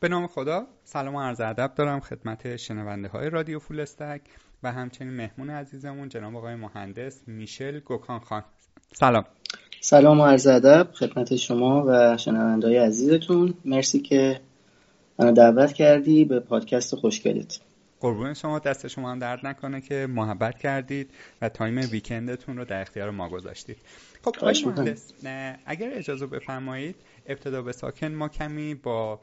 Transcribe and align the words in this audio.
به 0.00 0.08
نام 0.08 0.26
خدا 0.26 0.66
سلام 0.84 1.14
و 1.14 1.20
عرض 1.20 1.40
ادب 1.40 1.72
دارم 1.76 2.00
خدمت 2.00 2.56
شنونده 2.56 3.08
های 3.08 3.30
رادیو 3.30 3.58
فول 3.58 3.80
استک 3.80 4.20
و 4.62 4.72
همچنین 4.72 5.12
مهمون 5.12 5.50
عزیزمون 5.50 6.08
جناب 6.08 6.36
آقای 6.36 6.54
مهندس 6.54 7.28
میشل 7.28 7.80
گوکان 7.80 8.18
خان. 8.18 8.44
سلام. 8.92 9.24
سلام 9.80 10.20
و 10.20 10.26
عرض 10.26 10.46
ادب 10.46 10.88
خدمت 10.94 11.36
شما 11.36 11.84
و 11.88 12.16
شنونده 12.16 12.66
های 12.66 12.76
عزیزتون. 12.76 13.54
مرسی 13.64 14.00
که 14.00 14.40
منو 15.18 15.32
دعوت 15.32 15.72
کردی 15.72 16.24
به 16.24 16.40
پادکست 16.40 16.94
خوشگلت. 16.94 17.60
قربون 18.00 18.34
شما 18.34 18.58
دست 18.58 18.88
شما 18.88 19.10
هم 19.10 19.18
درد 19.18 19.46
نکنه 19.46 19.80
که 19.80 20.06
محبت 20.10 20.58
کردید 20.58 21.10
و 21.42 21.48
time 21.48 21.78
weekend 21.90 22.36
تون 22.36 22.56
رو 22.56 22.64
در 22.64 22.80
اختیار 22.80 23.10
ما 23.10 23.28
گذاشتید. 23.28 23.76
خب 24.24 24.44
مهندس 24.44 25.12
اگر 25.66 25.90
اجازه 25.92 26.26
بفرمایید 26.26 26.96
ابتدا 27.28 27.62
به 27.62 27.72
ساکن 27.72 28.06
ما 28.06 28.28
کمی 28.28 28.74
با 28.74 29.20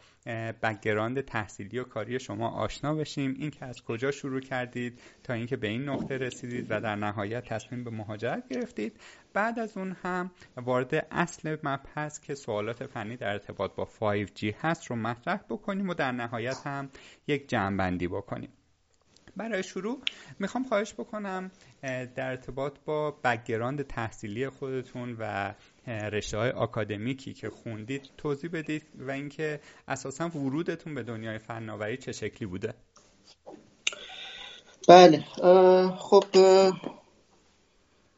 بکگراند 0.64 1.22
تحصیلی 1.22 1.80
و 1.80 1.84
کاری 1.84 2.20
شما 2.20 2.50
آشنا 2.50 2.94
بشیم. 2.94 3.36
اینکه 3.40 3.66
از 3.66 3.84
کجا 3.84 4.12
شروع 4.12 4.40
کردید 4.40 5.02
تا 5.24 5.34
اینکه 5.34 5.58
به 5.58 5.68
این 5.68 5.90
نقطه 5.90 6.18
رسیدید 6.18 6.68
و 6.70 6.82
در 6.82 6.96
نهایت 6.96 7.46
تصمیم 7.46 7.84
به 7.84 7.90
مهاجرت 7.90 8.48
گرفتید. 8.50 9.00
بعد 9.34 9.60
از 9.60 9.78
اون 9.78 9.96
هم 10.04 10.32
وارد 10.58 11.08
اصل 11.12 11.58
مبحث 11.64 12.20
که 12.20 12.36
سوالات 12.36 12.86
فنی 12.86 13.18
در 13.18 13.30
ارتباط 13.30 13.72
با 13.76 13.90
5G 14.00 14.44
هست 14.62 14.86
رو 14.88 14.96
مطرح 14.96 15.40
بکنیم 15.50 15.90
و 15.90 15.94
در 15.94 16.12
نهایت 16.12 16.58
هم 16.66 16.90
یک 17.28 17.50
جمعبندی 17.50 18.08
بکنیم. 18.08 18.50
برای 19.36 19.64
شروع 19.64 20.02
می‌خوام 20.40 20.64
خواهش 20.64 20.94
بکنم 20.94 21.52
در 21.82 22.30
ارتباط 22.30 22.74
با 22.86 23.12
بگراند 23.12 23.82
تحصیلی 23.82 24.50
خودتون 24.50 25.16
و 25.20 25.54
رشته 25.88 26.38
های 26.38 26.50
آکادمیکی 26.50 27.34
که 27.34 27.50
خوندید 27.50 28.10
توضیح 28.18 28.50
بدید 28.54 28.84
و 29.00 29.12
اینکه 29.12 29.60
اساسا 29.88 30.30
ورودتون 30.30 30.96
به 30.96 31.04
دنیای 31.04 31.38
فناوری 31.38 31.98
چه 31.98 32.12
شکلی 32.12 32.48
بوده؟ 32.48 32.74
بله 34.88 35.24
خب 35.98 36.24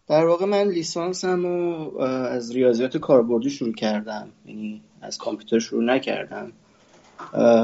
در 0.07 0.25
واقع 0.25 0.45
من 0.45 0.63
لیسانسم 0.63 1.45
رو 1.45 1.99
از 2.02 2.52
ریاضیات 2.52 2.97
کاربردی 2.97 3.49
شروع 3.49 3.73
کردم 3.73 4.29
یعنی 4.45 4.81
از 5.02 5.17
کامپیوتر 5.17 5.59
شروع 5.59 5.83
نکردم. 5.83 6.52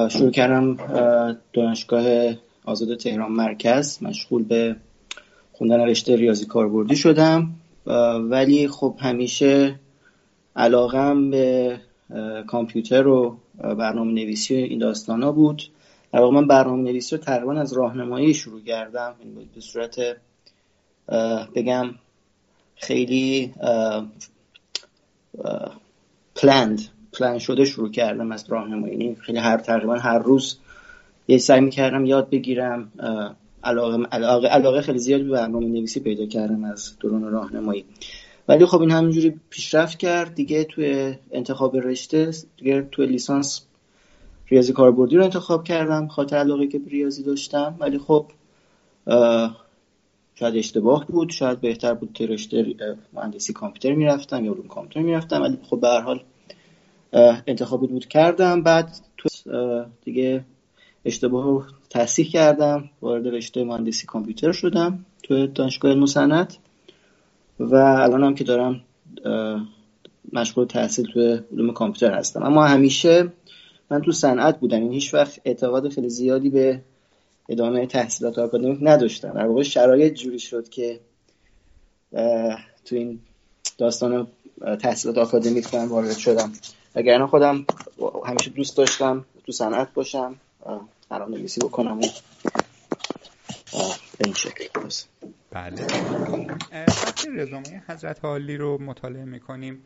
شروع 0.09 0.31
کردم 0.31 0.77
دانشگاه 1.53 2.33
آزاد 2.65 2.97
تهران 2.97 3.31
مرکز 3.31 4.03
مشغول 4.03 4.43
به 4.43 4.75
خوندن 5.51 5.79
رشته 5.79 6.15
ریاضی 6.15 6.45
کاربردی 6.45 6.95
شدم. 6.95 7.53
ولی 8.29 8.67
خب 8.67 8.95
همیشه 8.99 9.79
علاقم 10.55 11.29
به 11.29 11.79
کامپیوتر 12.47 13.07
و 13.07 13.37
برنامه 13.57 14.11
نویسی 14.11 14.55
این 14.55 14.79
داستان 14.79 15.23
ها 15.23 15.31
بود. 15.31 15.63
در 16.13 16.19
من 16.19 16.47
برنامه 16.47 16.81
نویسی 16.81 17.15
رو 17.15 17.21
تقریبا 17.21 17.53
از 17.53 17.73
راهنمایی 17.73 18.33
شروع 18.33 18.61
کردم. 18.61 19.15
به 19.55 19.61
صورت 19.61 20.17
بگم 21.55 21.89
خیلی 22.75 23.53
پلند 26.35 26.81
پلان 27.13 27.39
شده 27.39 27.65
شروع 27.65 27.91
کردم 27.91 28.31
از 28.31 28.45
راهنمایی. 28.49 28.93
یعنی 28.93 29.15
خیلی 29.15 29.37
هر 29.37 29.57
تقریبا 29.57 29.95
هر 29.95 30.19
روز 30.19 30.57
یه 31.27 31.37
سعی 31.37 31.61
می‌کردم 31.61 32.05
یاد 32.05 32.29
بگیرم 32.29 32.91
علاقه, 33.63 34.03
علاقه, 34.11 34.47
علاقه 34.47 34.81
خیلی 34.81 34.99
زیادی 34.99 35.23
به 35.23 35.29
برنامه 35.29 35.65
نویسی 35.65 35.99
پیدا 35.99 36.25
کردم 36.25 36.63
از 36.63 36.97
دوران 36.99 37.31
راهنمایی. 37.31 37.85
ولی 38.47 38.65
خب 38.65 38.81
این 38.81 38.91
همینجوری 38.91 39.39
پیشرفت 39.49 39.97
کرد. 39.97 40.35
دیگه 40.35 40.63
توی 40.63 41.15
انتخاب 41.31 41.77
رشته 41.77 42.31
دیگه 42.57 42.81
توی 42.91 43.05
لیسانس 43.05 43.61
ریاضی 44.47 44.73
کاربردی 44.73 45.15
رو 45.15 45.23
انتخاب 45.23 45.63
کردم 45.63 46.07
خاطر 46.07 46.37
علاقه 46.37 46.67
که 46.67 46.81
ریاضی 46.87 47.23
داشتم. 47.23 47.75
ولی 47.79 47.97
خب 47.97 48.25
شاید 50.35 50.55
اشتباه 50.55 51.05
بود 51.05 51.29
شاید 51.29 51.61
بهتر 51.61 51.93
بود 51.93 52.13
که 52.13 52.25
رشته 52.25 52.75
مهندسی 53.13 53.53
کامپیوتر 53.53 53.93
می‌رفتم 53.93 54.45
یا 54.45 54.51
علوم 54.51 54.67
کامپیوتر 54.67 55.01
می‌رفتم. 55.01 55.41
ولی 55.41 55.57
خب 55.63 55.79
به 55.79 55.87
هر 55.87 56.01
حال 56.01 56.23
انتخابی 57.47 57.87
بود 57.87 58.07
کردم. 58.07 58.63
بعد 58.63 58.97
تو 59.17 59.29
دیگه 60.05 60.45
اشتباه 61.05 61.43
رو 61.43 61.63
تصحیح 61.89 62.29
کردم. 62.29 62.89
وارد 63.01 63.27
رشته 63.27 63.63
مهندسی 63.63 64.07
کامپیوتر 64.07 64.51
شدم 64.51 65.05
تو 65.23 65.47
دانشگاه 65.47 65.91
علم 65.91 66.05
و 67.61 67.75
الان 67.75 68.23
هم 68.23 68.35
که 68.35 68.43
دارم 68.43 68.81
مشغول 70.33 70.65
تحصیل 70.65 71.05
تو 71.13 71.19
علوم 71.51 71.73
کامپیوتر 71.73 72.17
هستم. 72.17 72.43
اما 72.43 72.65
همیشه 72.65 73.31
من 73.89 74.01
تو 74.01 74.11
صنعت 74.11 74.59
بودم. 74.59 74.77
این 74.77 74.91
هیچ 74.91 75.13
وقت 75.13 75.41
اعتقاد 75.45 75.89
خیلی 75.89 76.09
زیادی 76.09 76.49
به 76.49 76.81
ادامه 77.49 77.85
تحصیلات 77.85 78.39
آکادمیک 78.39 78.79
نداشتم. 78.81 79.33
در 79.33 79.45
واقع 79.45 79.63
شرایط 79.63 80.13
جوری 80.13 80.39
شد 80.39 80.69
که 80.69 80.99
تو 82.85 82.95
این 82.95 83.19
داستان 83.77 84.27
تحصیلات 84.81 85.17
آکادمیک 85.17 85.73
من 85.75 85.87
وارد 85.87 86.17
شدم. 86.17 86.53
اگر 86.95 87.25
خودم 87.25 87.65
همیشه 88.25 88.49
دوست 88.49 88.77
داشتم 88.77 89.25
تو 89.45 89.51
صنعت 89.51 89.93
باشم. 89.93 90.35
برنامه 91.09 91.37
نویسی 91.37 91.59
بکنم 91.59 91.97
و 91.97 92.07
به 94.17 94.25
این 94.25 94.33
شکل. 94.33 94.65
بله. 95.51 95.81
وقتی 96.71 97.29
رزومه 97.29 97.83
حضرت 97.87 98.25
عالی 98.25 98.57
رو 98.57 98.81
مطالعه 98.81 99.25
می‌کنیم. 99.25 99.83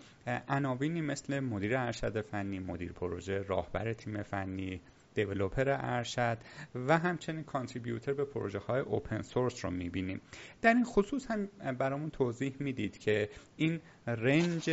عناوینی 0.47 1.01
مثل 1.01 1.39
مدیر 1.39 1.77
ارشد 1.77 2.21
فنی 2.21 2.59
مدیر 2.59 2.91
پروژه 2.91 3.41
راهبر 3.41 3.93
تیم 3.93 4.23
فنی 4.23 4.81
دیولوپر 5.15 5.77
ارشد 5.79 6.37
و 6.75 6.97
همچنین 6.97 7.43
کانتریبیوتر 7.43 8.13
به 8.13 8.25
پروژه 8.25 8.59
های 8.59 8.81
اوپن 8.81 9.21
سورس 9.21 9.65
رو 9.65 9.71
می‌بینیم. 9.71 10.21
در 10.61 10.73
این 10.73 10.85
خصوص 10.85 11.31
هم 11.31 11.47
برامون 11.79 12.09
توضیح 12.09 12.55
می‌دید 12.59 12.97
که 12.97 13.29
این 13.55 13.81
range 14.07 14.69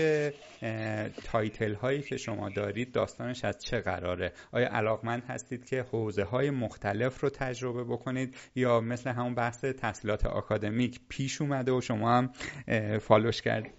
title 1.24 1.74
هایی 1.74 2.02
که 2.02 2.16
شما 2.16 2.48
دارید 2.48 2.92
داستانش 2.92 3.44
از 3.44 3.58
چه 3.58 3.80
قراره؟ 3.80 4.32
آیا 4.52 4.68
علاقمند 4.68 5.22
هستید 5.28 5.64
که 5.64 5.82
حوزه 5.82 6.24
های 6.24 6.50
مختلف 6.50 7.20
رو 7.20 7.30
تجربه 7.30 7.84
بکنید 7.84 8.36
یا 8.54 8.80
مثل 8.80 9.10
همون 9.10 9.34
بحث 9.34 9.64
تحصیلات 9.64 10.26
آکادمیک 10.26 11.00
پیش 11.08 11.40
اومده 11.40 11.72
و 11.72 11.80
شما 11.80 12.16
هم 12.18 12.30
follow 12.98 13.31
ش 13.31 13.42
کردید؟ 13.42 13.72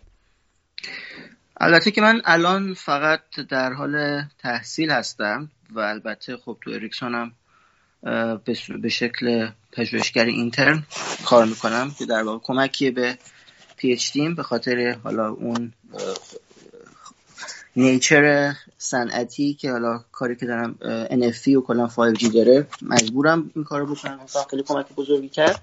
البته 1.58 1.92
که 1.92 2.02
من 2.02 2.22
الان 2.26 2.74
فقط 2.74 3.22
در 3.50 3.74
حال 3.74 4.24
تحصیل 4.40 4.92
هستم. 4.92 5.50
و 5.72 5.80
البته 5.80 6.38
خب 6.38 6.58
تو 6.62 6.72
اریکسون 6.72 7.16
هم 7.16 7.32
به 8.82 8.90
شکل 8.90 9.50
پژوهشگر 9.72 10.26
intern 10.26 10.84
کار 11.26 11.46
می‌کنم 11.46 11.92
که 12.00 12.06
در 12.06 12.24
واقع 12.24 12.40
کمکی 12.44 12.92
به 12.92 13.18
PhD 13.78 14.18
به 14.36 14.44
خاطر 14.44 14.98
حالا 15.04 15.30
اون 15.30 15.74
nature 17.76 18.54
صنعتی 18.78 19.54
که 19.54 19.72
حالا 19.72 20.04
کاری 20.12 20.36
که 20.36 20.46
دارم 20.46 20.76
NFV 21.10 21.48
و 21.48 21.62
کلا 21.62 21.88
5G 21.88 22.34
داره 22.34 22.68
مجبورم 22.82 23.52
این 23.56 23.64
کارو 23.64 23.96
بکنم. 23.96 24.20
خیلی 24.50 24.64
کمک 24.64 24.86
بزرگی 24.96 25.30
کرد. 25.30 25.62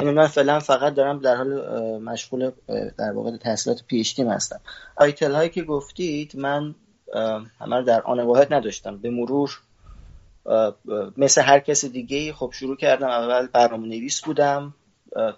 یعنی 0.00 0.12
من 0.12 0.26
فعلا 0.26 0.60
فقط 0.60 0.94
دارم 0.94 1.18
در 1.18 1.36
حال 1.36 1.48
مشغول 2.02 2.50
در 2.98 3.12
واقع 3.12 3.36
تحصیلات 3.36 3.84
PhD 3.86 4.20
هستم. 4.20 4.60
title 4.96 5.32
هایی 5.32 5.50
که 5.50 5.62
گفتید 5.62 6.36
من 6.36 6.74
همه 7.60 7.76
رو 7.76 7.82
در 7.82 8.02
آن 8.02 8.20
واحد 8.20 8.54
نداشتم. 8.54 8.96
به 8.96 9.10
مرور 9.10 9.60
مثل 11.16 11.42
هر 11.42 11.60
کس 11.60 11.84
دیگه 11.84 12.32
خب 12.32 12.52
شروع 12.54 12.76
کردم. 12.76 13.08
اول 13.08 13.46
برنامه 13.46 13.86
نویس 13.86 14.20
بودم 14.20 14.74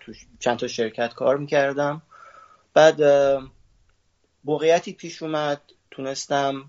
تو 0.01 0.13
چند 0.39 0.59
تا 0.59 0.67
شرکت 0.67 1.15
کار 1.15 1.37
می‌کردم. 1.37 2.03
بعد 2.75 3.03
موقعیتی 4.45 4.93
پیش 4.93 5.23
اومد. 5.23 5.61
تونستم 5.91 6.65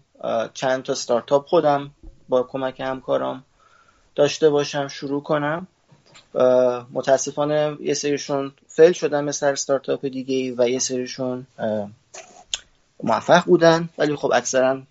چند 0.53 0.83
تا 0.83 0.93
ستارتاپ 0.93 1.45
خودم 1.45 1.91
با 2.29 2.43
کمک 2.43 2.79
همکارام 2.79 3.43
داشته 4.15 4.49
باشم 4.49 4.87
شروع 4.87 5.23
کنم. 5.23 5.67
متاسفانه 6.93 7.77
یه 7.79 7.93
سریشون 7.93 8.51
فیل 8.67 8.91
شدن 8.91 9.23
مثل 9.23 9.55
ستارتاپ 9.55 10.05
دیگه 10.05 10.55
و 10.57 10.69
یه 10.69 10.79
سریشون 10.79 11.47
موفق 13.03 13.45
بودن. 13.45 13.89
ولی 13.97 14.15
خب 14.15 14.31
اکثرا 14.33 14.81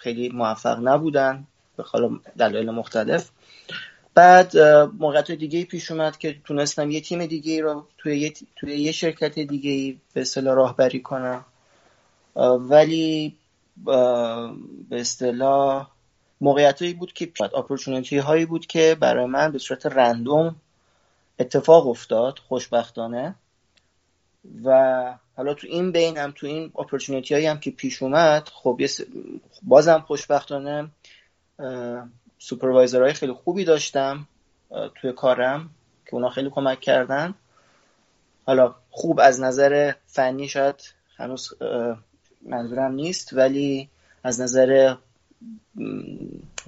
خیلی 0.00 0.28
موفق 0.28 0.78
نبودن 0.82 1.46
به 1.76 1.84
دلایل 2.38 2.70
مختلف. 2.70 3.30
بعد 4.14 4.58
موقعیت 4.98 5.30
دیگه 5.30 5.64
پیش 5.64 5.90
اومد 5.90 6.18
که 6.18 6.36
تونستم 6.44 6.90
یه 6.90 7.00
تیم 7.00 7.26
دیگه 7.26 7.62
رو 7.62 7.86
توی 7.98 8.18
یه, 8.18 8.32
توی 8.56 8.76
یه 8.76 8.92
شرکت 8.92 9.38
دیگه 9.38 9.96
به 10.14 10.20
اصطلاح 10.20 10.54
راهبری 10.54 11.00
کنم. 11.00 11.44
ولی 12.60 13.36
به 14.90 15.00
اصطلاح 15.00 15.90
موقعیت 16.40 16.82
بود 16.94 17.12
که 17.12 17.32
اپورتونیتی 17.40 18.18
هایی 18.18 18.46
بود 18.46 18.66
که 18.66 18.96
برای 19.00 19.26
من 19.26 19.52
به 19.52 19.58
صورت 19.58 19.86
رندوم 19.86 20.56
اتفاق 21.38 21.88
افتاد 21.88 22.38
خوشبختانه. 22.38 23.34
و 24.64 25.14
حالا 25.36 25.54
تو 25.54 25.66
این 25.66 25.92
بین 25.92 26.16
هم 26.16 26.32
تو 26.36 26.46
این 26.46 26.72
اپورتونیتی 26.78 27.34
هایی 27.34 27.46
هم 27.46 27.60
که 27.60 27.70
پیش 27.70 28.02
اومد 28.02 28.48
خب 28.48 28.80
بازم 29.62 30.04
خوشبختانه 30.06 30.90
سوپروایزرهای 32.38 33.12
خیلی 33.12 33.32
خوبی 33.32 33.64
داشتم 33.64 34.26
توی 34.94 35.12
کارم 35.12 35.70
که 36.06 36.14
اونا 36.14 36.28
خیلی 36.30 36.50
کمک 36.50 36.80
کردن. 36.80 37.34
حالا 38.46 38.74
خوب 38.90 39.20
از 39.20 39.40
نظر 39.40 39.92
فنی 40.06 40.48
شاید 40.48 40.94
هنوز 41.16 41.52
منظورم 42.42 42.92
نیست 42.92 43.32
ولی 43.32 43.88
از 44.24 44.40
نظر 44.40 44.94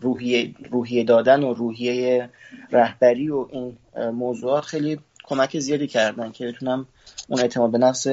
روحیه, 0.01 0.55
روحیه 0.71 1.05
دادن 1.05 1.43
و 1.43 1.55
روحیه 1.55 2.31
رهبری 2.71 3.29
و 3.29 3.49
این 3.51 3.79
موضوعات 3.97 4.65
خیلی 4.65 5.01
کمک 5.23 5.59
زیادی 5.59 5.87
کردن 5.87 6.33
که 6.33 6.47
بتونم 6.47 6.87
اون 7.29 7.41
اعتماد 7.41 7.71
به 7.71 7.79
نفس 7.79 8.07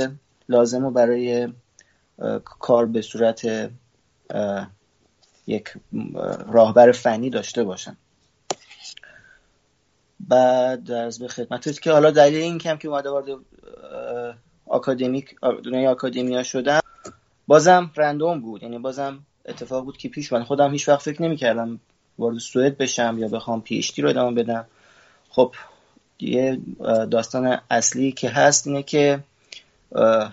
لازم 0.49 0.83
رو 0.83 0.91
برای 0.91 1.47
کار 2.43 2.85
به 2.85 3.01
صورت 3.01 3.69
یک 5.47 5.73
راهبر 6.47 6.91
فنی 6.91 7.29
داشته 7.29 7.63
باشم. 7.63 7.97
بعد 10.19 10.91
از 10.91 11.19
به 11.19 11.27
خدمتت 11.27 11.79
که 11.79 11.91
حالا 11.91 12.11
دلیل 12.11 12.41
این 12.41 12.57
کم 12.57 12.77
که 12.77 12.87
اومده 12.87 13.09
وارد 13.09 13.39
آکادمیک 14.65 15.35
دنیای 15.65 15.87
آکادمیا 15.87 16.43
شدم 16.43 16.79
بازم 17.47 17.91
رندوم 17.95 18.41
بود. 18.41 18.63
یعنی 18.63 18.79
بازم 18.79 19.19
اتفاق 19.45 19.83
بود 19.83 19.97
که 19.97 20.09
پیش 20.09 20.33
من. 20.33 20.43
خودم 20.43 20.71
هیچ 20.71 20.89
وقت 20.89 21.01
فکر 21.01 21.21
نمی‌کردم 21.21 21.79
وارد 22.17 22.37
سوئد 22.37 22.77
بشم 22.77 23.15
یا 23.19 23.27
بخوام 23.27 23.61
پی 23.61 23.85
رو 23.97 24.09
ادامه 24.09 24.43
بدم. 24.43 24.65
خب 25.29 25.55
یه 26.19 26.59
داستان 27.11 27.59
اصلی 27.69 28.11
که 28.11 28.29
هست 28.29 28.67
اینه 28.67 28.83
که 28.83 29.19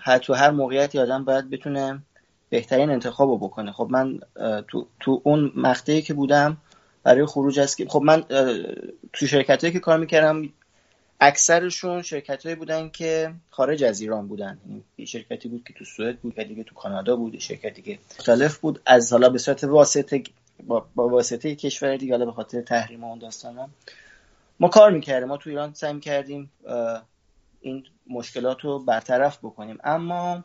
هر 0.01 0.17
تو 0.17 0.33
هر 0.33 0.51
موقعیتی 0.51 0.99
آدم 0.99 1.25
باید 1.25 1.49
بتونه 1.49 1.99
بهترین 2.49 2.89
انتخاب 2.89 3.29
رو 3.29 3.37
بکنه. 3.37 3.71
خب 3.71 3.87
من 3.89 4.19
تو, 4.67 4.87
تو 4.99 5.21
اون 5.23 5.51
مقطعی 5.55 6.01
که 6.01 6.13
بودم 6.13 6.57
برای 7.03 7.25
خروج 7.25 7.59
از 7.59 7.75
خب 7.87 8.01
من 8.05 8.23
تو 9.13 9.27
شرکت 9.27 9.71
که 9.71 9.79
کار 9.79 9.99
می‌کردم 9.99 10.49
اکثرشون 11.19 12.01
شرکت 12.01 12.43
هایی 12.43 12.55
بودن 12.55 12.89
که 12.89 13.33
خارج 13.49 13.83
از 13.83 14.01
ایران 14.01 14.27
بودن. 14.27 14.57
یعنی 14.67 14.83
یه 14.97 15.05
شرکتی 15.05 15.49
بود 15.49 15.63
که 15.67 15.73
تو 15.73 15.85
سوئد 15.85 16.19
بود 16.19 16.39
دیگه 16.39 16.63
تو 16.63 16.75
کانادا 16.75 17.15
بود 17.15 17.39
شرکتی 17.39 17.81
که 17.81 17.99
مختلف 18.19 18.57
بود. 18.57 18.81
از 18.85 19.11
حالا 19.11 19.29
به 19.29 19.37
صورت 19.37 19.63
واسطه 19.63 20.23
با, 20.67 20.85
واسطه 20.95 21.55
کشور 21.55 21.97
دیگه 21.97 22.13
حالا 22.13 22.25
به 22.25 22.31
خاطر 22.31 22.61
تحریم 22.61 23.03
اون 23.03 23.19
داستانا 23.19 23.69
ما 24.59 24.67
کار 24.67 24.91
می‌کردیم 24.91 25.27
ما 25.27 25.37
تو 25.37 25.49
ایران 25.49 25.73
سعی 25.73 25.99
کردیم 25.99 26.51
این 27.61 27.83
مشکلات 28.09 28.61
رو 28.61 28.79
برطرف 28.79 29.37
بکنیم. 29.37 29.77
اما 29.83 30.43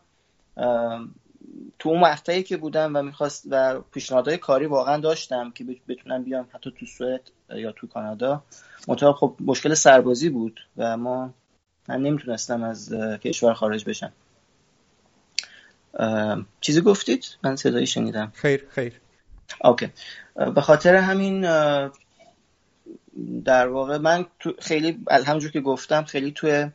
تو 1.79 1.88
اون 1.88 2.00
مقطعی 2.00 2.43
که 2.43 2.56
بودم 2.56 2.97
و 2.97 3.03
می‌خواست 3.03 3.44
و 3.50 3.81
پیشنهادهای 3.81 4.38
کاری 4.38 4.67
واقعا 4.67 4.97
داشتم 4.97 5.50
که 5.50 5.64
بتونم 5.88 6.25
بیام 6.25 6.49
حتی 6.53 6.75
تو 6.79 6.87
سوئد 6.87 7.31
یا 7.50 7.73
تو 7.73 7.87
کانادا 7.87 8.43
منتها 8.88 9.12
خب 9.12 9.37
مشکل 9.41 9.75
سربازی 9.75 10.29
بود 10.29 10.61
و 10.76 10.97
ما 10.97 11.35
من 11.88 12.03
نمی‌تونستم 12.03 12.62
از 12.62 12.93
کشور 13.23 13.55
خارج 13.55 13.85
بشم. 13.85 14.12
چیزی 16.61 16.81
گفتید؟ 16.81 17.25
من 17.44 17.56
صدایی 17.56 17.87
شنیدم. 17.87 18.32
خیر 18.35 18.67
خیر. 18.69 19.00
okay. 19.64 19.91
به 20.55 20.61
خاطر 20.61 20.94
همین 20.94 21.44
در 23.44 23.69
واقع 23.69 23.99
من 23.99 24.26
تو 24.41 24.53
خیلی 24.59 24.99
همونجور 25.26 25.50
که 25.50 25.61
گفتم 25.61 26.05
خیلی 26.05 26.32
توی 26.32 26.70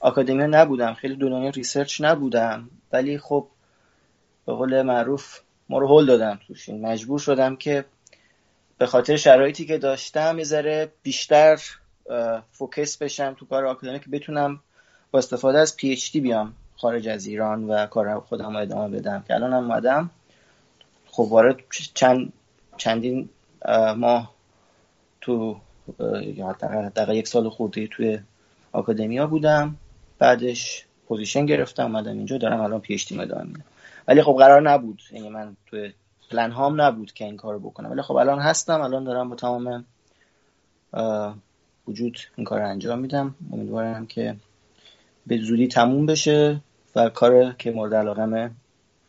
academy 0.00 0.46
نبودم 0.46 0.94
خیلی 0.94 1.16
دنیای 1.16 1.50
research 1.50 2.00
نبودم. 2.00 2.70
ولی 2.92 3.18
خب 3.18 3.46
به 4.46 4.52
قول 4.52 4.82
معروف 4.82 5.40
ما 5.68 5.78
رو 5.78 5.98
هل 5.98 6.06
دادن 6.06 6.38
تو 6.46 6.59
شین 6.59 6.86
مجبور 6.86 7.18
شدم 7.18 7.56
که 7.56 7.84
به 8.78 8.86
خاطر 8.86 9.16
شرایطی 9.16 9.64
که 9.64 9.78
داشتم 9.78 10.38
یه 10.38 10.92
بیشتر 11.02 11.60
focus 12.52 12.96
بشم 12.96 13.34
تو 13.34 13.46
کار 13.46 13.66
آکادمی 13.66 14.00
که 14.00 14.10
بتونم 14.10 14.60
با 15.10 15.18
استفاده 15.18 15.58
از 15.58 15.76
PhD 15.76 16.20
بیام 16.20 16.54
خارج 16.76 17.08
از 17.08 17.26
ایران 17.26 17.64
و 17.64 17.86
کار 17.86 18.20
خودم 18.20 18.52
رو 18.52 18.56
ادامه 18.56 18.98
بدم. 18.98 19.24
که 19.28 19.34
الان 19.34 19.52
هم 19.52 19.70
اومدم. 19.70 20.10
خب 21.06 21.22
وارد 21.22 21.56
چند 21.94 22.32
چندین 22.76 23.28
ماه 23.96 24.34
تو 25.20 25.60
دقیقا 26.94 27.14
یک 27.14 27.28
سال 27.28 27.48
خورده 27.48 27.86
توی 27.86 28.18
academia 28.72 29.26
بودم. 29.26 29.76
بعدش 30.18 30.84
position 31.08 31.46
گرفتم 31.46 31.82
اومدم 31.82 32.12
اینجا 32.12 32.38
دارم 32.38 32.60
الان 32.60 32.80
PhD 32.80 33.12
ادامه 33.12 33.44
میدم. 33.44 33.64
ولی 34.08 34.22
خب 34.22 34.36
قرار 34.38 34.60
نبود. 34.70 35.02
یعنی 35.12 35.28
من 35.28 35.56
توی 35.66 35.92
پلن 36.30 36.50
هام 36.50 36.80
نبود 36.80 37.12
که 37.12 37.24
این 37.24 37.36
کارو 37.36 37.58
بکنم. 37.58 37.90
ولی 37.90 38.02
خب 38.02 38.14
الان 38.14 38.38
هستم 38.38 38.80
الان 38.80 39.04
دارم 39.04 39.28
با 39.28 39.36
تمام 39.36 39.84
وجود 41.88 42.18
این 42.36 42.44
کار 42.44 42.60
رو 42.60 42.68
انجام 42.68 42.98
میدم. 42.98 43.34
امیدوارم 43.52 44.06
که 44.06 44.36
به 45.26 45.38
زودی 45.38 45.68
تموم 45.68 46.06
بشه 46.06 46.60
و 46.96 47.08
کار 47.08 47.52
که 47.52 47.70
مورد 47.70 47.94
علاقمه 47.94 48.50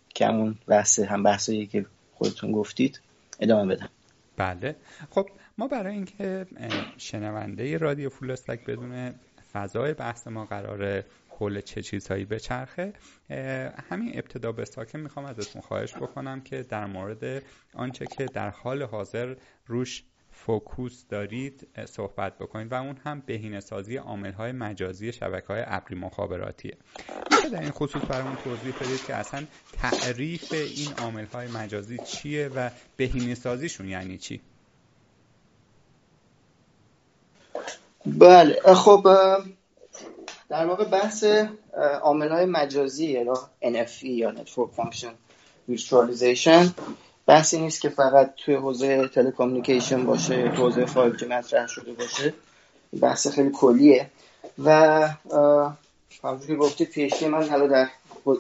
که 0.10 0.28
همون 0.28 0.56
بحث 0.68 1.00
هم 1.00 1.24
بحثایی 1.24 1.68
که 1.68 1.86
خودتون 2.16 2.52
گفتید 2.52 3.00
ادامه 3.40 3.76
بدم. 3.76 3.90
بله. 4.38 4.76
خب 5.12 5.28
ما 5.58 5.68
برای 5.68 5.94
اینکه 5.94 6.46
شنونده 6.98 7.78
رادیو 7.78 8.10
فول 8.10 8.32
استک 8.32 8.66
بدون 8.66 9.14
فضای 9.54 9.94
بحث 9.94 10.28
ما 10.28 10.46
قراره 10.46 11.06
حول 11.30 11.62
چه 11.62 11.82
چیزهایی 11.82 12.26
به 12.26 12.40
چرخه 12.40 12.94
همین 13.90 14.12
ابتدا 14.14 14.52
به 14.52 14.66
ساکن 14.66 15.00
می‌خوام 15.00 15.26
ازتون 15.26 15.62
خواهش 15.62 15.96
بکنم 15.96 16.42
که 16.42 16.64
در 16.64 16.86
مورد 16.86 17.44
آنچه 17.74 18.06
که 18.06 18.26
در 18.26 18.50
حال 18.50 18.84
حاضر 18.84 19.36
روش 19.68 20.04
فوکوس 20.32 21.06
دارید 21.10 21.68
صحبت 21.86 22.38
بکنید 22.38 22.72
و 22.72 22.76
اون 22.76 22.98
هم 23.06 23.24
بهینه 23.26 23.60
سازی 23.60 23.96
عامل 23.96 24.32
های 24.32 24.52
مجازی 24.52 25.12
شبکه 25.12 25.48
های 25.48 25.64
ابری 25.66 25.96
مخابراتیه 25.96 26.78
میشه 27.32 27.50
در 27.50 27.62
این 27.62 27.72
خصوص 27.72 28.02
برامون 28.10 28.36
توضیح 28.36 28.74
بدید 28.82 29.06
که 29.06 29.16
اصلا 29.16 29.44
تعریف 29.74 30.52
این 30.52 30.94
عامل 30.94 31.26
های 31.26 31.48
مجازی 31.48 31.98
چیه 31.98 32.48
و 32.56 32.70
بهینه 32.98 33.36
سازیشون 33.36 33.88
یعنی 33.88 34.18
چی؟ 34.18 34.42
بله 38.06 38.74
خب 38.74 39.08
در 40.50 40.66
واقع 40.66 40.84
بحث 40.84 41.26
عامل 42.02 42.30
های 42.30 42.46
مجازی 42.46 43.06
یا 43.06 43.34
NFV 43.64 44.04
یا 44.04 44.34
Network 44.36 44.82
Function 44.82 45.12
Virtualization 45.72 46.70
بحثی 47.26 47.62
نیست 47.62 47.82
که 47.82 47.90
فقط 47.90 48.34
توی 48.38 48.56
حوزه 48.56 49.08
تلکامونیکیشن 49.08 50.06
باشه 50.06 50.50
تو 50.50 50.64
حوزه 50.64 50.86
5G 50.86 51.24
مطرح 51.24 51.68
شده 51.68 51.94
باشه 51.94 52.34
بحث 53.02 53.28
خیلی 53.28 53.50
کلیه. 53.50 54.10
و 54.64 54.70
همونجور 56.24 56.48
که 56.48 56.56
گفتید 56.56 56.90
پیشتی 56.90 57.28
من 57.28 57.50
حالا 57.50 57.68
در, 57.68 57.90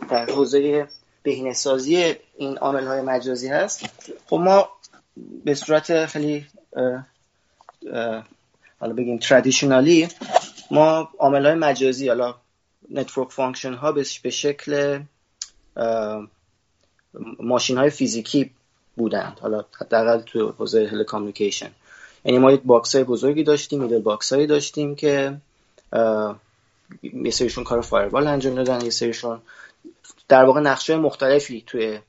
در 0.09 0.25
حوزه 0.25 0.87
بهینه 1.23 1.53
سازی 1.53 2.15
این 2.37 2.57
عامل 2.57 2.87
های 2.87 3.01
مجازی 3.01 3.47
هست. 3.47 3.85
خب 4.27 4.35
ما 4.35 4.69
به 5.45 5.55
صورت 5.55 6.05
خیلی 6.05 6.45
حالا 8.83 8.93
بگیم 8.93 9.17
ترادیشنالی 9.17 10.07
ما 10.71 11.09
عامل 11.19 11.45
های 11.45 11.55
مجازی 11.55 12.07
حالا 12.07 12.35
network 12.91 13.31
function 13.31 13.73
ها 13.73 13.91
به 13.91 14.03
شکل 14.03 14.99
ماشین 17.39 17.77
های 17.77 17.89
فیزیکی 17.89 18.51
بودند. 18.97 19.37
حالا 19.41 19.65
حداقل 19.79 20.21
تو 20.21 20.51
حوزه 20.51 20.89
telecommunication 20.89 21.71
یعنی 22.25 22.37
ما 22.37 22.51
یک 22.51 22.61
box 22.65 22.95
های 22.95 23.03
بزرگی 23.03 23.43
داشتیم 23.43 23.81
middle 23.81 23.99
box 24.01 24.33
هایی 24.33 24.47
داشتیم 24.47 24.95
که 24.95 25.37
یه 27.03 27.31
سریشون 27.31 27.63
کار 27.63 27.81
firewall 27.81 28.27
انجام 28.27 28.55
دادن 28.55 28.81
یه 28.81 28.89
سریشون 28.89 29.41
در 30.27 30.45
واقع 30.45 30.61
نقش 30.61 30.85
های 30.85 30.97
مختلفی 30.97 31.63
توی 31.67 31.99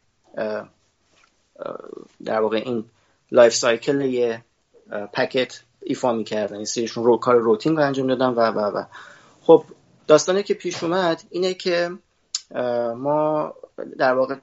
در 2.25 2.41
واقع 2.41 2.57
این 2.57 2.85
life 3.33 3.55
cycle 3.55 4.01
یه 4.01 4.45
packet 5.13 5.61
ایفا 5.85 6.13
می‌کردن. 6.13 6.59
یه 6.59 6.65
سریشون 6.65 7.05
رو 7.05 7.17
کار 7.17 7.37
routing 7.37 7.77
رو 7.77 7.83
انجام 7.83 8.07
دادن 8.07 8.27
و 8.27 8.41
و 8.41 8.59
و. 8.61 8.85
خب 9.43 9.65
داستانی 10.07 10.43
که 10.43 10.55
پیش 10.55 10.85
اومد 10.85 11.23
اینه 11.31 11.55
که 11.55 11.91
ما 12.97 13.55
در 13.99 14.15
واقع 14.15 14.35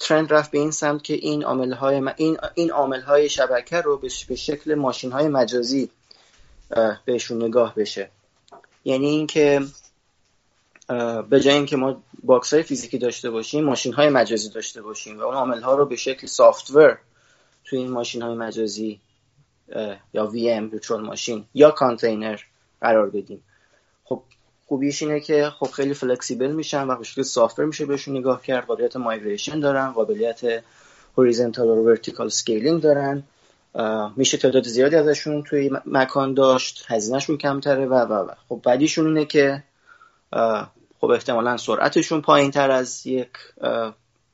trend 0.00 0.32
رفت 0.32 0.50
به 0.50 0.58
این 0.58 0.70
سمت 0.70 1.04
که 1.04 1.14
این 1.14 1.44
عامل 1.44 1.72
های 1.72 2.02
این 2.16 2.38
این 2.54 2.70
عامل 2.70 3.00
های 3.00 3.28
شبکه 3.28 3.80
رو 3.80 3.98
به 3.98 4.08
شکل 4.36 4.74
ماشین 4.74 5.12
های 5.12 5.28
مجازی 5.28 5.90
بهشون 7.04 7.44
نگاه 7.44 7.74
بشه. 7.74 8.10
یعنی 8.84 9.06
اینکه 9.06 9.60
به 11.30 11.40
جای 11.40 11.54
اینکه 11.54 11.76
ما 11.76 12.02
box 12.22 12.54
های 12.54 12.62
فیزیکی 12.62 12.98
داشته 12.98 13.30
باشیم 13.30 13.64
ماشین 13.64 13.92
های 13.92 14.08
مجازی 14.08 14.50
داشته 14.50 14.82
باشیم 14.82 15.18
و 15.18 15.22
اون 15.22 15.34
عامل 15.34 15.62
ها 15.62 15.74
رو 15.74 15.86
به 15.86 15.96
شکل 15.96 16.26
software 16.26 16.98
توی 17.64 17.78
این 17.78 17.90
ماشین 17.90 18.22
های 18.22 18.34
مجازی 18.34 19.00
یا 20.12 20.30
VM 20.30 20.72
virtual 20.72 21.02
machine 21.02 21.44
یا 21.54 21.70
کانتینر 21.70 22.40
قرار 22.80 23.10
بدیم. 23.10 23.42
خب 24.04 24.22
خوبیش 24.66 25.02
اینه 25.02 25.20
که 25.20 25.50
خب 25.58 25.66
خیلی 25.66 25.94
flexible 25.94 26.52
میشن 26.52 26.86
و 26.86 26.96
به 26.96 27.04
شکل 27.04 27.22
software 27.22 27.64
میشه 27.64 27.86
بهشون 27.86 28.16
نگاه 28.16 28.42
کرد. 28.42 28.66
قابلیت 28.66 28.96
migration 28.96 29.60
دارن 29.60 29.90
قابلیت 29.90 30.40
horizontal 31.18 31.68
و 31.68 31.84
vertical 31.84 32.28
scaling 32.28 32.82
دارن. 32.82 33.22
میشه 34.16 34.38
تعداد 34.38 34.64
زیادی 34.64 34.96
ازشون 34.96 35.42
توی 35.42 35.70
مکان 35.86 36.34
داشت 36.34 36.84
هزینه‌شون 36.88 37.36
کمتره 37.36 37.86
و 37.86 37.94
و 37.94 38.12
و. 38.12 38.30
خب 38.48 38.60
بدیشون 38.64 39.06
اینه 39.06 39.24
که 39.24 39.62
خب 41.00 41.10
احتمالا 41.10 41.56
سرعتشون 41.56 42.20
پایین 42.20 42.50
تر 42.50 42.70
از 42.70 43.06
یک 43.06 43.30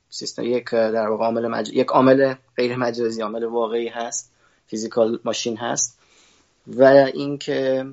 سیستم 0.09 0.43
یک 0.43 0.69
در 0.71 1.07
واقع 1.07 1.23
عامل 1.25 1.47
مج... 1.47 1.69
یک 1.69 1.87
عامل 1.87 2.33
غیر 2.57 2.75
مجازی 2.75 3.21
عامل 3.21 3.43
واقعی 3.43 3.87
هست. 3.87 4.31
physical 4.69 5.19
machine 5.23 5.57
هست 5.57 5.99
و 6.67 6.83
اینکه 7.13 7.85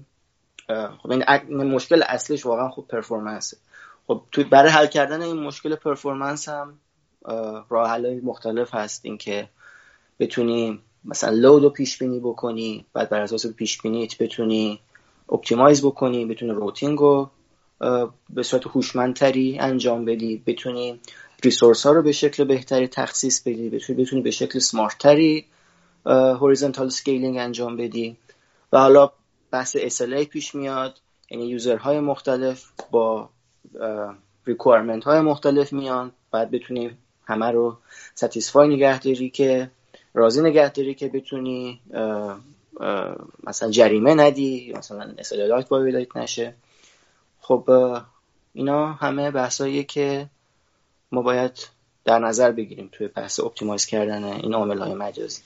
خب 0.68 1.10
این 1.10 1.64
مشکل 1.64 2.02
اصلیش 2.06 2.46
واقعا 2.46 2.68
خوب 2.68 2.88
performance 2.88 3.51
ه 3.51 3.56
خب 4.06 4.22
توی 4.32 4.44
برای 4.44 4.70
حل 4.70 4.86
کردن 4.86 5.22
این 5.22 5.36
مشکل 5.36 5.74
performance 5.74 6.48
هم 6.48 6.78
راه 7.68 7.90
حل 7.90 8.20
مختلف 8.20 8.74
هست. 8.74 9.00
اینکه 9.04 9.48
بتونی 10.20 10.80
مثلا 11.04 11.30
load 11.30 11.62
رو 11.62 11.70
پیش 11.70 11.98
بینی 11.98 12.20
بکنی 12.20 12.86
بعد 12.92 13.08
بر 13.08 13.20
اساس 13.20 13.46
پیش 13.46 13.82
بینیت 13.82 14.18
بتونی 14.18 14.80
optimize 15.32 15.84
بکنی 15.84 16.24
بتونی 16.24 16.52
routing 16.52 16.98
رو 16.98 17.30
به 18.30 18.42
صورت 18.42 18.66
هوشمندتری 18.66 19.58
انجام 19.58 20.04
بدی 20.04 20.42
بتونی 20.46 21.00
resource 21.44 21.86
ها 21.86 21.92
رو 21.92 22.02
به 22.02 22.12
شکل 22.12 22.44
بهتری 22.44 22.88
تخصیص 22.88 23.42
بدی 23.42 23.70
بتونی 23.70 24.02
بتونی 24.02 24.22
به 24.22 24.30
شکل 24.30 24.58
smart 24.58 25.06
تری 26.06 26.14
horizontal 26.14 26.88
scaling 26.88 27.36
انجام 27.36 27.76
بدی 27.76 28.16
و 28.72 28.78
حالا 28.78 29.10
بحث 29.50 29.76
SLA 29.76 30.24
پیش 30.28 30.54
میاد 30.54 31.00
یعنی 31.30 31.46
user 31.46 31.82
های 31.82 32.00
مختلف 32.00 32.64
با 32.90 33.28
requirement 34.46 35.04
های 35.04 35.20
مختلف 35.20 35.72
میان. 35.72 36.12
بعد 36.30 36.50
بتونی 36.50 36.90
همه 37.24 37.50
رو 37.50 37.76
satisfy 38.14 38.68
نگهداری 38.68 39.30
که 39.30 39.70
راضی 40.14 40.42
نگهداری 40.42 40.94
که 40.94 41.08
بتونی 41.08 41.80
مثلا 43.44 43.70
جریمه 43.70 44.14
ندی 44.14 44.72
مثلا 44.76 45.14
SLA 45.18 45.59
ات 45.59 45.72
violate 45.72 46.16
نشه. 46.16 46.54
خب 47.40 47.70
اینا 48.54 48.92
همه 48.92 49.30
بحثایی 49.30 49.84
که 49.84 50.26
ما 51.12 51.22
باید 51.22 51.68
در 52.04 52.18
نظر 52.18 52.52
بگیریم 52.52 52.88
توی 52.92 53.08
بحث 53.08 53.40
optimize 53.40 53.86
کردن 53.86 54.24
این 54.24 54.54
عامل 54.54 54.78
های 54.78 54.94
مجازی. 54.94 55.42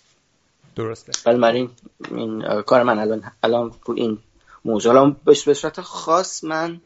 درسته. 0.83 1.13
بنابراین 1.25 1.71
این 2.11 2.63
کار 2.63 2.83
من 2.83 2.99
الان 2.99 3.23
الان 3.43 3.73
این 3.97 4.19
موضوع. 4.65 4.93
الان 4.93 5.17
به 5.25 5.35
صورت 5.35 5.81
خاص 5.81 6.45
من 6.45 6.81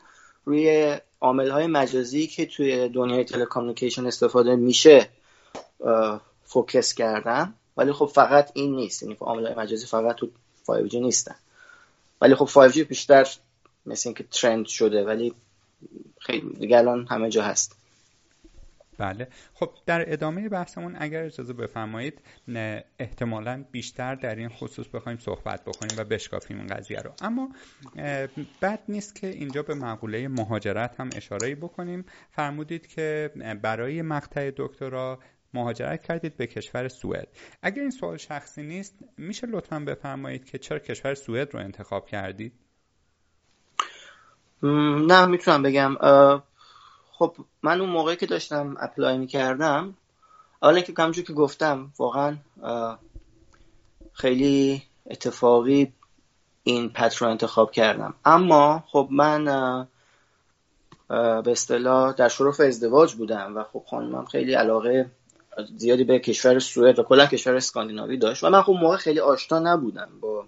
روی 0.44 0.96
عامل 1.20 1.50
های 1.50 1.66
مجازی 1.66 2.26
که 2.26 2.46
توی 2.46 2.88
دنیای 2.88 3.24
telecommunication 3.24 4.06
استفاده 4.06 4.56
میشه 4.56 5.08
focus 6.44 6.94
کردم. 6.94 7.54
ولی 7.76 7.92
خب 7.92 8.06
فقط 8.06 8.50
این 8.54 8.76
نیست. 8.76 9.02
یعنی 9.02 9.16
عامل 9.20 9.46
های 9.46 9.54
مجازی 9.54 9.86
فقط 9.86 10.16
تو 10.16 10.28
5G 10.66 10.94
نیستن. 10.94 11.34
ولی 12.20 12.34
خب 12.34 12.70
5G 12.70 12.78
بیشتر 12.78 13.28
مثل 13.86 14.08
اینکه 14.08 14.24
ترند 14.24 14.66
شده 14.66 15.04
ولی 15.04 15.34
خیلی 16.18 16.56
دیگه 16.60 16.78
الان 16.78 17.06
همه 17.06 17.30
جا 17.30 17.42
هست. 17.42 17.76
بله. 18.98 19.28
خب 19.54 19.70
در 19.86 20.12
ادامه 20.12 20.48
بحثمون 20.48 20.96
اگر 20.98 21.22
اجازه 21.22 21.52
بفرمایید 21.52 22.22
احتمالا 22.98 23.64
بیشتر 23.72 24.14
در 24.14 24.34
این 24.34 24.48
خصوص 24.48 24.88
بخوایم 24.88 25.18
صحبت 25.18 25.64
بکنیم 25.64 25.98
و 25.98 26.04
بشکافیم 26.04 26.58
این 26.58 26.66
قضیه 26.66 26.98
رو. 26.98 27.10
اما 27.22 27.48
بد 28.62 28.80
نیست 28.88 29.14
که 29.14 29.26
اینجا 29.26 29.62
به 29.62 29.74
مقوله 29.74 30.28
مهاجرت 30.28 31.00
هم 31.00 31.10
اشاره 31.16 31.54
بکنیم. 31.54 32.04
فرمودید 32.30 32.86
که 32.86 33.30
برای 33.62 34.02
مقطع 34.02 34.50
دکترا 34.56 35.18
مهاجرت 35.54 36.02
کردید 36.02 36.36
به 36.36 36.46
کشور 36.46 36.88
سوئد. 36.88 37.28
اگر 37.62 37.82
این 37.82 37.90
سوال 37.90 38.16
شخصی 38.16 38.62
نیست 38.62 38.98
میشه 39.18 39.46
لطفا 39.46 39.80
بفرمایید 39.80 40.44
که 40.44 40.58
چرا 40.58 40.78
کشور 40.78 41.14
سوئد 41.14 41.54
رو 41.54 41.60
انتخاب 41.60 42.06
کردید؟ 42.06 42.52
نه 44.62 45.26
می‌تونم 45.26 45.62
بگم. 45.62 45.94
خب 47.18 47.36
من 47.62 47.80
اون 47.80 47.90
موقعی 47.90 48.16
که 48.16 48.26
داشتم 48.26 48.76
اپلای 48.80 49.18
می‌کردم 49.18 49.94
اولا 50.62 50.80
که 50.80 50.92
همونجور 50.98 51.24
که 51.24 51.32
گفتم 51.32 51.92
واقعا 51.98 52.36
خیلی 54.12 54.82
اتفاقی 55.10 55.92
این 56.62 56.88
پت 56.88 57.16
رو 57.16 57.28
انتخاب 57.28 57.70
کردم. 57.70 58.14
اما 58.24 58.84
خب 58.86 59.08
من 59.10 59.44
به 61.08 61.50
اصطلاح 61.50 62.12
در 62.12 62.28
شرف 62.28 62.60
ازدواج 62.60 63.14
بودم 63.14 63.56
و 63.56 63.64
خب 63.72 63.82
خانمم 63.90 64.24
خیلی 64.24 64.54
علاقه 64.54 65.10
زیادی 65.76 66.04
به 66.04 66.18
کشور 66.18 66.58
سوئد 66.58 66.98
و 66.98 67.02
کلا 67.02 67.26
کشور 67.26 67.56
اسکاندیناوی 67.56 68.16
داشت. 68.16 68.44
و 68.44 68.50
من 68.50 68.62
خب 68.62 68.72
موقع 68.72 68.96
خیلی 68.96 69.20
آشنا 69.20 69.58
نبودم 69.58 70.08
با 70.20 70.46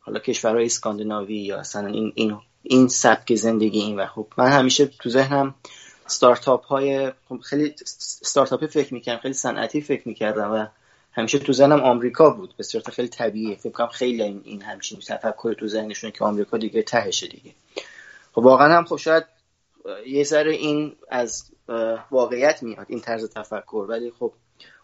حالا 0.00 0.18
کشورهای 0.18 0.66
اسکاندیناوی 0.66 1.36
یا 1.36 1.58
اصلا 1.58 1.86
این 1.86 2.12
این 2.14 2.38
این 2.62 2.88
سبک 2.88 3.34
زندگی 3.34 3.80
این 3.80 4.00
و 4.00 4.06
خب 4.06 4.26
من 4.36 4.46
همیشه 4.46 4.86
تو 4.86 5.08
ذهنم 5.08 5.54
ستارتاپ 6.06 6.66
های 6.66 7.12
خب 7.28 7.40
خیلی 7.40 7.74
ستارتاپی 8.22 8.66
فکر 8.66 8.94
می‌کردم 8.94 9.20
خیلی 9.20 9.34
صنعتی 9.34 9.80
فکر 9.80 10.08
می‌کردم 10.08 10.52
و 10.52 10.66
همیشه 11.12 11.38
تو 11.38 11.52
ذهنم 11.52 11.80
آمریکا 11.80 12.30
بود. 12.30 12.54
به 12.56 12.62
صورت 12.62 12.90
خیلی 12.90 13.08
طبیعی 13.08 13.56
فکر 13.56 13.72
کنم 13.72 13.86
خیلی 13.86 14.22
این 14.22 14.40
این 14.44 14.62
همچین 14.62 15.00
تفکر 15.00 15.52
تو 15.52 15.66
ذهنشونه 15.68 16.12
که 16.12 16.24
آمریکا 16.24 16.58
دیگه 16.58 16.82
تهشه 16.82 17.26
دیگه. 17.26 17.52
خب 18.32 18.38
واقعا 18.38 18.76
هم 18.76 18.84
خب 18.84 18.96
شاید 18.96 19.24
یه 20.06 20.24
ذره 20.24 20.52
این 20.52 20.96
از 21.10 21.50
واقعیت 22.10 22.62
میاد 22.62 22.86
این 22.88 23.00
طرز 23.00 23.30
تفکر. 23.30 23.86
ولی 23.88 24.12
خب 24.18 24.32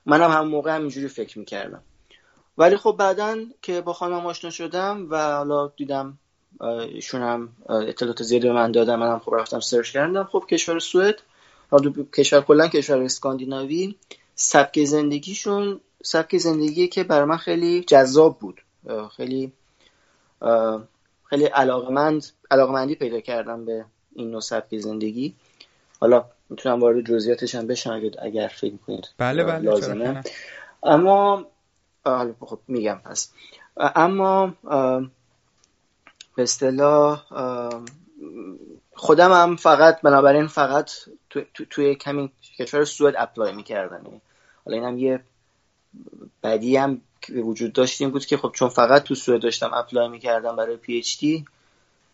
منم 0.07 0.31
هم 0.31 0.49
موقع 0.49 0.75
همینجوری 0.75 1.09
فکر 1.09 1.39
می‌کردم. 1.39 1.83
ولی 2.59 2.77
خب 2.77 2.97
بعدا 2.99 3.37
که 3.63 3.81
با 3.81 3.93
خانم 3.93 4.27
آشنا 4.27 4.51
شدم 4.51 5.07
و 5.11 5.17
حالا 5.17 5.73
دیدم 5.77 6.19
ایشون 6.61 7.23
هم 7.23 7.49
اطلاعات 7.69 8.23
زیادی 8.23 8.49
به 8.49 8.55
من 8.55 8.73
دادن 8.73 8.97
منم 8.97 9.19
خب 9.19 9.35
رفتم 9.35 9.61
سرچ 9.61 9.91
کردم. 9.91 10.25
خب 10.25 10.45
کشور 10.51 10.79
سوئد 10.79 11.23
حالا 11.71 11.93
کشور 12.13 12.41
کلا 12.41 12.69
کشور 12.69 13.03
اسکاندیناوی 13.03 13.95
سبک 14.35 14.85
زندگیشون 14.85 15.81
سبک 16.03 16.37
زندگی 16.37 16.89
که 16.89 17.05
برای 17.05 17.25
من 17.25 17.37
خیلی 17.37 17.85
جذاب 17.85 18.39
بود. 18.39 18.63
خیلی 19.17 19.53
خیلی 21.25 21.45
علاقمند 21.45 22.27
علاقمندی 22.51 22.95
پیدا 22.95 23.21
کردم 23.21 23.65
به 23.65 23.85
این 24.15 24.31
نوع 24.31 24.41
سبک 24.41 24.79
زندگی. 24.79 25.35
حالا 26.01 26.25
می‌تونم 26.51 26.81
وارد 26.81 27.01
جزئیاتش 27.01 27.55
هم 27.55 27.67
بشم 27.67 28.01
اگر 28.23 28.49
فکر 28.49 28.77
کنید 28.87 29.09
بله 29.19 29.45
بله 29.45 29.59
لازمه. 29.59 30.23
اما 30.83 31.47
حالا 32.05 32.35
خب 32.41 32.59
میگم 32.69 33.01
پس. 33.05 33.33
اما 33.77 34.55
به 36.37 36.43
اصطلاح 36.43 37.25
خودم 38.95 39.33
هم 39.33 39.57
فقط 39.57 40.01
بنابراین 40.01 40.47
فقط 40.47 40.91
تو، 41.31 41.43
تو، 41.55 41.65
توی 41.71 41.95
کمی 41.95 42.33
کشور 42.59 42.85
سوئد 42.85 43.15
apply 43.19 43.53
می‌کردم. 43.53 44.05
یعنی 44.05 44.21
حالا 44.65 44.77
اینم 44.77 44.99
یه 44.99 45.21
بدی 46.43 46.77
هم 46.77 47.01
وجود 47.35 47.73
داشتیم 47.73 48.11
بود 48.11 48.27
که 48.27 48.37
خب 48.37 48.53
چون 48.55 48.69
فقط 48.69 49.03
تو 49.03 49.15
سوئد 49.15 49.43
داشتم 49.43 49.71
apply 49.75 50.09
می‌کردم 50.09 50.57
برای 50.57 50.77
PhD 50.77 51.45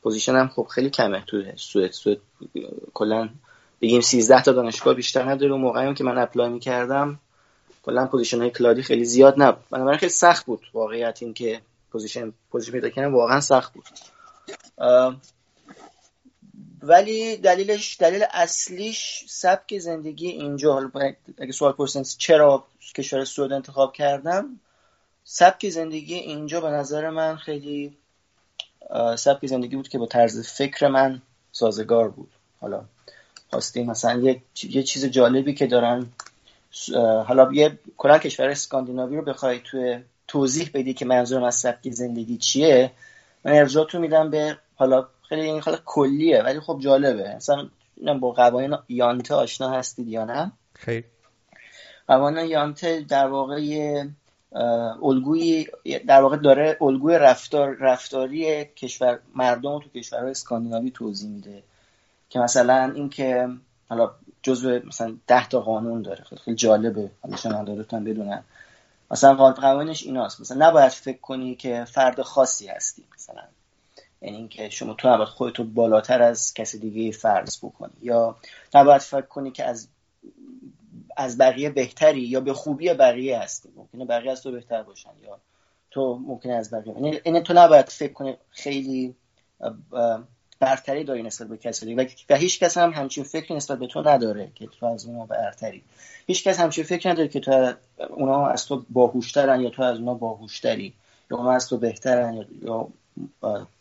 position 0.02 0.43
م 0.43 0.48
خب 0.48 0.66
خیلی 0.70 0.90
کمه 0.90 1.24
تو 1.26 1.42
سوئد. 1.56 1.92
سوئد 1.92 2.18
کلا 2.94 3.28
بگیم 3.80 4.00
13 4.00 4.42
تا 4.42 4.52
دانشگاه 4.52 4.94
بیشتر 4.94 5.30
نداره. 5.30 5.52
و 5.52 5.56
موقعی 5.56 5.94
که 5.94 6.04
من 6.04 6.18
apply 6.18 6.48
می‌کردم 6.48 7.18
کلا 7.82 8.06
position 8.06 8.40
های 8.40 8.50
cloud 8.50 8.77
ی 8.77 8.82
خیلی 8.82 9.04
زیاد 9.04 9.42
نبود. 9.42 9.64
بنابراین 9.70 9.98
خیلی 9.98 10.10
سخت 10.10 10.46
بود 10.46 10.60
واقعیت 10.74 11.18
این 11.22 11.34
که 11.34 11.60
position 11.92 12.32
position 12.50 12.72
پیدا 12.72 12.88
کردن 12.88 13.12
واقعا 13.12 13.40
سخت 13.40 13.72
بود. 13.72 13.84
ولی 16.82 17.36
دلیلش 17.36 17.96
دلیل 18.00 18.24
اصلیش 18.30 19.24
سبک 19.28 19.78
زندگی 19.78 20.28
اینجا. 20.28 20.72
حالا 20.72 20.90
اگه 21.38 21.52
سوال 21.52 21.72
پرسید 21.72 22.06
چرا 22.18 22.64
کشور 22.94 23.24
سوئد 23.24 23.52
انتخاب 23.52 23.92
کردم 23.92 24.60
سبک 25.24 25.68
زندگی 25.68 26.14
اینجا 26.14 26.60
به 26.60 26.68
نظر 26.68 27.10
من 27.10 27.36
خیلی 27.36 27.96
سبک 29.18 29.46
زندگی 29.46 29.76
بود 29.76 29.88
که 29.88 29.98
با 29.98 30.06
طرز 30.06 30.48
فکر 30.48 30.88
من 30.88 31.22
سازگار 31.52 32.08
بود. 32.08 32.30
حالا 32.60 32.84
خواستیم 33.50 33.90
مثلا 33.90 34.20
یه, 34.20 34.42
یه 34.62 34.82
چیز 34.82 35.04
جالبی 35.04 35.54
که 35.54 35.66
دارن 35.66 36.06
حالا 37.26 37.52
یه 37.52 37.78
کلا 37.96 38.18
کشور 38.18 38.48
اسکاندیناوی 38.48 39.16
رو 39.16 39.22
بخوای 39.22 39.60
توی 39.60 40.02
توضیح 40.32 40.70
بدی 40.74 40.94
که 40.94 41.04
منظورم 41.04 41.42
از 41.42 41.54
سبک 41.54 41.90
زندگی 41.90 42.36
چیه. 42.36 42.90
من 43.44 43.52
ارجاعتو 43.52 43.98
میدم 43.98 44.30
به 44.30 44.56
حالا 44.74 45.08
خیلی 45.28 45.40
این 45.40 45.60
حالا 45.60 45.78
کلیه 45.84 46.42
ولی 46.42 46.60
خب 46.60 46.78
جالبه. 46.80 47.36
مثلا 47.36 47.68
با 48.20 48.32
قوانین 48.32 48.76
یانته 48.88 49.34
آشنا 49.34 49.70
هستید 49.70 50.08
یا 50.08 50.24
نه؟ 50.24 50.52
خیلی. 50.74 51.04
قوانین 52.08 52.46
یانته 52.46 53.00
در 53.00 53.26
واقع 53.26 54.04
الگوی 55.02 55.66
در 56.06 56.22
واقع 56.22 56.36
داره 56.36 56.76
الگوی 56.80 57.18
رفتار 57.18 57.76
رفتاری 57.80 58.64
کشور 58.64 59.18
مردم 59.34 59.78
تو 59.78 59.88
کشورهای 59.88 60.30
اسکاندیناوی 60.30 60.90
توضیح 60.90 61.30
میده. 61.30 61.62
که 62.30 62.38
مثلا 62.38 62.92
اینکه 62.94 63.48
حالا 63.88 64.10
جزء 64.42 64.78
مثلا 64.86 65.16
ده 65.26 65.48
تا 65.48 65.60
قانون 65.60 66.02
داره. 66.02 66.24
خیلی, 66.24 66.40
خیلی 66.44 66.56
جالبه. 66.56 67.10
حالا 67.22 67.36
شما 67.36 67.62
بدونن. 67.64 68.42
مثلا 69.12 69.52
قوانینش 69.52 70.02
ایناست. 70.02 70.40
مثلا 70.40 70.68
نباید 70.68 70.92
فکر 70.92 71.18
کنی 71.18 71.54
که 71.54 71.84
فرد 71.84 72.22
خاصی 72.22 72.68
هستی 72.68 73.04
مثلا. 73.14 73.42
یعنی 74.22 74.36
اینکه 74.36 74.68
شما 74.68 74.94
تو 74.94 75.08
نباید 75.08 75.28
خودتو 75.28 75.64
بالاتر 75.64 76.22
از 76.22 76.54
کسی 76.54 76.78
دیگه 76.78 77.12
فرض 77.12 77.58
بکنی. 77.58 77.92
یا 78.02 78.36
نباید 78.74 79.00
فکر 79.00 79.20
کنی 79.20 79.50
که 79.50 79.64
از 79.64 79.88
از 81.16 81.38
بقیه 81.38 81.70
بهتری 81.70 82.20
یا 82.20 82.40
به 82.40 82.54
خوبی 82.54 82.94
بقیه 82.94 83.38
هستی. 83.38 83.68
ممکنه 83.76 84.04
بقیه 84.04 84.32
از 84.32 84.42
تو 84.42 84.52
بهتر 84.52 84.82
باشن 84.82 85.10
یا 85.22 85.38
تو 85.90 86.18
ممکنه 86.26 86.52
از 86.52 86.74
بقیه. 86.74 86.94
یعنی, 86.94 87.20
یعنی 87.24 87.40
تو 87.40 87.54
نباید 87.54 87.88
فکر 87.88 88.12
کنی 88.12 88.36
خیلی 88.50 89.14
برتری 90.62 91.04
داری 91.04 91.22
نسبت 91.22 91.48
به 91.48 91.56
کسی 91.56 91.86
دیگه. 91.86 92.08
و 92.30 92.36
هیچ 92.36 92.60
کس 92.60 92.78
هم 92.78 92.90
همچین 92.90 93.24
فکری 93.24 93.54
نسبت 93.54 93.78
به 93.78 93.86
تو 93.86 94.08
نداره 94.08 94.50
که 94.54 94.66
تو 94.66 94.86
از 94.86 95.06
اونها 95.06 95.26
برتری. 95.26 95.82
هیچ 96.26 96.44
کس 96.44 96.60
همچین 96.60 96.84
فکر 96.84 97.10
نداره 97.10 97.28
که 97.28 97.40
تو 97.40 97.72
اونا 98.10 98.46
از 98.46 98.66
تو 98.66 98.84
باهوشترن 98.90 99.60
یا 99.60 99.70
تو 99.70 99.82
از 99.82 99.98
اونا 99.98 100.14
باهوشتری. 100.14 100.92
یا 101.30 101.36
اونا 101.36 101.52
از 101.52 101.68
تو 101.68 101.78
بهترن 101.78 102.46
یا 102.62 102.88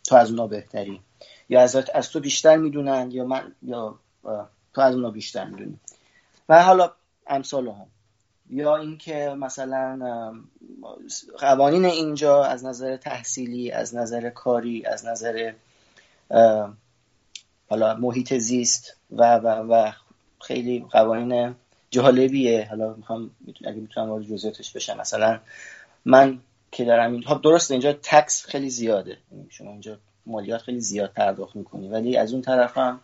تو 0.04 0.16
از 0.16 0.30
اونا 0.30 0.46
بهتری. 0.46 1.00
یا 1.48 1.60
از, 1.60 1.76
از 1.94 2.10
تو 2.10 2.20
بیشتر 2.20 2.56
می‌دونن 2.56 3.10
یا 3.10 3.24
من 3.24 3.52
یا 3.62 3.94
تو 4.74 4.80
از 4.80 4.94
اونا 4.94 5.10
بیشتر 5.10 5.44
می‌دونی. 5.44 5.78
و 6.48 6.62
حالا 6.62 6.92
امثال 7.26 7.68
هم 7.68 7.86
یا 8.50 8.76
اینکه 8.76 9.34
مثلا 9.38 9.98
قوانین 11.38 11.84
اینجا 11.84 12.44
از 12.44 12.64
نظر 12.64 12.96
تحصیلی 12.96 13.70
از 13.70 13.94
نظر 13.94 14.30
کاری 14.30 14.86
از 14.86 15.06
نظر 15.06 15.52
حالا 17.68 17.94
محیط 17.94 18.34
زیست 18.34 18.96
و 19.10 19.36
و 19.36 19.46
و 19.46 19.92
خیلی 20.40 20.86
قوانین 20.90 21.54
جالبیه. 21.90 22.66
حالا 22.68 22.94
می‌خوام 22.94 23.30
اگه 23.64 23.80
می‌تونم 23.80 24.10
وارد 24.10 24.24
جزئیاتش 24.24 24.72
بشم. 24.72 24.96
مثلا 24.96 25.40
من 26.04 26.40
که 26.72 26.84
دارم 26.84 27.12
این 27.12 27.22
خب 27.22 27.42
درست 27.42 27.70
اینجا 27.70 27.92
تکس 27.92 28.46
خیلی 28.46 28.70
زیاده. 28.70 29.18
شما 29.48 29.70
اینجا 29.70 29.98
مالیات 30.26 30.62
خیلی 30.62 30.80
زیاد 30.80 31.12
پرداخت 31.12 31.56
می‌کنی. 31.56 31.88
ولی 31.88 32.16
از 32.16 32.32
اون 32.32 32.42
طرف 32.42 32.78
هم 32.78 33.00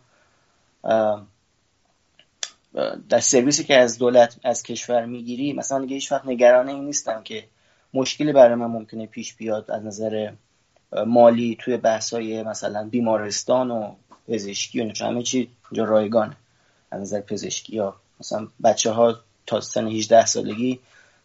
در 3.09 3.21
سرویسی 3.21 3.65
که 3.65 3.77
از 3.77 3.99
دولت 3.99 4.37
از 4.45 4.63
کشور 4.63 5.05
می‌گیری 5.07 5.53
مثلا 5.53 5.81
دیگه 5.81 5.95
هیچ 5.95 6.13
وقت 6.13 6.27
نگران 6.27 6.69
این 6.69 6.85
نیستم 6.85 7.23
که 7.23 7.45
مشکلی 7.95 8.33
برای 8.33 8.55
من 8.55 8.67
ممکنه 8.67 9.07
پیش 9.07 9.35
بیاد 9.35 9.71
از 9.71 9.85
نظر 9.85 10.33
مالی 10.93 11.57
توی 11.61 11.77
بحثای 11.77 12.43
مثلا 12.43 12.89
بیمارستان 12.89 13.71
و 13.71 13.95
پزشکی 14.29 14.81
و 14.81 14.93
همه 15.01 15.23
چی 15.23 15.51
اینجا 15.71 15.85
رایگانه. 15.85 16.37
از 16.91 17.01
نظر 17.01 17.21
پزشکی 17.21 17.77
یا 17.77 17.95
مثلا 18.21 18.49
بچه 18.65 18.91
ها 18.91 19.17
تا 19.47 19.61
سن 19.61 19.87
18 19.87 20.27
سالگی 20.27 20.81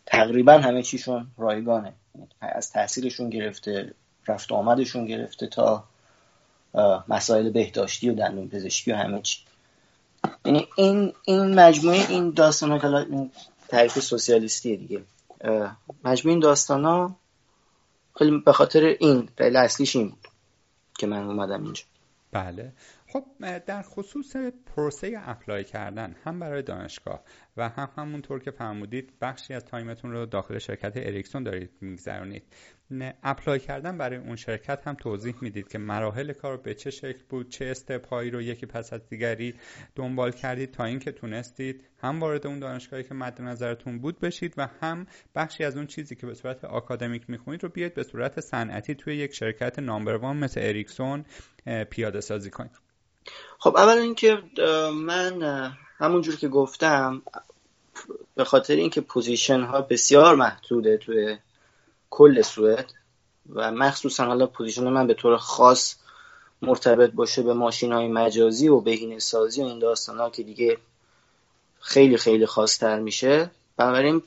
تقریبا 0.05 0.53
همه 0.53 0.83
چیشون 0.83 1.27
رایگانه. 1.37 1.93
از 2.41 2.71
تحصیلشون 2.71 3.29
گرفته 3.29 3.93
رفت 4.27 4.51
آمدشون 4.51 5.05
گرفته 5.05 5.47
تا 5.47 5.83
مسائل 7.07 7.49
بهداشتی 7.49 8.09
و 8.09 8.13
دندون 8.13 8.47
پزشکی 8.47 8.91
و 8.91 8.95
همه 8.95 9.21
چی. 9.21 9.39
یعنی 10.45 10.67
این 10.75 11.13
این 11.23 11.59
مجموعه 11.59 12.09
این 12.09 12.31
داستان 12.31 12.79
ها 12.79 13.05
تعریف 13.67 13.99
سوسیالیستی 13.99 14.77
دیگه. 14.77 15.01
مجموعه 16.03 16.33
این 16.33 16.39
داستان 16.39 16.85
ها 16.85 17.15
به 18.45 18.53
خاطر 18.53 18.95
این 18.99 19.29
دلیل 19.37 19.55
اصلیش 19.55 19.95
این 19.95 20.09
بود 20.09 20.27
که 20.97 21.07
من 21.07 21.23
اومدم 21.23 21.63
اینجا. 21.63 21.83
بله. 22.31 22.73
خب 23.07 23.25
در 23.65 23.81
خصوص 23.81 24.35
پروسه 24.65 25.21
اپلای 25.25 25.63
کردن 25.63 26.15
هم 26.23 26.39
برای 26.39 26.61
دانشگاه 26.61 27.23
و 27.57 27.69
هم 27.69 27.89
همونطور 27.97 28.39
که 28.39 28.51
فرمودید 28.51 29.13
بخشی 29.21 29.53
از 29.53 29.65
time 29.65 29.91
تون 29.91 30.11
رو 30.11 30.25
داخل 30.25 30.57
شرکت 30.57 30.93
اریکسون 30.95 31.43
دارید 31.43 31.69
میگذرونید. 31.81 32.43
apply 33.23 33.59
کردن 33.59 33.97
برای 33.97 34.17
اون 34.17 34.35
شرکت 34.35 34.87
هم 34.87 34.93
توضیح 34.93 35.35
می‌دید 35.41 35.67
که 35.67 35.77
مراحل 35.77 36.33
کار 36.33 36.57
به 36.57 36.73
چه 36.73 36.91
شکل 36.91 37.23
بود 37.29 37.49
چه 37.49 37.65
step 37.65 38.03
هایی 38.03 38.31
رو 38.31 38.41
یکی 38.41 38.65
پس 38.65 38.93
از 38.93 39.09
دیگری 39.09 39.53
دنبال 39.95 40.31
کردید 40.31 40.71
تا 40.71 40.83
اینکه 40.83 41.11
تونستید 41.11 41.83
هم 42.01 42.19
وارد 42.19 42.47
اون 42.47 42.59
دانشگاهی 42.59 43.03
که 43.03 43.13
مد 43.13 43.41
نظرتون 43.41 43.99
بود 43.99 44.19
بشید 44.19 44.53
و 44.57 44.67
هم 44.81 45.07
بخشی 45.35 45.63
از 45.63 45.77
اون 45.77 45.87
چیزی 45.87 46.15
که 46.15 46.25
به 46.27 46.33
صورت 46.33 46.65
آکادمیک 46.65 47.29
می‌خونید 47.29 47.63
رو 47.63 47.69
بیاید 47.69 47.93
به 47.93 48.03
صورت 48.03 48.39
صنعتی 48.39 48.95
توی 48.95 49.15
یک 49.15 49.33
شرکت 49.33 49.79
number 49.79 50.15
one 50.15 50.37
مثل 50.37 50.61
اریکسون 50.63 51.25
پیاده 51.89 52.21
سازی 52.21 52.49
کنید. 52.49 52.71
خب 53.59 53.77
اول 53.77 53.97
اینکه 53.97 54.37
من 54.93 55.41
همونجور 55.97 56.35
که 56.35 56.47
گفتم 56.47 57.21
به 58.35 58.43
خاطر 58.43 58.75
اینکه 58.75 59.01
position 59.01 59.61
ها 59.61 59.81
بسیار 59.81 60.35
محدوده 60.35 60.97
توی 60.97 61.37
کل 62.15 62.41
سوئد 62.41 62.85
و 63.49 63.71
مخصوصا 63.71 64.25
حالا 64.25 64.47
position 64.47 64.83
من 64.83 65.07
به 65.07 65.13
طور 65.13 65.37
خاص 65.37 65.95
مرتبط 66.61 67.11
باشه 67.11 67.43
به 67.43 67.53
ماشین 67.53 67.93
های 67.93 68.07
مجازی 68.07 68.67
و 68.67 68.79
بهینه 68.79 69.19
سازی 69.19 69.61
و 69.61 69.65
این 69.65 69.79
داستان 69.79 70.17
ها 70.17 70.29
که 70.29 70.43
دیگه 70.43 70.77
خیلی 71.79 72.17
خیلی 72.17 72.45
خاصتر 72.45 72.99
میشه. 72.99 73.51
بنابراین 73.77 74.23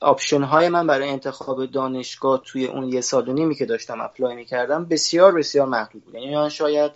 option 0.00 0.42
های 0.42 0.68
من 0.68 0.86
برای 0.86 1.08
انتخاب 1.08 1.66
دانشگاه 1.66 2.42
توی 2.44 2.66
اون 2.66 2.92
یه 2.92 3.00
سال 3.00 3.28
و 3.28 3.32
نیمی 3.32 3.54
که 3.54 3.66
داشتم 3.66 4.00
apply 4.00 4.34
می‌کردم 4.34 4.84
بسیار 4.84 5.32
بسیار 5.32 5.66
محدود 5.66 6.04
بود. 6.04 6.14
یعنی 6.14 6.50
شاید 6.50 6.92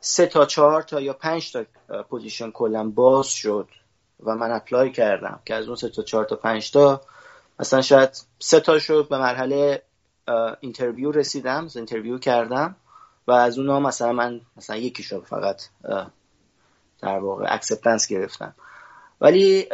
سه 0.00 0.26
تا 0.26 0.46
چهار 0.46 0.82
تا 0.82 1.00
یا 1.00 1.12
پنج 1.12 1.52
تا 1.52 1.64
position 2.02 2.50
کلا 2.50 2.90
باز 2.90 3.26
شد 3.26 3.68
و 4.24 4.34
من 4.34 4.50
apply 4.52 4.92
کردم 4.92 5.40
که 5.44 5.54
از 5.54 5.66
اون 5.66 5.76
سه 5.76 5.88
تا 5.88 6.02
چهار 6.02 6.24
تا 6.24 6.36
پنج 6.36 6.70
تا 6.70 7.00
مثلا 7.60 7.82
شاید 7.82 8.10
سه 8.38 8.60
تا 8.60 8.78
شد 8.78 9.06
به 9.10 9.18
مرحله 9.18 9.82
interview 10.60 11.12
رسیدم 11.12 11.68
interview 11.74 12.18
کردم 12.18 12.76
و 13.26 13.32
از 13.32 13.58
اونها 13.58 13.80
مثلا 13.80 14.12
من 14.12 14.40
مثلا 14.56 14.76
یکی 14.76 15.02
شد 15.02 15.24
فقط 15.28 15.62
در 17.02 17.18
واقع 17.18 17.46
acceptance 17.48 18.06
گرفتم. 18.06 18.54
ولی 19.20 19.66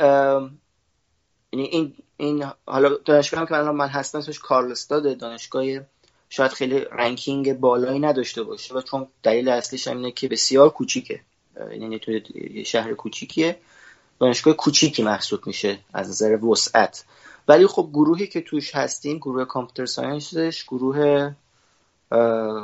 یعنی 1.52 1.64
این 1.64 1.94
این 2.16 2.44
حالا 2.66 2.96
دانشگاه 3.04 3.46
که 3.46 3.54
من, 3.54 3.70
من 3.70 3.88
هستم 3.88 4.18
اسمش 4.18 4.38
کارلستاد 4.38 5.18
دانشگاه 5.18 5.64
شاید 6.28 6.52
خیلی 6.52 6.80
ranking 6.80 7.52
بالایی 7.60 8.00
نداشته 8.00 8.42
باشه 8.42 8.74
و 8.74 8.80
چون 8.80 9.06
دلیل 9.22 9.48
اصلیش 9.48 9.88
اینه 9.88 10.12
که 10.12 10.28
بسیار 10.28 10.70
کوچیکه. 10.70 11.20
یعنی 11.70 11.98
تو 11.98 12.12
شهر 12.64 12.94
کوچیکیه. 12.94 13.58
دانشگاه 14.20 14.54
کوچیکی 14.54 15.02
محسوب 15.02 15.46
میشه 15.46 15.78
از 15.92 16.08
نظر 16.08 16.44
وسعت. 16.44 17.04
ولی 17.48 17.66
خب 17.66 17.88
گروهی 17.92 18.26
که 18.26 18.40
توش 18.40 18.74
هستیم 18.74 19.16
گروه 19.16 19.44
computer 19.44 19.86
science 19.86 20.47
ش 20.47 20.64
گروه 20.64 21.30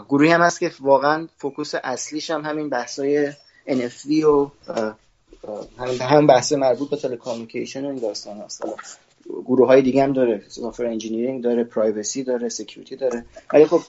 گروهی 0.08 0.30
هم 0.30 0.40
هست 0.40 0.60
که 0.60 0.72
واقعا 0.80 1.28
focus 1.36 1.72
اصلیش 1.84 2.30
هم 2.30 2.44
همین 2.44 2.68
بحثای 2.68 3.32
NFV 3.68 4.24
و 4.24 4.50
هم 6.00 6.26
بحث 6.26 6.52
مربوط 6.52 6.90
به 6.90 6.96
telecommunication 6.96 7.84
و 7.84 7.88
این 7.88 7.98
داستان 7.98 8.38
هست. 8.38 8.64
گروه 9.26 9.66
های 9.66 9.82
دیگه 9.82 10.02
هم 10.02 10.12
داره 10.12 10.42
software 10.48 10.86
engineering 10.86 11.42
داره 11.42 11.64
privacy 11.64 12.24
داره 12.24 12.48
security 12.48 12.96
داره. 12.96 13.24
ولی 13.52 13.66
خب 13.66 13.80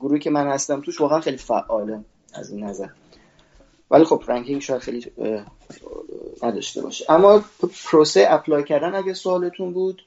گروهی 0.00 0.20
که 0.20 0.30
من 0.30 0.46
هستم 0.46 0.80
توش 0.80 1.00
واقعا 1.00 1.20
خیلی 1.20 1.36
فعاله 1.36 2.00
از 2.34 2.50
این 2.50 2.64
نظر. 2.64 2.88
ولی 3.90 4.04
خب 4.04 4.22
ranking 4.28 4.60
شاید 4.60 4.80
خیلی 4.80 5.06
نداشته 6.42 6.82
باشه. 6.82 7.12
اما 7.12 7.44
پروسه 7.84 8.26
apply 8.30 8.64
کردن 8.64 8.94
اگه 8.94 9.14
سوالتون 9.14 9.72
بود 9.72 10.02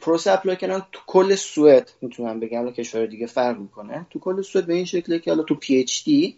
پروسه 0.00 0.32
apply 0.32 0.56
کردن 0.56 0.82
تو 0.92 1.00
کل 1.06 1.34
سوئد 1.34 1.90
می‌تونم 2.00 2.40
بگم 2.40 2.70
کشور 2.70 3.06
دیگه 3.06 3.26
فرق 3.26 3.58
می‌کنه. 3.58 4.06
تو 4.10 4.18
کل 4.18 4.42
سوئد 4.42 4.66
به 4.66 4.74
این 4.74 4.84
شکله 4.84 5.18
که 5.18 5.30
حالا 5.30 5.42
تو 5.42 5.54
PhD 5.54 6.36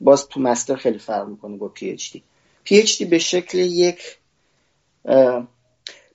باز 0.00 0.28
تو 0.28 0.40
master 0.40 0.76
خیلی 0.76 0.98
فرق 0.98 1.28
می‌کنه 1.28 1.56
با 1.56 1.68
PhD 1.68 2.22
PhD 2.64 3.04
به 3.04 3.18
شکل 3.18 3.58
یک 3.58 4.18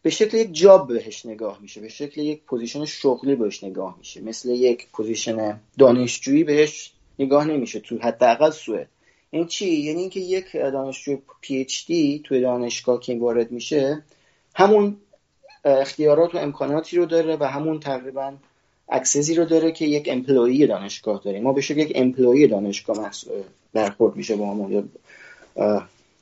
به 0.01 0.09
شکل 0.09 0.37
یک 0.37 0.53
job 0.53 0.87
بهش 0.87 1.25
نگاه 1.25 1.59
میشه 1.61 1.81
به 1.81 1.89
شکل 1.89 2.21
یک 2.21 2.43
position 2.43 2.85
شغلی 2.85 3.35
بهش 3.35 3.63
نگاه 3.63 3.95
میشه. 3.97 4.21
مثل 4.21 4.49
یک 4.49 4.87
position 4.93 5.59
دانشجویی 5.77 6.43
بهش 6.43 6.91
نگاه 7.19 7.45
نمیشه 7.45 7.79
تو 7.79 7.97
حداقل 7.97 8.49
سوئد. 8.49 8.87
این 9.31 9.47
چی؟ 9.47 9.69
یعنی 9.69 10.01
اینکه 10.01 10.19
یک 10.19 10.51
دانشجو 10.53 11.17
PhD 11.41 12.21
توی 12.23 12.41
دانشگاه 12.41 12.99
که 12.99 13.17
وارد 13.17 13.51
میشه 13.51 14.03
همون 14.59 14.97
اختیارات 15.65 16.35
و 16.35 16.37
امکاناتی 16.37 16.97
رو 16.97 17.05
داره 17.05 17.37
و 17.39 17.43
همون 17.43 17.79
تقریبا 17.79 18.33
access 18.89 19.29
ی 19.29 19.35
رو 19.35 19.45
داره 19.45 19.71
که 19.71 19.85
یک 19.85 20.09
employee 20.11 20.67
دانشگاه 20.67 21.21
داره. 21.25 21.39
ما 21.39 21.53
به 21.53 21.61
یک 21.71 21.91
employee 21.95 22.47
دانشگاه 22.47 23.11
برخورد 23.73 24.15
میشه 24.15 24.35
با 24.35 24.53
ما 24.53 24.83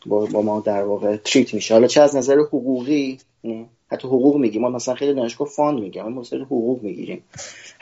با, 0.05 0.41
ما 0.41 0.59
در 0.59 0.83
واقع 0.83 1.17
treat 1.17 1.53
میشه. 1.53 1.73
حالا 1.73 1.87
چه 1.87 2.01
از 2.01 2.15
نظر 2.15 2.39
حقوقی؟ 2.39 3.17
حتی 3.91 4.07
حقوق 4.07 4.37
میگیم. 4.37 4.61
ما 4.61 4.69
مثلا 4.69 4.95
خیلی 4.95 5.13
دانشگاه 5.13 5.47
fund 5.47 5.79
میگیم 5.79 6.03
ما 6.03 6.21
مثلا 6.21 6.43
حقوق 6.43 6.83
می‌گیریم. 6.83 7.23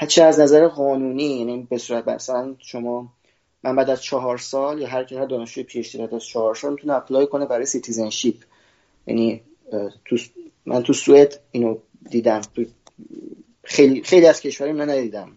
چه 0.07 0.23
از 0.23 0.39
نظر 0.39 0.67
قانونی؟ 0.67 1.23
یعنی 1.23 1.67
به 1.69 1.77
صورت 1.77 2.07
مثلا 2.07 2.55
شما 2.59 3.07
من 3.63 3.75
بعد 3.75 3.89
از 3.89 4.03
چهار 4.03 4.37
سال 4.37 4.81
یا 4.81 4.87
هر 4.87 5.03
که 5.03 5.15
دانشجوی 5.15 5.63
PhD 5.63 5.97
بعد 5.97 6.13
از 6.13 6.25
چهار 6.25 6.55
سال 6.55 6.71
می‌تونه 6.71 6.93
apply 6.93 7.27
کنه 7.27 7.45
برای 7.45 7.65
citizenship 7.65 8.35
یعنی 9.07 9.41
تو 10.05 10.17
من 10.65 10.83
تو 10.83 10.93
سوئد 10.93 11.39
اینو 11.51 11.77
دیدم. 12.09 12.41
خیلی 13.63 14.03
خیلی 14.03 14.25
از 14.25 14.41
کشوری 14.41 14.71
من 14.71 14.89
ندیدم. 14.89 15.31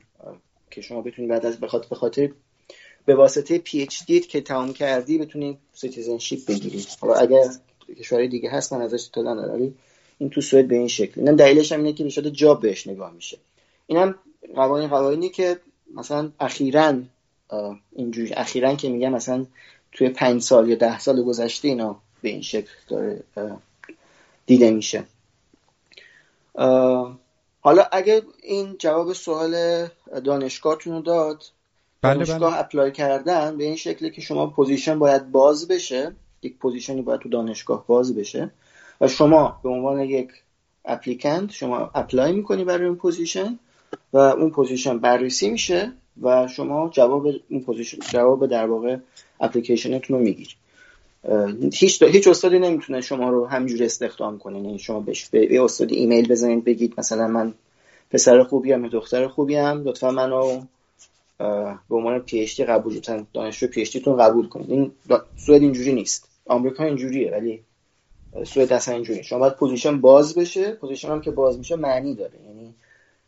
که 0.70 0.80
شما 0.80 1.02
بتونید 1.02 1.30
بعد 1.30 1.46
از 1.46 1.60
بخاطر 1.60 1.94
خاطر 1.94 2.30
به 3.06 3.14
واسطه 3.14 3.58
PhD 3.58 4.20
که 4.20 4.40
تمام 4.40 4.72
کردی 4.72 5.18
بتونی 5.18 5.58
citizenship 5.74 6.46
بگیری. 6.46 6.84
حالا 7.00 7.14
اگر 7.14 7.42
کشورهای 7.98 8.28
دیگه 8.28 8.50
هست 8.50 8.72
من 8.72 8.82
ازش 8.82 9.08
اطلاع 9.08 9.34
ندارم 9.34 9.74
این 10.18 10.30
تو 10.30 10.40
سوئد 10.40 10.68
به 10.68 10.76
این 10.76 10.88
شکل. 10.88 11.20
اینم 11.20 11.36
دلیلش 11.36 11.72
هم 11.72 11.84
اینه 11.84 11.92
که 11.92 12.22
به 12.22 12.30
job 12.30 12.62
بهش 12.62 12.86
نگاه 12.86 13.12
میشه. 13.12 13.38
اینم 13.86 14.14
قوانین 14.54 14.88
قوانینی 14.88 15.28
که 15.28 15.58
مثلا 15.94 16.30
اخیرا 16.40 17.02
اینجوری 17.92 18.32
اخیرا 18.34 18.74
که 18.74 18.88
میگم 18.88 19.12
مثلا 19.12 19.46
توی 19.92 20.08
پنج 20.08 20.42
سال 20.42 20.68
یا 20.68 20.76
ده 20.76 20.98
سال 20.98 21.22
گذشته 21.22 21.68
اینا 21.68 22.00
به 22.22 22.28
این 22.28 22.42
شکل 22.42 22.70
داره 22.88 23.22
دیده 24.48 24.70
میشه 24.70 25.04
حالا 27.60 27.82
اگه 27.92 28.22
این 28.42 28.76
جواب 28.78 29.12
سوال 29.12 29.54
دانشگاهتون 30.24 30.92
رو 30.92 31.02
داد 31.02 31.44
بله 32.02 32.14
دانشگاه 32.14 32.50
بله. 32.50 32.60
apply 32.60 32.92
کردن 32.92 33.56
به 33.56 33.64
این 33.64 33.76
شکلی 33.76 34.10
که 34.10 34.20
شما 34.20 34.46
position 34.46 34.98
باید 34.98 35.32
باز 35.32 35.68
بشه 35.68 36.12
یک 36.42 36.58
position 36.58 36.97
ی 36.97 37.02
باید 37.02 37.20
تو 37.20 37.28
دانشگاه 37.28 37.86
باز 37.86 38.14
بشه 38.14 38.50
و 39.00 39.08
شما 39.08 39.60
به 39.62 39.68
عنوان 39.68 40.00
یک 40.00 40.30
applicant 40.84 41.50
شما 41.50 41.90
apply 41.94 42.32
می‌کنی 42.32 42.64
برای 42.64 42.86
اون 42.86 42.96
position 42.96 43.58
و 44.12 44.18
اون 44.18 44.50
position 44.50 44.98
بررسی 44.98 45.50
میشه 45.50 45.92
و 46.22 46.46
شما 46.46 46.88
جواب 46.88 47.26
اون 47.50 47.60
position 47.60 47.98
جواب 48.00 48.46
در 48.46 48.66
واقع 48.66 48.96
اپلیکیشنتون 49.40 50.18
رو 50.18 50.22
می‌گیری 50.24 50.54
هیچ 51.72 52.02
هیچ 52.02 52.28
استادی 52.28 52.58
نمی‌تونه 52.58 53.00
شما 53.00 53.30
رو 53.30 53.46
همینجوری 53.46 53.84
استخدام 53.84 54.38
کنه. 54.38 54.60
یعنی 54.60 54.78
شما 54.78 55.00
بهش 55.00 55.28
به 55.28 55.52
یه 55.52 55.64
استادی 55.64 55.96
ایمیل 55.96 56.28
بزنید 56.28 56.64
بگید 56.64 56.94
مثلا 56.98 57.28
من 57.28 57.54
پسر 58.10 58.42
خوبی 58.42 58.72
هم 58.72 58.88
دختر 58.88 59.28
خوبی 59.28 59.56
هم 59.56 59.84
لطفا 59.84 60.10
منو 60.10 60.60
به 61.88 61.96
عنوان 61.96 62.18
PhD 62.18 62.64
قبول 62.64 63.00
دانشجو 63.34 63.66
PhD 63.66 63.96
تون 63.96 64.16
قبول 64.16 64.48
کنید. 64.48 64.70
این 64.70 64.92
سوئد 65.36 65.62
اینجوری 65.62 65.92
نیست. 65.92 66.28
آمریکا 66.46 66.84
اینجوریه 66.84 67.32
ولی 67.32 67.60
سوئد 68.44 68.72
اصلا 68.72 68.94
اینجوری 68.94 69.22
شما 69.24 69.38
باید 69.38 69.54
position 69.54 70.00
باز 70.00 70.34
بشه. 70.34 70.72
position 70.72 71.08
هم 71.08 71.20
که 71.20 71.30
باز 71.30 71.58
میشه 71.58 71.76
معنی 71.76 72.14
داره. 72.14 72.38
یعنی 72.48 72.74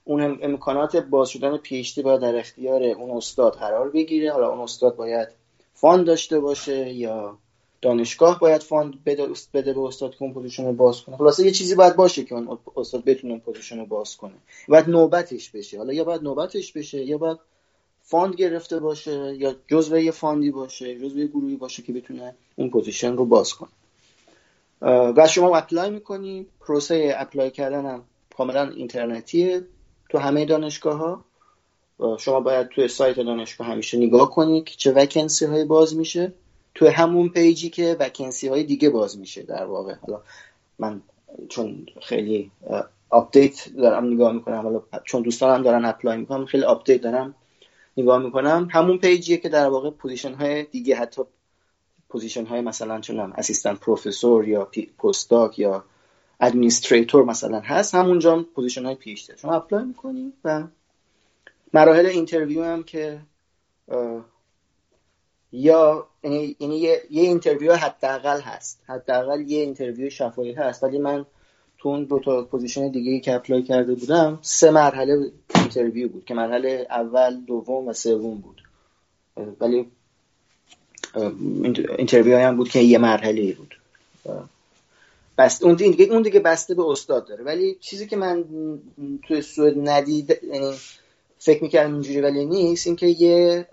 اون 0.05 0.39
امکانات 0.43 0.97
باز 0.97 1.29
شدن 1.29 1.57
PhD 1.57 2.03
باید 2.03 2.21
در 2.21 2.37
اختیار 2.37 2.83
اون 2.83 3.17
استاد 3.17 3.53
قرار 3.53 3.91
بگیره. 3.91 4.33
حالا 4.33 4.49
اون 4.49 4.61
استاد 4.61 4.97
باید 4.97 5.29
fund 5.75 6.07
داشته 6.07 6.41
باشه 6.41 6.93
یا 6.93 7.39
دانشگاه 7.83 8.41
باید 8.41 8.63
fund 8.63 9.05
بده, 9.05 9.27
به 9.53 9.81
استاد 9.81 10.11
که 10.11 10.23
اون 10.23 10.33
position 10.33 10.65
رو 10.67 10.73
باز 10.73 11.01
کنه. 11.01 11.17
خلاصه 11.17 11.45
یه 11.45 11.51
چیزی 11.51 11.75
باید 11.75 11.97
باشه 11.97 12.25
که 12.25 12.35
اون 12.35 12.59
استاد 12.77 13.05
بتونه 13.05 13.33
اون 13.33 13.43
position 13.43 13.79
رو 13.79 13.87
باز 13.87 14.17
کنه. 14.17 14.35
باید 14.69 14.89
نوبتش 14.89 15.51
بشه. 15.51 15.79
حالا 15.79 15.93
یا 15.93 16.05
باید 16.05 16.23
نوبتش 16.23 16.73
بشه 16.73 17.05
یا 17.05 17.19
باید 17.19 17.39
fund 18.03 18.35
گرفته 18.35 18.81
باشه 18.81 19.37
یا 19.37 19.55
جزو 19.69 19.99
یه 19.99 20.11
fund 20.11 20.43
ی 20.43 20.51
باشه 20.51 20.99
جزو 20.99 21.19
یه 21.19 21.27
گروهی 21.27 21.57
باشه 21.57 21.83
که 21.83 21.93
بتونه 21.93 22.35
اون 22.57 22.71
position 22.71 23.17
رو 23.17 23.25
باز 23.25 23.55
کنه. 23.55 23.71
و 25.17 25.29
شما 25.29 25.57
apply 25.57 25.91
می‌کنی. 25.91 26.47
پروسه 26.61 27.15
apply 27.17 27.51
کردن 27.51 27.87
هم 27.87 28.05
کاملا 28.37 28.71
اینترنتیه 28.71 29.63
تو 30.09 30.19
همه 30.19 30.45
دانشگاه 30.45 30.97
ها 30.97 31.25
شما 32.19 32.41
باید 32.41 32.69
توی 32.69 32.89
سایت 32.89 33.17
دانشگاه 33.17 33.67
همیشه 33.67 33.99
نگاه 33.99 34.31
کنید 34.31 34.65
که 34.65 34.75
چه 34.77 34.93
vacancy 34.93 35.45
های 35.45 35.65
باز 35.65 35.97
میشه. 35.97 36.33
توی 36.75 36.89
همون 36.89 37.29
page 37.29 37.62
ی 37.62 37.71
که 37.71 37.97
vacancy 38.01 38.49
های 38.49 38.65
دیگه 38.65 38.91
باز 38.91 39.19
میشه 39.19 39.43
در 39.43 39.65
واقع. 39.65 39.95
حالا 39.95 40.23
من 40.79 41.03
چون 41.49 41.87
خیلی 42.03 42.51
update 43.11 43.69
دارم 43.77 44.13
نگاه 44.13 44.33
می‌کنم 44.33 44.61
حالا 44.61 44.83
چون 45.05 45.23
دوستانم 45.23 45.63
دارن 45.63 45.85
apply 45.85 46.17
می‌کنم 46.17 46.47
خیلی 46.47 46.65
update 46.65 47.01
دارم 47.01 47.35
نگاه 47.97 48.23
می‌کنم. 48.23 48.69
همون 48.71 48.99
page 48.99 49.24
یه 49.24 49.37
که 49.37 49.49
در 49.49 49.69
واقع 49.69 49.91
position 49.91 50.35
های 50.35 50.63
دیگه 50.63 50.97
حتی 50.97 51.23
position 52.09 52.47
های 52.47 52.61
مثلا 52.61 53.01
چه 53.01 53.12
می‌دونم 53.12 53.33
assistant 53.37 53.81
professor 53.81 54.49
یا 54.49 54.71
postdoc 54.99 55.59
یا 55.59 55.85
administrator 56.41 57.25
مثلا 57.25 57.61
هست 57.61 57.95
همونجا 57.95 58.47
position 58.55 58.85
های 58.85 58.95
PhD 58.95 59.31
شما 59.31 59.55
apply 59.55 59.85
می‌کنی 59.85 60.33
و 60.45 60.65
مراحل 61.73 62.07
interview 62.07 62.65
هم 62.65 62.83
که 62.83 63.21
یا 65.53 66.07
یعنی, 66.25 66.57
یعنی 66.61 66.79
یه, 66.79 67.03
یه 67.11 67.23
interview 67.23 67.75
حداقل 67.75 68.41
هست. 68.41 68.79
حداقل 68.87 69.41
یه 69.41 69.61
interview 69.61 70.11
شفاهی 70.11 70.53
هست. 70.53 70.85
ولی 70.85 70.99
من 70.99 71.27
تو 71.79 71.89
اون 71.89 72.05
دو 72.05 72.19
تا 72.19 72.45
position 72.45 72.89
دیگه 72.89 73.21
که 73.21 73.35
apply 73.35 73.63
کرده 73.63 73.95
بودم 73.95 74.39
سه 74.43 74.71
مرحله 74.71 75.33
interview 75.55 76.09
بود 76.09 76.25
که 76.25 76.35
مرحله 76.35 76.87
اول 76.91 77.41
دوم 77.41 77.89
و 77.89 77.93
سوم 77.93 78.39
بود. 78.39 78.63
ولی 79.61 79.87
interview 81.99 82.39
هم 82.39 82.57
بود 82.57 82.69
که 82.69 82.79
یه 82.79 82.99
مرحله 82.99 83.53
بود. 83.53 83.77
بست 85.39 85.65
اون 85.65 85.75
دیگه 85.75 86.05
اون 86.05 86.23
دیگه 86.23 86.41
بسته 86.41 86.75
به 86.75 86.83
استاد 86.83 87.29
داره. 87.29 87.45
ولی 87.45 87.77
چیزی 87.81 88.07
که 88.07 88.17
من 88.17 88.45
توی 89.29 89.43
سوئد 89.43 89.75
ندیدم 89.89 90.39
یعنی 90.53 90.73
فکر 91.39 91.63
می‌کردم 91.63 91.93
اینجوری 91.93 92.21
ولی 92.21 92.45
نیست 92.47 92.87
اینکه 92.87 93.07
یه 93.07 93.67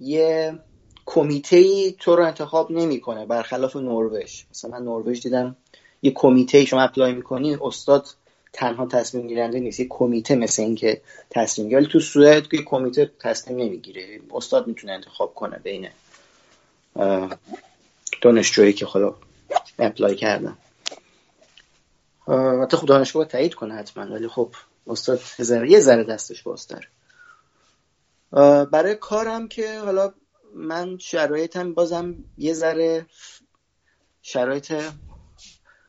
یه 0.00 0.58
کمیته 1.06 1.56
ای 1.56 1.94
تو 1.98 2.16
رو 2.16 2.26
انتخاب 2.26 2.70
نمی‌کنه 2.70 3.26
برخلاف 3.26 3.76
نروژ. 3.76 4.42
مثلا 4.50 4.70
من 4.70 4.82
نروژ 4.82 5.20
دیدم 5.20 5.56
یه 6.02 6.12
کمیته 6.14 6.64
شما 6.64 6.82
apply 6.82 7.12
می‌کنی 7.12 7.56
استاد 7.62 8.06
تنها 8.52 8.86
تصمیم 8.86 9.26
گیرنده 9.26 9.60
نیست 9.60 9.80
یه 9.80 9.86
کمیته 9.88 10.34
مثل 10.34 10.62
این 10.62 10.74
که 10.74 11.00
تصمیم 11.30 11.68
گیره. 11.68 11.84
تو 11.84 12.00
سوئد 12.00 12.48
که 12.48 12.62
کمیته 12.62 13.10
تصمیم 13.20 13.58
نمی‌گیره. 13.58 14.20
استاد 14.34 14.66
می‌تونه 14.66 14.92
انتخاب 14.92 15.34
کنه 15.34 15.58
بین 15.58 15.88
دانشجویی 18.22 18.72
که 18.72 18.86
خدا 18.86 19.16
apply 19.78 20.16
کردن. 20.16 20.56
حتی 22.62 22.76
خود 22.76 22.88
دانشگاه 22.88 23.24
تایید 23.24 23.54
کنه 23.54 23.74
حتما 23.74 24.14
ولی 24.14 24.28
خب 24.28 24.54
استاد 24.86 25.20
یه 25.68 25.80
ذره 25.80 26.04
دستش 26.04 26.42
بازتر 26.42 26.88
برای 28.72 28.94
کارم 28.94 29.48
که 29.48 29.78
حالا 29.78 30.14
من 30.54 30.98
شرایطم 30.98 31.74
بازم 31.74 32.14
یه 32.38 32.52
ذره 32.52 33.06
شرایط 34.22 34.74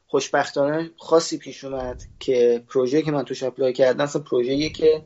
خوشبختانه 0.07 0.91
خاصی 0.97 1.37
پیش 1.37 1.63
اومد 1.63 2.03
که 2.19 2.63
پروژه 2.67 3.01
که 3.01 3.11
من 3.11 3.23
توش 3.23 3.43
apply 3.43 3.73
کردم 3.73 4.03
اصلا 4.03 4.21
پروژه 4.21 4.69
که 4.69 5.03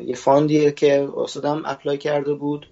یه 0.00 0.14
fund 0.14 0.51
یه 0.51 0.70
که 0.72 1.08
استادم 1.16 1.62
apply 1.64 1.98
کرده 1.98 2.34
بود 2.34 2.66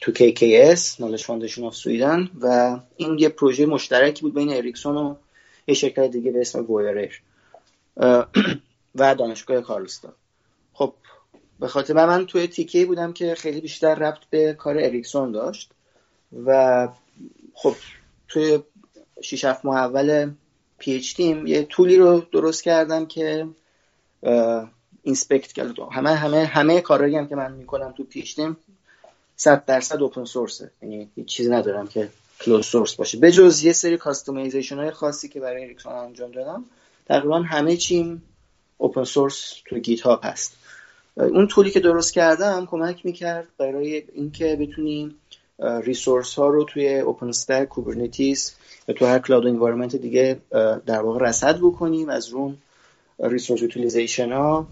تو 0.00 0.12
KKS 0.12 0.80
Knowledge 0.96 1.22
Foundation 1.22 1.62
of 1.70 1.76
Sweden 1.82 2.30
و 2.40 2.78
این 2.96 3.18
یه 3.18 3.28
پروژه 3.28 3.66
مشترکی 3.66 4.22
بود 4.22 4.34
بین 4.34 4.52
اریکسون 4.52 4.96
و 4.96 5.14
یه 5.66 5.74
شرکت 5.74 6.10
دیگه 6.10 6.30
به 6.30 6.40
اسم 6.40 6.62
گویرر 6.62 7.08
و 8.94 9.14
دانشگاه 9.14 9.60
کارلستاد. 9.60 10.12
خب 10.76 10.94
به 11.60 11.68
خاطر 11.68 12.06
من 12.06 12.26
توی 12.26 12.46
تیکه 12.46 12.86
بودم 12.86 13.12
که 13.12 13.34
خیلی 13.34 13.60
بیشتر 13.60 13.94
ربط 13.94 14.24
به 14.30 14.54
کار 14.54 14.78
اریکسون 14.78 15.32
داشت 15.32 15.70
و 16.44 16.88
خب 17.54 17.74
توی 18.28 18.58
6 19.22 19.44
7 19.44 19.64
ماه 19.64 19.76
اول 19.76 20.30
PhD 20.78 21.14
یم 21.14 21.46
یه 21.46 21.62
tool 21.62 21.89
ی 21.89 21.96
رو 21.96 22.22
درست 22.32 22.62
کردم 22.62 23.06
که 23.06 23.46
inspect 25.02 25.52
کرد 25.52 25.78
همه 25.92 26.14
همه 26.14 26.44
همه 26.44 26.80
کارهایی 26.80 27.16
هم 27.16 27.28
که 27.28 27.36
من 27.36 27.52
می‌کنم 27.52 27.92
تو 27.92 28.04
PhD 28.04 28.34
یم 28.34 28.56
100 29.36 29.64
درصد 29.64 30.02
open 30.02 30.24
source 30.24 30.63
ه 30.63 30.70
یعنی 30.82 31.08
هیچ 31.16 31.26
چیزی 31.26 31.50
ندارم 31.50 31.86
که 31.86 32.08
closed 32.40 32.66
source 32.66 32.94
باشه. 32.94 33.18
به 33.18 33.32
جز 33.32 33.64
یه 33.64 33.72
سری 33.72 33.96
customization 33.96 34.76
های 34.76 34.90
خاصی 34.90 35.28
که 35.28 35.40
برای 35.40 35.64
اریکسون 35.64 35.92
انجام 35.92 36.30
دادم 36.30 36.64
تقریبا 37.06 37.38
همه 37.38 37.76
چیم 37.76 38.22
open 38.78 39.04
source 39.04 39.54
تو 39.64 39.78
GitHub 39.78 40.20
هست. 40.24 40.56
اون 41.16 41.46
tool 41.46 41.65
ی 41.65 41.70
که 41.70 41.80
درست 41.80 42.12
کردم 42.12 42.66
کمک 42.66 43.06
می‌کرد 43.06 43.46
برای 43.58 44.02
اینکه 44.14 44.56
بتونیم 44.60 45.14
resource 45.58 46.34
ها 46.34 46.48
رو 46.48 46.64
توی 46.64 46.98
OpenStack 46.98 47.64
Kubernetes 47.64 48.54
یا 48.88 48.94
تو 48.94 49.06
هر 49.06 49.18
cloud 49.18 49.46
environment 49.46 49.96
دیگه 49.96 50.36
در 50.86 51.00
واقع 51.02 51.28
رصد 51.28 51.58
بکنیم 51.58 52.08
از 52.08 52.28
روم 52.28 52.56
resource 53.18 53.62
utilization 53.62 54.32
ها 54.32 54.66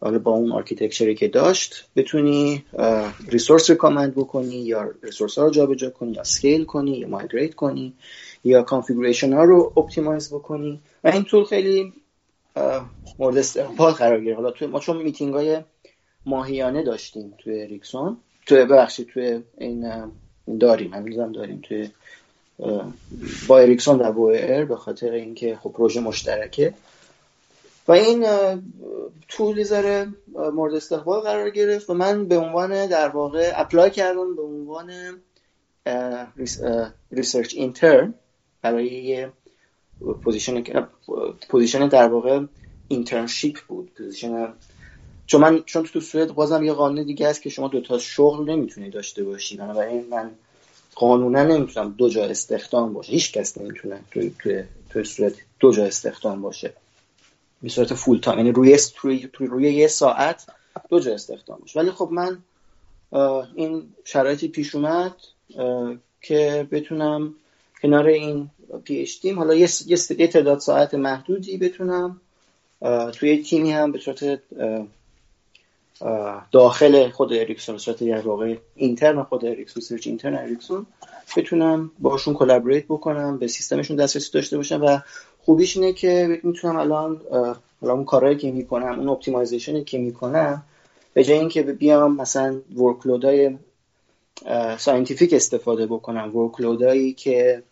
حالا 0.00 0.18
با 0.18 0.32
اون 0.32 0.52
architecture 0.52 1.09
ی 1.09 1.14
که 1.14 1.28
داشت 1.28 1.88
بتونی 1.96 2.64
resource 3.28 3.70
recommend 3.70 4.14
بکنی 4.14 4.56
یا 4.56 4.90
resource 5.02 5.38
ها 5.38 5.44
رو 5.44 5.50
جابجا 5.50 5.90
کنی 5.90 6.12
یا 6.12 6.24
scale 6.24 6.64
کنی 6.64 6.98
یا 6.98 7.08
migrate 7.08 7.54
کنی 7.54 7.92
یا 8.44 8.62
configuration 8.62 9.32
ها 9.32 9.44
رو 9.44 9.72
optimize 9.76 10.34
بکنی. 10.34 10.80
و 11.04 11.08
این 11.08 11.24
tool 11.24 11.44
خیلی 11.44 11.92
مورد 13.18 13.38
استقبال 13.38 13.92
قرار 13.92 14.20
گرفت. 14.20 14.36
حالا 14.36 14.50
توی 14.50 14.66
ما 14.66 14.80
چون 14.80 14.96
میتینگ 14.96 15.34
های 15.34 15.58
ماهیانه 16.26 16.82
داشتیم 16.82 17.34
توی 17.38 17.66
اریکسون 17.66 18.16
توی 18.46 18.64
ببخشید 18.64 19.08
توی 19.08 19.42
این 19.58 19.92
داریم. 20.60 20.94
هنوزم 20.94 21.32
داریم 21.32 21.60
توی 21.68 21.90
با 23.48 23.58
اریکسون 23.58 24.00
و 24.00 24.12
بوئر 24.12 24.64
به 24.64 24.76
خاطر 24.76 25.12
اینکه 25.12 25.56
خب 25.56 25.72
پروژه 25.72 26.00
مشترکه. 26.00 26.74
و 27.88 27.92
این 27.92 28.26
tool 29.28 29.62
ذره 29.62 30.08
مورد 30.52 30.74
استقبال 30.74 31.20
قرار 31.20 31.50
گرفت 31.50 31.90
و 31.90 31.94
من 31.94 32.28
به 32.28 32.38
عنوان 32.38 32.86
در 32.86 33.08
واقع 33.08 33.52
apply 33.56 33.90
کردم 33.90 34.36
به 34.36 34.42
عنوان 34.42 34.92
research 37.10 37.54
intern 37.54 38.14
برای 38.62 38.86
یه 38.86 39.32
position 41.48 41.88
در 41.88 42.08
واقع 42.08 42.40
internship 42.88 43.58
بود. 43.68 43.90
position 43.94 44.52
چون 45.26 45.40
من 45.40 45.62
چون 45.66 45.82
تو 45.82 46.00
سوئد 46.00 46.32
بازم 46.32 46.64
یه 46.64 46.72
قانون 46.72 47.04
دیگه 47.04 47.28
است 47.28 47.42
که 47.42 47.50
شما 47.50 47.68
دو 47.68 47.80
تا 47.80 47.98
شغل 47.98 48.50
نمی‌تونی 48.50 48.90
داشته 48.90 49.24
باشی. 49.24 49.56
بنابراین 49.56 50.04
من 50.10 50.30
قانونا 50.94 51.44
نمی‌تونم 51.44 51.94
دو 51.98 52.08
جا 52.08 52.24
استخدام 52.24 52.92
باشه. 52.92 53.12
هیچ 53.12 53.32
کس 53.32 53.58
نمی‌تونه 53.58 54.00
توی 54.10 54.32
توی 54.38 54.64
توی 54.90 55.04
سوئد 55.04 55.34
دو 55.60 55.72
جا 55.72 55.84
استخدام 55.84 56.42
باشه. 56.42 56.72
به 57.62 57.68
صورت 57.68 57.94
full-time 57.94 58.38
یعنی 58.38 58.52
روی 58.52 58.78
روی, 59.02 59.28
روی 59.38 59.72
یه 59.72 59.88
ساعت 59.88 60.46
دو 60.90 61.00
جا 61.00 61.14
استخدام 61.14 61.58
باشه. 61.58 61.80
ولی 61.80 61.90
خب 61.90 62.08
من 62.12 62.38
این 63.54 63.82
شرایطی 64.04 64.48
پیش 64.48 64.74
اومد 64.74 65.16
که 66.22 66.68
بتونم 66.70 67.34
کنار 67.82 68.06
این 68.06 68.50
PhD 68.84 69.26
حالا 69.26 69.54
یه, 69.54 69.68
یه 69.86 70.26
تعداد 70.26 70.58
ساعت 70.58 70.94
محدودی 70.94 71.58
بتونم 71.58 72.20
توی 73.12 73.42
تیمی 73.42 73.72
هم 73.72 73.92
به 73.92 73.98
صورت 73.98 74.40
داخل 76.52 77.10
خود 77.10 77.32
اریکسون 77.32 77.78
صورت 77.78 78.04
در 78.04 78.20
واقع 78.20 78.56
اینترن 78.74 79.22
خود 79.22 79.44
اریکسون 79.44 79.82
سرچ 79.82 80.06
اینترن 80.06 80.34
اریکسون 80.34 80.86
بتونم 81.36 81.90
باشون 81.98 82.34
collaborate 82.34 82.84
بکنم 82.84 83.38
به 83.38 83.46
سیستمشون 83.46 83.96
دسترسی 83.96 84.32
داشته 84.32 84.56
باشم 84.56 84.82
و 84.84 84.98
خوبیش 85.44 85.76
اینه 85.76 85.92
که 85.92 86.40
می‌تونم 86.42 86.76
الان 86.76 87.20
حالا 87.80 87.94
اون 87.94 88.04
کارهایی 88.04 88.36
که 88.36 88.52
می‌کنم 88.52 88.98
اون 88.98 89.08
optimization 89.08 89.78
ی 89.78 89.84
که 89.84 89.98
می‌کنم 89.98 90.62
به 91.14 91.24
جای 91.24 91.38
اینکه 91.38 91.62
بیام 91.62 92.16
مثلا 92.16 92.60
workload 92.76 93.49
ای 93.49 93.58
scientific 94.78 95.32
استفاده 95.32 95.86
بکنم 95.86 96.36
workload 96.36 96.97
ایی 96.97 97.12
که 97.12 97.62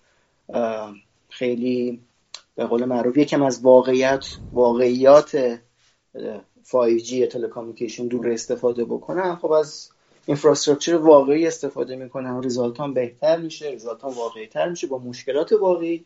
خیلی 1.28 2.00
به 2.54 2.64
قول 2.64 2.85
معروف 2.85 3.16
یکم 3.16 3.42
از 3.42 3.62
واقعیت 3.62 4.26
واقعیات 4.52 5.58
5G 6.66 7.29
telecommunication 7.32 8.06
دور 8.07 8.31
استفاده 8.31 8.85
بکنم 8.85 9.38
خب 9.42 9.53
از 9.53 9.88
infrastructure 10.26 10.94
واقعی 10.94 11.46
استفاده 11.46 11.96
می‌کنم 11.96 12.40
result 12.40 12.80
هم 12.81 12.94
بهتر 12.94 13.37
میشه 13.37 13.70
result 13.70 14.04
هم 14.05 14.11
واقعی 14.11 14.46
تر 14.46 14.68
میشه 14.68 14.87
با 14.87 14.98
مشکلات 14.98 15.53
واقعی 15.53 16.05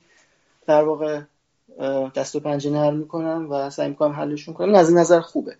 در 0.67 0.85
واقع 0.85 1.21
دست 2.15 2.37
و 2.37 2.41
پنجه 2.41 2.71
نرم 2.71 2.97
می‌کنم 2.97 3.47
و 3.51 3.71
سعی 3.71 3.89
می‌کنم 3.89 4.13
حلشون 4.13 4.55
کنم 4.55 4.75
از 4.75 4.93
نظر 4.93 5.21
خوبه. 5.21 5.57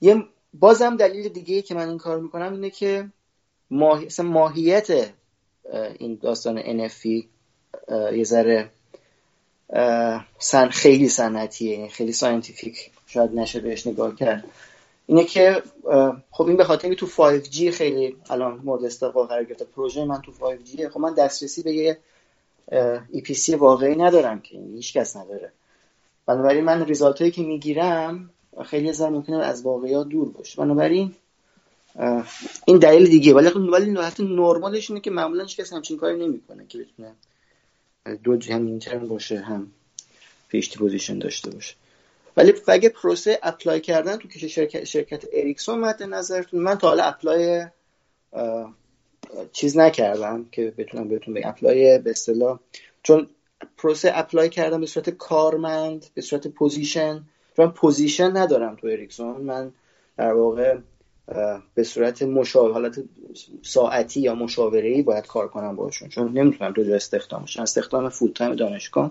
یه 0.00 0.24
بازم 0.54 0.96
دلیل 0.96 1.28
دیگه 1.28 1.62
که 1.62 1.74
من 1.74 1.88
این 1.88 1.98
کار 1.98 2.20
می‌کنم 2.20 2.52
اینه 2.52 2.70
که 2.70 3.08
ماهی... 3.70 4.08
ماهیت 4.18 5.10
این 5.98 6.18
داستان 6.22 6.88
NFV 6.88 7.06
یه 8.12 8.24
ذره 8.24 8.70
سن 10.38 10.68
خیلی 10.68 11.08
صنعتیه 11.08 11.72
یعنی 11.72 11.88
خیلی 11.88 12.12
scientific 12.12 12.90
شاید 13.12 13.34
نشه 13.34 13.60
بهش 13.60 13.86
نگاه 13.86 14.16
کرد. 14.16 14.44
اینه 15.06 15.24
که 15.24 15.62
خب 16.30 16.46
این 16.46 16.56
به 16.56 16.64
خاطر 16.64 16.88
اینکه 16.88 17.06
تو 17.06 17.40
5G 17.40 17.70
خیلی 17.70 18.16
الان 18.30 18.60
مورد 18.64 18.84
استقبال 18.84 19.26
قرار 19.26 19.44
گرفته 19.44 19.64
پروژه 19.64 20.04
من 20.04 20.22
تو 20.22 20.32
5G 20.32 20.88
خب 20.88 21.00
من 21.00 21.14
دسترسی 21.14 21.62
به 21.62 21.72
یه 21.72 21.98
EPC 23.12 23.48
واقعی 23.48 23.96
ندارم 23.96 24.40
که 24.40 24.58
هیچ 24.58 24.92
کس 24.92 25.16
نداره. 25.16 25.52
بنابراین 26.26 26.64
من 26.64 26.84
result 26.84 27.18
هایی 27.18 27.30
که 27.30 27.42
می‌گیرم 27.42 28.30
خیلی 28.64 28.88
از 28.88 29.00
ممکنه 29.02 29.36
از 29.36 29.62
واقعیات 29.62 30.08
دور 30.08 30.28
باشه 30.28 30.62
بنابراین 30.62 31.14
این 32.66 32.78
دلیل 32.78 33.08
دیگه. 33.08 33.34
ولی 33.34 33.48
ولی 33.48 33.96
حتی 33.96 34.24
نرمالش 34.24 34.90
اینه 34.90 35.00
که 35.00 35.10
معمولا 35.10 35.42
هیچ 35.42 35.56
کس 35.56 35.72
همچین 35.72 35.96
کاری 35.96 36.26
نمی‌کنه 36.26 36.66
که 36.68 36.78
بتونه 36.78 37.12
دو 38.24 38.38
هم 38.52 39.08
باشه 39.08 39.40
هم 39.40 39.70
PhD 40.48 40.78
position 40.78 41.18
داشته 41.18 41.50
باشه. 41.50 41.74
ولی 42.36 42.54
اگه 42.68 42.88
پروسه 42.88 43.38
apply 43.42 43.80
کردن 43.80 44.16
تو 44.16 44.28
کش 44.28 44.44
شرکت, 44.44 44.84
شرکت 44.84 45.24
اریکسون 45.32 45.78
مد 45.78 46.02
نظرتون 46.02 46.60
من 46.60 46.78
تا 46.78 46.88
حالا 46.88 47.04
apply 47.04 47.66
چیز 49.52 49.76
نکردم 49.76 50.46
که 50.52 50.74
بتونم 50.78 51.08
بهتون 51.08 51.34
بگم. 51.34 51.48
apply 51.48 51.98
به 51.98 52.10
اصطلاح 52.10 52.58
چون 53.02 53.28
پروسه 53.76 54.12
apply 54.14 54.48
کردم 54.48 54.80
به 54.80 54.86
صورت 54.86 55.10
کارمند 55.10 56.06
به 56.14 56.22
صورت 56.22 56.48
position. 56.48 57.24
چون 57.56 57.70
position 57.70 58.36
ندارم 58.36 58.76
تو 58.76 58.86
اریکسون. 58.86 59.40
من 59.40 59.72
در 60.16 60.32
واقع 60.32 60.76
به 61.74 61.82
صورت 61.84 62.22
مشاور 62.22 62.72
حالت 62.72 63.02
ساعتی 63.62 64.20
یا 64.20 64.34
مشاوره 64.34 64.88
ای 64.88 65.02
باید 65.02 65.26
کار 65.26 65.48
کنم 65.48 65.76
باشون 65.76 66.08
چون 66.08 66.32
نمی‌تونم 66.38 66.72
دو 66.72 66.84
جا 66.84 66.94
استخدام 66.94 67.40
باشم 67.40 67.62
استخدام 67.62 68.08
full-time 68.08 68.54
دانشگاه. 68.54 69.10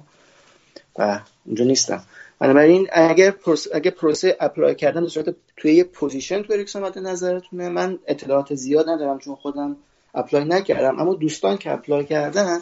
و 0.97 1.19
اونجا 1.45 1.65
نیستم. 1.65 2.04
بنابراین 2.39 2.88
اگر 2.91 3.32
پروس... 3.32 3.67
اگر 3.73 3.91
پروسه 3.91 4.38
apply 4.39 4.76
کردن 4.75 5.01
به 5.01 5.10
صورت 5.10 5.36
توی 5.58 5.73
یه 5.73 5.84
position 5.84 6.41
تو 6.41 6.54
اریکسون 6.54 6.84
مد 6.84 6.99
نظرتونه 6.99 7.69
من 7.69 7.99
اطلاعات 8.08 8.56
زیاد 8.56 8.89
ندارم 8.89 9.19
چون 9.19 9.36
خودم 9.36 9.77
apply 10.15 10.46
نکردم. 10.45 10.99
اما 10.99 11.13
دوستان 11.13 11.58
که 11.58 11.71
apply 11.72 12.06
کردن 12.06 12.60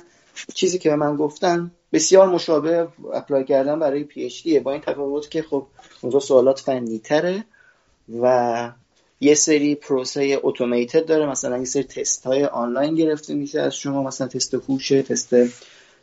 چیزی 0.53 0.77
که 0.77 0.89
به 0.89 0.95
من 0.95 1.15
گفتن 1.15 1.71
بسیار 1.93 2.29
مشابه 2.29 2.87
apply 3.13 3.43
کردن 3.43 3.79
برای 3.79 4.03
PhD 4.03 4.47
با 4.63 4.71
این 4.71 4.81
تفاوت 4.81 5.31
که 5.31 5.41
خب 5.41 5.67
اونجا 6.01 6.19
سوالات 6.19 6.59
فنی 6.59 6.99
تره 6.99 7.43
و 8.21 8.71
یه 9.21 9.33
سری 9.33 9.75
پروسه 9.75 10.39
automated 10.43 11.05
داره. 11.05 11.25
مثلا 11.25 11.57
یه 11.57 11.65
سری 11.65 11.83
تست 11.83 12.23
های 12.23 12.45
آنلاین 12.45 12.95
گرفته 12.95 13.33
میشه 13.33 13.61
از 13.61 13.75
شما. 13.75 14.03
مثلا 14.03 14.27
تست 14.27 14.53
هوش 14.53 14.89
تست 14.89 15.35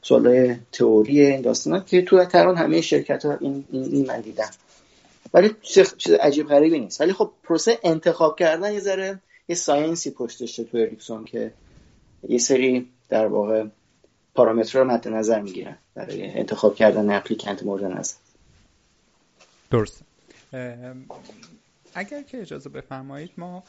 سوال 0.07 0.57
تئوری 0.73 1.21
این 1.21 1.41
داستانا 1.41 1.81
که 1.81 2.03
تو 2.03 2.25
تران 2.25 2.57
همه 2.57 2.81
شرکت 2.81 3.25
ها 3.25 3.37
این, 3.41 3.65
این, 3.71 4.07
من 4.07 4.21
دیدم. 4.21 4.51
ولی 5.35 5.51
چیز 5.63 5.95
عجیب 6.21 6.49
غریبی 6.49 6.79
نیست. 6.79 7.01
ولی 7.01 7.13
خب 7.13 7.31
پروسه 7.45 7.79
انتخاب 7.85 8.39
کردن 8.39 8.73
یه 8.73 8.81
ذره 8.81 9.21
یه 9.49 9.55
science 9.55 10.04
ی 10.04 10.11
پشتشه 10.11 10.65
تو 10.65 10.79
اریکسون 10.79 11.25
که 11.25 11.53
یه 12.29 12.39
سری 12.39 12.89
در 13.09 13.27
واقع 13.27 13.65
پارامترها 14.35 14.85
رو 14.85 14.91
مد 14.91 15.09
نظر 15.09 15.41
می‌گیرن 15.41 15.77
برای 15.95 16.39
انتخاب 16.39 16.75
کردن 16.75 17.11
applicant 17.11 17.63
مورد 17.63 17.85
نظر. 17.85 18.17
درست. 19.71 20.01
اگر 21.97 22.23
که 22.23 22.41
اجازه 22.41 22.71
بفرمایید 22.71 23.31
ما 23.37 23.65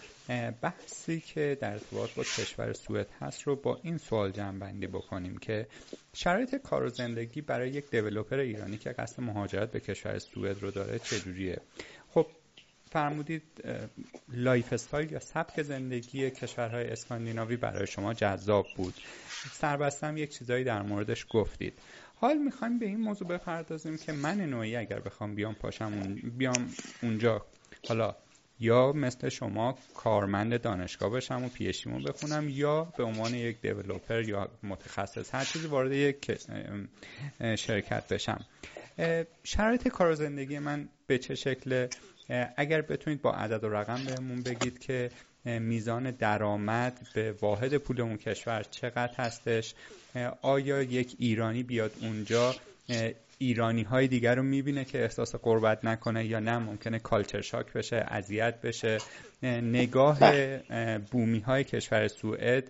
بحثی 0.62 1.20
که 1.20 1.58
در 1.62 1.72
ارتباط 1.72 2.14
با 2.14 2.24
کشور 2.24 2.74
سوئد 2.74 3.08
هست 3.20 3.42
رو 3.42 3.56
با 3.56 3.80
این 3.84 3.98
سوال 3.98 4.32
جمع 4.32 4.88
بکنیم 4.88 5.38
که 5.38 5.68
شرایط 6.14 6.56
کار 6.56 6.84
و 6.84 6.90
زندگی 6.90 7.42
برای 7.42 7.70
یک 7.70 7.90
developer 7.90 8.40
ایرانی 8.40 8.78
که 8.78 8.90
قصد 8.90 9.22
مهاجرت 9.22 9.72
به 9.72 9.80
کشور 9.80 10.20
سوئد 10.20 10.62
رو 10.62 10.72
داره 10.72 11.00
چجوریه 11.00 11.62
خب 12.10 12.28
فرمودید 12.92 13.44
lifestyle 14.30 15.12
یا 15.12 15.20
سبک 15.20 15.62
زندگی 15.62 16.30
کشورهای 16.30 16.88
اسکاندیناوی 16.88 17.58
برای 17.58 17.88
شما 17.88 18.14
جذاب 18.14 18.66
بود. 18.76 18.94
سربسته‌م 19.52 20.18
یک 20.18 20.30
چیزایی 20.30 20.64
در 20.64 20.82
موردش 20.82 21.26
گفتید. 21.30 21.74
حال 22.16 22.38
می‌خوایم 22.38 22.80
به 22.80 22.86
این 22.86 23.00
موضوع 23.02 23.28
بپردازیم 23.28 23.98
که 23.98 24.12
من 24.12 24.42
نوعی 24.42 24.76
اگر 24.76 25.00
بخوام 25.00 25.36
بیام 25.36 25.54
پاشم 25.54 26.16
بیام 26.16 26.70
اونجا 27.02 27.46
حالا 27.88 28.16
یا 28.60 28.92
مثل 28.92 29.30
شما 29.30 29.78
کارمند 29.96 30.62
دانشگاه 30.62 31.10
بشم 31.10 31.44
و 31.44 31.50
PhD 31.50 31.80
مو 31.80 32.00
بخونم 32.00 32.50
یا 32.50 32.84
به 32.98 33.04
عنوان 33.04 33.36
یک 33.36 33.62
developer 33.62 34.22
یا 34.22 34.50
متخصص 34.64 35.36
هر 35.36 35.46
چیزی 35.46 35.68
وارد 35.68 35.92
یک 35.92 36.32
شرکت 37.56 38.14
بشم. 38.14 38.46
شرایط 39.44 39.88
کار 39.88 40.14
زندگی 40.14 40.60
من 40.60 40.90
به 41.08 41.18
چه 41.18 41.36
شکل؟ 41.36 41.88
اگر 42.58 42.82
بتونید 42.82 43.22
با 43.22 43.32
عدد 43.34 43.64
و 43.64 43.70
رقم 43.70 44.06
بهمون 44.06 44.44
بگید 44.44 44.80
که 44.80 45.12
میزان 45.46 46.12
درآمد 46.12 47.08
به 47.14 47.32
واحد 47.32 47.78
پول 47.78 48.02
اون 48.02 48.18
کشور 48.18 48.64
چقدر 48.64 49.14
هستش؟ 49.18 49.74
آیا 50.42 50.82
یک 50.82 51.16
ایرانی 51.20 51.64
بیاد 51.64 51.92
اونجا 52.02 52.56
ایرانی 53.38 53.84
های 53.84 54.08
دیگر 54.08 54.36
رو 54.36 54.44
می‌بینه 54.44 54.86
که 54.86 55.02
احساس 55.02 55.36
قربت 55.36 55.86
نکنه 55.86 56.26
یا 56.26 56.40
نه 56.40 56.58
ممکنه 56.58 57.00
کالچر 57.00 57.42
شاک 57.42 57.74
بشه 57.74 57.96
اذیت 58.08 58.62
بشه. 58.62 58.98
نگاه 59.44 60.20
بومی 61.12 61.40
های 61.40 61.64
کشور 61.64 62.08
سوئد 62.08 62.70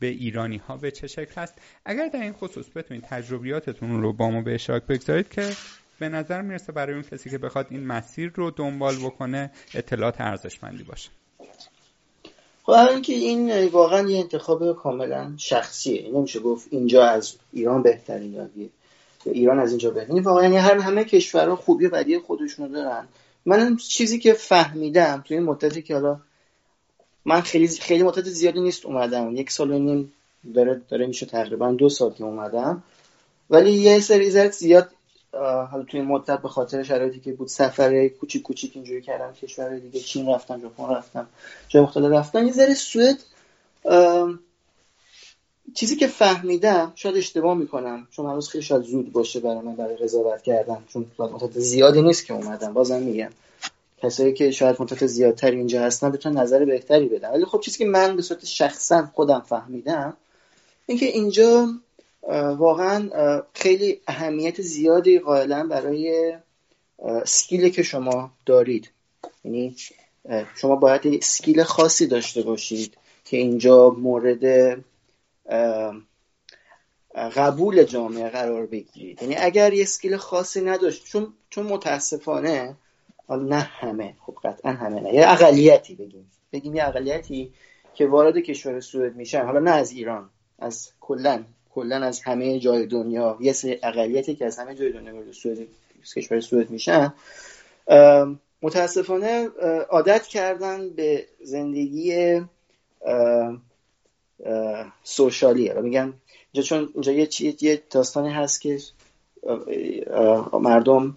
به 0.00 0.06
ایرانی 0.06 0.56
ها 0.56 0.76
به 0.76 0.90
چه 0.90 1.06
شکل 1.06 1.40
هست 1.40 1.54
اگر 1.84 2.08
در 2.08 2.20
این 2.20 2.32
خصوص 2.32 2.66
بتونید 2.76 3.02
تجربیاتتون 3.02 4.02
رو 4.02 4.12
با 4.12 4.30
ما 4.30 4.42
به 4.42 4.54
اشتراک 4.54 4.82
بگذارید 4.82 5.28
که 5.28 5.50
به 5.98 6.08
نظر 6.08 6.42
می‌رسه 6.42 6.72
برای 6.72 6.94
اون 6.94 7.02
کسی 7.02 7.30
که 7.30 7.38
بخواد 7.38 7.66
این 7.70 7.86
مسیر 7.86 8.32
رو 8.34 8.50
دنبال 8.50 8.96
بکنه 8.96 9.50
اطلاعات 9.74 10.20
ارزشمندی 10.20 10.82
باشه. 10.82 11.10
خب 12.62 12.72
اینکه 12.72 13.12
این 13.12 13.66
واقعا 13.66 14.08
یه 14.08 14.18
انتخاب 14.18 14.76
کاملا 14.76 15.34
شخصیه. 15.36 16.10
نمیشه 16.12 16.40
گفت 16.40 16.68
اینجا 16.70 17.04
از 17.04 17.36
ایران 17.52 17.82
بهترین 17.82 18.32
یا 18.32 18.50
ایران 19.24 19.58
از 19.58 19.70
اینجا 19.70 19.90
بهترین 19.90 20.22
واقعا 20.22 20.42
یعنی 20.42 20.56
هر 20.56 20.78
همه 20.78 21.04
کشورها 21.04 21.56
خوبی 21.56 21.86
و 21.86 21.90
بدی 21.90 22.18
خودشونو 22.18 22.68
دارن. 22.68 23.08
من 23.46 23.76
چیزی 23.76 24.18
که 24.18 24.32
فهمیدم 24.32 25.24
توی 25.26 25.36
این 25.36 25.46
مدتی 25.46 25.82
که 25.82 25.94
حالا 25.94 26.20
من 27.24 27.40
خیلی 27.40 27.68
خیلی 27.68 28.02
مدت 28.02 28.24
زیادی 28.24 28.60
نیست 28.60 28.86
اومدم. 28.86 29.36
یک 29.36 29.50
سال 29.50 29.70
و 29.70 29.78
نیم 29.78 30.12
داره 30.54 30.80
داره 30.88 31.06
میشه 31.06 31.26
تقریبا 31.26 31.72
دو 31.72 31.88
سال 31.88 32.12
که 32.12 32.24
اومدم. 32.24 32.82
ولی 33.50 33.72
یه 33.72 34.00
سری 34.00 34.50
زیاد 34.50 34.90
حالا 35.70 35.82
توی 35.82 36.00
این 36.00 36.08
مدت 36.08 36.42
به 36.42 36.48
خاطر 36.48 36.82
شرایطی 36.82 37.20
که 37.20 37.32
بود 37.32 37.48
سفر 37.48 38.08
کوچیک 38.08 38.42
کوچیک 38.42 38.72
اینجوری 38.74 39.02
کردم 39.02 39.32
کشور 39.32 39.78
دیگه 39.78 40.00
چین 40.00 40.28
رفتم 40.28 40.60
ژاپن 40.60 40.94
رفتم 40.94 41.26
جای 41.68 41.82
مختلف 41.82 42.12
رفتم. 42.12 42.46
یه 42.46 42.52
ذره 42.52 42.74
سوئد 42.74 43.18
چیزی 45.74 45.96
که 45.96 46.06
فهمیدم 46.06 46.92
شاید 46.94 47.16
اشتباه 47.16 47.56
می‌کنم 47.56 48.06
چون 48.10 48.26
هنوز 48.26 48.48
خیلی 48.48 48.64
شاید 48.64 48.82
زود 48.82 49.12
باشه 49.12 49.40
برای 49.40 49.60
من 49.60 49.76
برای 49.76 49.96
قضاوت 49.96 50.42
کردن 50.42 50.84
چون 50.88 51.06
مدت 51.18 51.58
زیادی 51.58 52.02
نیست 52.02 52.26
که 52.26 52.34
اومدم. 52.34 52.72
بازم 52.72 53.02
میگم 53.02 53.30
کسایی 54.02 54.32
که 54.32 54.50
شاید 54.50 54.76
مدت 54.80 55.06
زیادتر 55.06 55.50
اینجا 55.50 55.82
هستن 55.82 56.10
بتونن 56.10 56.40
نظر 56.40 56.64
بهتری 56.64 57.08
بدن. 57.08 57.30
ولی 57.30 57.44
خب 57.44 57.60
چیزی 57.60 57.78
که 57.78 57.84
من 57.84 58.16
به 58.16 58.22
صورت 58.22 58.44
شخصا 58.44 59.08
خودم 59.14 59.40
فهمیدم 59.40 60.16
اینکه 60.86 61.06
اینجا 61.06 61.68
واقعا 62.58 63.10
خیلی 63.54 64.00
اهمیت 64.06 64.62
زیادی 64.62 65.18
قائلا 65.18 65.66
برای 65.66 66.34
skill 67.24 67.62
ی 67.62 67.70
که 67.70 67.82
شما 67.82 68.30
دارید. 68.46 68.90
یعنی 69.44 69.76
شما 70.56 70.76
باید 70.76 71.22
skill 71.22 71.62
خاصی 71.62 72.06
داشته 72.06 72.42
باشید 72.42 72.94
که 73.24 73.36
اینجا 73.36 73.90
مورد 73.90 74.78
قبول 77.36 77.82
جامعه 77.82 78.28
قرار 78.28 78.66
بگیرید. 78.66 79.22
یعنی 79.22 79.36
اگر 79.36 79.72
یه 79.72 79.84
skill 79.84 80.16
خاصی 80.16 80.60
نداشت 80.60 81.04
چون 81.04 81.34
چون 81.50 81.66
متاسفانه 81.66 82.76
نه 83.30 83.58
همه 83.58 84.14
خب 84.20 84.36
قطعا 84.44 84.72
همه 84.72 85.00
نه 85.00 85.14
یه 85.14 85.28
اقلیتی 85.28 85.94
بگیم. 85.94 86.30
بگیم 86.52 86.74
یه 86.74 86.88
اقلیتی 86.88 87.52
که 87.94 88.06
وارد 88.06 88.38
کشور 88.38 88.80
سوئد 88.80 89.16
میشن. 89.16 89.44
حالا 89.44 89.58
نه 89.58 89.70
از 89.70 89.92
ایران 89.92 90.30
از 90.58 90.90
کلا 91.00 91.44
کلا 91.70 91.96
از 91.96 92.20
همه 92.20 92.58
جای 92.58 92.86
دنیا. 92.86 93.38
یه 93.40 93.52
سری 93.52 93.78
اقلیتی 93.82 94.34
که 94.34 94.46
از 94.46 94.58
همه 94.58 94.74
جای 94.74 94.92
دنیا 94.92 95.14
وارد 95.14 95.32
سوئد 95.32 95.58
کشور 96.16 96.40
سوئد 96.40 96.70
میشن. 96.70 97.14
متاسفانه 98.62 99.48
عادت 99.90 100.26
کردن 100.26 100.90
به 100.90 101.26
زندگی 101.42 102.40
سوشالی 105.02 105.68
رو 105.68 105.82
میگن 105.82 106.14
اینجا 106.52 106.68
چون 106.68 106.88
اینجا 106.94 107.12
یه 107.12 107.28
یه 107.60 107.82
داستانی 107.90 108.30
هست 108.30 108.60
که 108.60 108.78
مردم 110.52 111.16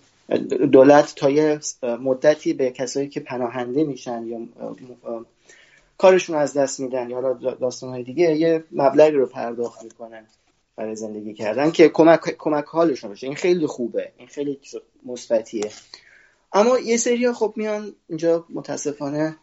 دولت 0.71 1.15
تا 1.15 1.29
یه 1.29 1.59
مدتی 1.83 2.53
به 2.53 2.71
کسایی 2.71 3.07
که 3.09 3.19
پناهنده 3.19 3.83
میشن 3.83 4.23
یا 4.27 4.39
کارشون 5.97 6.35
از 6.35 6.53
دست 6.53 6.79
میدن 6.79 7.09
یا 7.09 7.33
داستانهای 7.33 8.03
دیگه 8.03 8.35
یه 8.35 8.63
مبلغی 8.71 9.11
رو 9.11 9.25
پرداخت 9.25 9.83
می‌کنن 9.83 10.25
برای 10.75 10.95
زندگی 10.95 11.33
کردن 11.33 11.71
که 11.71 11.89
کمک, 11.89 12.19
کمک 12.19 12.65
حالشون 12.65 13.09
باشه. 13.09 13.27
این 13.27 13.35
خیلی 13.35 13.67
خوبه. 13.67 14.11
این 14.17 14.27
خیلی 14.27 14.59
مثبتیه. 15.05 15.71
اما 16.53 16.79
یه 16.79 16.97
سری 16.97 17.31
خب 17.31 17.53
میان 17.55 17.93
اینجا 18.09 18.45
متاسفانه 18.49 19.35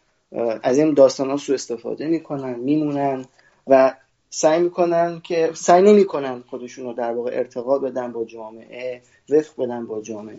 از 0.63 0.77
این 0.77 0.93
داستان 0.93 1.29
ها 1.29 1.37
سو 1.37 1.53
استفاده 1.53 2.07
می‌کنن 2.07 2.59
میمونن. 2.59 3.25
و 3.67 3.95
سعی 4.29 4.59
می‌کنن 4.59 5.21
که 5.23 5.51
سعی 5.53 5.81
نمی‌کنن 5.81 6.43
خودشون 6.49 6.85
رو 6.85 6.93
در 6.93 7.11
واقع 7.11 7.31
ارتقا 7.33 7.79
بدن 7.79 8.11
با 8.11 8.25
جامعه 8.25 9.01
وفق 9.29 9.63
بدن 9.63 9.85
با 9.85 10.01
جامعه. 10.01 10.37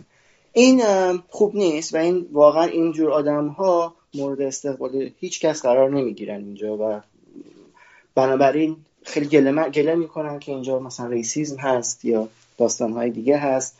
این 0.53 0.81
خوب 1.29 1.55
نیست 1.55 1.93
و 1.93 1.97
این 1.97 2.27
واقعا 2.31 2.63
اینجور 2.63 3.11
آدم 3.11 3.47
ها 3.47 3.93
مورد 4.13 4.41
استقبال 4.41 5.09
هیچ 5.19 5.39
کس 5.39 5.61
قرار 5.61 5.89
نمی‌گیرن 5.89 6.35
اینجا 6.35 6.77
و 6.77 7.01
بنابراین 8.15 8.77
خیلی 9.03 9.27
گله, 9.27 9.69
گله 9.69 9.95
می‌کنن 9.95 10.39
که 10.39 10.51
اینجا 10.51 10.79
مثلا 10.79 11.07
ریسیزم 11.07 11.57
هست 11.57 12.05
یا 12.05 12.27
داستان 12.57 12.93
های 12.93 13.09
دیگه 13.09 13.37
هست. 13.37 13.77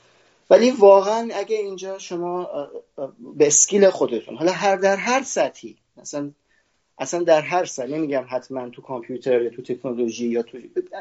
ولی 0.50 0.72
واقعا 0.72 1.30
اگه 1.34 1.56
اینجا 1.56 1.98
شما 1.98 2.50
به 3.36 3.48
اسکیل 3.48 3.90
خودتون 3.90 4.38
حالا 4.38 4.52
هر 4.52 4.76
در 4.76 4.96
هر 4.96 5.24
سطحی 5.24 5.76
مثلا 5.98 6.32
اصلا 7.02 7.24
در 7.24 7.42
هر 7.42 7.66
سطح 7.66 7.88
نمیگم 7.88 8.26
حتما 8.30 8.70
تو 8.70 8.82
کامپیوتر 8.82 9.42
یا 9.42 9.50
تو 9.50 9.62
تکنولوژی 9.62 10.28
یا 10.28 10.42
تو 10.42 10.58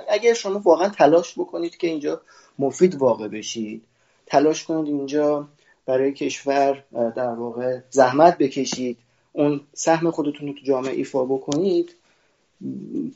اگر 0.09 0.35
شما 0.35 0.59
واقعا 0.59 0.89
تلاش 0.89 1.39
بکنید 1.39 1.77
که 1.77 1.87
اینجا 1.87 2.21
مفید 2.59 2.95
واقع 2.95 3.29
بشید 3.29 3.83
تلاش 4.27 4.65
کنید 4.65 4.87
اینجا 4.87 5.49
برای 5.87 6.13
کشور 6.13 6.85
در 7.17 7.35
واقع 7.35 7.81
زحمت 7.91 8.39
بکشید 8.39 8.99
اون 9.33 9.61
سهم 9.75 10.11
خودتون 10.11 10.49
رو 10.49 10.55
تو 10.55 10.61
جامعه 10.65 10.93
ایفا 10.93 11.25
بکنید. 11.25 11.95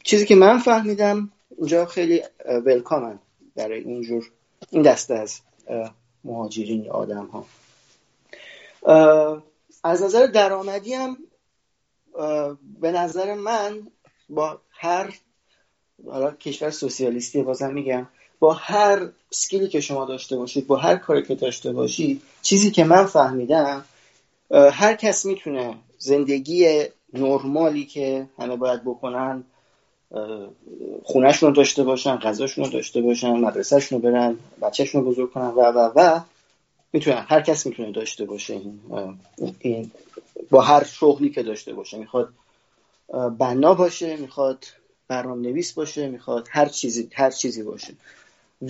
چیزی 0.03 0.27
که 0.27 0.35
من 0.35 0.59
فهمیدم 0.59 1.31
اینجا 1.59 1.87
خیلی 1.87 2.23
ولکامن 2.67 3.19
برای 3.57 3.81
اینجور 3.81 4.31
این 4.71 4.83
دسته 4.83 5.15
از 5.15 5.41
مهاجرین 6.25 6.91
آدم 6.91 7.27
ها 7.27 7.47
از 9.85 10.03
نظر 10.03 10.27
درآمدی 10.27 10.95
هم 10.95 11.17
به 12.81 12.93
نظر 12.93 13.35
من 13.35 13.87
با 14.29 14.61
هر 14.71 15.15
حالا 16.07 16.31
کشور 16.31 16.71
سوسیالیستی 16.71 17.43
بازم 17.43 17.73
میگم 17.73 18.07
با 18.39 18.53
هر 18.53 19.09
سکیلی 19.31 19.69
که 19.69 19.81
شما 19.81 20.05
داشته 20.05 20.37
باشید 20.37 20.67
با 20.67 20.77
هر 20.77 20.97
کاری 20.97 21.23
که 21.23 21.35
داشته 21.35 21.73
باشید 21.73 22.23
چیزی 22.43 22.71
که 22.71 22.85
من 22.85 23.07
فهمیدم 23.07 23.85
هر 24.51 24.95
کس 24.95 25.25
می‌تونه 25.25 25.75
زندگی 25.99 26.83
نرمالی 27.13 27.85
که 27.85 28.27
همه 28.39 28.57
باید 28.57 28.85
بکنن 28.85 29.45
خونهشون 31.05 31.49
رو 31.49 31.55
داشته 31.55 31.83
باشن 31.83 32.17
غذاشون 32.17 32.65
رو 32.65 32.71
داشته 32.71 33.01
باشن 33.01 33.31
مدرسهشون 33.31 34.03
رو 34.03 34.11
برن 34.11 34.37
بچهشون 34.63 35.05
رو 35.05 35.11
بزرگ 35.11 35.33
کنن 35.33 35.47
و 35.47 35.61
و 35.61 35.93
و. 35.97 36.21
می‌تونن 36.95 37.27
هر 37.29 37.41
کس 37.41 37.67
می‌تونه 37.67 37.93
داشته 37.93 38.25
باشه 38.25 38.55
این, 38.55 38.81
این 39.59 39.91
با 40.51 40.61
هر 40.61 40.85
شغلی 40.85 41.31
که 41.31 41.43
داشته 41.43 41.73
باشه. 41.73 41.99
می‌خواد 41.99 42.29
بنا 43.39 43.75
باشه 43.75 44.17
می‌خواد 44.17 44.67
برنامه 45.09 45.49
نویس 45.49 45.73
باشه 45.73 46.09
می‌خواد 46.09 46.49
هر 46.51 46.67
چیزی 46.67 47.11
هر 47.15 47.31
چیزی 47.31 47.63
باشه. 47.63 47.95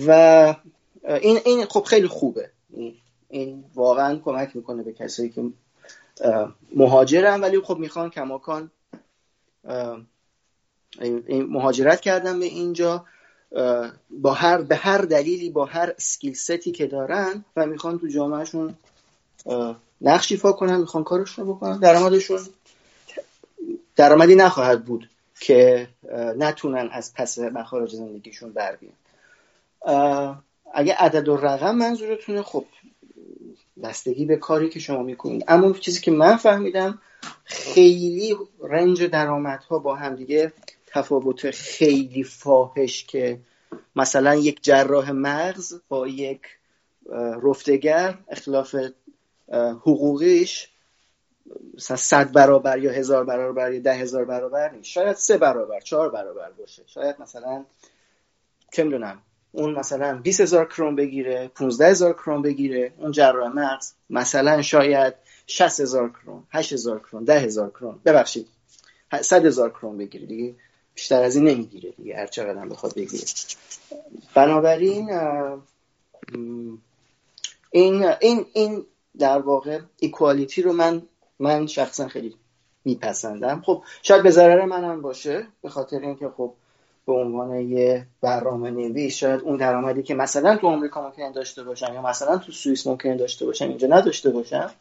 و 0.07 0.55
این 1.03 1.39
این 1.45 1.65
خب 1.65 1.83
خیلی 1.83 2.07
خوبه. 2.07 2.49
این 3.29 3.63
واقعا 3.75 4.19
کمک 4.25 4.55
می‌کنه 4.55 4.83
به 4.83 4.93
کسایی 4.93 5.29
که 5.29 5.43
مهاجرن 6.75 7.41
ولی 7.41 7.59
خب 7.59 7.77
می‌خوان 7.77 8.09
کماکان 8.09 8.71
مهاجرت 11.29 12.01
کردن 12.01 12.39
به 12.39 12.45
اینجا. 12.45 13.05
با 14.09 14.33
هر 14.33 14.61
به 14.61 14.75
هر 14.75 14.97
دلیلی 14.97 15.49
با 15.49 15.65
هر 15.65 15.93
سکیل 15.97 16.33
ستی 16.33 16.71
که 16.71 16.87
دارن 16.87 17.45
و 17.55 17.65
می‌خوان 17.65 17.99
تو 17.99 18.07
جامعهشون 18.07 18.75
نقش 20.01 20.31
ایفا 20.31 20.51
کنن 20.51 20.77
می‌خوان 20.77 21.03
کارشون 21.03 21.47
بکنن 21.47 21.79
درآمدشون 21.79 22.39
درآمدی 23.95 24.35
نخواهد 24.35 24.85
بود 24.85 25.09
که 25.39 25.87
نتونن 26.37 26.89
از 26.91 27.13
پس 27.13 27.39
مخارج 27.39 27.95
زندگیشون 27.95 28.51
بر 28.53 28.75
بیان. 28.75 30.43
اگه 30.73 30.95
عدد 30.97 31.27
و 31.27 31.37
رقم 31.37 31.75
منظورتونه 31.75 32.41
خب 32.41 32.65
بستگی 33.83 34.25
به 34.25 34.35
کاری 34.35 34.69
که 34.69 34.79
شما 34.79 35.03
می‌کنید. 35.03 35.43
اما 35.47 35.73
چیزی 35.73 36.01
که 36.01 36.11
من 36.11 36.35
فهمیدم 36.35 37.01
خیلی 37.43 38.35
رنج 38.61 39.03
درآمدها 39.03 39.79
با 39.79 39.95
هم 39.95 40.15
دیگه 40.15 40.53
تفاوت 40.95 41.51
خیلی 41.51 42.23
فاحش 42.23 43.05
که 43.05 43.39
مثلا 43.95 44.35
یک 44.35 44.63
جراح 44.63 45.11
مغز 45.11 45.81
با 45.89 46.07
یک 46.07 46.41
رفتگر 47.43 48.17
اختلاف 48.29 48.75
حقوقیش 49.51 50.69
مثلا 51.73 51.97
صد 51.97 52.31
برابر 52.31 52.77
یا 52.77 52.91
هزار 52.91 53.23
برابر 53.23 53.73
یا 53.73 53.79
ده 53.79 53.93
هزار 53.93 54.25
برابر 54.25 54.71
نیست. 54.71 54.89
شاید 54.89 55.15
سه 55.15 55.37
برابر 55.37 55.79
چهار 55.79 56.09
برابر 56.09 56.51
باشه. 56.51 56.83
شاید 56.85 57.15
مثلا 57.19 57.65
چه 58.71 58.83
می‌دونم 58.83 59.21
اون 59.51 59.79
مثلا 59.79 60.19
20 60.23 60.41
هزار 60.41 60.65
کرون 60.65 60.95
بگیره 60.95 61.47
15 61.47 61.87
هزار 61.87 62.13
کرون 62.13 62.41
بگیره 62.41 62.93
اون 62.97 63.11
جراح 63.11 63.47
مغز 63.53 63.93
مثلا 64.09 64.61
شاید 64.61 65.13
60 65.47 65.79
هزار 65.79 66.09
کرون 66.09 66.43
8 66.51 66.73
هزار 66.73 66.99
کرون 66.99 67.23
10 67.23 67.39
هزار 67.39 67.69
کرون. 67.69 67.99
ببخشید 68.05 68.47
100 69.21 69.45
هزار 69.45 69.69
کرون 69.69 69.97
بگیره 69.97 70.25
دیگه. 70.25 70.55
بیشتر 70.95 71.23
از 71.23 71.35
این 71.35 71.45
نمی‌گیره 71.45 71.91
دیگه 71.91 72.15
هر 72.15 72.27
چقدر 72.27 72.57
هم 72.57 72.69
بخواد 72.69 72.95
بگیره. 72.95 73.23
بنابراین 74.35 75.09
این 77.71 78.05
این 78.21 78.45
این 78.53 78.85
در 79.19 79.39
واقع 79.39 79.79
ایکوالیتی 79.99 80.61
رو 80.61 80.73
من 80.73 81.01
من 81.39 81.67
شخصا 81.67 82.07
خیلی 82.07 82.35
میپسندم. 82.85 83.61
خب 83.65 83.83
شاید 84.01 84.23
به 84.23 84.31
ضرر 84.31 84.65
منم 84.65 85.01
باشه 85.01 85.47
به 85.61 85.69
خاطر 85.69 85.99
اینکه 85.99 86.29
خب 86.37 86.53
به 87.05 87.13
عنوان 87.13 87.55
یه 87.55 88.07
برنامه 88.21 88.69
نویس 88.69 89.15
شاید 89.15 89.41
اون 89.41 89.57
درآمدی 89.57 90.03
که 90.03 90.15
مثلا 90.15 90.57
تو 90.57 90.67
آمریکا 90.67 91.01
ممکن 91.01 91.31
داشته 91.31 91.63
باشم 91.63 91.93
یا 91.93 92.01
مثلا 92.01 92.37
تو 92.37 92.51
سوئیس 92.51 92.87
ممکن 92.87 93.17
داشته 93.17 93.45
باشم 93.45 93.69
اینجا 93.69 93.87
نداشته 93.87 94.29
باشم. 94.29 94.71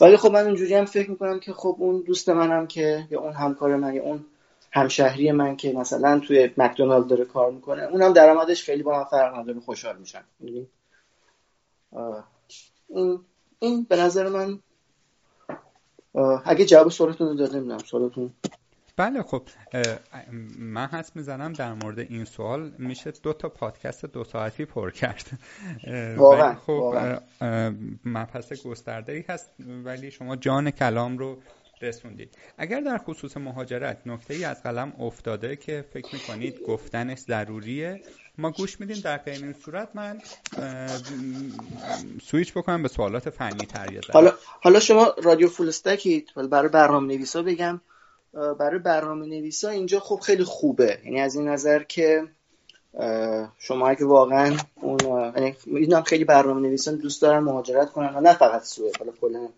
ولی 0.00 0.16
خب 0.16 0.30
من 0.30 0.46
اونجوری 0.46 0.74
هم 0.74 0.84
فکر 0.84 1.10
می‌کنم 1.10 1.40
که 1.40 1.52
خب 1.52 1.76
اون 1.78 2.00
دوست 2.00 2.28
منم 2.28 2.66
که 2.66 3.06
یا 3.10 3.20
اون 3.20 3.32
همکار 3.32 3.76
من 3.76 3.94
یا 3.94 4.02
اون 4.02 4.24
همشهری 4.72 5.32
من 5.32 5.56
که 5.56 5.72
مثلا 5.72 6.18
توی 6.18 6.50
مکدونالد 6.56 7.06
داره 7.06 7.24
کار 7.24 7.50
می‌کنه 7.50 7.82
اونم 7.82 8.12
درآمدش 8.12 8.64
خیلی 8.64 8.82
با 8.82 8.98
من 8.98 9.04
فرق 9.04 9.38
نداره 9.38 9.60
خوشحال 9.60 9.98
میشن. 9.98 10.24
این 12.88 13.20
این 13.58 13.86
به 13.88 13.96
نظر 13.96 14.28
من 14.28 14.58
اگه 16.44 16.64
جواب 16.64 16.88
سوالتون 16.88 17.28
رو 17.28 17.34
داده 17.34 17.56
نمی‌دونم 17.56 17.78
سوالتون. 17.78 18.30
بله 18.96 19.22
خب 19.22 19.42
من 20.58 20.86
حس 20.86 21.16
می‌زنم 21.16 21.52
در 21.52 21.72
مورد 21.72 21.98
این 21.98 22.24
سوال 22.24 22.72
میشه 22.78 23.10
دو 23.10 23.32
تا 23.32 23.48
پادکست 23.48 24.06
دو 24.06 24.24
ساعتی 24.24 24.64
پر 24.64 24.90
کرد. 24.90 25.26
واقعا 26.16 26.54
خب 26.54 26.94
مبحث 28.04 28.66
گسترده 28.66 29.12
ای 29.12 29.24
هست 29.28 29.50
ولی 29.84 30.10
شما 30.10 30.36
جان 30.36 30.70
کلام 30.70 31.18
رو 31.18 31.38
رسوندید. 31.82 32.34
اگر 32.58 32.80
در 32.80 32.98
خصوص 32.98 33.36
مهاجرت 33.36 33.98
نکته 34.06 34.34
ای 34.34 34.44
از 34.44 34.62
قلم 34.62 34.92
افتاده 35.00 35.56
که 35.56 35.84
فکر 35.92 36.14
می‌کنید 36.14 36.60
گفتنش 36.62 37.18
ضروریه 37.18 38.00
ما 38.38 38.50
گوش 38.50 38.80
میدیم 38.80 39.00
در 39.00 39.18
غیر 39.18 39.44
این 39.44 39.52
صورت. 39.52 39.88
من 39.94 40.20
سویچ 42.22 42.52
بکنم 42.52 42.82
به 42.82 42.88
سوالات 42.88 43.30
فنی 43.30 43.66
تر 43.66 44.00
حالا 44.12 44.32
حالا 44.60 44.80
شما 44.80 45.14
رادیو 45.22 45.48
فول 45.48 45.68
استکید 45.68 46.28
برای 46.50 46.68
برنامه 46.68 47.14
نویسا 47.14 47.42
بگم 47.42 47.80
برای 48.32 48.78
برنامه 48.78 49.26
نویسا 49.26 49.68
اینجا 49.68 50.00
خب 50.00 50.20
خیلی 50.22 50.44
خوبه. 50.44 50.98
یعنی 51.04 51.20
از 51.20 51.34
این 51.34 51.48
نظر 51.48 51.82
که 51.82 52.22
شما 53.58 53.88
اگه 53.88 54.04
واقعا 54.04 54.56
اون 54.74 54.98
یعنی 55.36 55.56
خیلی 56.06 56.24
برنامه 56.24 56.60
نویسان 56.60 56.96
دوست 56.96 57.22
دارن 57.22 57.38
مهاجرت 57.38 57.90
کنن 57.92 58.26
نه 58.26 58.32
فقط 58.32 58.62
سوئد 58.62 58.96
حالا 58.96 59.12
کلا 59.20 59.48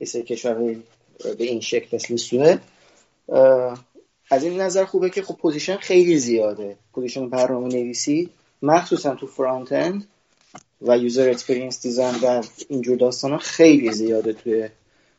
یه 0.00 0.22
کشور 0.22 0.54
به 1.38 1.44
این 1.44 1.60
شکل 1.60 1.96
مثل 1.96 2.16
سوئد 2.16 2.62
از 4.30 4.44
این 4.44 4.60
نظر 4.60 4.84
خوبه 4.84 5.10
که 5.10 5.22
خب 5.22 5.36
position 5.36 5.76
خیلی 5.76 6.18
زیاده. 6.18 6.76
position 6.92 7.28
برنامه 7.28 7.68
نویسی 7.68 8.30
مخصوصا 8.62 9.14
تو 9.14 9.26
front-end 9.26 10.06
و 10.82 10.98
user 10.98 11.30
experience 11.30 11.82
design 11.82 12.14
و 12.22 12.42
اینجور 12.68 12.96
داستان 12.96 13.30
ها 13.30 13.38
خیلی 13.38 13.92
زیاده 13.92 14.32
توی 14.32 14.68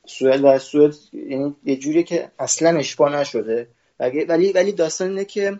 سوئد. 0.06 0.44
و 0.44 0.60
سوئد 0.60 0.96
یعنی 1.14 1.56
یه 1.66 1.76
جوری 1.76 2.04
که 2.04 2.32
اصلا 2.40 2.80
اشباع 2.80 3.16
نشده. 3.16 3.68
ولی 4.00 4.52
ولی 4.52 4.72
داستان 4.72 5.10
اینه 5.10 5.26
که 5.26 5.60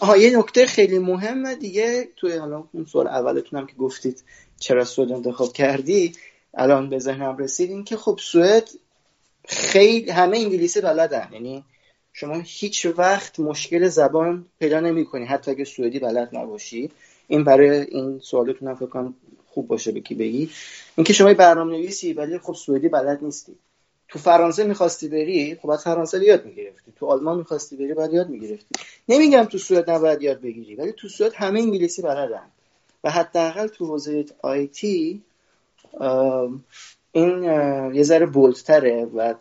آها 0.00 0.16
یه 0.16 0.38
نکته 0.38 0.66
خیلی 0.66 0.98
مهم 0.98 1.54
دیگه 1.54 2.08
توی 2.16 2.32
حالا 2.32 2.64
اون 2.72 2.84
سوال 2.84 3.06
اولتونم 3.06 3.66
که 3.66 3.74
گفتید 3.74 4.22
چرا 4.58 4.84
سوئد 4.84 5.12
انتخاب 5.12 5.52
کردی 5.52 6.12
الان 6.54 6.88
به 6.90 6.98
ذهنم 6.98 7.36
رسید 7.36 7.70
این 7.70 7.84
که 7.84 7.96
خب 7.96 8.18
سوئد 8.22 8.70
خیلی 9.46 10.10
همه 10.10 10.38
انگلیسی 10.38 10.80
بلدن. 10.80 11.28
یعنی 11.32 11.64
شما 12.12 12.42
هیچ 12.44 12.86
وقت 12.96 13.40
مشکل 13.40 13.88
زبان 13.88 14.46
پیدا 14.58 14.80
نمی 14.80 15.04
کنی 15.04 15.24
حتی 15.24 15.50
اگه 15.50 15.64
سوئدی 15.64 15.98
بلد 15.98 16.36
نباشی. 16.36 16.90
این 17.28 17.44
برای 17.44 17.80
این 17.80 18.18
سوالتون 18.18 18.74
فکر 18.74 18.86
کنم 18.86 19.14
خوب 19.46 19.66
باشه 19.66 19.92
بکی 19.92 20.14
بگی. 20.14 20.50
اینکه 20.96 21.12
شما 21.12 21.34
برنامه 21.34 21.76
نویسی 21.76 22.12
ولی 22.12 22.38
خب 22.38 22.54
سوئدی 22.54 22.88
بلد 22.88 23.24
نیستی. 23.24 23.52
تو 24.08 24.18
فرانسه 24.18 24.64
می‌خواستی 24.64 25.08
بری 25.08 25.58
خب 25.62 25.70
از 25.70 25.84
فرانسه 25.84 26.24
یاد 26.24 26.44
می‌گرفتی. 26.44 26.92
تو 26.96 27.06
آلمان 27.06 27.38
می‌خواستی 27.38 27.76
بری 27.76 27.94
بعد 27.94 28.12
یاد 28.12 28.28
می‌گرفتی. 28.28 28.66
نمیگم 29.08 29.44
تو 29.44 29.58
سوئد 29.58 29.90
نباید 29.90 30.22
یاد 30.22 30.40
بگیری 30.40 30.74
ولی 30.74 30.92
تو 30.92 31.08
سوئد 31.08 31.32
همه 31.34 31.60
انگلیسی 31.60 32.02
بلدن. 32.02 32.46
و 33.04 33.10
حداقل 33.10 33.66
تو 33.66 33.86
حوزه 33.86 34.24
IT 34.42 35.22
این 37.16 37.42
یه 37.94 38.02
ذره 38.02 38.26
bold 38.26 38.71
تره 38.71 39.04
و 39.04 39.34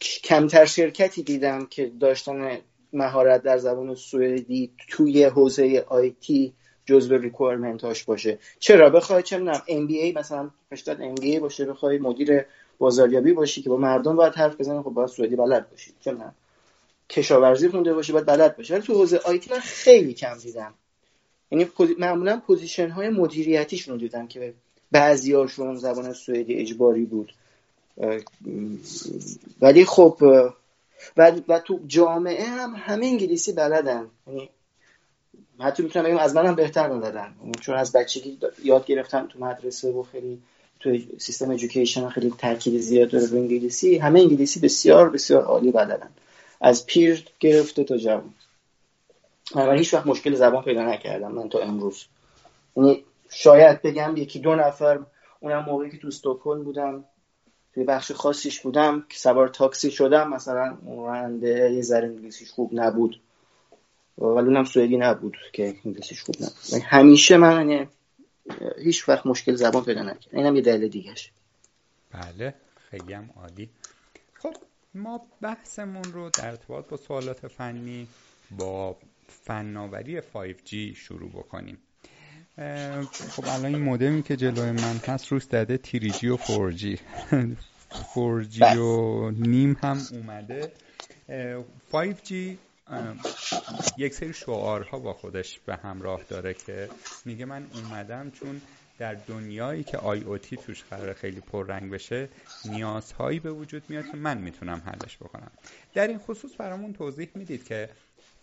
کمتر 0.00 0.64
شرکتی 0.64 1.22
دیدم 1.22 1.66
که 1.66 1.92
داشتن 2.00 2.58
مهارت 2.92 3.42
در 3.42 3.58
زبان 3.58 3.94
سوئدی 3.94 4.70
توی 4.88 5.24
حوزه 5.24 5.84
IT 5.88 6.52
جزو 6.84 7.14
requirement 7.14 7.84
هاش 7.84 8.04
باشه. 8.04 8.38
چرا؟ 8.58 8.90
بخوای 8.90 9.22
چه 9.22 9.38
می‌دونم 9.38 9.62
MBA 9.68 10.12
مثلا 10.12 10.50
رشته 10.72 10.96
MBA 11.00 11.40
باشه 11.40 11.64
بخوای 11.64 11.98
مدیر 11.98 12.44
بازاریابی 12.78 13.32
باشی 13.32 13.62
که 13.62 13.68
با 13.68 13.76
مردم 13.76 14.16
باید 14.16 14.34
حرف 14.34 14.60
بزنی 14.60 14.82
خب 14.82 14.90
باید 14.90 15.08
سوئدی 15.08 15.36
بلد 15.36 15.70
باشی 15.70 15.94
چه 16.00 16.12
می‌دونم. 16.12 16.34
کشاورزی 17.10 17.68
خونده 17.68 17.94
باشی 17.94 18.12
باید 18.12 18.26
بلد 18.26 18.56
باشی. 18.56 18.72
ولی 18.72 18.82
تو 18.82 18.94
حوزه 18.94 19.20
IT 19.24 19.50
من 19.50 19.60
خیلی 19.60 20.14
کم 20.14 20.38
دیدم. 20.38 20.74
یعنی 21.50 21.66
معمولا 21.98 22.42
position 22.46 22.90
های 22.90 23.08
مدیریتیشون 23.08 23.94
رو 23.94 24.00
دیدم 24.00 24.26
که 24.26 24.54
بعضیاشون 24.92 25.76
زبان 25.76 26.12
سوئدی 26.12 26.54
اجباری 26.54 27.04
بود. 27.04 27.34
ولی 29.60 29.84
خب 29.84 30.16
و, 31.16 31.32
و 31.48 31.60
تو 31.60 31.80
جامعه 31.86 32.44
هم 32.44 32.74
همه 32.76 33.06
انگلیسی 33.06 33.52
بلدن. 33.52 34.06
یعنی 34.26 34.50
حتی 35.58 35.82
می‌تونم 35.82 36.04
بگم 36.04 36.18
از 36.18 36.34
منم 36.34 36.54
بهتر 36.54 36.88
بلدن 36.88 37.34
چون 37.60 37.74
از 37.74 37.92
بچگی 37.92 38.38
یاد 38.64 38.86
گرفتم 38.86 39.26
تو 39.26 39.38
مدرسه 39.38 39.90
و 39.90 40.02
خیلی 40.02 40.42
تو 40.80 40.98
سیستم 41.18 41.50
education 41.50 42.08
خیلی 42.08 42.32
تاکید 42.38 42.80
زیاد 42.80 43.10
داره 43.10 43.26
به 43.26 43.36
انگلیسی. 43.36 43.98
همه 43.98 44.20
انگلیسی 44.20 44.60
بسیار 44.60 45.10
بسیار 45.10 45.42
عالی 45.42 45.72
بلدن. 45.72 46.10
از 46.60 46.86
پیر 46.86 47.24
گرفته 47.40 47.84
تا 47.84 47.96
جوان. 47.96 48.34
من 49.54 49.76
هیچ 49.76 49.94
وقت 49.94 50.06
مشکل 50.06 50.34
زبان 50.34 50.64
پیدا 50.64 50.82
نکردم 50.82 51.32
من 51.32 51.48
تا 51.48 51.58
امروز. 51.58 52.04
یعنی 52.76 53.04
شاید 53.30 53.82
بگم 53.82 54.16
یکی 54.16 54.38
دو 54.38 54.54
نفر 54.54 55.00
اونم 55.40 55.64
موقعی 55.64 55.90
که 55.90 55.98
تو 55.98 56.08
استکهلم 56.08 56.64
بودم 56.64 57.04
توی 57.74 57.84
بخش 57.84 58.12
خاصیش 58.12 58.60
بودم 58.60 59.06
که 59.08 59.18
سوار 59.18 59.48
تاکسی 59.48 59.90
شدم. 59.90 60.34
مثلا 60.34 60.78
راننده 60.86 61.72
یه 61.72 61.82
ذره 61.82 62.08
انگلیسیش 62.08 62.50
خوب 62.50 62.70
نبود. 62.72 63.20
ولی 64.18 64.46
اونم 64.46 64.64
سوئدی 64.64 64.96
نبود 64.96 65.36
که 65.52 65.74
انگلیسیش 65.84 66.22
خوب 66.22 66.34
نبود. 66.40 66.56
یعنی 66.68 66.84
همیشه 66.84 67.36
من 67.36 67.70
یعنی 67.70 67.88
هیچ 68.78 69.08
وقت 69.08 69.26
مشکل 69.26 69.54
زبان 69.54 69.84
پیدا 69.84 70.02
نکردم. 70.02 70.38
اینم 70.38 70.56
یه 70.56 70.62
دلیل 70.62 70.88
دیگهش. 70.88 71.32
بله 72.10 72.54
خیلی 72.90 73.12
هم 73.12 73.30
عالی. 73.36 73.70
خب 74.34 74.54
ما 74.94 75.26
بحثمون 75.40 76.04
رو 76.12 76.30
در 76.30 76.46
ارتباط 76.46 76.88
با 76.88 76.96
سوالات 76.96 77.48
فنی 77.48 78.08
با 78.50 78.96
فناوری 79.28 80.20
5G 80.20 80.96
شروع 80.96 81.30
بکنیم. 81.30 81.78
خب 82.56 83.44
الان 83.46 83.64
این 83.64 83.82
مودمی 83.82 84.22
که 84.22 84.36
جلوی 84.36 84.70
من 84.70 84.96
هست 84.96 85.32
روش 85.32 85.44
داده 85.44 85.78
تیریجی 85.78 86.28
و 86.28 86.36
فورجی 86.36 86.98
فورجی 88.14 88.64
و 88.88 89.30
نیم 89.30 89.76
هم 89.82 90.06
اومده. 90.12 90.72
5G 91.92 92.32
یک 93.96 94.14
سری 94.14 94.32
شعارها 94.32 94.98
با 94.98 95.12
خودش 95.12 95.60
به 95.66 95.76
همراه 95.76 96.22
داره 96.28 96.54
که 96.54 96.88
میگه 97.24 97.44
من 97.44 97.66
اومدم 97.74 98.30
چون 98.30 98.60
در 98.98 99.14
دنیایی 99.14 99.84
که 99.84 99.98
IoT 99.98 100.56
توش 100.56 100.84
قرار 100.90 101.12
خیلی 101.12 101.40
پررنگ 101.40 101.90
بشه 101.90 102.28
نیازهایی 102.64 103.40
به 103.40 103.50
وجود 103.50 103.82
میاد 103.88 104.06
که 104.10 104.16
من 104.16 104.38
می‌تونم 104.38 104.82
حلش 104.86 105.16
بکنم. 105.16 105.50
در 105.94 106.08
این 106.08 106.18
خصوص 106.18 106.50
برامون 106.58 106.92
توضیح 106.92 107.28
می‌دید 107.34 107.64
که 107.64 107.88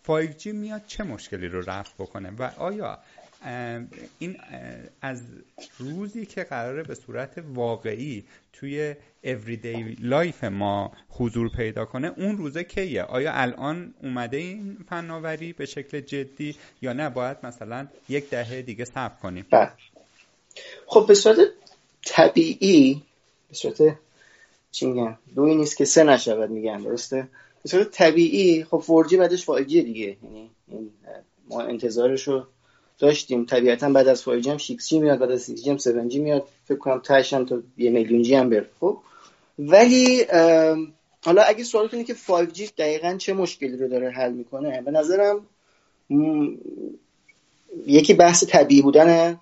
5G 0.07 0.45
میاد 0.45 0.81
چه 0.87 1.03
مشکلی 1.03 1.47
رو 1.47 1.61
رفع 1.61 1.93
بکنه 1.99 2.31
و 2.39 2.43
آیا 2.57 2.99
این 4.19 4.37
از 5.01 5.21
روزی 5.77 6.25
که 6.25 6.43
قراره 6.43 6.83
به 6.83 6.95
صورت 6.95 7.43
واقعی 7.53 8.23
توی 8.53 8.95
everyday 9.23 9.95
life 9.99 10.43
ما 10.43 10.91
حضور 11.09 11.49
پیدا 11.49 11.85
کنه 11.85 12.13
اون 12.17 12.37
روزه 12.37 12.63
کیه؟ 12.63 13.03
آیا 13.03 13.33
الان 13.33 13.93
اومده 14.03 14.37
این 14.37 14.77
فناوری 14.89 15.53
به 15.53 15.65
شکل 15.65 15.99
جدی 15.99 16.55
یا 16.81 16.93
نه؟ 16.93 17.09
باید 17.09 17.37
مثلا 17.43 17.87
یک 18.09 18.29
دهه 18.29 18.61
دیگه 18.61 18.85
صبر 18.85 19.15
کنیم. 19.21 19.45
بله. 19.51 19.71
خب 20.87 21.05
به 21.07 21.13
صورت 21.13 21.37
طبیعی 22.05 23.01
به 23.49 23.55
صورت 23.55 23.97
چی 24.71 24.85
میگن؟ 24.85 25.17
دوی 25.35 25.55
نیست 25.55 25.77
که 25.77 25.85
سه 25.85 26.03
نشود 26.03 26.49
میگن 26.49 26.77
درسته؟ 26.77 27.27
به 27.63 27.69
صورت 27.69 27.91
طبیعی 27.91 28.63
خب 28.63 28.77
فورجی 28.77 29.17
بعدش 29.17 29.45
5 29.45 29.65
دیگه. 29.67 30.17
یعنی 30.23 30.49
ما 31.49 31.61
انتظارش 31.61 32.27
رو 32.27 32.47
داشتیم. 32.99 33.45
طبیعتا 33.45 33.89
بعد 33.89 34.07
از 34.07 34.23
5G 34.23 34.47
هم 34.47 34.57
6G 34.57 34.91
میاد 34.91 35.19
بعد 35.19 35.31
از 35.31 35.51
6G 35.51 35.67
هم 35.67 35.77
7G 35.77 36.15
میاد. 36.15 36.47
فکر 36.65 36.77
کنم 36.77 36.99
تاش 36.99 37.33
هم 37.33 37.45
تا 37.45 37.61
یه 37.77 37.89
میلیون 37.89 38.39
هم 38.39 38.49
بره. 38.49 38.69
خب. 38.79 38.97
ولی 39.59 40.25
حالا 41.25 41.41
اگه 41.41 41.63
سوالتون 41.63 41.99
اینه 41.99 42.07
که 42.07 42.13
5G 42.13 42.71
دقیقا 42.77 43.15
چه 43.17 43.33
مشکلی 43.33 43.77
رو 43.77 43.87
داره 43.87 44.09
حل 44.09 44.33
می‌کنه؟ 44.33 44.81
به 44.81 44.91
نظرم 44.91 45.45
یکی 47.85 48.13
بحث 48.13 48.43
طبیعی 48.49 48.81
بودن 48.81 49.39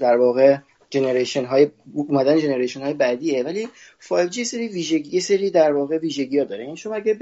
در 0.00 0.16
واقع 0.16 0.56
generation 0.90 1.44
های 1.44 1.70
اومدن 1.94 2.40
generation 2.40 2.82
های 2.82 2.94
بعدیه. 2.94 3.42
ولی 3.42 3.68
5G 4.08 4.42
سری 4.42 4.68
ویژگی 4.68 5.20
سری 5.20 5.50
در 5.50 5.72
واقع 5.72 5.98
ویژگی 5.98 6.38
ها 6.38 6.44
داره. 6.44 6.60
این 6.60 6.66
یعنی 6.66 6.76
شما 6.76 6.94
اگه, 6.94 7.18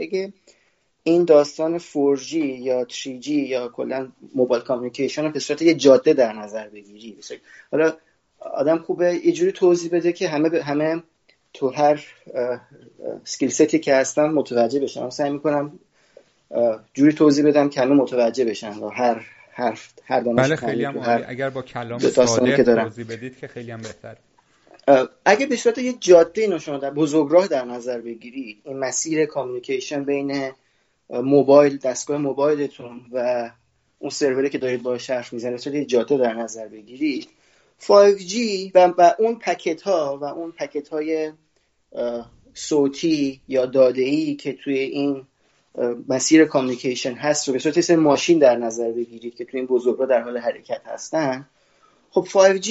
اگه 0.00 0.32
این 1.08 1.24
داستان 1.24 1.78
4G 1.78 2.32
یا 2.32 2.86
3G 2.90 3.28
یا 3.28 3.68
کلا 3.68 4.08
mobile 4.34 4.62
communication 4.62 5.24
رو 5.24 5.30
به 5.30 5.40
صورت 5.40 5.62
یه 5.62 5.74
جاده 5.74 6.12
در 6.12 6.32
نظر 6.32 6.68
بگیری. 6.68 7.16
حالا 7.72 7.92
آدم 8.40 8.78
خوبه 8.78 9.14
یه 9.14 9.32
جوری 9.32 9.52
توضیح 9.52 9.90
بده 9.92 10.12
که 10.12 10.28
همه 10.28 10.62
همه 10.62 11.02
تو 11.54 11.68
هر 11.68 12.06
skill 13.24 13.48
set 13.48 13.70
ی 13.70 13.78
که 13.78 13.94
هستن 13.94 14.28
متوجه 14.28 14.80
بشن. 14.80 15.02
من 15.02 15.10
سعی 15.10 15.30
می‌کنم 15.30 15.78
جوری 16.94 17.12
توضیح 17.12 17.46
بدم 17.46 17.68
که 17.68 17.80
همه 17.80 17.94
متوجه 17.94 18.44
بشن 18.44 18.78
و 18.78 18.88
هر 18.88 19.26
حرف 19.52 19.92
هر 20.04 20.20
بله 20.20 20.56
خیلی 20.56 20.84
هم 20.84 21.24
اگر 21.28 21.50
با 21.50 21.62
کلام 21.62 21.98
ساده 21.98 22.56
که 22.56 22.64
توضیح 22.64 23.06
بدید 23.08 23.38
که 23.38 23.48
خیلی 23.48 23.70
هم 23.70 23.80
بهتر 23.82 24.16
اگه 25.24 25.46
به 25.46 25.56
صورت 25.56 25.78
یه 25.78 25.92
جاده 25.92 26.42
اینو 26.42 26.58
شما 26.58 26.78
در 26.78 26.90
بزرگراه 26.90 27.48
در 27.48 27.64
نظر 27.64 28.00
بگیرید 28.00 28.58
این 28.64 28.78
مسیر 28.78 29.26
کامیونیکیشن 29.26 30.04
بین 30.04 30.52
موبایل 31.10 31.76
دستگاه 31.76 32.18
موبایلتون 32.18 33.00
و 33.12 33.50
اون 33.98 34.10
سروری 34.10 34.50
که 34.50 34.58
دارید 34.58 34.82
باهاش 34.82 35.10
حرف 35.10 35.32
می‌زنید 35.32 35.66
یه 35.66 35.84
جاده 35.84 36.16
در 36.16 36.34
نظر 36.34 36.68
بگیرید. 36.68 37.28
5G 37.80 38.36
و, 38.74 38.86
و 38.98 39.12
اون 39.18 39.34
پکت 39.34 39.82
ها 39.82 40.18
و 40.22 40.24
اون 40.24 40.52
پکت 40.52 40.88
های 40.88 41.32
صوتی 42.54 43.40
یا 43.48 43.66
داده 43.66 44.02
ای 44.02 44.34
که 44.34 44.52
توی 44.52 44.78
این 44.78 45.26
مسیر 46.08 46.44
کامیکیشن 46.44 47.12
هست 47.12 47.48
رو 47.48 47.52
به 47.52 47.58
صورت 47.58 47.90
ماشین 47.90 48.38
در 48.38 48.56
نظر 48.56 48.92
بگیرید 48.92 49.34
که 49.34 49.44
توی 49.44 49.60
این 49.60 49.66
بزرگراه 49.66 50.08
در 50.08 50.22
حال 50.22 50.38
حرکت 50.38 50.80
هستن. 50.86 51.48
خب 52.10 52.24
5G 52.24 52.70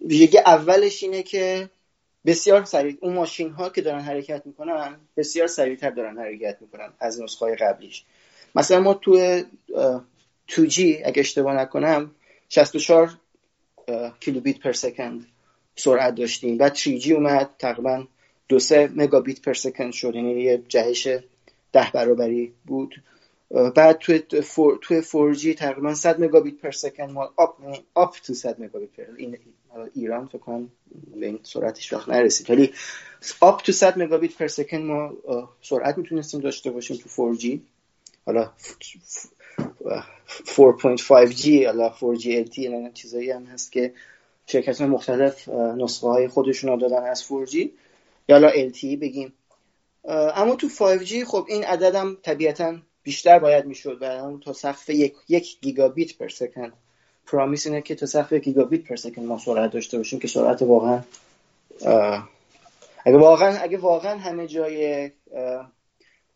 ویژگی 0.00 0.38
اولش 0.38 1.02
اینه 1.02 1.22
که 1.22 1.70
بسیار 2.26 2.64
سریع. 2.64 2.98
اون 3.00 3.14
ماشین 3.14 3.50
ها 3.50 3.68
که 3.68 3.80
دارن 3.80 4.00
حرکت 4.00 4.46
می‌کنن 4.46 4.96
بسیار 5.16 5.46
سریعتر 5.46 5.90
دارن 5.90 6.18
حرکت 6.18 6.56
می‌کنن 6.60 6.92
از 7.00 7.20
نسخه 7.20 7.44
های 7.44 7.56
قبلیش. 7.56 8.04
مثلا 8.54 8.80
ما 8.80 8.94
تو 8.94 9.40
2G 10.48 10.80
اگه 11.04 11.20
اشتباه 11.20 11.54
نکنم 11.54 12.10
64 12.48 13.10
کیلوبیت 14.20 14.58
per 14.58 14.72
second 14.72 15.26
سرعت 15.76 16.14
داشتیم. 16.14 16.56
بعد 16.56 16.74
3G 16.74 17.10
اومد 17.10 17.50
تقریبا 17.58 18.06
دو 18.48 18.58
سه 18.58 18.90
مگابیت 18.94 19.40
per 19.40 19.54
second 19.54 19.92
شد. 19.92 20.14
یعنی 20.14 20.42
یه 20.42 20.62
جهش 20.68 21.06
ده 21.72 21.90
برابری 21.94 22.52
بود. 22.66 23.02
بعد 23.74 24.02
four 24.40 24.78
توی 24.82 25.02
4G 25.02 25.54
تقریبا 25.58 25.94
100 25.94 26.20
مگابیت 26.20 26.54
per 26.54 26.70
second. 26.70 27.10
ما 27.10 27.32
up 27.36 27.56
up 27.94 28.16
to 28.18 28.34
100 28.34 28.62
مگابیت 28.62 28.90
per 28.90 29.02
این 29.16 29.38
ایران 29.94 30.26
فکر 30.26 30.38
کنم 30.38 30.70
به 31.16 31.26
این 31.26 31.38
سرعتش 31.42 31.92
وقت 31.92 32.08
نرسید. 32.08 32.50
ولی 32.50 32.72
up 33.40 33.62
to 33.62 33.72
100 33.72 33.98
مگابیت 33.98 34.36
per 34.36 34.46
second 34.46 34.84
ما 34.84 35.12
سرعت 35.62 35.98
می‌تونستیم 35.98 36.40
داشته 36.40 36.70
باشیم 36.70 36.96
تو 36.96 37.34
4G 37.36 37.58
حالا 38.26 38.50
4.5G 40.44 41.48
حالا 41.66 41.94
4G 42.00 42.24
LTE 42.24 42.58
اینا 42.58 42.90
چیزایی 42.90 43.30
هم 43.30 43.44
هست 43.44 43.72
که 43.72 43.92
شرکت 44.46 44.80
مختلف 44.80 45.48
نسخه 45.48 46.06
های 46.06 46.28
خودشون 46.28 46.78
دادن 46.78 47.04
از 47.04 47.24
4G 47.24 47.54
یا 47.56 47.70
حالا 48.28 48.50
LTE 48.50 48.84
بگیم. 48.84 49.32
اما 50.04 50.54
تو 50.54 50.68
5G 50.68 51.24
خب 51.26 51.46
این 51.48 51.64
عددم 51.64 52.16
طبیعتا 52.22 52.76
بیشتر 53.02 53.38
باید 53.38 53.66
می‌شد 53.66 53.98
و 54.00 54.38
تا 54.44 54.52
سقف 54.52 54.90
یک, 54.90 55.14
یک 55.28 55.60
گیگابیت 55.60 56.18
پر 56.18 56.28
سکند. 56.28 56.72
پرامیس 57.30 57.66
اینه 57.66 57.82
که 57.82 57.94
تا 57.94 58.06
سقف 58.06 58.32
گیگابیت 58.32 58.82
پر 58.82 58.96
سکند 58.96 59.24
ما 59.24 59.38
سرعت 59.38 59.72
داشته 59.72 59.98
باشیم 59.98 60.18
که 60.18 60.28
سرعت 60.28 60.62
واقعا 60.62 61.00
اگه 63.04 63.18
واقعا 63.18 63.58
اگه 63.58 63.78
واقعا 63.78 64.18
همه 64.18 64.46
جای 64.46 65.10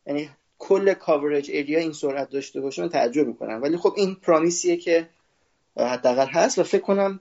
یعنی 0.06 0.30
کل 0.58 0.94
کاورج 0.94 1.50
ایریا 1.50 1.78
این 1.78 1.92
سرعت 1.92 2.30
داشته 2.30 2.60
باشه 2.60 2.82
من 2.82 2.88
تعجب 2.88 3.26
می‌کنم. 3.26 3.62
ولی 3.62 3.76
خب 3.76 3.94
این 3.96 4.14
پرامیسیه 4.14 4.76
که 4.76 5.06
حداقل 5.76 6.26
هست 6.26 6.58
و 6.58 6.62
فکر 6.62 6.82
کنم 6.82 7.20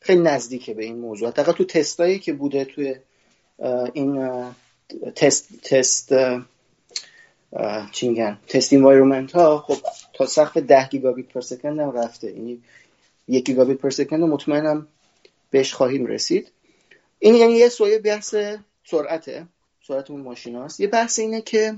خیلی 0.00 0.22
نزدیکه 0.22 0.74
به 0.74 0.84
این 0.84 0.98
موضوع. 0.98 1.28
حداقل 1.28 1.52
تو 1.52 1.64
تستایی 1.64 2.18
که 2.18 2.32
بوده 2.32 2.64
توی 2.64 2.96
این 3.92 4.30
تست 5.16 5.62
تست 5.62 6.14
چی 7.92 8.08
میگن 8.08 8.38
تست 8.48 8.72
ها 9.34 9.58
خب 9.58 9.76
تا 10.12 10.26
سقف 10.26 10.56
10 10.56 10.88
گیگابیت 10.88 11.26
پر 11.26 11.40
سکند 11.40 11.80
هم 11.80 11.92
رفته. 11.92 12.32
یعنی 12.32 12.62
یک 13.28 13.44
گیگابیت 13.44 13.78
پر 13.78 13.90
سکند 13.90 14.20
مطمئنم 14.20 14.86
بهش 15.50 15.74
خواهیم 15.74 16.06
رسید. 16.06 16.52
این 17.18 17.34
یعنی 17.34 17.52
یه 17.52 17.68
سویه 17.68 17.98
بحث 17.98 18.34
سرعته 18.84 19.46
سرعت 19.88 20.10
اون 20.10 20.20
ماشین 20.20 20.56
هاست. 20.56 20.80
یه 20.80 20.86
بحث 20.86 21.18
اینه 21.18 21.40
که 21.40 21.76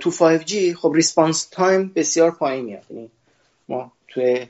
تو 0.00 0.10
5G 0.10 0.54
خب 0.74 0.92
response 0.94 1.44
time 1.44 1.92
بسیار 1.94 2.30
پایین 2.30 2.68
یعنی 2.68 3.10
ما 3.68 3.92
توی 4.08 4.46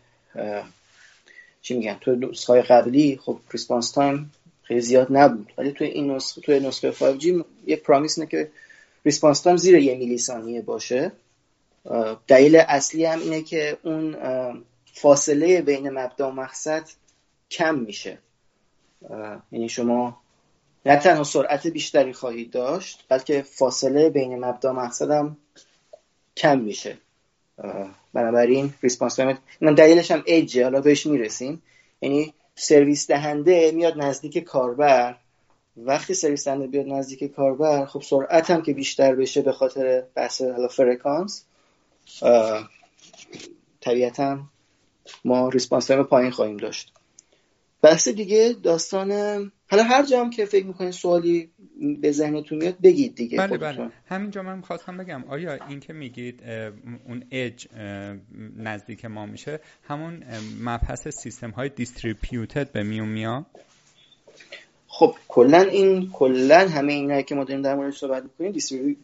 چی 1.63 1.79
میگن 1.79 1.97
توی 2.01 2.17
نسخه 2.17 2.63
قبلی 2.63 3.21
خب 3.23 3.39
response 3.53 3.91
time 3.91 4.33
خیلی 4.63 4.81
زیاد 4.81 5.07
نبود. 5.11 5.53
ولی 5.59 5.73
توی 5.73 5.87
این 5.87 6.11
نسخه 6.11 6.41
توی 6.41 6.61
نسخه 6.61 6.93
5G 6.93 7.45
یه 7.67 7.77
promise 7.77 8.19
اینه 8.19 8.31
که 8.31 8.51
response 9.05 9.41
time 9.41 9.57
زیر 9.57 9.75
یه 9.75 9.97
میلی 9.97 10.19
ثانیه 10.19 10.63
باشه 10.63 11.13
دلیل 12.27 12.57
اصلی 12.57 13.05
هم 13.05 13.21
اینه 13.21 13.43
که 13.43 13.79
اون 13.83 14.17
فاصله 15.03 15.63
بین 15.63 15.91
مبدا 15.91 16.29
و 16.29 16.33
مقصد 16.33 16.89
کم 17.51 17.75
میشه. 17.75 18.19
یعنی 19.53 19.69
شما 19.69 20.21
نه 20.87 20.97
تنها 20.97 21.25
سرعت 21.25 21.67
بیشتری 21.67 22.13
خواهید 22.13 22.51
داشت 22.51 23.05
بلکه 23.09 23.43
فاصله 23.43 24.11
بین 24.11 24.45
مبدا 24.45 24.71
و 24.71 24.77
مقصد 24.77 25.11
هم 25.11 25.37
کم 26.37 26.59
میشه. 26.59 26.99
بنابراین 28.13 28.75
response 28.83 29.15
time 29.15 29.39
دلیلش 29.61 30.11
هم 30.11 30.23
ایجه 30.27 30.65
حالا 30.65 30.81
بهش 30.81 31.07
می‌رسیم. 31.07 31.63
یعنی 32.01 32.35
سرویس 32.55 33.07
دهنده 33.07 33.71
میاد 33.71 33.99
نزدیک 33.99 34.39
کاربر. 34.39 35.17
وقتی 35.77 36.15
سرویس 36.15 36.49
دهنده 36.49 36.67
بیاد 36.67 36.87
نزدیک 36.87 37.25
کاربر 37.25 37.87
خب 37.87 38.03
سرعت 38.03 38.51
هم 38.51 38.63
که 38.63 38.73
بیشتر 38.73 39.15
بشه 39.15 39.43
به 39.43 39.53
خاطر 39.53 40.03
بحث 40.15 40.43
حالا 40.43 40.69
فرکانس 40.69 41.45
طبیعتا 43.81 44.39
ما 45.25 45.49
response 45.49 45.87
time 45.87 46.03
پایین 46.03 46.31
خواهیم 46.31 46.57
داشت. 46.57 46.93
بحث 47.83 48.09
دیگه 48.09 48.55
داستان 48.63 49.11
حالا 49.71 49.83
هر 49.83 50.07
جا 50.07 50.21
هم 50.21 50.31
که 50.31 50.45
فکر 50.45 50.67
می‌کنین 50.67 50.91
سوالی 50.91 51.51
به 52.01 52.13
ذهنتون 52.13 52.59
میاد 52.59 52.77
بگید 52.83 53.15
دیگه 53.15 53.39
بله 53.39 53.59
بله. 53.59 53.91
همینجا 54.09 54.43
من 54.43 54.57
می‌خواستم 54.57 54.97
بگم 54.97 55.25
آیا 55.29 55.59
این 55.69 55.81
که 55.81 55.93
میگید 55.93 56.43
اون 57.09 57.25
اج 57.31 57.67
نزدیک 58.57 59.05
ما 59.05 59.27
میشه 59.27 59.61
همون 59.89 60.25
مبحث 60.61 61.09
سیستم 61.09 61.51
های 61.51 61.69
distributed 61.69 62.73
به 62.73 62.83
میون 62.83 63.09
میاد؟ 63.09 63.47
خب 64.87 65.15
کلا 65.29 65.61
این 65.61 66.11
کلا 66.13 66.69
همه 66.69 66.93
اینایی 66.93 67.23
که 67.23 67.35
ما 67.35 67.45
داریم 67.45 67.63
در 67.63 67.75
موردش 67.75 67.99
صحبت 67.99 68.23
می‌کنیم 68.23 68.53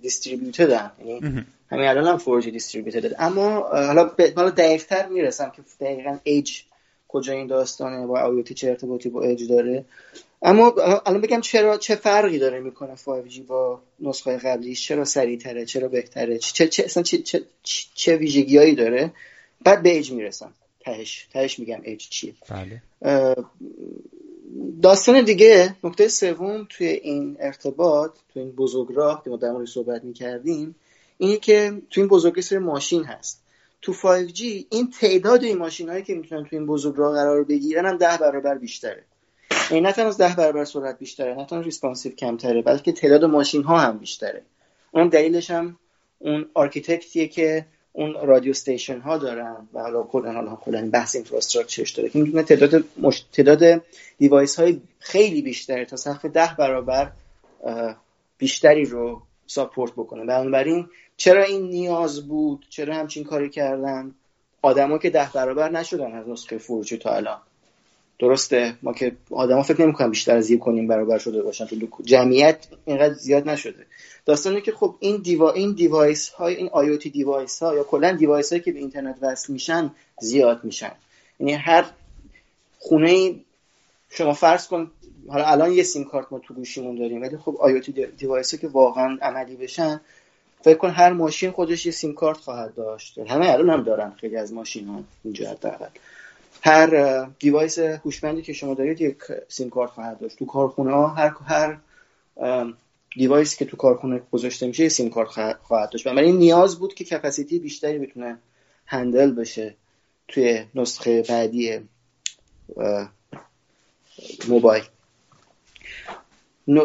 دیستریبیوتد 0.02 0.70
هم. 0.70 0.90
یعنی 1.04 1.44
همین 1.70 1.88
الان 1.88 2.06
هم 2.06 2.16
فورجی 2.16 2.50
دیستریبیوتد 2.50 3.14
اما 3.18 3.60
حالا 3.60 4.10
حالا 4.36 4.50
دقیقتر 4.50 5.08
می‌رسم 5.08 5.52
که 5.56 5.62
دقیقا 5.80 6.18
ایج 6.22 6.62
کجا 7.08 7.32
این 7.32 7.46
داستانه 7.46 8.06
با 8.06 8.20
آیوتی 8.20 8.54
چه 8.54 8.68
ارتباطی 8.68 9.08
با 9.08 9.22
ایج 9.22 9.48
داره. 9.48 9.84
اما 10.42 10.74
الان 11.06 11.20
بگم 11.20 11.40
چرا 11.40 11.76
چه 11.76 11.94
فرقی 11.94 12.38
داره 12.38 12.60
می‌کنه 12.60 12.96
5G 12.96 13.40
با 13.48 13.80
نسخه 14.00 14.36
قبلیش 14.36 14.88
چرا 14.88 15.04
سریعتره؟ 15.04 15.64
چرا 15.64 15.88
بهتره؟ 15.88 16.38
چه 16.38 16.68
چه 16.68 16.84
اصلا 16.84 17.02
چه 17.02 17.18
چه, 17.18 17.42
چه 17.94 18.16
ویژگیهایی 18.16 18.74
داره؟ 18.74 19.12
بعد 19.64 19.82
به 19.82 19.88
ایج 19.88 20.12
می‌رسم. 20.12 20.52
تهش 20.80 21.26
تهش 21.32 21.58
میگم 21.58 21.80
ایج 21.82 22.08
چیه. 22.08 22.34
بله. 22.48 22.82
داستان 24.82 25.24
دیگه 25.24 25.74
نکته 25.84 26.08
سوم 26.08 26.66
توی 26.70 26.86
این 26.86 27.36
ارتباط 27.40 28.10
توی 28.32 28.42
این 28.42 28.52
بزرگراه 28.52 29.24
که 29.24 29.30
ما 29.30 29.36
در 29.36 29.66
صحبت 29.66 30.04
می‌کردیم 30.04 30.74
اینه 31.18 31.36
که 31.36 31.82
توی 31.90 32.02
این 32.02 32.08
بزرگراه 32.08 32.40
سری 32.40 32.58
ماشین 32.58 33.04
هست. 33.04 33.42
تو 33.82 33.92
5G 33.92 34.42
این 34.70 34.90
تعداد 35.00 35.44
این 35.44 35.58
ماشین 35.58 35.88
هایی 35.88 36.02
که 36.02 36.14
می‌تونن 36.14 36.44
توی 36.44 36.58
این 36.58 36.66
بزرگراه 36.66 37.14
قرار 37.14 37.44
بگیرن 37.44 37.86
هم 37.86 37.96
ده 37.96 38.16
برابر 38.20 38.58
بیشتره. 38.58 39.04
این 39.70 39.86
نه 39.86 39.92
تنها 39.92 40.10
ده 40.10 40.34
برابر 40.38 40.64
سرعت 40.64 40.98
بیشتره 40.98 41.34
نه 41.34 41.46
تنها 41.46 41.62
response 41.62 42.14
کمتره 42.14 42.62
بلکه 42.62 42.92
تعداد 42.92 43.24
ماشین 43.24 43.62
ها 43.62 43.78
هم 43.78 43.98
بیشتره. 43.98 44.42
اون 44.90 45.08
دلیلش 45.08 45.50
هم 45.50 45.78
اون 46.18 46.46
architecture 46.54 47.17
یه 47.17 47.28
که 47.28 47.66
اون 47.92 48.14
radio 48.26 48.50
station 48.50 48.98
ها 48.98 49.18
دارن 49.18 49.68
و 49.74 49.80
حالا 49.80 50.02
کلا 50.02 50.32
حالا 50.32 50.56
کلا 50.56 50.90
بحث 50.92 51.14
infrastructure 51.14 51.81
ش 51.81 51.90
داره 51.90 52.08
که 52.08 52.18
می‌تونه 52.18 52.42
تعداد 52.42 52.84
مش... 52.98 53.24
تعداد 53.32 53.82
device 54.18 54.56
های 54.56 54.80
خیلی 54.98 55.42
بیشتره 55.42 55.84
تا 55.84 55.96
سقف 55.96 56.24
ده 56.24 56.50
برابر 56.58 57.12
بیشتری 58.38 58.84
رو 58.84 59.22
support 59.46 59.92
بکنه. 59.92 60.24
بنابراین 60.24 60.88
چرا 61.16 61.42
این 61.42 61.62
نیاز 61.62 62.28
بود؟ 62.28 62.66
چرا 62.70 62.94
همچین 62.94 63.24
کاری 63.24 63.50
کردن؟ 63.50 64.14
آدما 64.62 64.98
که 64.98 65.10
ده 65.10 65.30
برابر 65.34 65.70
نشدن 65.70 66.12
از 66.12 66.28
نسخه 66.28 66.58
4G 66.58 66.96
تا 66.96 67.14
الان. 67.14 67.38
درسته؟ 68.18 68.74
ما 68.82 68.92
که 68.92 69.12
آدما 69.30 69.62
فکر 69.62 69.82
نمی‌کنن 69.82 70.10
بیشتر 70.10 70.36
از 70.36 70.50
یک 70.50 70.60
و 70.60 70.67
نیم 70.67 70.86
برابر 70.86 71.18
شده 71.18 71.42
باشن 71.42 71.66
تو 71.66 71.76
جمعیت 72.04 72.66
اینقدر 72.84 73.14
زیاد 73.14 73.48
نشده. 73.48 73.86
داستانی 74.26 74.60
که 74.60 74.72
خب 74.72 74.94
این 75.00 75.16
devi- 75.16 75.52
این 75.52 75.72
device 75.72 76.28
های 76.28 76.54
این 76.54 76.68
IoT 76.72 76.88
device 76.88 77.62
ها 77.62 77.74
یا 77.74 77.84
کلا 77.84 78.12
device 78.12 78.52
هایی 78.52 78.62
که 78.62 78.72
به 78.72 78.78
اینترنت 78.78 79.16
وصل 79.22 79.52
میشن 79.52 79.90
زیاد 80.20 80.64
میشن. 80.64 80.92
یعنی 81.40 81.52
هر 81.52 81.84
خونه 82.78 83.34
شما 84.10 84.32
فرض 84.32 84.66
کن 84.66 84.90
حالا 85.28 85.44
الان 85.44 85.72
یه 85.72 85.82
سیم 85.82 86.04
کارت 86.04 86.26
ما 86.30 86.38
تو 86.38 86.54
گوشیمون 86.54 86.96
داریم 86.96 87.22
ولی 87.22 87.36
خب 87.36 87.56
IoT 87.60 88.06
device 88.06 88.54
ها 88.54 88.60
که 88.60 88.68
واقعا 88.68 89.18
عملی 89.22 89.56
بشن 89.56 90.00
فکر 90.66 90.78
کن 90.78 90.90
هر 90.90 91.12
ماشین 91.12 91.50
خودش 91.50 91.86
یه 91.86 91.92
سیم 91.92 92.14
کارت 92.14 92.38
خواهد 92.38 92.74
داشت. 92.74 93.18
همه 93.18 93.50
الان 93.50 93.70
هم 93.70 93.82
دارن 93.82 94.10
خیلی 94.10 94.36
از 94.36 94.52
ماشین 94.52 94.88
ها 94.88 95.04
اینجا 95.24 95.50
حداقل. 95.50 95.88
هر 96.62 97.24
device 97.24 97.78
هوشمندی 97.78 98.42
که 98.42 98.52
شما 98.52 98.74
دارید 98.74 99.00
یک 99.00 99.18
سیم 99.48 99.70
کارت 99.70 99.90
خواهد 99.90 100.18
داشت. 100.18 100.38
تو 100.38 100.46
کارخونه 100.46 100.92
ها 100.92 101.08
هر 101.08 101.32
هر 101.46 101.78
device 103.16 103.56
که 103.56 103.64
تو 103.64 103.76
کارخونه 103.76 104.22
گذاشته 104.32 104.66
میشه 104.66 104.82
یه 104.82 104.88
سیم 104.88 105.10
کارت 105.10 105.56
خواهد 105.62 105.90
داشت. 105.90 106.04
بنابراین 106.04 106.36
نیاز 106.36 106.78
بود 106.78 106.94
که 106.94 107.04
capacity 107.04 107.58
بیشتری 107.58 107.98
بتونه 107.98 108.38
handle 108.86 109.30
بشه 109.30 109.74
توی 110.28 110.64
نسخه 110.74 111.22
بعدی 111.22 111.80
موبایل. 114.48 114.82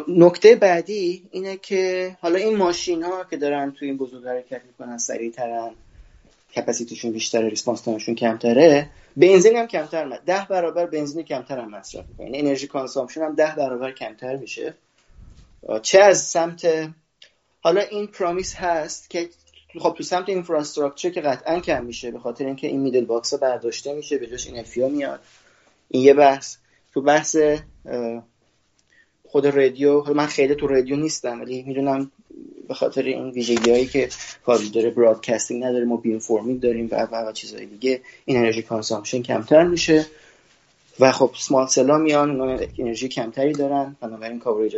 نکته 0.08 0.56
بعدی 0.56 1.30
اینه 1.32 1.58
که 1.58 2.16
حالا 2.22 2.40
این 2.40 2.58
ماشین 2.58 3.04
ها 3.04 3.24
که 3.24 3.38
دارن 3.38 3.72
توی 3.72 3.88
این 3.88 3.98
بزرگراه 3.98 4.28
حرکت 4.28 4.62
می‌کنن 4.66 4.98
سریع 4.98 5.32
ترن 5.32 5.72
capacity 6.56 6.93
شون 6.93 7.12
بیشتره 7.12 7.50
response 7.50 7.82
time 7.82 7.99
شون 7.99 8.16
کمتره 8.16 8.90
بنزین 9.18 9.56
هم 9.56 9.68
کمتر 9.68 10.20
ده 10.26 10.46
برابر 10.50 10.86
بنزین 10.86 11.24
کمتر 11.24 11.60
هم 11.60 11.70
مصرف 11.70 12.06
می‌کنه. 12.10 12.26
یعنی 12.26 12.40
انرژی 12.40 12.68
consumption 12.68 13.22
هم 13.22 13.36
ده 13.36 13.54
برابر 13.58 13.92
کمتر 13.92 14.36
میشه. 14.36 14.74
چه 15.82 16.00
از 16.00 16.22
سمت 16.22 16.90
حالا 17.62 17.82
این 17.82 18.08
promise 18.08 18.56
هست 18.56 19.10
که 19.10 19.30
خب 19.80 19.94
تو 19.98 20.04
سمت 20.04 20.30
اینفراستراکچر 20.30 21.10
که 21.10 21.22
قطعا 21.22 21.60
کم 21.60 21.86
میشه 21.86 22.12
به 22.12 22.20
خاطر 22.20 22.46
اینکه 22.46 22.68
این 22.68 22.80
میدل 22.80 23.06
باکس 23.06 23.34
برداشته 23.34 23.94
میشه 23.94 24.18
به 24.18 24.28
جاش 24.28 24.48
این 24.48 24.60
افیا 24.60 24.88
میاد. 24.88 25.20
این 25.90 26.04
یه 26.04 26.14
بحث. 26.14 26.58
تو 26.94 27.02
بحث 27.02 27.38
خود 29.32 29.46
رادیو 29.46 30.14
من 30.14 30.26
خیلی 30.26 30.56
تو 30.56 30.68
رادیو 30.68 30.96
نیستم 30.96 31.42
ولی 31.42 31.64
می‌دونم 31.68 32.12
به 32.68 32.74
خاطر 32.74 33.04
این 33.04 33.30
ویژگی 33.30 33.72
هایی 33.72 33.86
که 33.86 34.10
کاری 34.46 34.70
داره 34.70 34.90
برادکستینگ 34.90 35.64
نداره 35.64 35.86
ما 35.86 35.98
بی 35.98 36.20
داریم 36.62 36.90
و 36.92 37.08
و 37.12 37.32
چیزهای 37.32 37.66
دیگه 37.66 38.02
این 38.26 38.38
انرژی 38.38 38.62
کانسامشن 38.62 39.22
کمتر 39.22 39.64
میشه. 39.64 40.06
و 41.00 41.12
خب 41.12 41.32
سمال 41.40 41.68
سلا 41.68 41.98
میان 41.98 42.60
انرژی 42.78 43.08
کمتری 43.08 43.54
دارن 43.54 43.96
بنابراین 44.02 44.40
کاوریج 44.40 44.78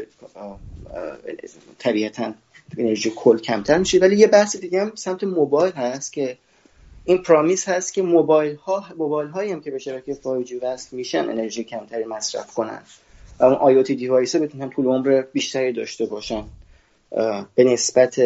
طبیعتا 1.79 2.33
انرژی 2.77 3.11
کل 3.15 3.37
کمتر 3.37 3.77
میشه. 3.77 3.99
ولی 3.99 4.15
یه 4.15 4.27
بحث 4.27 4.55
دیگه 4.55 4.81
هم 4.81 4.91
سمت 4.95 5.23
موبایل 5.23 5.73
هست 5.73 6.13
که 6.13 6.37
این 7.05 7.17
promise 7.17 7.69
هست 7.69 7.93
که 7.93 8.01
موبایل 8.01 8.55
ها 8.55 8.85
موبایل 8.97 9.29
هایی 9.29 9.51
هم 9.51 9.61
که 9.61 9.71
به 9.71 9.79
شبکه 9.79 10.13
5G 10.13 10.63
وصل 10.63 10.95
میشن 10.95 11.29
انرژی 11.29 11.63
کمتری 11.63 12.05
مصرف 12.05 12.53
کنن. 12.53 12.81
اون 13.39 13.53
IoT 13.53 13.95
device 13.95 14.35
بتونن 14.35 14.69
طول 14.69 14.85
عمر 14.85 15.23
بیشتری 15.33 15.73
داشته 15.73 16.05
باشن. 16.05 16.43
به 17.55 17.63
نسبت 17.63 18.21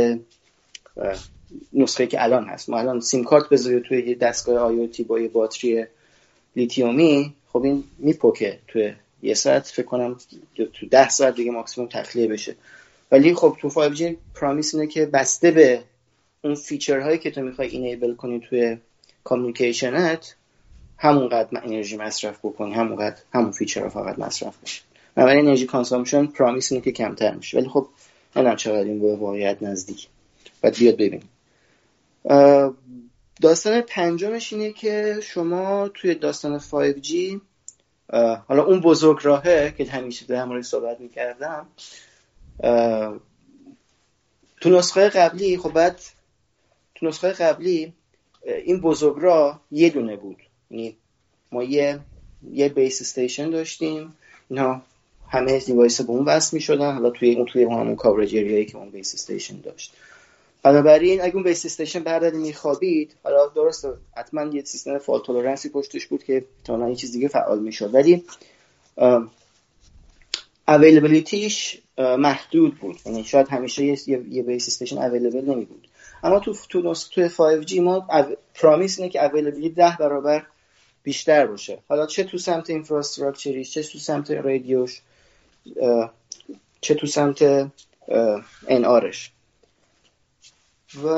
نسخه 1.73 2.07
که 2.07 2.23
الان 2.23 2.45
هست. 2.45 2.69
ما 2.69 2.79
الان 2.79 2.99
سیم 2.99 3.23
کارت 3.23 3.49
بذارید 3.49 3.83
توی 3.83 4.09
یه 4.09 4.15
دستگاه 4.15 4.59
IoT 4.59 5.03
با 5.03 5.19
یه 5.19 5.27
باتری 5.27 5.85
لیتیومی. 6.55 7.33
خب 7.53 7.63
این 7.63 7.83
میپکه 7.97 8.59
توی 8.67 8.93
یه 9.21 9.33
ساعت. 9.33 9.67
فکر 9.67 9.85
کنم 9.85 10.17
تو 10.55 10.85
ده 10.91 11.09
ساعت 11.09 11.35
دیگه 11.35 11.51
ماکسیموم 11.51 11.89
تخلیه 11.89 12.27
بشه. 12.27 12.55
ولی 13.11 13.33
خب 13.33 13.57
تو 13.61 13.69
5G 13.69 14.03
promise 14.35 14.75
اینه 14.75 14.87
که 14.87 15.05
بسته 15.05 15.51
به 15.51 15.83
اون 16.43 16.55
feature 16.55 16.99
هایی 16.99 17.17
که 17.17 17.31
تو 17.31 17.41
می‌خوای 17.41 17.67
enable 17.67 18.13
کنی 18.13 18.39
توی 18.39 18.77
communication 19.23 20.27
ت 20.27 20.35
همونقدر 20.97 21.61
انرژی 21.63 21.97
مصرف 21.97 22.39
بکنی 22.45 22.73
همونقدر 22.73 23.21
همون 23.33 23.51
feature 23.51 23.81
رو 23.81 23.89
فقط 23.89 24.19
مصرف 24.19 24.61
بشه. 24.63 24.81
بنابراین 25.17 25.45
energy 25.45 25.65
consumption 25.65 26.25
promise 26.25 26.71
اینه 26.71 26.83
که 26.83 26.91
کمتر 26.91 27.35
میشه. 27.35 27.57
ولی 27.57 27.69
خب 27.69 27.87
نمی‌دونم 28.35 28.55
چقدر 28.55 28.83
این 28.83 28.99
به 28.99 29.15
واقعیت 29.15 29.63
نزدیک. 29.63 30.07
باید 30.63 30.77
بیاد 30.77 30.95
ببینیم. 30.95 31.29
داستان 33.41 33.81
پنجمش 33.81 34.53
اینه 34.53 34.73
که 34.73 35.19
شما 35.23 35.89
توی 35.93 36.15
داستان 36.15 36.59
5G 36.59 37.39
حالا 38.47 38.63
اون 38.63 38.81
بزرگ 38.81 39.19
راهه 39.21 39.73
که 39.77 39.85
همیشه 39.85 40.25
در 40.25 40.45
مورد 40.45 40.63
صحبت 40.63 40.99
می‌کردم 40.99 41.67
تو 44.61 44.69
نسخه 44.69 45.09
قبلی 45.09 45.57
خب 45.57 45.73
بعد 45.73 45.99
تو 46.95 47.05
نسخه 47.05 47.31
قبلی 47.31 47.93
این 48.65 48.81
بزرگ 48.81 49.15
راه 49.19 49.61
یه 49.71 49.89
دونه 49.89 50.15
بود. 50.15 50.37
یعنی 50.71 50.97
ما 51.51 51.63
یه 51.63 51.99
یه 52.51 52.69
base 52.69 53.01
station 53.01 53.49
داشتیم. 53.49 54.13
اینا 54.49 54.81
همه 55.29 55.59
device 55.59 56.01
به 56.01 56.09
اون 56.09 56.25
وصل 56.25 56.57
می 56.57 56.61
شدن 56.61 56.93
حالا 56.93 57.09
توی 57.09 57.35
اون 57.35 57.45
توی 57.45 57.63
همون 57.63 57.95
coverage 57.95 58.35
area 58.35 58.55
یی 58.55 58.65
که 58.65 58.77
اون 58.77 58.89
base 58.89 59.13
station 59.13 59.59
داشت. 59.59 59.93
بنابراین 60.63 61.21
اگه 61.21 61.35
اون 61.35 61.43
base 61.43 61.65
station 61.65 61.99
بعد 61.99 62.35
میخوابید 62.35 63.15
حالا 63.23 63.47
درست 63.47 63.87
حتما 64.17 64.43
یه 64.43 64.63
سیستم 64.63 64.97
fault 64.97 65.19
tolerance 65.19 65.64
ی 65.64 65.69
پشتش 65.69 66.05
بود 66.05 66.23
که 66.23 66.45
تا 66.63 66.89
یه 66.89 66.95
چیز 66.95 67.11
دیگه 67.11 67.27
فعال 67.27 67.59
می‌شد. 67.59 67.93
ولی 67.93 68.23
availability 70.67 71.61
ش 71.61 71.77
محدود 71.97 72.75
بود. 72.75 72.99
یعنی 73.05 73.23
شاید 73.23 73.47
همیشه 73.47 73.85
یه, 73.85 74.43
base 74.43 74.67
station 74.67 74.97
available 74.97 75.45
نمی 75.51 75.65
بود 75.65 75.87
اما 76.23 76.39
تو 76.39 76.55
تو 76.69 76.93
تو 76.93 77.29
5G 77.29 77.79
ما 77.79 78.07
promise 78.55 78.99
اینه 78.99 79.11
که 79.11 79.25
availability 79.25 79.75
ده 79.75 79.97
برابر 79.99 80.45
بیشتر 81.03 81.47
باشه. 81.47 81.77
حالا 81.89 82.05
چه 82.05 82.23
تو 82.23 82.37
سمت 82.37 82.69
infrastructure 82.69 83.53
یش 83.53 83.71
چه 83.71 83.83
تو 83.83 83.99
سمت 83.99 84.31
رادیوش 84.31 85.01
چه 86.81 86.95
تو 86.95 87.07
سمت 87.07 87.41
NR 88.67 88.85
ش 88.85 89.31
و 91.03 91.09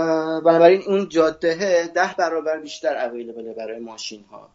بنابراین 0.41 0.81
اون 0.81 1.09
جاده 1.09 1.87
ده 1.95 2.15
برابر 2.17 2.59
بیشتر 2.59 2.97
اویلیبل 2.97 3.53
برای 3.53 3.79
ماشین 3.79 4.23
ها 4.31 4.49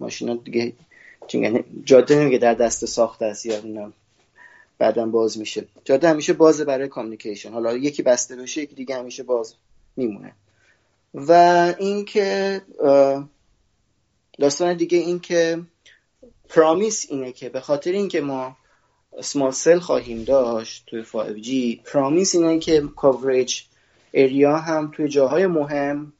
ماشین 0.00 0.28
ها 0.28 0.34
دیگه 0.34 0.72
جاده 1.84 2.18
نمیگه 2.20 2.38
در 2.38 2.54
دست 2.54 2.84
ساخته 2.84 3.24
است 3.24 3.46
یا 3.46 3.60
نه 3.60 3.92
بعدا 4.78 5.06
باز 5.06 5.38
میشه. 5.38 5.64
جاده 5.84 6.08
همیشه 6.08 6.32
بازه 6.32 6.64
برای 6.64 6.88
کامیکیشن 6.88 7.52
حالا 7.52 7.76
یکی 7.76 8.02
بسته 8.02 8.36
بشه 8.36 8.62
یکی 8.62 8.74
دیگه 8.74 8.96
همیشه 8.96 9.22
باز 9.22 9.54
میمونه. 9.96 10.32
و 11.14 11.32
اینکه 11.78 12.62
داستان 14.38 14.76
دیگه 14.76 14.98
این 14.98 15.20
که 15.20 15.60
پرامیس 16.48 17.06
اینه 17.08 17.32
که 17.32 17.48
به 17.48 17.60
خاطر 17.60 17.92
اینکه 17.92 18.20
ما 18.20 18.56
small 19.20 19.50
cell 19.50 19.78
خواهیم 19.78 20.24
داشت 20.24 20.84
توی 20.86 21.04
5G 21.04 21.80
promise 21.84 22.34
اینه 22.34 22.58
که 22.58 22.82
coverage 22.96 23.64
area 24.14 24.56
هم 24.56 24.90
توی 24.96 25.08
جاهای 25.08 25.46
مهم 25.46 26.12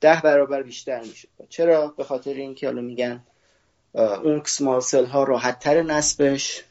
ده 0.00 0.20
برابر 0.24 0.62
بیشتر 0.62 1.00
میشه 1.00 1.28
چرا؟ 1.48 1.94
به 1.96 2.04
خاطر 2.04 2.34
اینکه 2.34 2.66
حالا 2.66 2.80
میگن 2.80 3.22
اون 3.94 4.42
small 4.44 4.80
cell 4.80 5.04
ها 5.04 5.24
راحت 5.24 5.58
تر 5.58 5.82
نصبش 5.82 6.64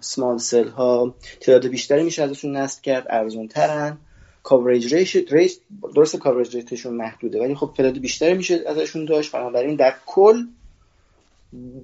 small 0.00 0.38
cell 0.38 0.68
ها 0.68 1.14
تعداد 1.40 1.66
بیشتری 1.66 2.02
میشه 2.02 2.22
ازشون 2.22 2.56
نصب 2.56 2.82
کرد 2.82 3.06
ارزون 3.10 3.48
ترن 3.48 3.98
coverage 4.42 4.94
rate 4.94 5.60
درست 5.94 6.16
coverage 6.16 6.56
rate 6.56 6.75
شون 6.75 6.94
محدوده 6.94 7.40
ولی 7.40 7.54
خب 7.54 7.74
تعداد 7.76 7.98
بیشتری 7.98 8.34
میشه 8.34 8.64
ازشون 8.66 9.04
داشت. 9.04 9.32
بنابراین 9.32 9.76
در 9.76 9.94
کل 10.06 10.42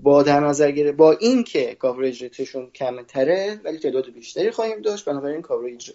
با 0.02 0.22
در 0.22 0.40
نظر 0.40 0.70
گیره 0.70 0.92
با 0.92 1.12
این 1.12 1.44
که 1.44 1.74
coverage 1.74 2.22
rate 2.22 2.46
شون 2.46 2.70
کمتره 2.70 3.60
ولی 3.64 3.78
تعداد 3.78 4.10
بیشتری 4.10 4.50
خواهیم 4.50 4.80
داشت. 4.80 5.04
بنابراین 5.04 5.42
coverage 5.42 5.92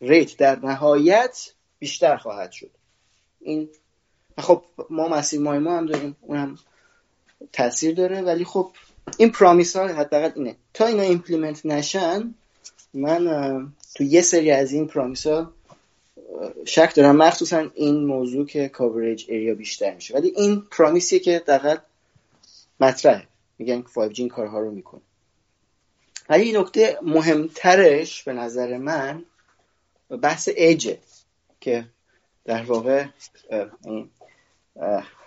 rate 0.00 0.36
در 0.36 0.58
نهایت 0.58 1.52
بیشتر 1.78 2.16
خواهد 2.16 2.52
شد. 2.52 2.70
این 3.40 3.68
خب 4.38 4.62
ما 4.90 5.08
massive 5.08 5.40
MIMO 5.40 5.76
هم 5.76 5.86
داریم. 5.86 6.16
اون 6.20 6.36
هم 6.36 6.58
تاثیر 7.52 7.94
داره. 7.94 8.22
ولی 8.22 8.44
خب 8.44 8.70
این 9.16 9.30
promise 9.30 9.76
ها 9.76 9.88
حداقل 9.88 10.30
اینه. 10.36 10.56
تا 10.74 10.86
اینا 10.86 11.02
implement 11.02 11.66
نشن 11.66 12.34
من 12.94 13.72
تو 13.94 14.04
یه 14.04 14.22
سری 14.22 14.50
از 14.50 14.72
این 14.72 14.86
promise 14.86 15.26
ها 15.26 15.52
شک 16.64 16.94
دارم. 16.94 17.16
مخصوصا 17.16 17.70
این 17.74 18.04
موضوع 18.04 18.46
که 18.46 18.68
coverage 18.68 19.26
area 19.28 19.54
بیشتر 19.54 19.94
میشه. 19.94 20.14
ولی 20.14 20.32
این 20.36 20.62
promise 20.70 21.07
یه 21.07 21.18
که 21.18 21.42
دقیق 21.46 21.80
مطرحه. 22.80 23.28
میگن 23.58 23.82
که 23.82 23.88
5G 23.88 24.18
این 24.18 24.28
کارها 24.28 24.60
رو 24.60 24.70
می‌کنه. 24.70 25.00
ولی 26.28 26.42
این 26.42 26.56
نکته 26.56 26.98
مهمترش 27.02 28.22
به 28.22 28.32
نظر 28.32 28.76
من 28.76 29.24
بحث 30.22 30.48
ایجه 30.56 30.98
که 31.60 31.84
در 32.44 32.62
واقع 32.62 33.06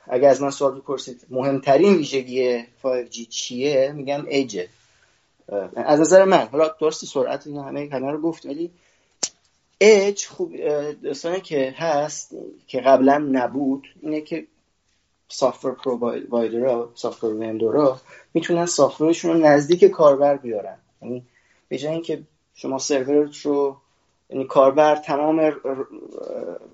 اگه 0.07 0.27
از 0.27 0.41
من 0.41 0.51
سوال 0.51 0.79
بپرسید 0.79 1.25
مهمترین 1.29 1.95
ویژگی 1.95 2.63
5G 2.63 3.27
چیه؟ 3.29 3.91
میگم 3.95 4.25
ایجه 4.25 4.69
از 5.75 5.99
نظر 5.99 6.25
من 6.25 6.47
حالا 6.47 6.67
درست 6.67 7.05
سرعت 7.05 7.47
اینا 7.47 7.63
همه 7.63 7.89
همه 7.91 8.11
رو 8.11 8.21
گفت 8.21 8.45
ولی 8.45 8.71
اج 9.81 10.25
خوب 10.25 10.57
داستانی 11.03 11.41
که 11.41 11.75
هست 11.77 12.35
که 12.67 12.79
قبلا 12.79 13.17
نبود 13.17 13.87
اینه 14.01 14.21
که 14.21 14.47
سافتور 15.31 15.75
پرووایدرها 15.75 16.91
سافتور 16.95 17.33
وندورها 17.33 18.01
می‌تونن 18.33 18.65
سافتورشون 18.65 19.31
رو 19.31 19.37
نزدیک 19.47 19.85
کاربر 19.85 20.37
بیارن. 20.37 20.77
یعنی 21.01 21.23
به 21.69 21.77
جای 21.77 21.93
اینکه 21.93 22.21
شما 22.55 22.77
سرور 22.77 23.29
رو 23.43 23.77
یعنی 24.29 24.45
کاربر 24.45 24.95
تمام 24.95 25.51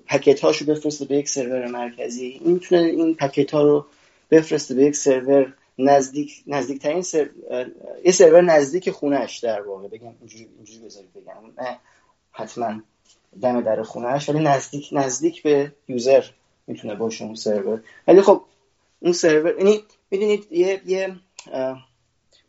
پکت 0.08 0.40
هاشو 0.40 0.66
بفرسته 0.66 1.06
به 1.06 1.16
یک 1.16 1.30
سرور 1.30 1.68
مرکزی 1.68 2.26
این 2.26 2.54
می‌تونه 2.54 2.82
این 2.82 3.16
پکت 3.16 3.52
ها 3.54 3.64
رو 3.64 3.86
بفرسته 4.32 4.76
به 4.76 4.84
یک 4.84 4.96
سرور 4.96 5.54
نزدیک 5.80 6.44
نزدیکترین 6.48 7.02
سر... 7.02 7.30
یه 8.06 8.12
سرور 8.12 8.42
نزدیک 8.42 8.90
خونهش 8.90 9.38
در 9.38 9.62
واقع. 9.62 9.88
بگم 9.88 10.14
اینجوری 10.20 10.48
اینجوری 10.56 10.86
بذارید 10.86 11.14
بگم. 11.14 11.64
نه 11.64 11.78
حتما 12.32 12.82
دم 13.42 13.62
در 13.62 13.84
خونهش 13.84 14.30
ولی 14.30 14.40
نزدیک 14.40 14.90
نزدیک 14.92 15.44
به 15.44 15.72
user 15.88 16.24
می‌تونه 16.68 16.96
باشه 16.96 17.26
اون 17.26 17.36
سرور. 17.36 17.84
ولی 18.08 18.22
خب 18.22 18.42
اون 19.00 19.14
سرور 19.14 19.58
یعنی 19.58 19.84
می‌دونید 20.12 20.48
یه 20.52 20.82
یه 20.86 21.16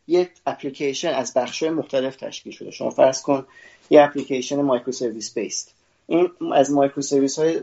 یه 0.07 0.29
اپلیکیشن 0.45 1.09
از 1.09 1.33
بخش 1.33 1.63
مختلف 1.63 2.15
تشکیل 2.15 2.53
شده. 2.53 2.71
شما 2.71 2.89
فرض 2.89 3.21
کن 3.21 3.45
یه 3.89 4.01
اپلیکیشن 4.01 4.61
microservice 4.61 5.33
based. 5.33 5.73
این 6.07 6.29
از 6.53 6.71
microservice 6.71 7.39
های 7.39 7.61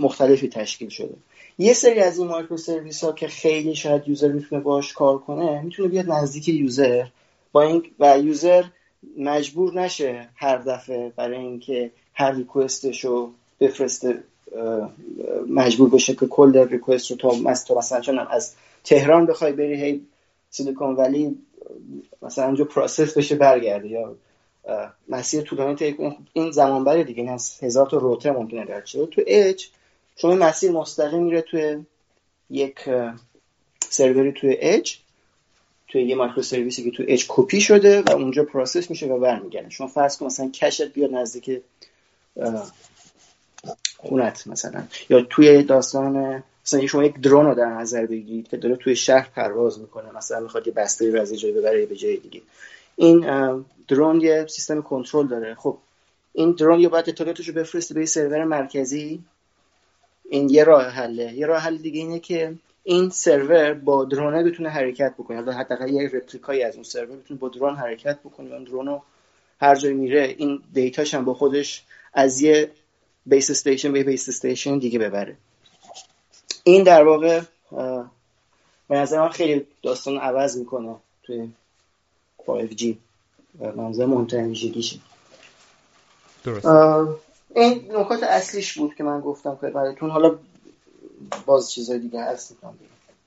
مختلفی 0.00 0.48
تشکیل 0.48 0.88
شده. 0.88 1.14
یه 1.58 1.72
سری 1.72 2.00
از 2.00 2.18
این 2.18 2.28
microservice 2.28 3.04
ها 3.04 3.12
که 3.12 3.28
خیلی 3.28 3.74
شاید 3.74 4.08
user 4.08 4.32
می‌تونه 4.32 4.62
باش 4.62 4.92
کار 4.92 5.18
کنه 5.18 5.62
می‌تونه 5.62 5.88
بیاد 5.88 6.10
نزدیک 6.10 6.48
user. 6.48 7.06
با 7.52 7.62
این 7.62 7.82
و 7.98 8.18
user 8.18 8.64
مجبور 9.18 9.80
نشه 9.80 10.28
هر 10.36 10.56
دفعه 10.56 11.12
برای 11.16 11.38
اینکه 11.38 11.90
هر 12.14 12.32
request 12.32 12.88
ش 12.88 13.04
رو 13.04 13.32
بفرسته. 13.60 14.22
مجبور 15.48 15.90
بشه 15.90 16.14
که 16.14 16.26
کل 16.26 16.68
request 16.68 17.10
رو 17.10 17.16
تا 17.16 17.30
مثلا 17.74 18.00
چون 18.00 18.18
از 18.18 18.54
تهران 18.84 19.26
بخوای 19.26 19.52
بری 19.52 19.84
هی 19.84 20.00
Silicon 20.50 20.96
Valley 20.96 21.38
مثلا 22.22 22.44
اونجا 22.44 22.64
process 22.64 23.18
بشه 23.18 23.36
برگرده 23.36 23.88
یا 23.88 24.14
مسیر 25.08 25.42
طولانی 25.42 25.96
این 26.32 26.50
زمان 26.50 26.84
بره 26.84 27.04
دیگه. 27.04 27.22
این 27.22 27.32
از 27.32 27.58
هزار 27.62 27.86
تا 27.86 27.96
روتر 27.96 28.30
ممکنه 28.30 28.64
در 28.64 28.80
تو 28.80 29.22
اچ 29.26 29.64
شما 30.16 30.34
مسیر 30.34 30.70
مستقیم 30.70 31.22
میره 31.22 31.40
توی 31.42 31.84
یک 32.50 32.78
سروری 33.90 34.32
توی 34.32 34.56
اچ 34.60 34.96
توی 35.88 36.02
یه 36.02 36.14
microservice 36.14 36.42
ی 36.42 36.84
که 36.84 36.96
توی 36.96 37.06
اچ 37.08 37.24
کپی 37.28 37.60
شده 37.60 38.02
و 38.02 38.10
اونجا 38.10 38.44
process 38.44 38.90
میشه 38.90 39.06
و 39.06 39.18
برمیگرده. 39.18 39.70
شما 39.70 39.86
فرض 39.86 40.16
کن 40.16 40.26
مثلا 40.26 40.50
cache 40.50 40.85
ت 40.85 40.92
بیاد 40.92 41.14
نزدیک 41.14 41.62
خونت 43.98 44.46
مثلا. 44.46 44.82
یا 45.10 45.22
توی 45.22 45.62
داستان 45.62 46.42
مثلا 46.66 46.86
شما 46.86 47.04
یک 47.04 47.20
drone 47.20 47.46
رو 47.46 47.54
در 47.54 47.68
نظر 47.68 48.06
بگیرید 48.06 48.48
که 48.48 48.56
داره 48.56 48.76
توی 48.76 48.96
شهر 48.96 49.28
پرواز 49.36 49.80
می‌کنه 49.80 50.16
مثلا 50.16 50.40
می‌خواد 50.40 50.66
یه 50.66 50.72
بسته 50.72 51.10
رو 51.10 51.20
از 51.20 51.34
جای 51.34 51.52
ببره 51.52 51.86
به 51.86 51.96
جای 51.96 52.16
دیگه. 52.16 52.40
این 52.96 53.20
drone 53.88 54.20
یه 54.20 54.46
سیستم 54.48 54.82
کنترل 54.82 55.26
داره. 55.26 55.54
خب 55.54 55.78
این 56.32 56.52
drone 56.52 56.80
یا 56.80 56.88
باید 56.88 57.08
اطلاعاتش 57.08 57.48
رو 57.48 57.54
بفرسته 57.54 57.94
به 57.94 58.06
سرور 58.06 58.44
مرکزی. 58.44 59.20
این 60.30 60.50
یه 60.50 60.64
راه 60.64 60.84
حله. 60.84 61.32
یه 61.32 61.46
راه 61.46 61.60
حل 61.60 61.76
دیگه 61.76 62.00
اینه 62.00 62.18
که 62.18 62.54
این 62.84 63.10
سرور 63.10 63.74
با 63.74 64.04
drone 64.04 64.37
ه 64.37 64.44
بتونه 64.44 64.68
حرکت 64.68 65.14
بکنه. 65.18 65.36
یا 65.36 65.52
حداقل 65.52 65.90
یه 65.90 66.10
replica 66.12 66.51
یی 66.51 66.62
از 66.62 66.74
اون 66.74 66.84
سرور 66.84 67.16
بتونه 67.16 67.40
با 67.40 67.48
drone 67.48 67.76
حرکت 67.76 68.18
بکنه. 68.18 68.54
اون 68.54 68.64
drone 68.64 69.00
هر 69.60 69.74
جای 69.74 69.92
میره 69.92 70.34
این 70.38 70.62
دیتاش 70.72 71.14
هم 71.14 71.24
با 71.24 71.34
خودش 71.34 71.84
از 72.14 72.40
یه 72.40 72.70
base 73.28 73.50
station 73.50 73.92
به 73.92 74.04
base 74.04 74.28
station 74.28 74.78
دیگه 74.78 74.98
ببره. 74.98 75.36
این 76.64 76.82
در 76.82 77.04
واقع 77.04 77.40
به 78.88 78.96
نظر 78.96 79.20
من 79.20 79.28
خیلی 79.28 79.66
داستان 79.82 80.18
عوض 80.18 80.56
می‌کنه 80.56 80.96
توی 81.22 81.48
5G 82.46 82.84
منظر 83.76 84.06
مهمترین 84.06 84.46
ویژگیشه. 84.46 84.98
درست 86.44 86.66
این 87.56 87.96
نکات 87.96 88.22
اصلیش 88.22 88.78
بود 88.78 88.94
که 88.94 89.04
من 89.04 89.20
گفتم 89.20 89.58
خدمتتون. 89.60 90.10
حالا 90.10 90.38
باز 91.46 91.72
چیزای 91.72 91.98
دیگه 91.98 92.22
هست. 92.22 92.56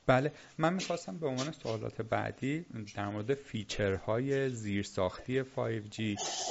بله 0.06 0.32
من 0.58 0.74
می‌خواستم 0.74 1.18
به 1.18 1.26
عنوان 1.26 1.52
سوالات 1.62 2.02
بعدی 2.02 2.64
در 2.96 3.08
مورد 3.08 3.34
فیچرهای 3.34 4.50
زیرساختی 4.50 5.42
5G 5.42 6.00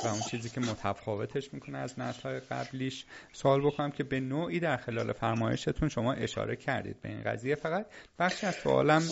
و 0.04 0.08
اون 0.08 0.22
چیزی 0.32 0.50
که 0.50 0.62
متفاوتش 0.62 1.54
می‌کنه 1.54 1.78
از 1.78 2.00
نسلهای 2.00 2.40
قبلیش 2.40 3.06
سوال 3.34 3.62
بکنم 3.62 3.92
که 3.92 4.04
به 4.04 4.20
نوعی 4.20 4.60
در 4.60 4.78
خلال 4.78 5.14
فرمایشتون 5.14 5.90
شما 5.90 6.14
اشاره 6.14 6.56
کردید 6.56 7.02
به 7.02 7.10
این 7.10 7.24
قضیه. 7.24 7.56
فقط 7.56 7.86
بخشی 8.20 8.46
از 8.46 8.56
سوالم 8.56 9.04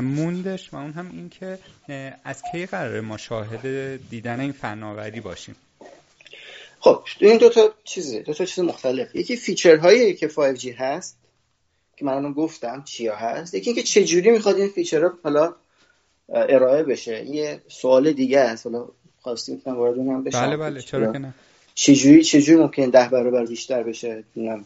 موندش 0.00 0.72
و 0.72 0.76
اون 0.76 0.92
هم 0.92 1.10
این 1.10 1.28
که 1.28 1.58
از 2.24 2.42
کی 2.52 2.66
قراره 2.66 3.00
ما 3.00 3.16
شاهد 3.16 3.96
دیدن 4.10 4.40
این 4.40 4.52
فناوری 4.52 5.20
باشیم؟ 5.20 5.56
خب 6.80 7.04
این 7.20 7.38
دو 7.38 7.48
تا 7.48 7.74
چیزه 7.84 8.22
دو 8.22 8.34
تا 8.34 8.44
چیز 8.44 8.64
مختلف. 8.64 9.16
یکی 9.16 9.36
feature 9.36 9.91
هایی 9.91 10.14
که 10.14 10.28
5G 10.28 10.66
هست 10.78 11.18
که 11.98 12.04
من 12.04 12.12
الان 12.12 12.32
گفتم 12.32 12.82
چیا 12.86 13.16
هست 13.16 13.54
یکی 13.54 13.70
اینکه 13.70 13.82
چه 13.82 14.04
جوری 14.04 14.30
می‌خواد 14.30 14.56
این 14.56 14.68
feature 14.68 15.06
ها 15.06 15.12
حالا 15.22 15.54
ارائه 16.28 16.82
بشه. 16.82 17.26
یه 17.26 17.62
سوال 17.68 18.12
دیگه 18.12 18.40
است. 18.40 18.66
حالا 18.66 18.88
خواستیم 19.20 19.54
می‌تونم 19.54 19.76
وارد 19.76 19.98
اونم 19.98 20.24
بشم. 20.24 20.46
بله 20.46 20.56
بله 20.56 20.80
چرا 20.80 21.12
که 21.12 21.18
نه. 21.18 21.34
چجوری 21.74 22.24
چجوری 22.24 22.60
ممکن 22.60 22.90
ده 22.90 23.08
برابر 23.08 23.46
بیشتر 23.46 23.82
بشه؟ 23.82 24.24
نمی‌دونم 24.36 24.64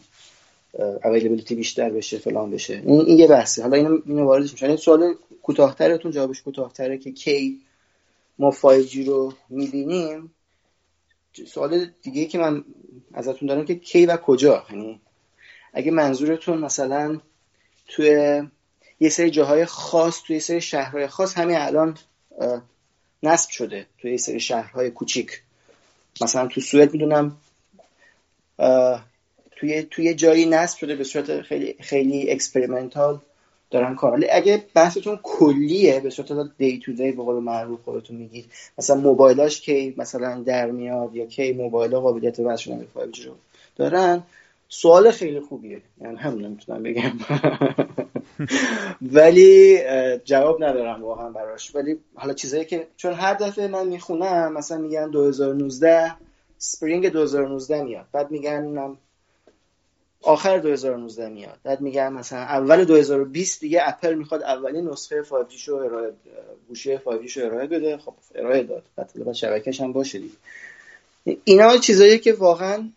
availability 1.03 1.55
بیشتر 1.55 1.89
بشه 1.89 2.17
فلان 2.17 2.51
بشه. 2.51 2.83
این, 2.85 3.01
این 3.01 3.19
یه 3.19 3.27
بحثه. 3.27 3.61
حالا 3.61 3.77
اینو 3.77 3.99
اینو 4.05 4.25
واردش 4.25 4.51
میشه 4.51 4.67
این 4.67 4.75
سوال 4.75 5.13
کوتاه‌ترتون 5.41 6.11
جوابش 6.11 6.41
کوتاه‌تره 6.41 6.97
که 6.97 7.11
کی 7.11 7.59
ما 8.39 8.51
5G 8.51 8.95
رو 9.07 9.33
می‌بینیم. 9.49 10.33
سوال 11.47 11.85
دیگه 12.01 12.25
که 12.25 12.37
من 12.37 12.63
ازتون 13.13 13.47
دارم 13.47 13.65
که 13.65 13.75
کی 13.75 14.05
و 14.05 14.17
کجا؟ 14.17 14.65
یعنی 14.69 15.01
اگه 15.73 15.91
منظورتون 15.91 16.57
مثلا 16.57 17.19
توی 17.87 18.41
یه 18.99 19.09
سری 19.09 19.29
جاهای 19.29 19.65
خاص 19.65 20.21
توی 20.21 20.35
یه 20.35 20.41
سری 20.41 20.61
شهرهای 20.61 21.07
خاص 21.07 21.37
همین 21.37 21.57
الان 21.57 21.97
نصب 23.23 23.49
شده 23.49 23.85
توی 23.97 24.11
یه 24.11 24.17
سری 24.17 24.39
شهرهای 24.39 24.91
کوچیک. 24.91 25.41
مثلا 26.21 26.47
تو 26.47 26.61
سوئد 26.61 26.93
می‌دونم 26.93 27.37
توی 29.55 29.83
توی 29.83 30.13
جایی 30.13 30.45
نصب 30.45 30.77
شده 30.77 30.95
به 30.95 31.03
صورت 31.03 31.41
خیلی 31.41 31.75
خیلی 31.79 32.31
experimental 32.31 33.19
دارن 33.71 33.95
کار. 33.95 34.25
اگه 34.31 34.65
بحثتون 34.73 35.19
کلیه 35.23 35.99
به 35.99 36.09
صورت 36.09 36.57
دی 36.57 36.79
تو 36.79 36.93
دی 36.93 37.11
به 37.11 37.23
قول 37.23 37.43
معروف 37.43 37.81
خودتون 37.81 38.17
میگید 38.17 38.45
مثلا 38.77 38.95
موبایلاش 38.95 39.61
کی 39.61 39.93
مثلا 39.97 40.43
در 40.43 40.71
میاد 40.71 41.15
یا 41.15 41.25
کی 41.25 41.51
موبایل 41.51 41.91
قابلیت 41.91 42.39
وصل 42.39 42.63
شدن 42.63 42.87
به 42.93 43.05
رو 43.25 43.35
دارن 43.75 44.23
سوال 44.73 45.11
خیلی 45.11 45.39
خوبیه. 45.39 45.81
یعنی 46.01 46.15
هم 46.15 46.39
نمی‌تونم 46.39 46.83
بگم. 46.83 47.11
ولی 49.17 49.79
جواب 50.25 50.63
ندارم 50.63 51.03
واقعا 51.03 51.29
براش. 51.29 51.75
ولی 51.75 51.99
حالا 52.15 52.33
چیزایی 52.33 52.65
که 52.65 52.87
چون 52.97 53.13
هر 53.13 53.33
دفعه 53.33 53.67
من 53.67 53.87
می‌خونم 53.87 54.53
مثلا 54.53 54.77
میگن 54.77 55.09
2019 55.09 56.15
سپرینگ 56.57 57.09
2019 57.09 57.83
میاد. 57.83 58.05
بعد 58.11 58.31
میگن 58.31 58.97
آخر 60.21 60.57
2019 60.57 61.29
میاد. 61.29 61.59
بعد 61.63 61.81
میگن 61.81 62.13
مثلا 62.13 62.39
اول 62.39 62.83
2020 62.83 63.61
دیگه 63.61 63.81
اپل 63.83 64.13
می‌خواد 64.13 64.43
اولین 64.43 64.87
نسخه 64.89 65.23
5G 65.23 65.57
شو 65.57 65.75
ارائه 65.75 66.13
گوشی 66.67 66.97
5G 66.97 67.27
شو 67.27 67.41
ارائه 67.45 67.67
بده. 67.67 67.97
خب 67.97 68.13
ارائه 68.35 68.63
داد. 68.63 68.83
بعد 68.95 69.33
شبکه‌ش 69.33 69.81
هم 69.81 69.93
باشه 69.93 70.19
دیگه. 70.19 70.35
اینا 71.43 71.77
چیزایی 71.77 72.19
که 72.19 72.33
واقعا 72.33 72.89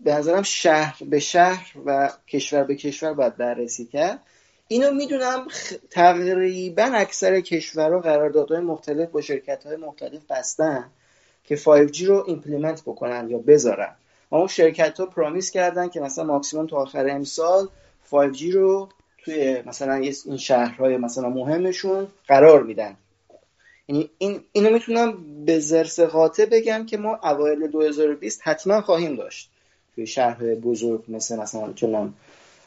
به 0.00 0.14
نظرم 0.14 0.42
شهر 0.42 1.04
به 1.04 1.18
شهر 1.18 1.72
و 1.86 2.10
کشور 2.28 2.64
به 2.64 2.74
کشور 2.74 3.12
باید 3.12 3.36
بررسی 3.36 3.86
کرد. 3.86 4.22
اینو 4.68 4.90
می‌دونم 4.90 5.46
تقریبا 5.90 6.82
اکثر 6.82 7.40
کشورها 7.40 8.00
قراردادهای 8.00 8.60
مختلف 8.60 9.10
با 9.10 9.20
شرکت 9.20 9.66
های 9.66 9.76
مختلف 9.76 10.20
بستن 10.30 10.90
که 11.44 11.56
5G 11.56 12.00
رو 12.00 12.24
implement 12.26 12.82
بکنن 12.82 13.30
یا 13.30 13.38
بذارن. 13.38 13.96
اما 14.32 14.46
شرکت 14.46 15.00
ها 15.00 15.06
پرامیس 15.06 15.50
کردن 15.50 15.88
که 15.88 16.00
مثلا 16.00 16.24
ماکسیموم 16.24 16.66
تا 16.66 16.76
آخر 16.76 17.08
امسال 17.08 17.68
5G 18.10 18.42
رو 18.42 18.88
توی 19.24 19.62
مثلا 19.66 19.94
این 19.94 20.36
شهرهای 20.36 20.96
مثلا 20.96 21.28
مهمشون 21.28 22.08
قرار 22.28 22.62
میدن. 22.62 22.96
یعنی 23.88 24.10
این 24.18 24.40
اینو 24.52 24.70
می‌تونم 24.70 25.14
به 25.44 25.58
زرس 25.58 26.00
قاطع 26.00 26.44
بگم 26.44 26.86
که 26.86 26.96
ما 26.96 27.18
اوایل 27.22 27.66
2020 27.66 28.40
حتما 28.44 28.80
خواهیم 28.80 29.16
داشت. 29.16 29.50
توی 29.94 30.06
شهر 30.06 30.54
بزرگ 30.54 31.04
مثل 31.08 31.36
مثلا 31.36 31.72
چنان 31.72 32.14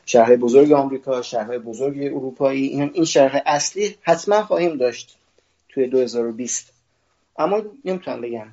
شهرهای 0.05 0.37
بزرگ 0.37 0.71
آمریکا 0.71 1.21
شهرهای 1.21 1.59
بزرگ 1.59 2.03
اروپایی 2.03 2.67
این 2.67 2.91
این 2.93 3.05
شهرهای 3.05 3.41
اصلی 3.45 3.95
حتما 4.01 4.43
خواهیم 4.43 4.77
داشت 4.77 5.17
توی 5.69 5.87
2020 5.87 6.73
اما 7.37 7.61
نمی‌تونم 7.85 8.21
بگم 8.21 8.47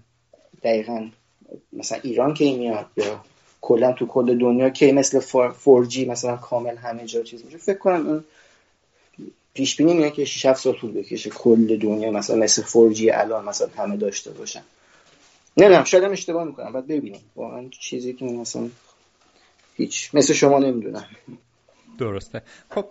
دقیقا 0.62 1.08
مثلا 1.72 1.98
ایران 2.02 2.34
کی 2.34 2.56
میاد 2.56 2.86
یا 2.96 3.20
کلا 3.60 3.92
تو 3.92 4.06
کل 4.06 4.38
دنیا 4.38 4.70
کی 4.70 4.92
مثل 4.92 5.20
4G 5.20 5.98
مثلا 5.98 6.36
کامل 6.36 6.76
همه 6.76 7.04
جا 7.04 7.22
چیز 7.22 7.44
میشه. 7.44 7.58
فکر 7.58 7.78
کنم 7.78 8.06
اون 8.06 8.24
پیش 9.54 9.76
بینی 9.76 9.94
میاد 9.94 10.12
که 10.12 10.24
6 10.24 10.46
7 10.46 10.60
سال 10.60 10.72
طول 10.72 10.92
بکشه 10.92 11.30
کل 11.30 11.76
دنیا 11.78 12.10
مثلا 12.10 12.36
مثل 12.36 12.62
4G 12.62 13.08
الان 13.12 13.44
مثلا 13.44 13.68
همه 13.76 13.96
داشته 13.96 14.30
باشن. 14.30 14.62
نه 15.56 15.68
نه 15.68 15.84
شاید 15.84 16.04
هم 16.04 16.12
اشتباه 16.12 16.44
می‌کنم 16.44 16.72
بعد 16.72 16.86
ببینیم 16.86 17.20
واقعا 17.36 17.68
چیزی 17.68 18.12
که 18.12 18.24
مثلا 18.24 18.68
هیچ 19.74 20.10
مثل 20.14 20.34
شما 20.34 20.58
نمی‌دونم. 20.58 21.06
درسته. 21.98 22.42
خب 22.70 22.86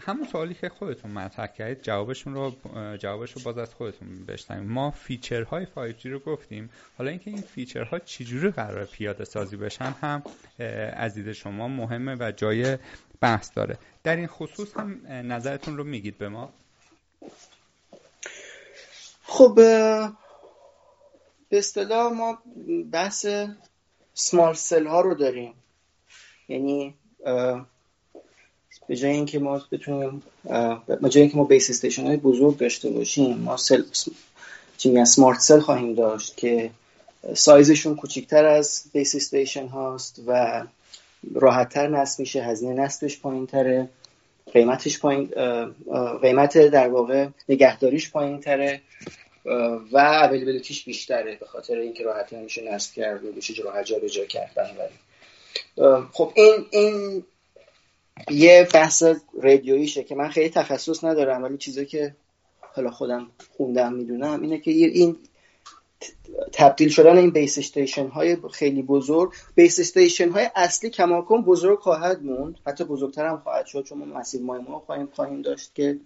همون 0.00 0.26
سوالی 0.32 0.54
که 0.54 0.68
خودتون 0.68 1.10
مطرح 1.10 1.46
کردید 1.46 1.82
جوابشون 1.82 2.34
رو 2.34 2.52
جوابش 2.96 3.32
رو 3.32 3.42
باز 3.42 3.58
از 3.58 3.74
خودتون 3.74 4.24
بشنویم. 4.24 4.64
ما 4.64 4.90
feature 4.90 5.49
های 5.49 5.66
5G 5.76 6.06
رو 6.06 6.18
گفتیم. 6.18 6.70
حالا 6.98 7.10
اینکه 7.10 7.30
این 7.30 7.40
feature 7.40 7.91
ها 7.91 7.98
چجوری 7.98 8.50
قرار 8.50 8.84
پیاده 8.84 9.24
سازی 9.24 9.56
بشن 9.56 9.94
هم 10.00 10.22
از 10.92 11.14
دید 11.14 11.32
شما 11.32 11.68
مهمه 11.68 12.16
و 12.18 12.32
جای 12.36 12.78
بحث 13.20 13.50
داره. 13.54 13.78
در 14.04 14.16
این 14.16 14.26
خصوص 14.26 14.76
هم 14.76 15.00
نظرتون 15.08 15.76
رو 15.76 15.84
میگید 15.84 16.18
به 16.18 16.28
ما. 16.28 16.52
خب 19.22 19.60
به 21.52 21.58
اصطلاح 21.58 22.12
ما 22.12 22.38
بحث 22.92 23.26
small 24.14 24.54
cell 24.54 24.86
ها 24.86 25.00
رو 25.00 25.14
داریم. 25.14 25.54
یعنی 26.48 26.94
به 28.88 28.96
جای 28.96 29.10
اینکه 29.10 29.38
ما 29.38 29.62
بتونیم 29.72 30.22
به 30.86 31.08
جای 31.08 31.22
اینکه 31.22 31.36
ما 31.36 31.44
بیس 31.44 31.70
استیشن 31.70 32.06
های 32.06 32.16
بزرگ 32.16 32.56
داشته 32.56 32.90
باشیم 32.90 33.38
ما 33.38 33.56
سل 33.56 33.82
چی 34.76 35.04
سمارت 35.04 35.40
سل 35.40 35.60
خواهیم 35.60 35.94
داشت 35.94 36.36
که 36.36 36.70
سایزشون 37.34 37.96
کوچکتر 37.96 38.44
از 38.44 38.82
بیس 38.92 39.14
استیشن 39.14 39.66
هاست 39.66 40.22
و 40.26 40.62
راحتتر 41.34 41.88
نصب 41.88 42.20
میشه 42.20 42.42
هزینه 42.42 42.74
نصبش 42.74 43.20
پایین 43.20 43.46
تره 43.46 43.88
قیمتش 44.52 44.98
پایین 44.98 45.30
قیمت 46.22 46.58
در 46.58 46.88
واقع 46.88 47.28
نگهداریش 47.48 48.10
پایین 48.10 48.40
تره 48.40 48.80
و 49.92 49.98
اویلیبیلیتیش 49.98 50.84
بیشتره 50.84 51.36
به 51.36 51.46
خاطر 51.46 51.78
اینکه 51.78 52.04
راحت 52.04 52.32
میشه 52.32 52.72
نصب 52.72 52.94
کرد 52.94 53.24
و 53.24 53.32
بشه 53.32 53.62
راحت 53.62 53.84
جا 53.84 53.98
به 53.98 54.08
جا 54.08 54.24
کردن 54.24 54.66
خب 56.12 56.32
این 56.34 56.66
این 56.70 57.24
یه 58.30 58.68
بحث 58.74 59.04
رادیوییشه 59.42 60.04
که 60.04 60.14
من 60.14 60.28
خیلی 60.28 60.50
تخصص 60.50 61.04
ندارم 61.04 61.42
ولی 61.42 61.56
چیزی 61.56 61.86
که 61.86 62.14
حالا 62.60 62.90
خودم 62.90 63.30
خوندم 63.56 63.92
می‌دونم 63.92 64.42
اینه 64.42 64.58
که 64.58 64.70
این 64.70 65.16
تبدیل 66.52 66.88
شدن 66.88 67.18
این 67.18 67.30
بیس 67.30 67.58
استیشن 67.58 68.08
های 68.08 68.36
خیلی 68.52 68.82
بزرگ 68.82 69.32
بیس 69.54 69.80
استیشن 69.80 70.28
های 70.28 70.50
اصلی 70.56 70.90
کماکن 70.90 71.42
بزرگ 71.42 71.78
خواهد 71.78 72.22
موند 72.22 72.58
حتی 72.66 72.84
بزرگتر 72.84 73.26
هم 73.26 73.38
خواهد 73.38 73.66
شد 73.66 73.84
چون 73.84 73.98
ما 73.98 74.04
مسیر 74.04 74.42
مایمون 74.42 74.78
خواهیم 74.78 75.08
خواهیم 75.12 75.42
داشت 75.42 75.74
که 75.74 75.98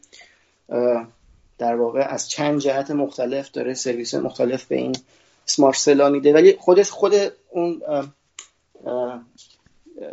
در 1.58 1.76
واقع 1.76 2.00
از 2.00 2.28
چند 2.28 2.60
جهت 2.60 2.90
مختلف 2.90 3.50
داره 3.50 3.74
سرویس 3.74 4.14
مختلف 4.14 4.64
به 4.64 4.76
این 4.76 4.96
سمارت 5.46 5.76
سلا 5.76 6.08
میده. 6.08 6.32
ولی 6.32 6.56
خودش 6.58 6.90
خود 6.90 7.14
اون 7.50 7.82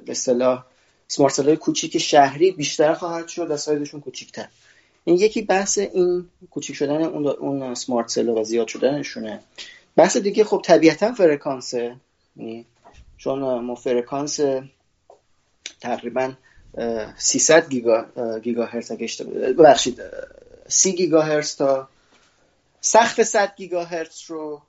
به 0.05 0.11
اصطلاح 0.11 0.65
سمارت 1.07 1.39
های 1.39 1.57
کوچیک 1.57 1.97
شهری 1.97 2.51
بیشتر 2.51 2.93
خواهد 2.93 3.27
شد 3.27 3.51
و 3.51 3.57
سایزشون 3.57 4.01
کوچیکتر. 4.01 4.47
این 5.03 5.15
یکی 5.15 5.41
بحث 5.41 5.77
این 5.77 6.29
کوچیک 6.51 6.75
شدن 6.75 7.03
اون, 7.03 7.27
اون 7.27 7.75
سمارت 7.75 8.09
سل 8.09 8.29
و 8.29 8.43
زیاد 8.43 8.67
شدنشونه. 8.67 9.39
بحث 9.95 10.17
دیگه 10.17 10.43
خب 10.43 10.61
طبیعتا 10.65 11.13
فرکانسه. 11.13 11.95
یعنی 12.35 12.65
چون 13.17 13.39
ما 13.39 13.75
فرکانس 13.75 14.39
تقریبا 15.81 16.33
300 17.17 17.69
گیگا 17.69 18.05
گیگا 18.43 18.65
هرتز 18.65 18.91
ببخشید 19.57 20.01
30 20.67 20.95
گیگا 20.95 21.21
هرتز 21.21 21.55
تا 21.55 21.87
سقف 22.81 23.23
100 23.23 23.55
گیگا 23.55 23.83
هرتز 23.83 24.21
رو 24.27 24.61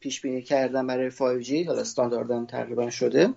پیش 0.00 0.20
بینی 0.20 0.42
کردن 0.42 0.86
برای 0.86 1.10
5G 1.10 1.66
حالا 1.66 1.80
استانداردن 1.80 2.46
تقریبا 2.46 2.90
شده. 2.90 3.28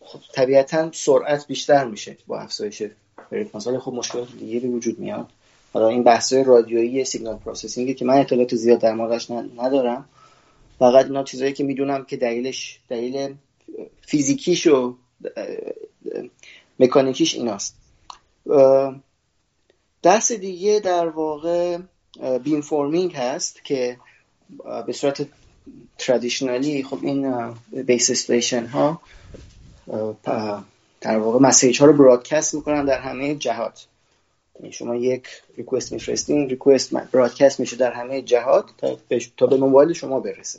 خب 0.00 0.20
طبیعتا 0.34 0.90
سرعت 0.92 1.46
بیشتر 1.46 1.84
میشه 1.84 2.16
با 2.26 2.40
افزایش 2.40 2.82
فرکانس 3.30 3.68
خب 3.68 3.92
مشکلات 3.92 4.28
دیگه 4.38 4.60
به 4.60 4.68
وجود 4.68 4.98
میاد. 4.98 5.28
حالا 5.72 5.88
این 5.88 6.02
بحث 6.02 6.32
رادیویی 6.32 7.04
signal 7.04 7.36
processing 7.36 7.89
ی 7.89 7.94
که 7.94 8.04
من 8.04 8.18
اطلاعات 8.18 8.54
زیاد 8.54 8.80
در 8.80 8.94
موردش 8.94 9.30
ندارم. 9.30 10.08
فقط 10.78 11.04
اینا 11.04 11.22
چیزایی 11.22 11.52
که 11.52 11.64
می‌دونم 11.64 12.04
که 12.04 12.16
دلیلش 12.16 12.80
دلیل 12.88 13.34
فیزیکیش 14.00 14.66
و 14.66 14.96
مکانیکیش 16.78 17.34
ایناست. 17.34 17.76
دست 20.06 20.32
دیگه 20.32 20.80
در 20.84 21.08
واقع 21.08 21.78
beamforming 22.44 23.14
هست 23.14 23.64
که 23.64 23.96
به 24.86 24.92
صورت 24.92 25.26
traditionally 25.98 26.82
خب 26.82 26.98
این 27.02 27.54
base 27.86 28.10
station 28.10 28.66
ها 28.66 29.00
در 31.00 31.18
واقع 31.18 31.38
message 31.38 31.80
ها 31.80 31.86
رو 31.86 31.92
broadcast 31.92 32.54
می‌کنن 32.54 32.84
در 32.84 32.98
همه 32.98 33.34
جهات. 33.34 33.86
یعنی 34.60 34.72
شما 34.72 34.96
یک 34.96 35.28
request 35.56 35.92
میفرستین 35.92 36.48
request 36.48 36.90
broadcast 36.90 37.60
میشه 37.60 37.76
در 37.76 37.92
همه 37.92 38.22
جهات 38.22 38.64
تا 39.36 39.46
به, 39.46 39.56
موبایل 39.56 39.92
شما 39.92 40.20
برسه. 40.20 40.58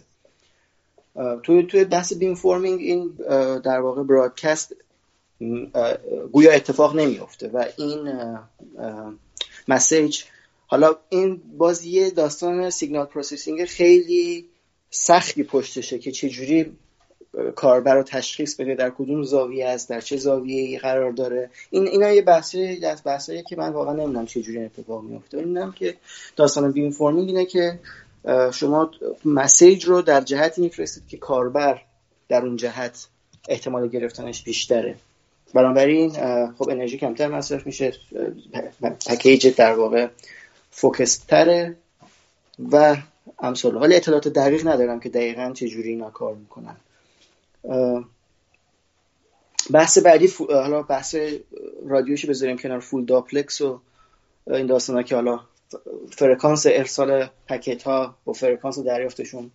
توی 1.43 1.63
توی 1.63 1.83
بحث 1.85 2.13
beamforming 2.13 2.79
این 2.79 3.07
در 3.59 3.79
واقع 3.79 4.03
broadcast 4.03 4.75
گویا 6.31 6.51
اتفاق 6.51 6.95
نمیفته 6.95 7.47
و 7.47 7.65
این 7.77 8.09
message 9.67 10.23
حالا 10.67 10.95
این 11.09 11.41
باز 11.57 11.85
یه 11.85 12.09
داستان 12.09 12.69
signal 12.69 13.05
processing 13.05 13.65
خیلی 13.65 14.45
سختی 14.89 15.43
پشتشه 15.43 15.99
که 15.99 16.11
چجوری 16.11 16.77
کاربر 17.55 17.95
رو 17.95 18.03
تشخیص 18.03 18.55
بده 18.55 18.75
در 18.75 18.89
کدوم 18.89 19.23
زاویه 19.23 19.67
است 19.67 19.89
در 19.89 20.01
چه 20.01 20.17
زاویه 20.17 20.79
قرار 20.79 21.11
داره. 21.11 21.49
این 21.69 21.87
اینا 21.87 22.11
یه 22.11 22.21
بحثی 22.21 22.85
از 22.85 23.01
بحثایی 23.05 23.43
که 23.43 23.55
من 23.55 23.69
واقعا 23.69 23.93
نمی‌دونم 23.93 24.25
چه 24.25 24.41
جوری 24.41 24.65
اتفاق 24.65 25.03
میفته 25.03 25.37
می‌دونم 25.37 25.71
که 25.71 25.95
داستان 26.35 26.71
beamforming 26.71 27.27
اینه 27.27 27.45
که 27.45 27.79
شما 28.53 28.91
مسیج 29.25 29.85
رو 29.85 30.01
در 30.01 30.21
جهتی 30.21 30.61
میفرستید 30.61 31.07
که 31.07 31.17
کاربر 31.17 31.81
در 32.29 32.41
اون 32.41 32.57
جهت 32.57 33.07
احتمال 33.49 33.87
گرفتنش 33.87 34.43
بیشتره. 34.43 34.95
بنابراین 35.53 36.09
خب 36.57 36.69
انرژی 36.69 36.97
کمتر 36.97 37.27
مصرف 37.27 37.65
میشه 37.65 37.93
پکیج 39.07 39.55
در 39.55 39.73
واقع 39.73 40.07
فوکس 40.71 41.17
تره 41.17 41.75
و 42.71 42.97
امثال 43.39 43.75
ولی 43.75 43.95
اطلاعات 43.95 44.27
دقیق 44.27 44.67
ندارم 44.67 44.99
که 44.99 45.09
دقیقا 45.09 45.51
چه 45.53 45.67
جوری 45.67 45.89
اینا 45.89 46.09
کار 46.09 46.35
می‌کنن. 46.35 46.75
بحث 49.71 49.97
بعدی 49.97 50.29
حالا 50.49 50.81
بحث 50.81 51.15
رادیوش 51.87 52.25
بذاریم 52.25 52.57
کنار 52.57 52.79
فول 52.79 53.05
داپلکس 53.05 53.61
و 53.61 53.79
این 54.47 54.65
داستانا 54.65 55.03
که 55.03 55.15
حالا 55.15 55.39
فرکانس 56.11 56.65
ارسال 56.69 57.27
packet 57.47 57.83
ها 57.83 58.15
و 58.27 58.33
فرکانس 58.33 58.79
دریافتشون 58.79 59.51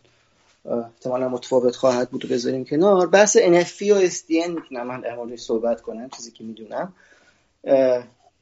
احتمالا 0.64 1.28
متفاوت 1.28 1.76
خواهد 1.76 2.10
بود 2.10 2.24
و 2.24 2.28
بذاریم 2.28 2.64
کنار. 2.64 3.06
بحث 3.06 3.36
NFV 3.36 3.82
و 3.82 4.08
SDN 4.08 4.48
می‌تونم 4.48 4.86
من 4.86 5.00
در 5.00 5.36
صحبت 5.36 5.80
کنم 5.80 6.10
چیزی 6.16 6.30
که 6.30 6.44
می‌دونم. 6.44 6.94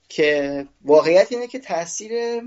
که 0.09 0.66
واقعیت 0.85 1.33
اینه 1.33 1.47
که 1.47 1.59
تاثیر 1.59 2.43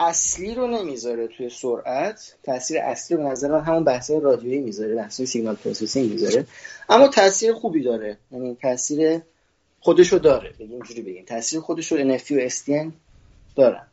اصلی 0.00 0.54
رو 0.54 0.66
نمی‌ذاره 0.66 1.28
توی 1.28 1.50
سرعت 1.50 2.34
تاثیر 2.42 2.78
اصلی 2.78 3.16
به 3.16 3.22
نظر 3.22 3.50
من 3.50 3.60
همون 3.60 3.84
بحث 3.84 4.10
رادیویی 4.10 4.60
می‌ذاره 4.60 4.94
بحث 4.94 5.22
signal 5.22 5.54
processing 5.54 6.10
می‌ذاره. 6.10 6.46
اما 6.88 7.08
تاثیر 7.08 7.52
خوبی 7.52 7.82
داره 7.82 8.18
یعنی 8.32 8.56
تاثیر 8.62 9.20
خودشو 9.80 10.18
داره 10.18 10.50
بگیم 10.50 10.70
اینجوری 10.70 11.02
بگیم. 11.02 11.24
تاثیر 11.24 11.60
خودش 11.60 11.92
رو 11.92 12.18
NFV 12.18 12.30
و 12.30 12.48
SDN 12.48 12.92
دارن. 13.56 13.86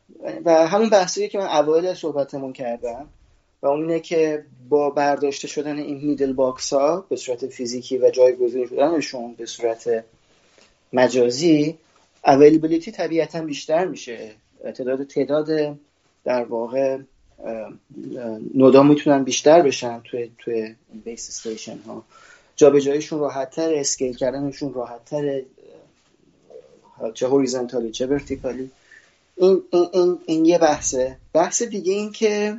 و 0.44 0.66
همون 0.66 0.90
بحثی 0.90 1.28
که 1.28 1.38
من 1.38 1.46
اوایل 1.46 1.94
صحبتمون 1.94 2.52
کردم. 2.52 3.08
و 3.62 3.66
اون 3.66 3.80
اینه 3.80 4.00
که 4.00 4.44
با 4.68 4.90
برداشته 4.90 5.48
شدن 5.48 5.78
این 5.78 6.00
middle 6.04 6.32
box 6.32 6.72
ها 6.72 7.06
به 7.08 7.16
صورت 7.16 7.46
فیزیکی 7.46 7.98
و 7.98 8.10
جایگزین 8.10 8.66
شدنشون 8.66 9.34
به 9.34 9.46
صورت 9.46 10.04
مجازی 10.92 11.78
availability 12.24 12.92
طبیعتا 12.92 13.42
بیشتر 13.42 13.84
میشه. 13.84 14.30
تعداد 14.62 15.04
تعداد 15.04 15.78
در 16.24 16.44
واقع 16.44 16.98
node 18.54 18.76
ا 18.76 18.82
می‌تونن 18.82 19.24
بیشتر 19.24 19.62
بشن 19.62 20.00
توی 20.04 20.30
توی 20.38 20.74
base 21.04 21.28
station 21.28 21.78
ها. 21.78 22.04
جابجاییشون 22.56 23.18
راحتتر 23.18 23.74
scale 23.74 24.16
کردنشون 24.16 24.74
راحتتر 24.74 25.42
چه 27.14 27.26
horizontally 27.26 27.90
چه 27.90 28.06
vertically 28.06 28.70
این, 29.36 29.62
این, 29.72 29.88
این, 29.92 30.18
این 30.26 30.44
یه 30.44 30.58
بحثه. 30.58 31.16
بحث 31.32 31.62
دیگه 31.62 31.92
این 31.92 32.12
که 32.12 32.56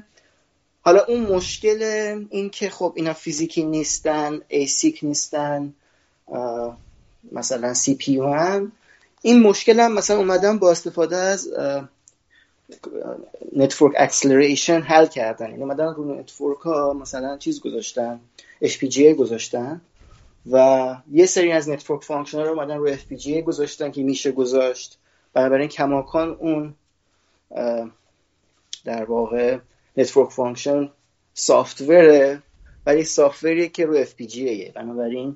حالا 0.85 1.05
اون 1.07 1.19
مشکل 1.19 1.81
این 2.29 2.49
که 2.49 2.69
خب 2.69 2.93
اینا 2.95 3.13
فیزیکی 3.13 3.63
نیستن 3.63 4.41
ASIC 4.47 4.99
نیستن 5.03 5.73
مثلا 7.31 7.73
CPU 7.73 8.19
هم 8.19 8.71
این 9.21 9.41
مشکل 9.41 9.79
هم 9.79 9.93
مثلا 9.93 10.17
اومدن 10.17 10.57
با 10.59 10.71
استفاده 10.71 11.15
از 11.15 11.49
network 13.55 13.93
acceleration 13.97 14.81
حل 14.81 15.05
کردن. 15.05 15.45
این 15.45 15.51
یعنی 15.51 15.63
اومدن 15.63 15.93
رو 15.93 16.19
network 16.19 16.59
ها 16.59 16.93
مثلا 16.93 17.37
چیز 17.37 17.61
گذاشتن 17.61 18.19
FPGA 18.63 18.99
گذاشتن 18.99 19.81
و 20.51 20.95
یه 21.11 21.25
سری 21.25 21.51
از 21.51 21.69
network 21.69 22.03
function 22.03 22.39
رو 22.39 22.49
اومدن 22.49 22.77
رو 22.77 22.95
FPGA 22.95 23.29
گذاشتن 23.29 23.91
که 23.91 24.03
میشه 24.03 24.31
گذاشت. 24.31 24.97
بنابراین 25.33 25.69
کماکان 25.69 26.37
اون 26.39 26.73
در 28.85 29.03
واقع 29.03 29.57
network 29.97 30.31
function 30.31 30.89
software 31.33 32.29
ه 32.29 32.41
ولی 32.85 33.03
software 33.03 33.54
یه 33.54 33.67
که 33.67 33.85
رو 33.85 34.05
FPGA 34.05 34.71
بنابراین 34.73 35.35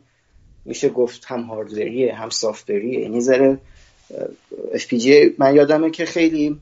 میشه 0.66 0.90
گفت 0.90 1.26
هم 1.26 1.42
hardware 1.42 2.01
یه 2.01 2.16
هم 2.16 2.30
software 2.30 2.86
یه 2.86 3.00
یعنی 3.00 3.22
ذره 3.22 3.60
FPGA 4.74 5.32
من 5.38 5.56
یادمه 5.56 5.92
که 5.92 6.06
خیلی 6.06 6.62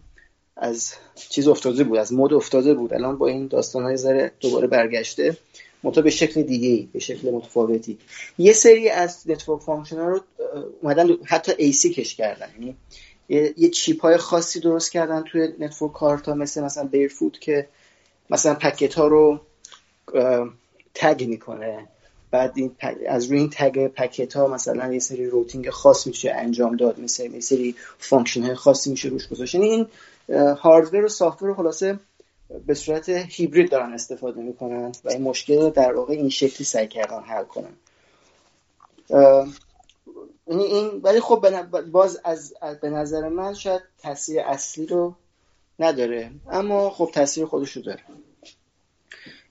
از 0.57 0.93
چیز 1.15 1.47
افتاده 1.47 1.83
بود 1.83 1.97
از 1.97 2.13
مد 2.13 2.33
افتاده 2.33 2.73
بود. 2.73 2.93
الان 2.93 3.17
با 3.17 3.27
این 3.27 3.47
داستان 3.47 3.83
های 3.83 3.97
ذره 3.97 4.31
دوباره 4.39 4.67
برگشته. 4.67 5.37
منتها 5.83 6.01
به 6.01 6.09
شکل 6.09 6.41
دیگه 6.41 6.87
به 6.93 6.99
شکل 6.99 7.31
متفاوتی. 7.31 7.97
یه 8.37 8.53
سری 8.53 8.89
از 8.89 9.29
network 9.29 9.61
function 9.61 9.97
ها 9.97 10.09
رو 10.09 10.21
اومدن 10.81 11.09
حتی 11.25 11.51
ASIC 11.57 11.89
ش 11.89 12.15
کردن. 12.15 12.47
یعنی 12.59 12.75
یه 13.57 13.69
chip 13.69 14.01
های 14.01 14.17
خاصی 14.17 14.59
درست 14.59 14.91
کردن 14.91 15.23
توی 15.23 15.49
network 15.59 15.93
card 15.93 16.27
ها 16.27 16.33
مثل 16.33 16.63
مثلا 16.63 16.83
Barefoot 16.83 17.41
که 17.41 17.67
مثلا 18.29 18.53
packet 18.53 18.93
ها 18.93 19.07
رو 19.07 19.39
tag 20.93 21.23
می‌کنه. 21.27 21.87
بعد 22.31 22.53
این 22.55 22.75
از 23.07 23.25
روی 23.25 23.39
این 23.39 23.49
tag 23.53 23.87
packet 23.87 24.33
ها 24.33 24.47
مثلا 24.47 24.93
یه 24.93 24.99
سری 24.99 25.25
routing 25.25 25.69
خاص 25.69 26.07
میشه 26.07 26.31
انجام 26.31 26.75
داد 26.75 26.99
مثل 26.99 27.33
یه 27.33 27.39
سری 27.39 27.75
function 27.97 28.43
های 28.43 28.55
خاصی 28.55 28.91
میشه 28.91 29.09
روش 29.09 29.27
گذاشت. 29.27 29.55
یعنی 29.55 29.69
این 29.69 29.87
هاردور 30.55 31.05
و 31.05 31.09
سافتور 31.09 31.55
خلاصه 31.55 31.99
به 32.65 32.73
صورت 32.73 33.09
هیبرید 33.09 33.71
دارن 33.71 33.93
استفاده 33.93 34.41
می‌کنن 34.41 34.91
و 35.05 35.09
این 35.09 35.21
مشکل 35.21 35.61
رو 35.61 35.69
در 35.69 35.93
واقع 35.93 36.13
این 36.13 36.29
شکلی 36.29 36.65
سعی 36.65 36.87
کردن 36.87 37.19
حل 37.19 37.43
کنن. 37.43 37.73
یعنی 40.47 40.63
این 40.63 40.99
ولی 41.03 41.19
خب 41.19 41.61
باز 41.91 42.19
از 42.23 42.53
به 42.81 42.89
نظر 42.89 43.29
من 43.29 43.53
شاید 43.53 43.81
تاثیر 44.01 44.39
اصلی 44.39 44.85
رو 44.85 45.15
نداره. 45.79 46.31
اما 46.51 46.89
خب 46.89 47.09
تاثیر 47.13 47.45
خودش 47.45 47.71
رو 47.71 47.81
داره. 47.81 47.99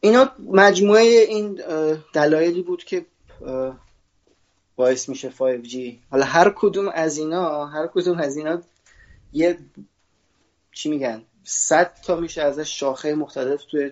اینا 0.01 0.31
مجموعه 0.53 1.03
این 1.03 1.61
دلایلی 2.13 2.63
بود 2.63 2.85
که 2.85 3.07
باعث 4.77 5.09
میشه 5.09 5.31
5G 5.31 5.77
حالا 6.11 6.25
هر 6.25 6.53
کدوم 6.57 6.89
از 6.89 7.19
اینا 7.19 7.67
هر 7.67 7.87
کدوم 7.87 8.19
از 8.19 8.37
اینا 8.37 8.63
یه 9.33 9.59
چی 10.73 10.91
میگن 10.91 11.23
صد 11.45 11.95
تا 12.07 12.17
میشه 12.17 12.43
ازش 12.43 12.81
شاخه 12.81 13.15
مختلف 13.15 13.65
توی 13.65 13.91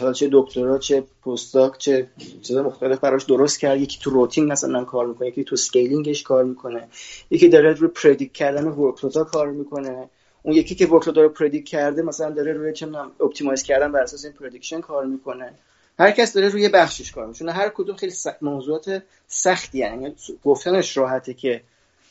حالا 0.00 0.12
چه 0.12 0.28
دکترا 0.32 0.78
چه 0.78 1.04
postdoc 1.24 1.78
چه 1.78 2.08
چیز 2.42 2.56
مختلف 2.56 2.98
براش 2.98 3.24
درست 3.24 3.60
کرد. 3.60 3.80
یکی 3.80 3.98
تو 4.02 4.10
routing 4.10 4.52
مثلا 4.52 4.84
کار 4.84 5.06
می‌کنه 5.06 5.28
یکی 5.28 5.44
تو 5.44 5.56
scaling 5.56 6.07
ش 6.07 6.22
کار 6.22 6.44
می‌کنه. 6.44 6.88
یکی 7.30 7.48
داره 7.48 7.72
رو 7.72 7.88
predict 7.88 8.32
کردن 8.32 8.64
workload 8.64 9.17
ها 9.17 9.24
کار 9.24 9.50
می‌کنه. 9.50 10.08
اون 10.42 10.56
یکی 10.56 10.74
که 10.74 10.86
workload 10.86 11.18
رو 11.18 11.28
predict 11.28 11.68
کرده 11.68 12.02
مثلا 12.02 12.30
داره 12.30 12.52
روی 12.52 12.72
چه 12.72 12.88
optimize 13.20 13.62
کردن 13.62 13.92
بر 13.92 14.00
اساس 14.00 14.24
این 14.24 14.34
prediction 14.34 14.80
کار 14.80 15.06
می‌کنه. 15.06 15.52
هر 15.98 16.10
کس 16.10 16.32
داره 16.32 16.48
روی 16.48 16.68
بخشش 16.68 17.12
کار 17.12 17.26
می‌کنه. 17.26 17.52
هر 17.52 17.68
کدوم 17.68 17.96
خیلی 17.96 18.12
موضوعات 18.42 19.02
سختی 19.28 19.78
یعنی 19.78 20.14
گفتنش 20.44 20.96
راحته 20.96 21.34
که 21.34 21.60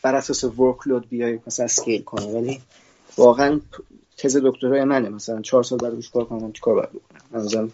بر 0.02 0.16
اساس 0.16 0.44
ورکلود 0.44 1.10
بیای 1.10 1.40
مثلا 1.48 1.66
اسکیل 1.66 2.04
کنه 2.04 2.26
ولی 2.26 2.62
واقعا 3.18 3.60
تز 4.18 4.38
دکترای 4.38 4.84
منه. 4.84 5.10
مثلا 5.10 5.42
چهار 5.42 5.64
سال 5.64 5.80
بعد 5.80 5.94
روش 5.94 6.10
کار 6.10 6.26
کنم 6.26 6.52
چیکار 6.52 6.76
باید 6.76 6.90
بکنم؟ 6.90 7.72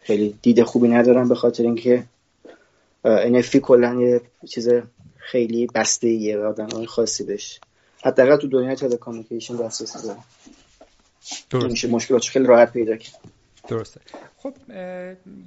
خیلی 0.00 0.38
دید 0.42 0.62
خوبی 0.62 0.88
ندارم 0.88 1.28
به 1.28 1.34
خاطر 1.34 1.62
اینکه 1.62 2.04
NFP 3.04 3.56
کلا 3.56 3.94
یه 3.94 4.20
چیز 4.48 4.68
خیلی 5.16 5.66
بسته 5.74 6.06
ایه 6.06 6.38
و 6.38 6.42
آدم 6.42 6.84
خاصی 6.84 7.24
بهش 7.24 7.60
حداقل 8.04 8.36
تو 8.36 8.48
دنیای 8.48 8.76
تلکامیکیشن 8.76 9.56
دسترسی 9.56 10.08
داره. 11.52 11.68
میشه 11.68 11.88
مشکلات 11.88 12.24
خیلی 12.24 12.46
راحت 12.46 12.72
پیدا 12.72 12.96
کرد. 12.96 13.20
درسته. 13.68 14.00
خب 14.36 14.54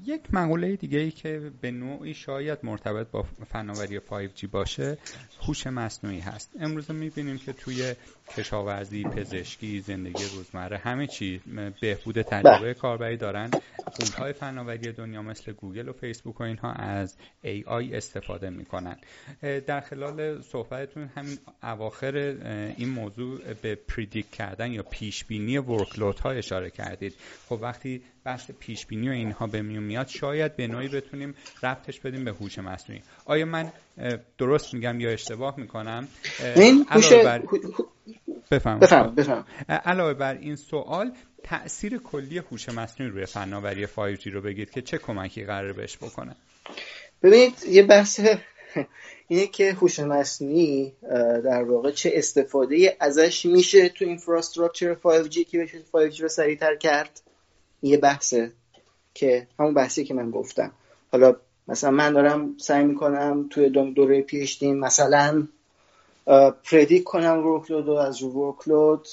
یک 0.06 0.22
مقوله 0.34 0.76
دیگه 0.76 1.00
ای 1.00 1.12
که 1.12 1.52
به 1.62 1.72
نوعی 1.72 2.14
شاید 2.14 2.60
مرتبط 2.64 3.08
با 3.08 3.26
فناوری 3.52 4.00
5G 4.00 4.46
باشه 4.52 4.98
هوش 5.48 5.68
مصنوعی 5.68 6.20
هست. 6.20 6.50
امروز 6.60 6.92
می‌بینیم 6.92 7.38
که 7.38 7.54
توی 7.54 7.96
کشاورزی 8.38 9.04
پزشکی 9.04 9.80
زندگی 9.80 10.24
روزمره 10.36 10.78
همه 10.78 11.08
چی. 11.08 11.42
بهبود 11.82 12.22
تجربه 12.22 12.60
بله. 12.60 12.74
کاربری 12.74 13.18
دارن. 13.18 13.52
های 14.18 14.34
فناوری 14.34 14.92
دنیا 14.92 15.22
مثل 15.22 15.52
گوگل 15.52 15.90
و 15.90 15.94
فیسبوک 15.94 16.42
و 16.42 16.44
اینها 16.44 16.72
از 16.72 17.16
AI 17.44 17.94
استفاده 17.94 18.50
می‌کنن. 18.50 18.98
در 19.42 19.82
خلال 19.82 20.42
صحبتتون 20.42 21.10
همین 21.16 21.38
اواخر 21.64 22.16
این 22.78 22.90
موضوع 22.90 23.54
به 23.54 23.76
پریدیک 23.76 24.32
کردن 24.32 24.72
یا 24.72 24.84
پیش 24.84 25.26
بینی 25.26 25.58
ورکلود 25.58 26.20
ها 26.20 26.32
اشاره 26.32 26.70
کردید. 26.70 27.14
خب 27.50 27.60
وقتی 27.62 28.02
بحث 28.24 28.52
پیش 28.52 28.86
بینی 28.86 29.10
و 29.10 29.12
اینها 29.12 29.48
به 29.48 29.62
میون 29.62 29.84
میاد 29.84 30.08
شاید 30.08 30.56
به 30.56 30.68
نوعی 30.68 30.88
بتونیم 30.88 31.36
ربطش 31.64 32.00
بدیم 32.00 32.26
به 32.26 32.32
هوش 32.32 32.60
مصنوعی. 32.60 33.02
آیا 33.26 33.46
من 33.46 33.72
درست 34.38 34.74
میگم 34.74 35.00
یا 35.00 35.10
اشتباه 35.10 35.60
می‌کنم؟ 35.60 36.08
این 36.56 36.86
هوش 36.90 37.14
بر... 37.14 37.44
بفهم 38.52 38.80
بفهم 38.80 39.16
بفهم 39.16 39.46
علاوه 39.70 40.14
بر 40.14 40.34
این 40.34 40.56
سوال 40.56 41.12
تاثیر 41.44 41.98
کلی 41.98 42.38
هوش 42.38 42.70
مصنوعی 42.70 43.12
روی 43.12 43.26
فناوری 43.26 43.88
5G 43.88 44.28
رو 44.28 44.42
بگید 44.42 44.72
که 44.72 44.82
چه 44.82 44.98
کمکی 44.98 45.46
قرار 45.46 45.74
بهش 45.74 45.98
بکنه. 45.98 46.36
ببینید 47.24 47.54
یه 47.68 47.84
بحث 47.84 48.20
اینه 49.28 49.48
که 49.48 49.74
هوش 49.74 50.00
مصنوعی 50.00 50.94
در 51.44 51.64
واقع 51.64 51.92
چه 51.92 52.12
استفاده 52.14 52.98
ازش 53.00 53.46
میشه 53.46 53.90
تو 53.90 54.06
اینفراستراکچر 54.06 54.96
5G 54.96 55.46
که 55.46 55.60
بشه 55.60 55.80
5G 55.80 56.20
رو 56.20 56.28
سریعتر 56.28 56.76
کرد. 56.76 57.22
یه 57.82 57.98
بحثه 57.98 58.52
که 59.14 59.48
همون 59.60 59.74
بحثی 59.74 60.04
که 60.04 60.14
من 60.14 60.32
گفتم. 60.32 60.72
حالا 61.12 61.36
مثلا 61.68 61.92
من 61.92 62.14
دارم 62.14 62.58
سعی 62.58 62.84
می‌کنم 62.84 63.48
توی 63.50 63.70
دوره 63.70 64.22
پیش 64.22 64.64
مثلا 64.64 65.48
predict 66.64 67.04
کنم 67.04 67.48
workload 67.48 67.88
رو 67.88 67.94
از 67.94 68.22
رو 68.22 68.30
workload 68.30 69.08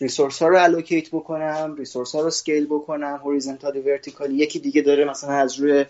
resource 0.00 0.42
ها 0.42 0.48
رو 0.48 0.62
allocate 0.62 1.08
بکنم 1.10 1.74
resource 1.78 2.14
ها 2.14 2.20
رو 2.20 2.30
scale 2.30 2.66
بکنم 2.66 3.20
horizontally 3.24 3.80
vertically 3.80 4.34
یکی 4.34 4.58
دیگه 4.58 4.82
داره 4.82 5.04
مثلا 5.04 5.32
از 5.32 5.60
روی 5.60 5.84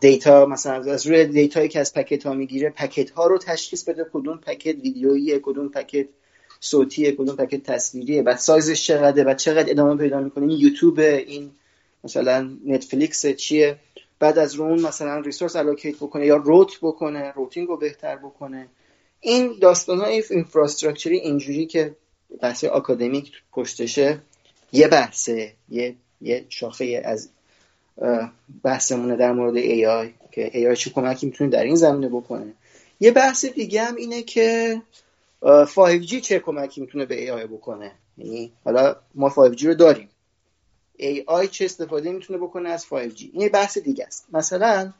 data 0.00 0.46
مثلا 0.46 0.92
از 0.92 1.06
روی 1.06 1.24
data 1.24 1.53
یی 1.53 1.68
که 1.68 1.80
از 1.80 1.94
packet 1.94 2.26
ها 2.26 2.32
می‌گیره 2.32 2.70
packet 2.70 3.10
ها 3.10 3.26
رو 3.26 3.38
تشخیص 3.38 3.84
بده 3.84 4.06
کدوم 4.12 4.36
packet 4.36 4.76
ویدیویی 4.82 5.40
کدوم 5.42 5.68
packet 5.68 6.06
صوتیه 6.60 7.12
کدوم 7.12 7.36
packet 7.36 7.62
تصویریه 7.62 8.22
و 8.22 8.36
سایزش 8.36 8.86
چقدره 8.86 9.24
و 9.24 9.34
چقدر 9.34 9.70
ادامه 9.70 9.96
پیدا 9.96 10.20
می‌کنه 10.20 10.46
این 10.46 10.58
یوتیوب 10.60 10.98
این 10.98 11.50
مثلا 12.04 12.50
نتفلیکس 12.66 13.26
چیه؟ 13.26 13.76
بعد 14.18 14.38
از 14.38 14.54
رو 14.54 14.76
مثلا 14.76 15.20
resource 15.20 15.56
allocate 15.56 15.96
بکنه 15.96 16.26
یا 16.26 16.36
route 16.36 16.78
بکنه 16.82 17.32
routing 17.32 17.68
رو 17.68 17.76
بهتر 17.76 18.16
بکنه. 18.16 18.68
این 19.26 19.58
داستان 19.60 20.00
های 20.00 20.22
infrastructure 20.30 21.10
ی 21.10 21.16
اینجوری 21.16 21.66
که 21.66 21.96
بحث 22.40 22.64
آکادمیک 22.64 23.32
پشتشه 23.52 24.18
یه 24.72 24.88
بحثه 24.88 25.52
یه, 25.68 25.94
یه 26.20 26.44
شاخه 26.48 27.02
از 27.04 27.28
بحثمونه 28.62 29.16
در 29.16 29.32
مورد 29.32 29.54
AI 29.54 30.10
که 30.32 30.50
AI 30.54 30.78
چه 30.78 30.90
کمکی 30.90 31.26
می‌تونه 31.26 31.50
در 31.50 31.64
این 31.64 31.74
زمینه 31.74 32.08
بکنه. 32.08 32.52
یه 33.00 33.10
بحث 33.10 33.44
دیگه 33.44 33.84
هم 33.84 33.96
اینه 33.96 34.22
که 34.22 34.82
5G 35.42 36.20
چه 36.20 36.38
کمکی 36.38 36.80
می‌تونه 36.80 37.06
به 37.06 37.26
AI 37.26 37.46
بکنه. 37.46 37.92
یعنی 38.18 38.52
حالا 38.64 38.96
ما 39.14 39.30
5G 39.30 39.62
رو 39.62 39.74
داریم. 39.74 40.08
AI 40.98 41.48
چه 41.50 41.64
استفاده 41.64 42.12
می‌تونه 42.12 42.38
بکنه 42.38 42.68
از 42.68 42.84
5G 42.84 43.20
این 43.32 43.42
یه 43.42 43.48
بحث 43.48 43.78
دیگه 43.78 44.06
است. 44.06 44.26
مثلا 44.32 44.92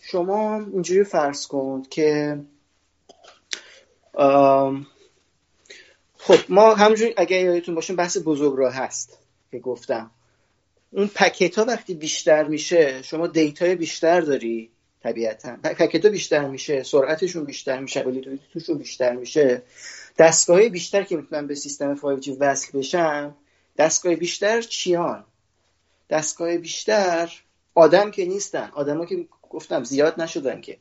شما 0.00 0.56
اینجوری 0.72 1.04
فرض 1.04 1.46
کن 1.46 1.82
که 1.90 2.38
خب 6.18 6.38
ما 6.48 6.74
همونجوری 6.74 7.14
اگر 7.16 7.40
یادتون 7.40 7.74
باشه 7.74 7.94
بحث 7.94 8.18
بزرگ 8.24 8.58
راه 8.58 8.74
هست 8.74 9.18
که 9.50 9.58
گفتم. 9.58 10.10
اون 10.90 11.10
پکت 11.14 11.58
ها 11.58 11.64
وقتی 11.64 11.94
بیشتر 11.94 12.44
میشه 12.44 13.02
شما 13.02 13.26
دیتای 13.26 13.74
بیشتر 13.74 14.20
داری 14.20 14.70
طبیعتا. 15.02 15.56
packet 15.56 16.06
بیشتر 16.06 16.48
میشه 16.48 16.82
سرعتشون 16.82 17.44
بیشتر 17.44 17.80
میشه 17.80 18.04
توشون 18.52 18.78
بیشتر 18.78 19.16
میشه. 19.16 19.62
دستگاه 20.18 20.68
بیشتر 20.68 21.02
که 21.02 21.16
می‌تونن 21.16 21.46
به 21.46 21.54
سیستم 21.54 21.96
5G 21.96 22.28
وصل 22.40 22.78
بشن 22.78 23.34
دستگاه 23.78 24.16
بیشتر 24.16 24.62
چیان؟ 24.62 25.24
دستگاه 26.10 26.56
بیشتر 26.58 27.32
آدم 27.74 28.10
که 28.10 28.24
نیستن. 28.24 28.70
آدما 28.74 29.06
که 29.06 29.26
گفتم 29.50 29.84
زیاد 29.84 30.20
نشدن 30.20 30.60
که. 30.60 30.78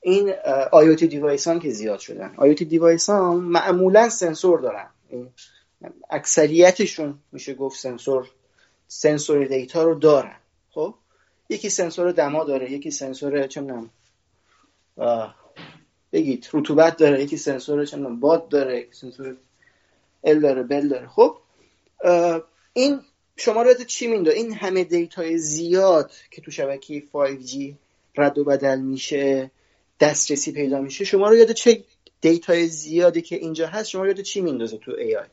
این 0.00 0.34
IoT 0.72 1.06
device 1.06 1.48
که 1.48 1.70
زیاد 1.70 1.98
شدن. 1.98 2.34
IoT 2.36 2.64
device 2.64 3.10
ها 3.10 3.34
معمولا 3.34 4.08
سنسور 4.08 4.60
دارن. 4.60 4.86
اکثریتشون 6.10 7.18
میشه 7.32 7.54
گفت 7.54 7.80
سنسور 7.80 8.30
سنسور 8.88 9.44
data 9.44 9.82
رو 9.82 9.94
دارن. 9.94 10.36
خب؟ 10.70 10.94
یکی 11.48 11.70
سنسور 11.70 12.12
دما 12.12 12.44
داره 12.44 12.72
یکی 12.72 12.90
سنسور 12.90 13.46
چه 13.46 13.66
بگید 16.12 16.48
رطوبت 16.52 16.96
داره 16.96 17.22
یکی 17.22 17.36
سنسور 17.36 17.84
چه 17.84 17.96
باد 17.96 18.48
داره 18.48 18.80
یکی 18.80 18.94
سنسور 18.94 19.36
ال 20.24 20.40
داره 20.40 20.62
بل 20.62 20.88
داره. 20.88 21.08
خب؟ 21.08 21.38
این 22.72 23.00
شما 23.36 23.62
رو 23.62 23.74
چی 23.74 24.06
میندازه؟ 24.06 24.36
این 24.36 24.54
همه 24.54 24.84
data 24.84 25.27
ی 25.27 25.38
زیاد 25.38 26.12
که 26.30 26.42
تو 26.42 26.50
شبکه 26.50 27.02
5G 27.12 27.56
رد 28.16 28.38
و 28.38 28.44
بدل 28.44 28.80
میشه 28.80 29.50
دسترسی 30.00 30.52
پیدا 30.52 30.80
میشه 30.80 31.04
شما 31.04 31.28
رو 31.28 31.36
یاد 31.36 31.52
چه 31.52 31.84
data 32.20 32.57
ی 32.57 32.66
زیادی 32.66 33.22
که 33.22 33.36
اینجا 33.36 33.66
هست 33.66 33.88
شما 33.88 34.02
رو 34.02 34.08
یاد 34.08 34.20
چی 34.20 34.40
میندازه 34.40 34.78
تو 34.78 34.92
AI 34.92 35.28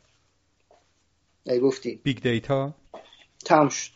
ای 1.46 1.60
گفتی. 1.60 2.00
big 2.04 2.20
data 2.20 2.74
تمام 3.46 3.70
شد. 3.70 3.92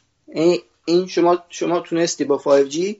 این 0.86 1.07
شما 1.07 1.43
شما 1.49 1.80
تونستی 1.80 2.24
با 2.24 2.65
5G 2.67 2.95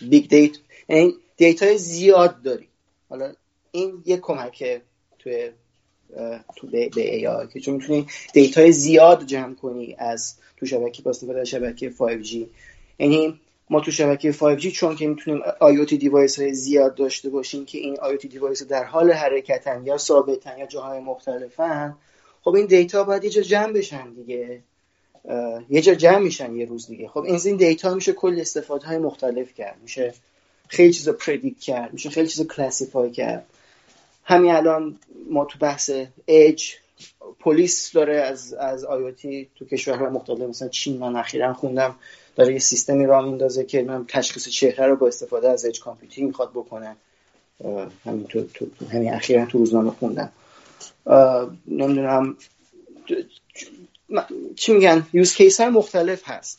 big 0.00 0.28
data 0.28 0.58
این 0.86 1.14
data 1.36 1.76
زیاد 1.76 2.42
داری. 2.42 2.68
حالا 3.08 3.32
این 3.72 4.02
یه 4.06 4.16
کمکه 4.16 4.82
توی 5.18 5.50
تو 6.56 6.66
به, 6.66 6.88
به 6.88 7.20
AI 7.20 7.52
که 7.52 7.60
چون 7.60 7.74
می‌تونی 7.74 8.06
data 8.32 8.70
زیاد 8.70 9.26
جمع 9.26 9.54
کنی 9.54 9.96
از 9.98 10.34
تو 10.56 10.66
شبکه 10.66 11.02
با 11.02 11.10
استفاده 11.10 11.44
شبکه 11.44 11.90
5G 11.90 12.36
یعنی 12.98 13.40
ما 13.72 13.80
تو 13.80 13.90
شبکه 13.90 14.32
5G 14.32 14.66
چون 14.66 14.96
که 14.96 15.06
می‌تونیم 15.06 15.42
IoT 15.42 15.94
device 15.94 16.40
های 16.40 16.54
زیاد 16.54 16.94
داشته 16.94 17.30
باشیم 17.30 17.64
که 17.64 17.78
این 17.78 17.96
IoT 17.96 18.26
device 18.26 18.62
در 18.62 18.84
حال 18.84 19.12
حرکتن 19.12 19.86
یا 19.86 19.98
ثابتن 19.98 20.58
یا 20.58 20.66
جاهای 20.66 21.00
مختلفن 21.00 21.96
خب 22.42 22.54
این 22.54 22.66
data 22.66 23.04
باید 23.04 23.24
یه 23.24 23.30
جا 23.30 23.42
جمع 23.42 23.72
بشن 23.72 24.12
دیگه. 24.12 24.60
یه 25.70 25.80
جا 25.80 25.94
جمع 25.94 26.18
میشن 26.18 26.56
یه 26.56 26.64
روز 26.64 26.86
دیگه. 26.86 27.08
خب 27.08 27.20
این 27.20 27.40
این 27.44 27.56
data 27.56 27.94
میشه 27.94 28.12
کل 28.12 28.40
استفاده 28.40 28.86
های 28.86 28.98
مختلف 28.98 29.54
کرد. 29.54 29.76
میشه 29.82 30.14
خیلی 30.68 30.92
چیزا 30.92 31.12
predict 31.12 31.60
کرد. 31.60 31.92
میشه 31.92 32.10
خیلی 32.10 32.28
چیزا 32.28 32.44
classify 32.44 33.10
کرد. 33.10 33.46
همین 34.24 34.50
الان 34.50 34.98
ما 35.30 35.44
تو 35.44 35.58
بحث 35.58 35.90
اج 36.28 36.74
پلیس 37.40 37.92
داره 37.92 38.16
از 38.16 38.54
از 38.54 38.84
IoT 38.84 39.50
تو 39.56 39.64
کشورهای 39.64 40.08
مختلف 40.08 40.40
مثلا 40.40 40.68
چین 40.68 40.98
من 40.98 41.16
اخیرا 41.16 41.54
خوندم 41.54 41.94
داره 42.36 42.52
یه 42.52 42.58
سیستمی 42.58 43.06
را 43.06 43.22
میندازه 43.22 43.64
که 43.64 43.82
من 43.82 44.04
تشخیص 44.08 44.48
چهره 44.48 44.86
رو 44.86 44.96
با 44.96 45.06
استفاده 45.06 45.48
از 45.48 45.64
edge 45.64 45.80
computing 45.80 46.28
می‌خواد 46.28 46.50
بکنه. 46.50 46.96
همین 48.04 48.24
تو, 48.28 48.44
تو 48.54 48.66
همین 48.92 49.14
اخیرا 49.14 49.46
تو 49.46 49.58
روزنامه 49.58 49.90
خوندم. 49.90 50.32
نمی‌دونم 51.66 52.36
چی 54.56 54.72
میگن؟ 54.72 55.06
یوز 55.12 55.34
کیس 55.34 55.60
های 55.60 55.70
مختلف 55.70 56.22
هست. 56.24 56.58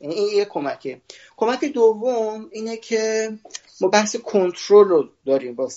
این 0.00 0.36
یه 0.36 0.44
کمکه. 0.44 1.00
کمک 1.36 1.64
دوم 1.64 2.48
اینه 2.52 2.76
که 2.76 3.32
ما 3.80 3.88
بحث 3.88 4.16
کنترل 4.16 4.88
رو 4.88 5.08
داریم 5.26 5.54
با 5.54 5.68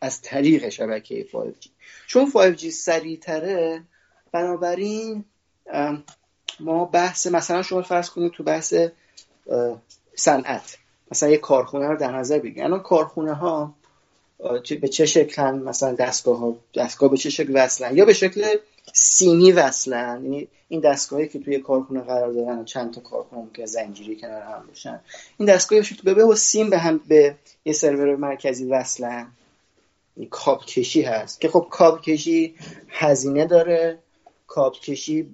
از 0.00 0.22
طریق 0.22 0.68
شبکه 0.68 1.26
5G 1.32 1.68
چون 2.06 2.32
5G 2.32 2.68
سریعتره 2.68 3.82
بنابراین 4.32 5.24
ما 6.60 6.84
بحث 6.84 7.26
مثلا 7.26 7.62
شما 7.62 7.82
فرض 7.82 8.10
کنید 8.10 8.32
تو 8.32 8.42
بحث 8.42 8.74
صنعت. 10.14 10.78
مثلا 11.10 11.28
یه 11.28 11.38
کارخونه 11.38 11.88
رو 11.88 11.96
در 11.96 12.12
نظر 12.12 12.38
بگیرید. 12.38 12.64
الان 12.64 12.80
کارخونه 12.80 13.34
ها 13.34 13.74
به 14.80 14.88
چه 14.88 15.06
شکلن 15.06 15.58
مثلا 15.58 15.94
دستگاه 15.94 16.38
ها 16.38 16.56
دستگاه 16.74 17.10
به 17.10 17.16
چه 17.16 17.30
شکل 17.30 17.52
وصلن؟ 17.54 17.96
یا 17.96 18.04
به 18.04 18.12
شکل 18.12 18.56
سیمی 18.92 19.52
وصلن. 19.52 20.24
یعنی 20.24 20.48
این 20.68 20.80
دستگاهی 20.80 21.28
که 21.28 21.38
توی 21.38 21.58
کارخونه 21.58 22.00
قرار 22.00 22.32
دارن 22.32 22.64
چند 22.64 22.94
تا 22.94 23.00
کارخونه 23.00 23.46
که 23.54 23.66
زنجیری 23.66 24.16
کنار 24.16 24.42
هم 24.42 24.66
باشن. 24.68 25.00
این 25.38 25.48
دستگاه 25.48 25.80
به 26.04 26.14
به 26.14 26.34
سیم 26.34 26.70
به 26.70 26.78
هم 26.78 27.00
به 27.08 27.34
یه 27.64 27.72
سرور 27.72 28.16
مرکزی 28.16 28.64
وصلن. 28.64 29.26
این 30.16 30.28
کاب 30.28 30.64
کشی 30.64 31.02
هست. 31.02 31.40
که 31.40 31.48
خب 31.48 31.66
کاب 31.70 32.02
کشی 32.02 32.54
هزینه 32.88 33.46
داره. 33.46 33.98
کاب 34.46 34.72
کشی 34.72 35.28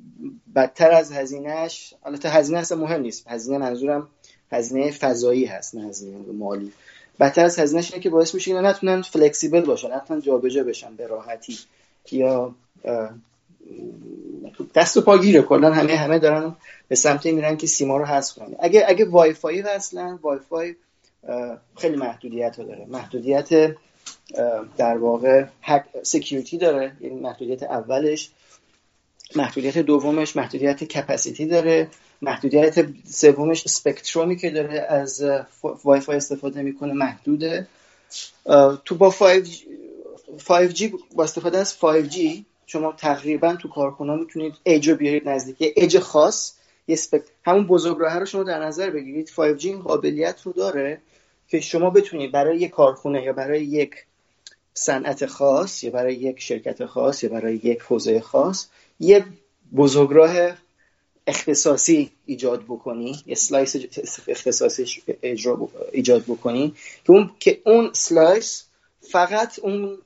بدتر 0.55 0.91
از 0.91 1.13
هزینهش 1.13 1.95
البته 2.05 2.29
هزینه 2.29 2.59
اصلا 2.59 2.79
مهم 2.79 3.01
نیست. 3.01 3.29
هزینه 3.29 3.59
منظورم 3.59 4.09
هزینه 4.53 4.91
فضایی 4.91 5.45
هست 5.45 5.75
نه 5.75 5.89
هزینه 5.89 6.33
مالی. 6.33 6.73
بدتر 7.21 7.45
از 7.45 7.59
هزینهش 7.59 7.91
اینه 7.93 8.03
که 8.03 8.11
باعث 8.11 8.35
میشه 8.35 8.51
اینا 8.51 8.71
نتونن 8.71 9.03
flexible 9.03 9.61
باشن 9.61 9.95
نتونن 9.95 10.21
جابجا 10.21 10.65
بشن 10.65 10.97
به 10.97 11.07
راحتی. 11.07 11.59
یا 12.13 12.55
دست 14.75 14.97
و 14.97 15.01
پا 15.01 15.19
گیره 15.19 15.43
کلا 15.43 15.73
همه 15.73 15.97
همه 15.97 16.19
دارن 16.19 16.57
به 16.89 16.95
سمت 16.95 17.27
میرن 17.27 17.57
که 17.57 17.67
سیما 17.67 17.97
رو 17.97 18.05
حذف 18.05 18.35
کنن. 18.35 18.55
اگه 18.59 18.85
اگه 18.89 19.05
وای 19.05 19.33
فای 19.33 19.63
وصلن 19.63 20.19
وای 20.23 20.39
فای 20.51 20.75
خیلی 21.77 21.97
محدودیت 21.97 22.57
ها 22.57 22.65
داره. 22.65 22.87
محدودیت 22.89 23.75
در 24.77 24.99
واقع 24.99 25.45
security 26.03 26.59
داره. 26.59 26.93
یعنی 27.01 27.21
محدودیت 27.21 27.63
اولش 27.63 28.31
محدودیت 29.37 29.79
دومش 29.79 30.37
محدودیت 30.37 30.85
capacity 30.85 31.47
داره. 31.47 31.89
محدودیت 32.23 32.87
سومش 33.11 33.65
spectrum 33.65 34.29
ی 34.29 34.37
که 34.37 34.51
داره 34.51 34.81
از 34.81 35.25
وای 35.85 36.01
فای 36.01 36.17
استفاده 36.17 36.63
می‌کنه 36.63 36.93
محدوده. 36.93 37.67
تو 38.85 38.95
با 38.95 39.11
5G, 39.11 39.51
5G 40.39 40.91
با 41.15 41.25
استفاده 41.25 41.59
از 41.59 41.77
5G 41.81 42.17
شما 42.71 42.93
تقریبا 42.93 43.57
تو 43.57 43.69
کارخونه 43.69 44.17
می‌تونید 44.17 44.55
اج 44.65 44.89
رو 44.89 44.97
بیارید 44.97 45.29
نزدیک 45.29 45.61
یه 45.61 45.75
اج 45.77 45.99
خاص. 45.99 46.55
یه 46.89 46.97
spec... 46.97 47.23
همون 47.45 47.67
بزرگراه 47.67 48.19
رو 48.19 48.27
شما 48.27 48.43
در 48.43 48.65
نظر 48.65 48.91
بگیرید. 48.91 49.29
5G 49.29 49.65
این 49.65 49.83
قابلیت 49.83 50.43
رو 50.43 50.53
داره 50.53 51.01
که 51.49 51.61
شما 51.61 51.91
بتونید 51.91 52.33
برای 52.33 52.59
یک 52.59 52.71
کارخونه 52.71 53.23
یا 53.23 53.33
برای 53.33 53.65
یک 53.65 53.95
صنعت 54.75 55.27
خاص 55.27 55.85
یا 55.85 55.91
برای 55.91 56.15
یک 56.15 56.41
شرکت 56.41 56.87
خاص 56.87 57.25
یا 57.25 57.31
برای 57.31 57.55
یک 57.55 57.81
حوزه 57.81 58.21
خاص 58.21 58.67
یه 59.01 59.25
بزرگراه 59.77 60.57
اختصاصی 61.27 62.11
ایجاد 62.27 62.63
بکنی. 62.65 63.23
یه 63.27 63.35
slice 63.35 63.77
اختصاصی 64.29 65.03
ایجاد 65.93 66.23
بکنی 66.23 66.75
که 67.05 67.13
اون 67.13 67.31
که 67.41 67.61
اون 67.65 67.91
slice 67.93 68.65
فقط 69.01 69.59
اون 69.59 69.99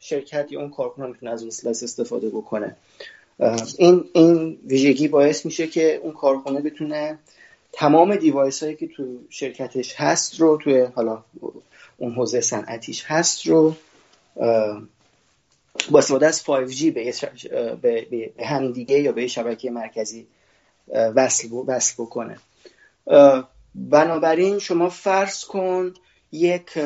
شرکت 0.00 0.52
یا 0.52 0.60
اون 0.60 0.70
کارکنان 0.70 1.10
می‌تونه 1.10 1.32
از 1.32 1.42
اون 1.42 1.50
slice 1.50 1.82
استفاده 1.82 2.28
بکنه. 2.28 2.76
این 3.78 4.04
این 4.12 4.58
ویژگی 4.66 5.08
باعث 5.08 5.46
میشه 5.46 5.66
که 5.66 5.94
اون 6.02 6.12
کارخونه 6.12 6.60
بتونه 6.60 7.18
تمام 7.72 8.16
دیوایس 8.16 8.62
هایی 8.62 8.76
که 8.76 8.86
تو 8.86 9.18
شرکتش 9.28 9.94
هست 9.96 10.40
رو 10.40 10.56
توی 10.56 10.80
حالا 10.80 11.24
اون 11.96 12.14
حوزه 12.14 12.40
صنعتیش 12.40 13.04
هست 13.06 13.46
رو 13.46 13.74
با 15.90 15.98
استفاده 15.98 16.26
از 16.26 16.42
5G 16.42 16.82
به, 16.84 17.14
به, 17.82 18.30
به 18.36 18.46
هم 18.46 18.72
دیگه 18.72 19.00
یا 19.00 19.12
به 19.12 19.26
شبکه 19.26 19.70
مرکزی 19.70 20.26
وصل, 20.94 21.48
وصل 21.66 21.94
بکنه. 22.02 22.38
بنابراین 23.74 24.58
شما 24.58 24.88
فرض 24.88 25.44
کن 25.44 25.94
یک 26.32 26.78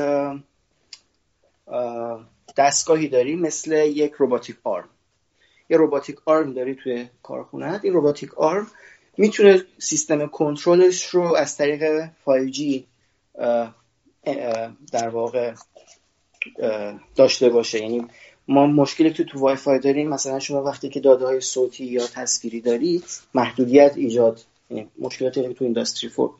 دستگاهی 2.56 3.08
داری 3.08 3.36
مثل 3.36 3.72
یک 3.72 4.12
روباتیک 4.12 4.56
آرم 4.64 4.88
یه 5.70 5.76
روباتیک 5.76 6.16
آرم 6.24 6.52
داری 6.52 6.74
توی 6.74 7.08
کارخونه 7.22 7.80
این 7.82 7.92
روباتیک 7.92 8.34
آرم 8.34 8.66
می‌تونه 9.18 9.64
سیستم 9.78 10.26
کنترلش 10.26 11.06
رو 11.06 11.34
از 11.34 11.56
طریق 11.56 12.06
5G 12.06 12.82
در 14.92 15.08
واقع 15.08 15.54
داشته 17.16 17.48
باشه. 17.48 17.80
یعنی 17.80 18.06
ما 18.48 18.66
مشکلی 18.66 19.10
تو 19.10 19.24
تو 19.24 19.38
وای 19.38 19.56
فای 19.56 19.78
داریم 19.78 20.08
مثلا 20.08 20.38
شما 20.38 20.62
وقتی 20.62 20.88
که 20.88 21.00
داده 21.00 21.26
های 21.26 21.40
صوتی 21.40 21.84
یا 21.84 22.06
تصویری 22.06 22.60
داری 22.60 23.02
محدودیت 23.34 23.92
ایجاد 23.96 24.40
یعنی 24.70 24.88
مشکلاتی 24.98 25.42
که 25.42 25.54
تو 25.54 25.64
اینداستری 25.64 26.10
فور 26.10 26.30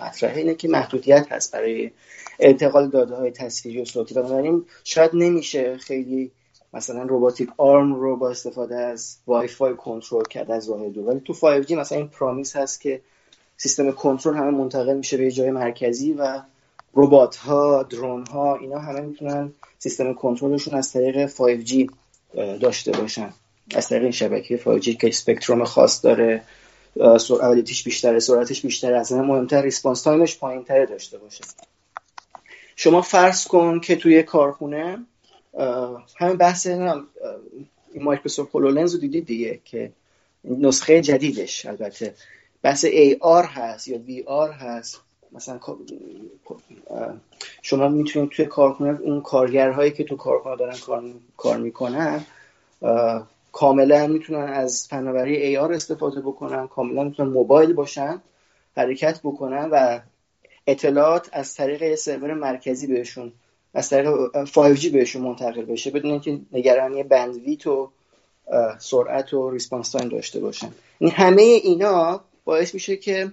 مطرحه 0.00 0.36
اینه 0.36 0.54
که 0.54 0.68
محدودیت 0.68 1.32
هست 1.32 1.52
برای 1.52 1.90
انتقال 2.38 2.88
داده 2.88 3.14
های 3.14 3.30
تصویری 3.30 3.82
و 3.82 3.84
صوتی. 3.84 4.14
بنابراین 4.14 4.64
شاید 4.84 5.10
نمیشه 5.14 5.76
خیلی 5.76 6.30
مثلا 6.74 7.02
روباتیک 7.02 7.48
آرم 7.56 7.94
رو 7.94 8.16
با 8.16 8.30
استفاده 8.30 8.76
از 8.76 9.16
وای 9.26 9.48
فای 9.48 9.74
کنترل 9.74 10.24
کرد 10.24 10.50
از 10.50 10.70
راه 10.70 10.88
دور 10.88 11.08
ولی 11.08 11.20
تو 11.20 11.34
5G 11.34 11.72
مثلا 11.72 11.98
این 11.98 12.08
پرامیس 12.08 12.56
هست 12.56 12.80
که 12.80 13.00
سیستم 13.56 13.90
کنترل 13.90 14.36
همه 14.36 14.50
منتقل 14.50 14.96
میشه 14.96 15.16
به 15.16 15.30
جای 15.30 15.50
مرکزی 15.50 16.12
و 16.12 16.42
ربات 16.94 17.36
ها 17.36 17.82
drone 17.82 18.26
ها 18.26 18.56
اینا 18.56 18.78
همه 18.78 19.00
می‌تونن 19.00 19.52
سیستم 19.78 20.14
کنترلشون 20.14 20.74
از 20.74 20.92
طریق 20.92 21.26
5G 21.26 21.90
داشته 22.60 22.92
باشن. 22.92 23.32
از 23.74 23.88
طریق 23.88 24.02
این 24.02 24.12
شبکه 24.12 24.56
5G 24.56 24.96
که 24.96 25.08
spectrum 25.08 25.64
خاص 25.64 26.04
داره. 26.04 26.42
سرعتش 26.96 27.82
بیشتره 27.82 28.18
سرعتش 28.18 28.62
بیشتره 28.62 28.98
از 28.98 29.12
همه 29.12 29.22
مهمتر 29.22 29.62
response 29.62 30.02
time 30.02 30.26
ش 30.26 30.38
پایین 30.38 30.64
تره 30.64 30.86
داشته 30.86 31.18
باشه. 31.18 31.44
شما 32.76 33.02
فرض 33.02 33.46
کن 33.46 33.80
که 33.80 33.96
توی 33.96 34.22
کارخونه 34.22 35.04
همین 36.16 36.36
بحث 36.36 36.66
این 36.66 37.04
Microsoft 37.94 38.54
HoloLens 38.54 38.94
رو 38.94 39.00
دیدید 39.00 39.26
دیگه 39.26 39.60
که 39.64 39.92
نسخه 40.44 41.00
جدیدش 41.00 41.66
البته. 41.66 42.14
بحث 42.62 42.86
AR 42.86 43.44
هست 43.44 43.88
یا 43.88 43.98
VR 44.06 44.52
هست. 44.52 45.00
مثلا 45.32 45.60
شما 47.62 47.88
می‌تونید 47.88 48.30
توی 48.30 48.44
کارخونه 48.44 49.00
اون 49.00 49.20
کارگرهایی 49.20 49.90
که 49.90 50.04
تو 50.04 50.16
کارخونه 50.16 50.56
دارن 50.56 50.76
کار, 50.76 51.04
کار 51.36 51.56
می‌کنن 51.56 52.24
کاملا 53.52 54.06
می‌تونن 54.06 54.48
از 54.48 54.88
فناوری 54.88 55.56
AR 55.56 55.70
استفاده 55.70 56.20
بکنن 56.20 56.68
کاملا 56.68 57.04
می‌تونن 57.04 57.30
موبایل 57.30 57.72
باشن 57.72 58.22
حرکت 58.76 59.20
بکنن 59.24 59.68
و 59.72 60.00
اطلاعات 60.66 61.28
از 61.32 61.54
طریق 61.54 61.94
سرور 61.94 62.34
مرکزی 62.34 62.86
بهشون 62.86 63.32
از 63.74 63.90
طریق 63.90 64.10
5G 64.44 64.86
بهشون 64.86 65.22
منتقل 65.22 65.62
بشه 65.64 65.90
بدون 65.90 66.10
اینکه 66.10 66.40
نگرانی 66.52 67.02
بندویت 67.02 67.66
و 67.66 67.90
سرعت 68.78 69.34
و 69.34 69.50
response 69.50 69.90
time 69.90 70.08
داشته 70.08 70.40
باشن. 70.40 70.70
این 70.98 71.10
همه 71.10 71.42
اینا 71.42 72.20
باعث 72.44 72.74
میشه 72.74 72.96
که 72.96 73.32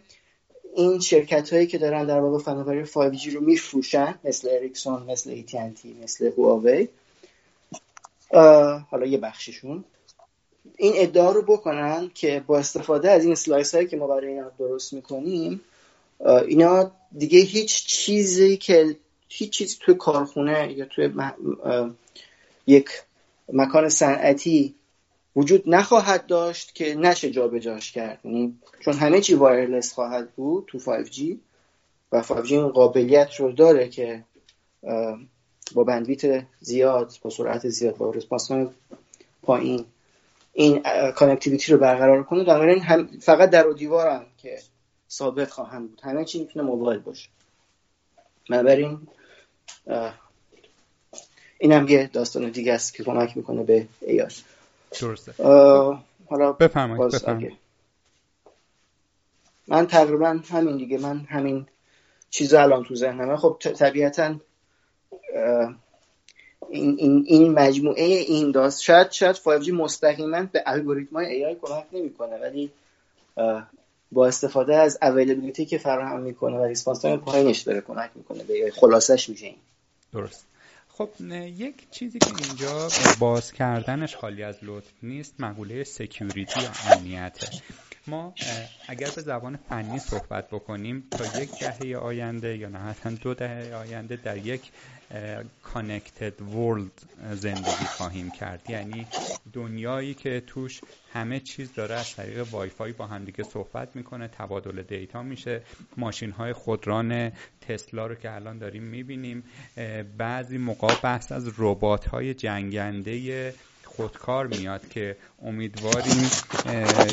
این 0.75 0.99
شرکت 0.99 1.53
هایی 1.53 1.67
که 1.67 1.77
دارن 1.77 2.05
در 2.05 2.19
واقع 2.19 2.37
فناوری 2.37 2.85
5G 2.85 3.33
رو 3.33 3.41
میفروشن 3.41 4.15
مثل 4.23 4.49
Ericsson 4.51 5.03
مثل 5.03 5.41
AT&T 5.41 6.03
مثل 6.03 6.31
Huawei 6.37 6.87
حالا 8.89 9.05
یه 9.05 9.17
بخششون. 9.17 9.83
این 10.77 10.93
ادعا 10.95 11.31
رو 11.31 11.41
بکنن 11.41 12.11
که 12.13 12.43
با 12.47 12.57
استفاده 12.57 13.11
از 13.11 13.25
این 13.25 13.35
slice 13.35 13.75
هایی 13.75 13.87
که 13.87 13.97
ما 13.97 14.07
برای 14.07 14.27
اینا 14.27 14.51
درست 14.59 14.93
می‌کنیم 14.93 15.61
اینا 16.47 16.91
دیگه 17.17 17.39
هیچ 17.39 17.85
چیزی 17.85 18.57
که 18.57 18.95
هیچ 19.29 19.49
چیز 19.49 19.77
توی 19.79 19.95
کارخونه 19.95 20.73
یا 20.73 20.85
توی 20.85 21.09
یک 22.67 22.89
مکان 23.53 23.89
صنعتی 23.89 24.75
وجود 25.35 25.63
نخواهد 25.65 26.25
داشت 26.25 26.75
که 26.75 26.95
نشه 26.95 27.31
جابجاش 27.31 27.91
کرد. 27.91 28.19
یعنی 28.23 28.57
چون 28.79 28.93
همه 28.93 29.21
چی 29.21 29.33
wireless 29.33 29.93
خواهد 29.93 30.31
بود 30.31 30.63
تو 30.67 30.79
5G 30.79 31.21
و 32.11 32.23
5G 32.23 32.51
این 32.51 32.67
قابلیت 32.67 33.35
رو 33.35 33.51
داره 33.51 33.89
که 33.89 34.23
با 35.73 35.83
bandwidth 35.83 36.43
زیاد 36.61 37.13
با 37.21 37.29
سرعت 37.29 37.69
زیاد 37.69 37.97
با 37.97 38.11
response 38.11 38.51
پایین 39.43 39.85
این 40.57 40.83
connectivity 41.11 41.71
رو 41.71 41.77
برقرار 41.77 42.23
کنه. 42.23 42.43
در 42.43 42.69
هم 42.69 43.07
فقط 43.07 43.49
در 43.49 43.67
و 43.67 43.73
دیوار 43.73 44.07
هم 44.07 44.25
که 44.37 44.59
ثابت 45.09 45.49
خواهند 45.49 45.89
بود. 45.89 46.01
همه 46.03 46.25
چی 46.25 46.39
می‌تونه 46.39 46.65
mobile 46.65 46.99
باشه. 46.99 47.29
بنابراین 48.49 49.07
این 51.57 51.71
هم 51.71 51.87
یه 51.87 52.09
داستان 52.13 52.49
دیگه 52.49 52.73
است 52.73 52.93
که 52.93 53.03
کمک 53.03 53.37
می‌کنه 53.37 53.63
به 53.63 53.87
ایار 54.01 54.33
درسته. 55.01 55.33
حالا 56.29 56.51
بفرمایید 56.51 57.57
من 59.67 59.87
تقریبا 59.87 60.39
همین 60.49 60.77
دیگه. 60.77 60.97
من 60.97 61.17
همین 61.29 61.65
چیزا 62.29 62.61
الان 62.61 62.83
تو 62.83 62.95
ذهنمه. 62.95 63.37
خب 63.37 63.57
طبیعتا 63.59 64.35
این, 66.69 66.95
این, 66.99 67.23
این 67.27 67.53
مجموعه 67.53 68.03
این 68.03 68.51
داست 68.51 68.81
شاید 68.81 69.11
شاید 69.11 69.35
5G 69.35 69.69
مستقیما 69.69 70.43
به 70.51 70.63
الگوریتم 70.65 71.15
های 71.15 71.55
AI 71.55 71.57
کمک 71.61 71.85
نمی‌کنه 71.93 72.37
ولی 72.37 72.71
با 74.11 74.27
استفاده 74.27 74.75
از 74.75 74.97
availability 75.01 75.60
ای 75.60 75.65
که 75.65 75.77
فراهم 75.77 76.21
می‌کنه 76.21 76.57
و 76.57 76.63
response 76.63 76.99
time 76.99 77.19
پایینش 77.19 77.59
داره 77.61 77.81
کمک 77.81 78.11
می‌کنه 78.15 78.43
به 78.43 78.71
خلاصش 78.75 79.29
میشه 79.29 79.45
این. 79.45 79.55
درست. 80.13 80.45
خب 80.89 81.09
یک 81.31 81.75
چیزی 81.91 82.19
که 82.19 82.33
اینجا 82.47 82.87
باز 83.19 83.51
کردنش 83.51 84.15
خالی 84.15 84.43
از 84.43 84.55
لطف 84.61 84.91
نیست 85.03 85.33
مقوله 85.39 85.83
security 85.83 86.61
یا 86.61 86.69
امنیته. 86.91 87.47
ما 88.07 88.33
اگر 88.87 89.09
به 89.15 89.21
زبان 89.21 89.57
فنی 89.69 89.99
صحبت 89.99 90.47
بکنیم 90.47 91.03
تا 91.11 91.41
یک 91.41 91.59
دهه 91.59 91.97
آینده 91.97 92.57
یا 92.57 92.69
نه 92.69 92.95
دو 93.21 93.33
دهه 93.33 93.75
آینده 93.75 94.15
در 94.15 94.37
یک 94.37 94.71
connected 95.63 96.41
world 96.41 97.01
زندگی 97.33 97.85
خواهیم 97.97 98.31
کرد. 98.31 98.69
یعنی 98.69 99.07
دنیایی 99.53 100.13
که 100.13 100.43
توش 100.47 100.81
همه 101.13 101.39
چیز 101.39 101.73
داره 101.73 101.95
از 101.95 102.15
طریق 102.15 102.47
وای 102.51 102.69
فای 102.69 102.93
با 102.93 103.07
همدیگه 103.07 103.43
صحبت 103.43 103.95
می‌کنه 103.95 104.27
تبادل 104.27 104.81
دیتا 104.81 105.23
میشه 105.23 105.61
ماشین 105.97 106.31
های 106.31 106.53
خودران 106.53 107.31
تسلا 107.61 108.07
رو 108.07 108.15
که 108.15 108.35
الان 108.35 108.57
داریم 108.57 108.83
می‌بینیم 108.83 109.43
بعضی 110.17 110.57
موقع 110.57 110.95
بحث 110.95 111.31
از 111.31 111.53
ربات 111.57 112.07
های 112.07 112.33
جنگنده 112.33 113.53
خودکار 113.97 114.47
میاد 114.47 114.89
که 114.89 115.17
امیدواریم 115.41 116.29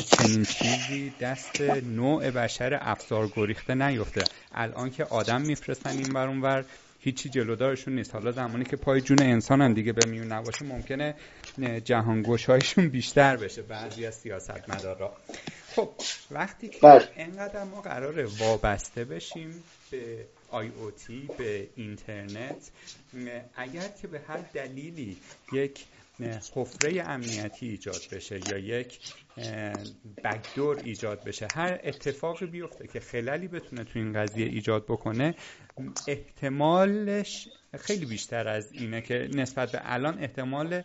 چنین 0.05 0.43
چیزی 0.45 1.13
دست 1.21 1.61
نوع 1.61 2.31
بشر 2.31 2.79
افزار 2.81 3.27
گریخته 3.35 3.75
نیفته. 3.75 4.27
الان 4.51 4.89
که 4.89 5.03
آدم 5.03 5.41
میفرستن 5.41 5.89
این 5.89 6.13
بر 6.13 6.27
اونور 6.27 6.65
هیچی 6.99 7.29
جلودارشون 7.29 7.95
نیست. 7.95 8.15
حالا 8.15 8.31
زمانی 8.31 8.63
که 8.63 8.75
پای 8.75 9.01
جون 9.01 9.21
انسان 9.21 9.61
هم 9.61 9.73
دیگه 9.73 9.93
به 9.93 10.05
میون 10.05 10.31
نباشه 10.31 10.65
ممکنه 10.65 11.15
هایشون 12.47 12.89
بیشتر 12.89 13.37
بشه. 13.37 13.61
بعضی 13.61 14.05
از 14.05 14.15
سیاست 14.15 14.69
مدارا 14.69 15.13
خب 15.75 15.89
وقتی 16.31 16.67
که 16.67 16.79
بله. 16.81 17.09
انقدر 17.17 17.63
ما 17.63 17.81
قراره 17.81 18.25
وابسته 18.25 19.05
بشیم 19.05 19.63
به 19.91 20.25
آی 20.49 20.67
او 20.67 20.91
تی 20.91 21.29
به 21.37 21.67
اینترنت 21.75 22.71
اگر 23.55 23.87
که 24.01 24.07
به 24.07 24.21
هر 24.27 24.37
دلیلی 24.53 25.17
یک 25.51 25.85
حفره 26.55 27.03
امنیتی 27.05 27.67
ایجاد 27.67 28.01
بشه 28.11 28.39
یا 28.51 28.57
یک 28.57 28.99
بگدور 30.23 30.81
ایجاد 30.83 31.23
بشه. 31.23 31.47
هر 31.55 31.79
اتفاقی 31.83 32.45
بیفته 32.45 32.87
که 32.87 32.99
خلالی 32.99 33.47
بتونه 33.47 33.83
تو 33.83 33.99
این 33.99 34.13
قضیه 34.13 34.45
ایجاد 34.45 34.85
بکنه 34.85 35.35
احتمالش 36.07 37.49
خیلی 37.77 38.05
بیشتر 38.05 38.47
از 38.47 38.71
اینه 38.71 39.01
که 39.01 39.29
نسبت 39.33 39.71
به 39.71 39.79
الان 39.83 40.19
احتمال 40.19 40.81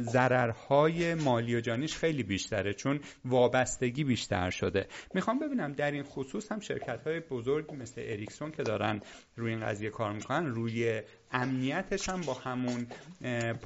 ضررهای 0.00 1.14
مالی 1.14 1.56
و 1.56 1.60
جانیش 1.60 1.96
خیلی 1.96 2.22
بیشتره 2.22 2.72
چون 2.72 3.00
وابستگی 3.24 4.04
بیشتر 4.04 4.50
شده. 4.50 4.86
می‌خوام 5.14 5.38
ببینم 5.38 5.72
در 5.72 5.90
این 5.90 6.02
خصوص 6.02 6.52
هم 6.52 6.60
شرکت 6.60 7.06
های 7.06 7.20
بزرگ 7.20 7.72
مثل 7.72 8.00
اریکسون 8.04 8.50
که 8.50 8.62
دارن 8.62 9.00
روی 9.36 9.50
این 9.50 9.60
قضیه 9.60 9.90
کار 9.90 10.12
می‌کنن 10.12 10.46
روی 10.46 11.02
امنیتش 11.32 12.08
هم 12.08 12.20
با 12.20 12.34
همون 12.34 12.86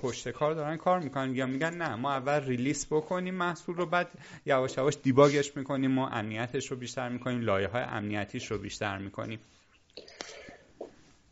پشت 0.03 0.29
کار 0.29 0.55
دارن 0.55 0.77
کار 0.77 1.01
می‌کنن. 1.01 1.35
یا 1.35 1.47
میگن 1.47 1.75
نه 1.75 1.95
ما 1.95 2.13
اول 2.13 2.45
ریلیس 2.45 2.87
بکنیم 2.87 3.35
محصول 3.35 3.77
رو 3.77 3.87
بعد 3.87 4.11
یواش 4.47 4.77
یواش 4.77 4.97
دیباگش 5.03 5.57
می‌کنیم 5.57 5.91
ما 5.91 6.09
امنیتش 6.09 6.71
رو 6.71 6.77
بیشتر 6.77 7.09
می‌کنیم 7.09 7.41
لایه 7.41 7.69
های 7.69 7.83
امنیتیش 7.83 8.51
رو 8.51 8.59
بیشتر 8.59 8.99
می‌کنیم. 8.99 9.41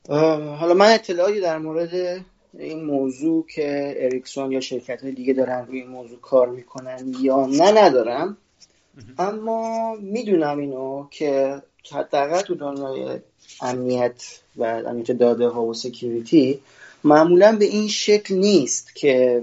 حالا 0.08 0.74
من 0.74 0.94
اطلاعی 0.94 1.40
در 1.40 1.58
مورد 1.58 2.24
این 2.58 2.84
موضوع 2.84 3.46
که 3.46 3.94
Ericsson 3.98 4.52
یا 4.52 4.60
شرکت 4.60 5.02
های 5.02 5.12
دیگه 5.12 5.32
دارن 5.32 5.66
روی 5.66 5.80
این 5.80 5.90
موضوع 5.90 6.20
کار 6.20 6.48
می‌کنن 6.48 7.14
یا 7.20 7.46
نه 7.46 7.84
ندارم. 7.84 8.36
اما 9.18 9.94
می‌دونم 9.94 10.58
اینو 10.58 11.06
که 11.10 11.62
حداقل 11.92 12.40
تو 12.40 12.54
دنیای 12.54 13.18
امنیت 13.60 14.40
و 14.56 14.64
امنیت 14.64 15.12
داده 15.12 15.48
ها 15.48 15.64
و 15.64 15.74
security 15.74 16.60
معمولا 17.04 17.56
به 17.56 17.64
این 17.64 17.88
شکل 17.88 18.34
نیست 18.34 18.94
که 18.94 19.42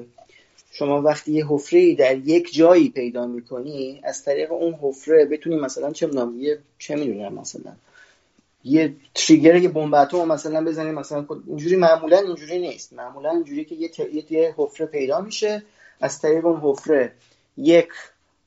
شما 0.71 1.01
وقتی 1.01 1.31
یه 1.31 1.45
حفره 1.47 1.95
در 1.95 2.17
یک 2.17 2.53
جایی 2.53 2.89
پیدا 2.89 3.27
می‌کنی 3.27 4.01
از 4.03 4.23
طریق 4.23 4.51
اون 4.51 4.73
حفره 4.81 5.25
بتونی 5.25 5.55
مثلا 5.55 5.91
چه 5.91 6.09
چه 6.79 6.95
می‌دونم 6.95 7.33
مثلا 7.33 7.71
یه 8.65 8.93
تریگر 9.15 9.55
یه 9.55 9.69
بمب 9.69 9.93
اتم 9.93 10.27
مثلا 10.27 10.65
بزنیم 10.65 10.93
مثلا 10.93 11.25
اینجوری 11.47 11.75
معمولا 11.75 12.17
اینجوری 12.17 12.59
نیست. 12.59 12.93
معمولا 12.93 13.29
اینجوری 13.29 13.65
که 13.65 13.75
یه 13.75 13.91
یه 14.31 14.53
حفره 14.57 14.85
پیدا 14.85 15.21
میشه 15.21 15.63
از 16.01 16.21
طریق 16.21 16.45
اون 16.45 16.59
حفره 16.63 17.11
یک 17.57 17.89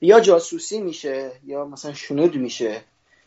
یا 0.00 0.20
جاسوسی 0.20 0.80
میشه 0.80 1.30
یا 1.46 1.64
مثلا 1.64 1.94
شنود 1.94 2.36
میشه 2.36 2.80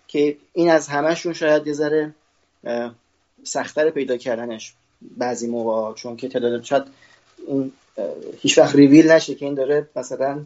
که 0.08 0.38
این 0.54 0.70
از 0.70 0.88
همهشون 0.88 1.34
شاید 1.34 1.68
یه 1.68 1.74
ذره 1.74 2.16
سختتر 3.44 3.90
پیدا 3.90 4.18
کردنش 4.18 4.74
بعضی 5.18 5.48
موقع 5.48 5.94
چون 5.94 6.18
که 6.18 6.30
تعداد 6.30 6.64
شاید 6.64 6.84
این 7.48 7.72
هیچ 8.42 8.58
وقت 8.58 8.76
ریویل 8.76 9.12
نشه 9.12 9.36
که 9.36 9.46
این 9.46 9.54
داره 9.54 9.88
مثلا 9.96 10.46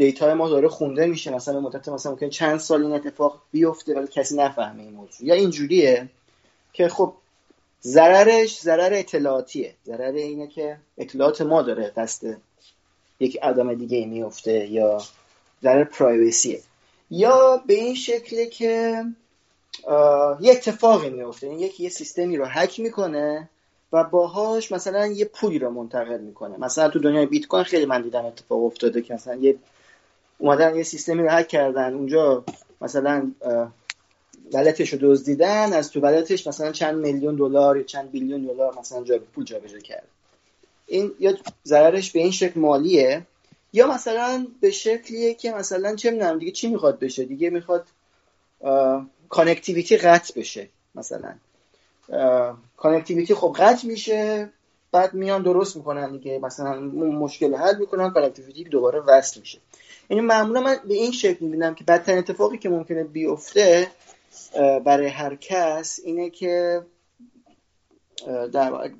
دیتا 0.00 0.34
ما 0.34 0.48
داره 0.48 0.68
خونده 0.68 1.06
میشه. 1.06 1.30
مثلا 1.34 1.60
مدت 1.60 1.88
مثلا 1.88 2.12
ممکن 2.12 2.28
چند 2.28 2.58
سال 2.58 2.82
این 2.82 2.92
اتفاق 2.92 3.42
بیفته 3.52 3.94
ولی 3.94 4.06
کسی 4.06 4.36
نفهمه 4.36 4.82
این 4.82 4.94
موضوع. 4.94 5.26
یا 5.26 5.34
اینجوریه 5.34 6.08
که 6.72 6.88
خب 6.88 7.12
ضررش 7.82 8.60
ضرر 8.60 8.94
اطلاعاتیه. 8.94 9.74
ضرر 9.86 10.12
اینه 10.12 10.46
که 10.46 10.76
اطلاعات 10.98 11.40
ما 11.40 11.62
داره 11.62 11.92
دست 11.96 12.26
یک 13.20 13.38
آدم 13.42 13.74
دیگه 13.74 14.06
میفته 14.06 14.66
یا 14.66 15.02
ضرر 15.62 15.84
پرایوسیه 15.84 16.60
یا 17.10 17.62
به 17.66 17.74
این 17.74 17.94
شکله 17.94 18.46
که 18.46 19.04
یه 20.40 20.52
اتفاقی 20.52 21.10
میفته. 21.10 21.46
یعنی 21.46 21.60
یکی 21.60 21.82
یه 21.82 21.88
سیستمی 21.88 22.36
رو 22.36 22.44
هک 22.44 22.80
می‌کنه 22.80 23.48
و 23.92 24.04
باهاش 24.04 24.72
مثلا 24.72 25.06
یه 25.06 25.24
پولی 25.24 25.58
رو 25.58 25.70
منتقل 25.70 26.20
می‌کنه. 26.20 26.56
مثلا 26.58 26.88
تو 26.88 26.98
دنیای 26.98 27.26
بیت 27.26 27.46
کوین 27.46 27.64
خیلی 27.64 27.86
من 27.86 28.02
دیدم 28.02 28.24
اتفاق 28.24 28.64
افتاده 28.64 29.02
که 29.02 29.14
مثلا 29.14 29.34
یه 29.34 29.56
اومدن 30.40 30.76
یه 30.76 30.82
سیستمی 30.82 31.22
رو 31.22 31.30
هک 31.30 31.48
کردن. 31.48 31.94
اونجا 31.94 32.44
مثلا 32.80 33.32
ولتش 34.52 34.92
رو 34.92 34.98
دزدیدن. 35.02 35.72
از 35.72 35.90
تو 35.90 36.00
ولتش 36.00 36.46
مثلا 36.46 36.72
چند 36.72 36.94
میلیون 36.94 37.36
دلار 37.36 37.76
یا 37.76 37.82
چند 37.82 38.10
بیلیون 38.10 38.42
دلار 38.42 38.78
مثلا 38.78 39.04
جا 39.04 39.18
پول 39.18 39.44
جابجا 39.44 39.78
کرد. 39.78 40.08
این 40.86 41.12
یا 41.20 41.36
ضررش 41.64 42.12
به 42.12 42.20
این 42.20 42.30
شکل 42.30 42.60
مالیه 42.60 43.26
یا 43.72 43.86
مثلا 43.86 44.46
به 44.60 44.70
شکلیه 44.70 45.34
که 45.34 45.52
مثلا 45.52 45.96
چه 45.96 46.10
می‌دونم 46.10 46.38
دیگه 46.38 46.52
چی 46.52 46.68
می‌خواد 46.68 46.98
بشه؟ 46.98 47.24
دیگه 47.24 47.50
می‌خواد 47.50 47.86
connectivity 49.28 49.96
قطع 49.96 50.40
بشه 50.40 50.68
مثلا. 50.94 51.34
connectivity 52.76 53.34
خب 53.34 53.56
قطع 53.58 53.86
میشه. 53.86 54.48
بعد 54.92 55.14
میان 55.14 55.42
درست 55.42 55.76
می‌کنن 55.76 56.12
دیگه. 56.12 56.38
مثلا 56.38 56.80
مشکل 56.80 57.54
حل 57.54 57.78
می‌کنن 57.78 58.10
connectivity 58.10 58.64
دوباره 58.64 59.00
وصل 59.00 59.40
میشه. 59.40 59.58
یعنی 60.10 60.20
معمولا 60.20 60.60
من 60.60 60.76
به 60.88 60.94
این 60.94 61.12
شکل 61.12 61.44
می‌بینم 61.44 61.74
که 61.74 61.84
بدترین 61.84 62.18
اتفاقی 62.18 62.58
که 62.58 62.68
ممکنه 62.68 63.04
بیفته 63.04 63.88
برای 64.84 65.06
هر 65.06 65.34
کس 65.34 66.00
اینه 66.04 66.30
که 66.30 66.82
در 68.52 68.90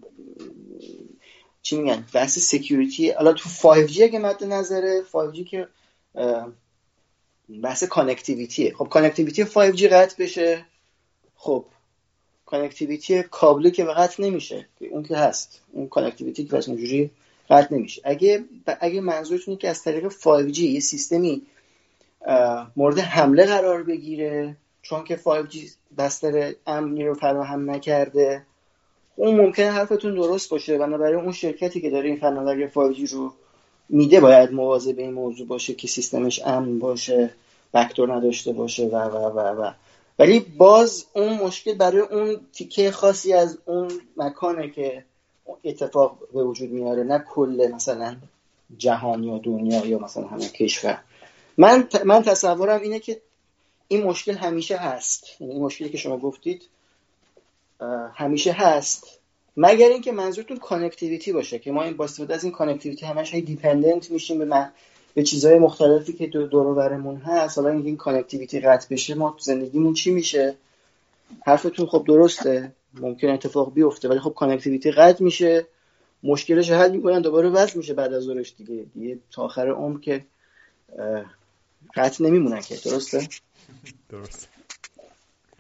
چی 1.62 1.78
میگن؟ 1.78 2.04
بحث 2.14 2.38
security 2.38 3.10
حالا 3.10 3.32
تو 3.32 3.48
5G 3.48 4.00
اگه 4.00 4.18
مد 4.18 4.44
نظره 4.44 5.02
5G 5.12 5.44
که 5.50 5.68
بحث 7.62 7.84
connectivity 7.84 8.67
ه 8.67 8.74
خب 8.74 8.88
connectivity 8.88 9.44
5G 9.44 9.82
قطع 9.82 10.24
بشه. 10.24 10.66
خب 11.34 11.64
connectivity 12.50 13.22
کابلی 13.22 13.70
که 13.70 13.84
قطع 13.84 14.22
نمیشه 14.22 14.66
اون 14.90 15.02
که 15.02 15.16
هست. 15.16 15.60
اون 15.72 15.88
connectivity 15.88 16.44
که 16.44 16.54
اونجوری 16.54 17.10
قطع 17.50 17.74
نمیشه. 17.74 18.02
اگه 18.04 18.44
اگه 18.80 19.00
منظورتونه 19.00 19.56
که 19.56 19.68
از 19.68 19.82
طریق 19.82 20.08
5G 20.08 20.58
یه 20.58 20.80
سیستمی 20.80 21.42
مورد 22.76 22.98
حمله 22.98 23.46
قرار 23.46 23.82
بگیره 23.82 24.56
چون 24.82 25.04
که 25.04 25.16
5G 25.16 25.56
بستر 25.98 26.54
امنی 26.66 27.04
رو 27.04 27.14
فراهم 27.14 27.70
نکرده 27.70 28.42
اون 29.16 29.40
ممکنه 29.40 29.70
حرفتون 29.70 30.14
درست 30.14 30.50
باشه. 30.50 30.78
بنابراین 30.78 31.20
اون 31.20 31.32
شرکتی 31.32 31.80
که 31.80 31.90
داره 31.90 32.08
این 32.08 32.18
فناوری 32.18 32.68
5G 32.68 33.10
رو 33.10 33.32
میده 33.88 34.20
باید 34.20 34.52
مواظب 34.52 34.96
به 34.96 35.02
این 35.02 35.12
موضوع 35.12 35.46
باشه 35.46 35.74
که 35.74 35.88
سیستمش 35.88 36.42
امن 36.44 36.78
باشه 36.78 37.30
بکتور 37.74 38.14
نداشته 38.14 38.52
باشه 38.52 38.86
و 38.86 38.96
و 38.96 39.16
و 39.16 39.62
و. 39.62 39.70
ولی 40.20 40.40
باز 40.40 41.06
اون 41.12 41.32
مشکل 41.32 41.74
برای 41.74 42.00
اون 42.00 42.40
تیکه 42.52 42.90
خاصی 42.90 43.32
از 43.32 43.58
اون 43.64 43.90
مکانه 44.16 44.70
که 44.70 45.04
اتفاق 45.64 46.18
به 46.34 46.44
وجود 46.44 46.70
میاره 46.70 47.02
نه 47.02 47.18
کل 47.18 47.70
مثلا 47.74 48.16
جهان 48.76 49.24
یا 49.24 49.38
دنیا 49.38 49.86
یا 49.86 49.98
مثلا 49.98 50.26
همه 50.26 50.48
کشور. 50.48 50.98
من 51.58 51.88
من 52.04 52.22
تصورم 52.22 52.80
اینه 52.80 52.98
که 52.98 53.20
این 53.88 54.02
مشکل 54.02 54.34
همیشه 54.34 54.76
هست. 54.76 55.24
یعنی 55.40 55.52
این 55.52 55.62
مشکلی 55.62 55.88
که 55.88 55.98
شما 55.98 56.18
گفتید 56.18 56.62
همیشه 58.14 58.52
هست. 58.52 59.18
مگر 59.56 59.88
اینکه 59.88 60.12
منظورتون 60.12 60.56
connectivity 60.56 61.32
باشه 61.32 61.58
که 61.58 61.72
ما 61.72 61.82
این 61.82 61.96
با 61.96 62.04
استفاده 62.04 62.34
از 62.34 62.44
این 62.44 62.52
connectivity 62.52 63.06
همش 63.06 63.34
هی 63.34 63.40
dependent 63.40 64.10
میشیم 64.10 64.38
به 64.38 64.44
به 65.14 65.22
چیزهای 65.22 65.58
مختلفی 65.58 66.12
که 66.12 66.26
دور 66.26 66.74
برمون 66.74 67.16
هست. 67.16 67.58
حالا 67.58 67.70
اینکه 67.70 67.86
این 67.86 67.96
connectivity 67.96 68.60
قطع 68.60 68.88
بشه 68.90 69.14
ما 69.14 69.30
تو 69.30 69.38
زندگیمون 69.38 69.94
چی 69.94 70.10
میشه؟ 70.10 70.54
حرفتون 71.46 71.86
خب 71.86 72.04
درسته. 72.08 72.72
ممکن 72.94 73.28
اتفاق 73.28 73.74
بیفته 73.74 74.08
ولی 74.08 74.20
خب 74.20 74.34
connectivity 74.36 74.90
قطع 74.90 75.24
میشه. 75.24 75.66
مشکلش 76.22 76.70
حل 76.70 76.90
می‌کنن 76.90 77.20
دوباره 77.20 77.48
وصل 77.48 77.78
میشه 77.78 77.94
بعد 77.94 78.12
از 78.12 78.22
ظهرش 78.22 78.54
دیگه. 78.58 78.84
دیگه 78.94 79.18
تا 79.32 79.42
آخر 79.42 79.68
عمر 79.68 80.00
که 80.00 80.24
قطع 81.94 82.24
نمیمونن 82.24 82.60
که. 82.60 82.76
درسته؟ 82.84 83.28
درست 84.08 84.48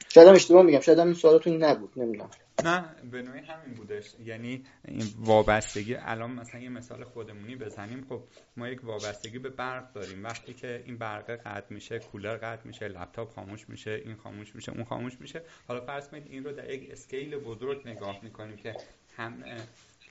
شاید 0.08 0.28
هم 0.28 0.34
اشتباه 0.34 0.62
میگم. 0.62 0.80
شاید 0.80 0.98
هم 0.98 1.06
این 1.06 1.14
سوالتون 1.14 1.64
نبود. 1.64 1.90
نمی‌دونم. 1.96 2.30
نه 2.64 2.84
به 3.10 3.22
نوعی 3.22 3.40
همین 3.40 3.74
بودش. 3.74 4.14
یعنی 4.24 4.64
این 4.84 5.06
وابستگی 5.18 5.94
الان 5.94 6.30
مثلا 6.30 6.60
یه 6.60 6.68
مثال 6.68 7.04
خودمونی 7.04 7.56
بزنیم. 7.56 8.06
خب 8.08 8.22
ما 8.56 8.68
یک 8.68 8.84
وابستگی 8.84 9.38
به 9.38 9.48
برق 9.48 9.92
داریم. 9.92 10.24
وقتی 10.24 10.54
که 10.54 10.82
این 10.86 10.98
برق 10.98 11.30
قطع 11.30 11.74
میشه 11.74 11.98
کولر 11.98 12.36
قطع 12.36 12.66
میشه 12.66 12.88
لپتاپ 12.88 13.34
خاموش 13.34 13.68
میشه 13.68 14.02
این 14.04 14.16
خاموش 14.16 14.54
میشه 14.54 14.72
اون 14.72 14.84
خاموش 14.84 15.20
میشه. 15.20 15.42
حالا 15.68 15.80
فرض 15.80 16.08
کنید 16.08 16.26
این 16.26 16.44
رو 16.44 16.52
در 16.52 16.70
یک 16.70 16.90
اسکیل 16.92 17.36
بزرگ 17.36 17.88
نگاه 17.88 18.20
می‌کنیم 18.22 18.56
که 18.56 18.74
هم 19.16 19.44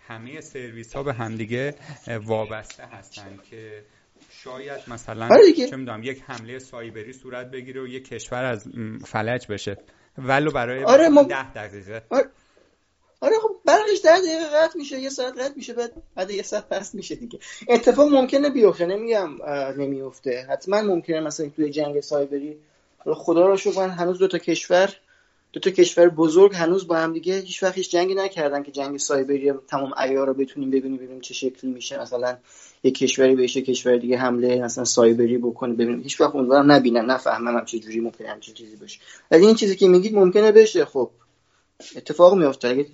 همه 0.07 0.41
سرویس 0.41 0.95
ها 0.95 1.03
به 1.03 1.13
همدیگه 1.13 1.75
وابسته 2.07 2.85
هستن 2.85 3.39
که 3.49 3.83
شاید 4.29 4.79
مثلا 4.87 5.25
آره 5.25 5.53
چه 5.69 5.75
می‌دونم 5.75 6.03
یک 6.03 6.23
حمله 6.27 6.59
سایبری 6.59 7.13
صورت 7.13 7.51
بگیره 7.51 7.81
و 7.81 7.87
یک 7.87 8.07
کشور 8.07 8.43
از 8.43 8.67
فلج 9.05 9.47
بشه. 9.47 9.77
ولو 10.17 10.51
برای 10.51 10.83
آره 10.83 11.09
ما... 11.09 11.23
ده 11.23 11.53
دقیقه. 11.53 12.05
آره, 12.09 12.25
آره 13.21 13.35
خب 13.41 13.55
برقش 13.65 14.01
ده 14.03 14.19
دقیقه 14.19 14.45
قطع 14.45 14.77
میشه 14.77 14.99
یه 14.99 15.09
ساعت 15.09 15.39
قطع 15.39 15.53
میشه 15.55 15.73
بعد 15.73 15.91
بعد 16.15 16.31
یه 16.31 16.43
ساعت 16.43 16.69
پس 16.69 16.95
میشه 16.95 17.15
دیگه. 17.15 17.39
اتفاق 17.67 18.13
ممکنه 18.13 18.49
بیفته 18.49 18.85
نمیگم 18.85 19.29
نمیفته. 19.77 20.47
حتما 20.49 20.81
ممکنه 20.81 21.19
مثلا 21.19 21.49
توی 21.55 21.69
جنگ 21.69 22.01
سایبری. 22.01 22.57
خدا 23.05 23.47
رو 23.47 23.57
شکر 23.57 23.79
من 23.79 23.89
هنوز 23.89 24.19
دو 24.19 24.27
تا 24.27 24.37
کشور 24.37 24.93
دو 25.53 25.59
تا 25.59 25.69
کشور 25.69 26.09
بزرگ 26.09 26.55
هنوز 26.55 26.87
با 26.87 26.95
هم 26.97 27.13
دیگه 27.13 27.39
هیچ 27.39 27.63
وقت 27.63 27.75
هیچ 27.75 27.91
جنگی 27.91 28.15
نکردن 28.15 28.63
که 28.63 28.71
جنگ 28.71 28.97
سایبری 28.97 29.53
تمام 29.67 29.93
عیار 29.97 30.27
رو 30.27 30.33
بتونیم 30.33 30.69
ببینیم 30.69 30.97
ببینیم 30.97 31.21
چه 31.21 31.33
شکلی 31.33 31.71
میشه. 31.71 32.01
مثلا 32.01 32.37
یک 32.83 32.97
کشوری 32.97 33.35
به 33.35 33.43
یک 33.43 33.65
کشور 33.65 33.97
دیگه 33.97 34.17
حمله 34.17 34.61
مثلا 34.61 34.83
سایبری 34.85 35.37
بکنه 35.37 35.73
ببینیم. 35.73 36.01
هیچ 36.01 36.21
وقت 36.21 36.35
اونورا 36.35 36.61
نبینن 36.61 37.05
نفهمم 37.05 37.57
هم 37.57 37.65
چه 37.65 37.79
جوری 37.79 37.99
ممکنه 37.99 38.27
همچین 38.27 38.53
چیزی 38.53 38.75
باشه. 38.75 38.99
ولی 39.31 39.45
این 39.45 39.55
چیزی 39.55 39.75
که 39.75 39.87
میگید 39.87 40.15
ممکنه 40.15 40.51
بشه. 40.51 40.85
خب 40.85 41.09
اتفاق 41.95 42.33
میفته 42.33 42.67
اگه 42.67 42.85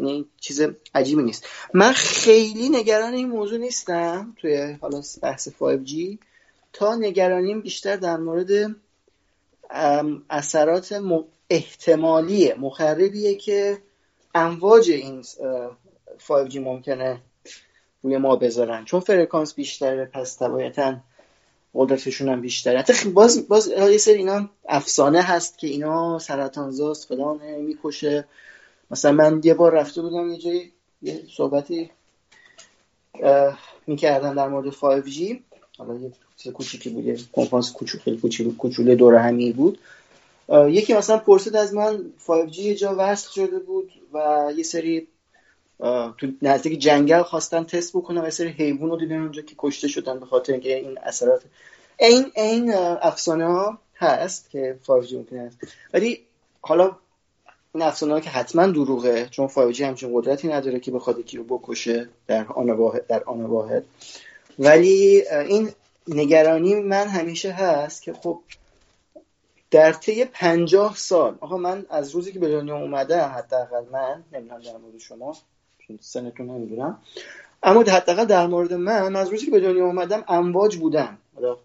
این 0.00 0.24
چیز 0.40 0.62
عجیبی 0.94 1.22
نیست. 1.22 1.46
من 1.74 1.92
خیلی 1.92 2.68
نگران 2.68 3.14
این 3.14 3.28
موضوع 3.28 3.58
نیستم 3.58 4.36
توی 4.40 4.76
حالا 4.80 5.02
بحث 5.22 5.48
5G 5.48 6.18
تا 6.72 6.94
نگرانیم 6.94 7.60
بیشتر 7.60 7.96
در 7.96 8.16
مورد 8.16 8.76
اثرات 10.30 11.02
احتمالی 11.50 12.52
مخربیه 12.52 13.34
که 13.34 13.78
امواج 14.34 14.90
این 14.90 15.22
5G 16.28 16.56
ممکنه 16.56 17.20
روی 18.02 18.16
ما 18.16 18.36
بذارن. 18.36 18.84
چون 18.84 19.00
فرکانس 19.00 19.54
بیشتره 19.54 20.04
پس 20.04 20.38
طبیعتا 20.38 20.96
قدرتشون 21.74 22.28
هم 22.28 22.40
بیشتره. 22.40 22.78
حتی 22.78 23.08
باز, 23.08 23.48
باز 23.48 23.68
یه 23.68 23.98
سری 23.98 24.14
اینا 24.14 24.50
افسانه 24.68 25.22
هست 25.22 25.58
که 25.58 25.66
اینا 25.66 26.18
سرطان 26.18 26.70
زاست 26.70 27.08
فلان 27.08 27.38
می‌کشه. 27.60 28.24
مثلا 28.90 29.12
من 29.12 29.40
یه 29.44 29.54
بار 29.54 29.72
رفته 29.72 30.02
بودم 30.02 30.30
یه 30.30 30.38
جایی 30.38 30.72
یه 31.02 31.22
صحبتی 31.36 31.90
می‌کردن 33.86 34.34
در 34.34 34.48
مورد 34.48 34.72
5G 34.72 35.36
حالا 35.78 35.94
یه 35.94 36.12
چیز 36.36 36.52
کوچیکی 36.52 36.90
بود 36.90 37.32
کنفرانس 37.32 37.72
کوچولو 37.72 38.56
کوچولو 38.56 38.94
دور 38.94 39.14
همی 39.14 39.52
بود. 39.52 39.78
یکی 40.68 40.94
مثلا 40.94 41.18
پرسید 41.18 41.56
از 41.56 41.74
من 41.74 42.12
5G 42.26 42.58
یه 42.58 42.74
جا 42.74 42.94
وصل 42.98 43.30
شده 43.30 43.58
بود 43.58 43.92
و 44.12 44.46
یه 44.56 44.62
سری 44.62 45.08
تو 46.18 46.26
نزدیک 46.42 46.78
جنگل 46.78 47.22
خواستن 47.22 47.64
تست 47.64 47.96
بکنن 47.96 48.20
و 48.20 48.30
سری 48.30 48.48
حیوان 48.48 48.90
رو 48.90 48.96
دیدن 48.96 49.20
اونجا 49.20 49.42
که 49.42 49.54
کشته 49.58 49.88
شدن 49.88 50.20
به 50.20 50.26
خاطر 50.26 50.52
اینکه 50.52 50.76
این 50.76 50.98
اثرات. 51.02 51.42
این 52.00 52.32
این 52.36 52.74
افسانه 53.02 53.46
ها 53.46 53.78
هست 53.96 54.50
که 54.50 54.78
5G 54.86 55.12
ممکن 55.12 55.38
است 55.38 55.58
ولی 55.94 56.20
حالا 56.60 56.96
این 57.74 57.82
افسانه 57.82 58.12
ها 58.12 58.20
که 58.20 58.30
حتما 58.30 58.66
دروغه 58.66 59.28
چون 59.30 59.48
5G 59.48 59.80
همچین 59.80 60.10
قدرتی 60.14 60.48
نداره 60.48 60.80
که 60.80 60.90
بخواد 60.90 61.18
یکی 61.18 61.36
رو 61.36 61.44
بکشه 61.44 62.08
در 62.26 62.46
آن 62.46 62.70
واحد 62.70 63.06
در 63.06 63.24
آن 63.24 63.44
واحد. 63.44 63.84
ولی 64.58 65.22
این 65.28 65.70
نگرانی 66.08 66.74
من 66.74 67.06
همیشه 67.06 67.52
هست 67.52 68.02
که 68.02 68.12
خب 68.12 68.40
در 69.70 69.92
طی 69.92 70.24
پنجاه 70.24 70.96
سال 70.96 71.38
آقا 71.40 71.56
من 71.56 71.86
از 71.90 72.10
روزی 72.10 72.32
که 72.32 72.38
به 72.38 72.48
دنیا 72.48 72.76
اومدم 72.76 73.34
حداقل 73.36 73.84
من 73.92 74.24
نمی‌دونم 74.32 74.60
در 74.60 74.76
مورد 74.76 74.98
شما 74.98 75.36
سنتون 76.00 76.50
نمی‌دونم. 76.50 76.98
اما 77.62 77.80
حداقل 77.80 78.24
در 78.24 78.46
مورد 78.46 78.72
من 78.72 79.16
از 79.16 79.28
روزی 79.28 79.44
که 79.44 79.50
به 79.50 79.60
دنیا 79.60 79.86
اومدم 79.86 80.24
امواج 80.28 80.76
بودم 80.76 81.18
حالا 81.34 81.56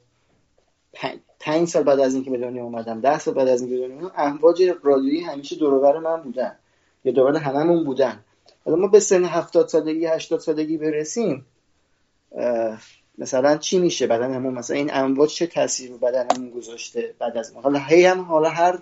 پنج 1.40 1.68
سال 1.68 1.84
بعد 1.84 2.00
از 2.00 2.14
اینکه 2.14 2.32
به 2.32 2.38
دنیا 2.38 2.64
اومدم 2.64 3.02
ده 3.02 3.20
سال 3.20 3.34
بعد 3.34 3.48
از 3.48 3.62
اینکه 3.62 3.76
به 3.76 3.88
دنیا 3.88 3.98
اومدم 3.98 4.14
امواج 4.18 4.64
رادیویی 4.84 5.22
همیشه 5.22 5.56
دور 5.56 6.00
من 6.00 6.22
بودن. 6.22 6.56
یا 7.04 7.12
دور 7.12 7.38
هممون 7.38 7.84
بودن. 7.84 8.20
حالا 8.66 8.78
ما 8.78 8.88
به 8.88 9.00
سن 9.00 9.24
70 9.24 9.68
سالگی 9.68 10.06
80 10.06 10.40
سالگی 10.40 10.78
برسیم 10.78 11.46
مثلا 13.18 13.58
چی 13.58 13.80
میشه؟ 13.80 14.08
بدنمون 14.08 14.54
مثلا 14.54 14.76
این 14.76 14.94
امواج 14.94 15.30
چه 15.30 15.48
تاثیر 15.48 15.92
رو 15.92 15.98
بدنمون 15.98 16.50
گذاشته 16.50 17.16
بعد 17.20 17.38
از 17.38 17.54
ما؟ 17.54 17.62
حالا 17.62 17.80
هی 17.80 18.06
هم 18.06 18.22
حالا 18.22 18.50
هر 18.50 18.80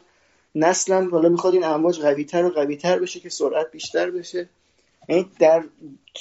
نسلا 0.56 1.08
حالا 1.12 1.30
می‌خواد 1.30 1.54
این 1.54 1.64
امواج 1.64 2.02
قویتر 2.02 2.46
و 2.46 2.50
قویتر 2.50 3.00
بشه 3.00 3.20
که 3.20 3.30
سرعت 3.30 3.72
بیشتر 3.72 4.12
بشه. 4.12 4.50
یعنی 5.08 5.32
در 5.40 5.64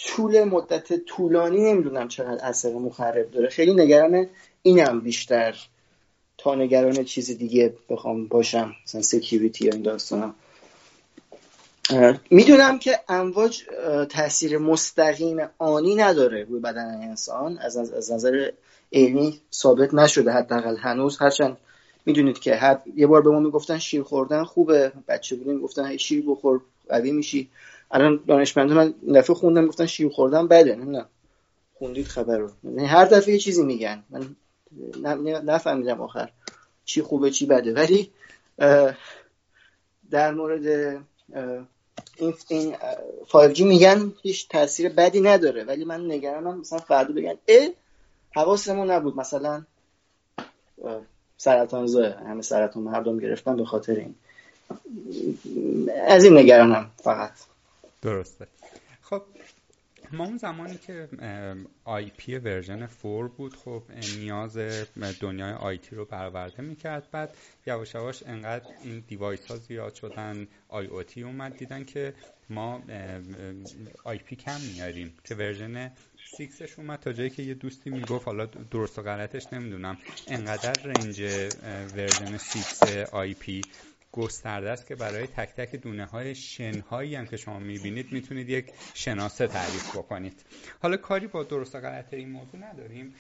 طول 0.07 0.45
مدت 0.45 0.93
طولانی 1.05 1.73
نمی‌دونم 1.73 2.09
چقدر 2.09 2.45
اثر 2.45 2.73
مخرب 2.73 3.31
داره. 3.31 3.49
خیلی 3.49 3.75
نگران 3.75 4.27
اینم 4.63 5.01
بیشتر 5.01 5.57
تا 6.39 6.55
نگران 6.55 7.05
چیز 7.05 7.39
دیگه 7.39 7.75
بخوام 7.89 8.27
باشم 8.27 8.73
مثلا 8.85 9.03
سکیوریتی 9.03 9.65
یا 9.65 9.73
این 9.73 9.83
داستانم 9.83 10.35
می‌دونم 12.31 12.79
که 12.79 13.01
امواج 13.09 13.63
تاثیر 14.09 14.59
مستقیم 14.59 15.49
آنی 15.59 15.95
نداره 15.95 16.45
روی 16.45 16.61
بدن 16.61 17.01
انسان. 17.03 17.59
از, 17.59 17.77
از 17.77 18.13
نظر 18.13 18.51
علمی 18.93 19.41
ثابت 19.53 19.95
نشده 19.95 20.33
حداقل 20.33 20.77
هنوز. 20.77 21.19
هرچند 21.21 21.57
می‌دونید 22.07 22.39
که 22.39 22.55
هر 22.55 22.79
یه 22.97 23.07
بار 23.07 23.23
به 23.23 23.31
ما 23.31 23.41
می‌گفتن 23.41 23.79
شیر 23.79 24.03
خوردن 24.03 24.45
خوبه. 24.45 24.93
بچه 25.09 25.37
بودیم 25.37 25.61
گفتن 25.61 25.97
شیر 25.97 26.25
بخور 26.29 26.61
قوی 26.89 27.13
میشی. 27.13 27.51
الان 27.91 28.21
دانشمندا 28.27 28.75
من 28.75 28.95
دفعه 29.15 29.37
خوندم 29.37 29.67
گفتن 29.67 29.87
شیر 29.87 30.09
خوردن 30.09 30.49
بده 30.49 30.77
نه 30.77 31.05
خوندید 31.79 32.07
خبر 32.07 32.39
رو. 32.39 32.51
هر 32.87 33.05
دفعه 33.05 33.35
یه 33.35 33.41
چیزی 33.41 33.63
میگن. 33.63 34.03
من 35.01 35.21
نفهمیدم 35.23 36.01
آخر 36.01 36.31
چی 36.85 37.03
خوبه 37.03 37.31
چی 37.31 37.47
بده. 37.47 37.73
ولی 37.75 38.11
در 40.11 40.35
مورد 40.35 40.67
این, 42.17 42.35
این 42.49 42.77
5G 43.29 43.61
میگن 43.61 44.13
هیچ 44.23 44.49
تاثیر 44.49 44.89
بدی 44.89 45.21
نداره. 45.21 45.65
ولی 45.65 45.85
من 45.85 46.11
نگرانم 46.11 46.61
مثلا 46.61 46.79
فردا 46.79 47.15
بگن 47.15 47.35
اه 47.49 47.69
حواسمون 48.31 48.91
نبود. 48.91 49.17
مثلا 49.17 49.63
سرطان 51.39 51.87
زای 51.87 52.07
همه 52.07 52.43
سرطان 52.43 52.83
مردم 52.83 53.19
گرفتن 53.19 53.57
به 53.57 53.65
خاطر 53.65 53.93
این. 53.93 54.15
از 56.07 56.25
این 56.25 56.39
نگرانم 56.39 56.91
فقط. 57.03 57.33
درسته. 58.03 58.49
خب 59.01 59.23
ما 60.13 60.25
اون 60.25 60.37
زمانی 60.37 60.79
که 60.79 61.09
IP 61.85 62.11
version 62.17 62.87
4 63.03 63.29
بود 63.29 63.57
خب 63.57 63.83
نیاز 63.93 64.59
دنیای 65.21 65.53
IT 65.53 65.97
رو 65.97 66.05
برآورده 66.05 66.63
می‌کرد. 66.63 67.11
بعد 67.11 67.37
یواش 67.67 67.95
یواش 67.95 68.23
انقدر 68.27 68.75
این 68.81 69.01
device 69.01 69.47
ها 69.47 69.57
زیاد 69.57 69.95
شدن 69.95 70.49
IoT 70.69 71.23
اومد 71.23 71.57
دیدن 71.57 71.85
که 71.85 72.15
ما 72.49 72.83
IP 74.05 74.37
کم 74.37 74.61
میاریم 74.61 75.17
که 75.25 75.35
version 75.35 75.93
six 76.25 76.57
ش 76.57 76.79
اومد. 76.79 76.99
تا 77.01 77.13
جایی 77.13 77.31
که 77.31 77.43
یه 77.43 77.55
دوستی 77.55 77.91
می‌گفت 77.91 78.27
حالا 78.27 78.47
درست 78.47 78.99
و 78.99 79.03
غلطش 79.03 79.53
نمی‌دونم. 79.53 79.99
انقدر 80.27 80.75
range 80.75 81.21
version 81.95 82.37
six 82.37 82.85
IP 83.13 83.71
گسترده 84.13 84.71
است 84.71 84.87
که 84.87 84.95
برای 84.95 85.27
تک 85.27 85.55
تک 85.55 85.77
دونه 85.77 86.05
های 86.05 86.35
شن 86.35 86.81
هایی 86.81 87.15
هم 87.15 87.27
که 87.27 87.37
شما 87.37 87.59
می‌بینید 87.59 88.13
می‌تونید 88.13 88.49
یک 88.49 88.73
شناسه 88.95 89.47
تعریف 89.47 89.97
بکنید. 89.97 90.45
حالا 90.83 90.97
کاری 90.97 91.27
با 91.27 91.43
درست 91.43 91.75
و 91.75 91.81
غلط 91.81 92.15
این 92.15 92.31
موضوع 92.31 92.61
نداریم. 92.61 93.15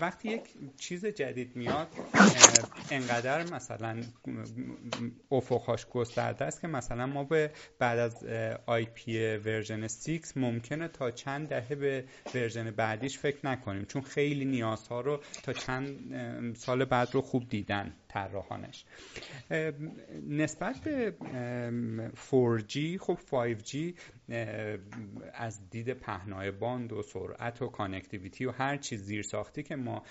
وقتی 0.00 0.28
یک 0.28 0.42
چیز 0.76 1.06
جدید 1.06 1.56
میاد 1.56 1.88
انقدر 2.90 3.42
مثلا 3.54 4.00
افقهاش 5.30 5.86
گسترده 5.86 6.44
است 6.44 6.60
که 6.60 6.68
مثلا 6.68 7.06
ما 7.06 7.24
به 7.24 7.50
بعد 7.78 7.98
از 7.98 8.24
IP 8.66 8.84
version 8.84 9.86
6 9.88 10.20
ممکنه 10.36 10.88
تا 10.88 11.10
چند 11.10 11.48
دهه 11.48 11.74
به 11.74 12.04
version 12.34 12.70
بعدیش 12.70 13.18
فکر 13.18 13.46
نکنیم 13.46 13.84
چون 13.84 14.02
خیلی 14.02 14.44
نیازها 14.44 15.00
رو 15.00 15.20
تا 15.42 15.52
چند 15.52 16.56
سال 16.56 16.84
بعد 16.84 17.08
رو 17.12 17.20
خوب 17.20 17.48
دیدن. 17.48 17.94
طراحانش. 18.12 18.84
نسبت 20.28 20.78
به 20.78 21.14
4G 22.30 22.78
خب 23.00 23.18
5G 23.30 23.76
از 25.34 25.70
دید 25.70 25.92
پهنای 25.92 26.50
باند 26.50 26.92
و 26.92 27.02
سرعت 27.02 27.62
و 27.62 27.66
connectivity 27.66 28.44
و 28.44 28.50
هر 28.50 28.76
چیز 28.76 29.02
زیر 29.02 29.22
ساختی 29.22 29.62
که 29.62 29.76
ما 29.76 30.02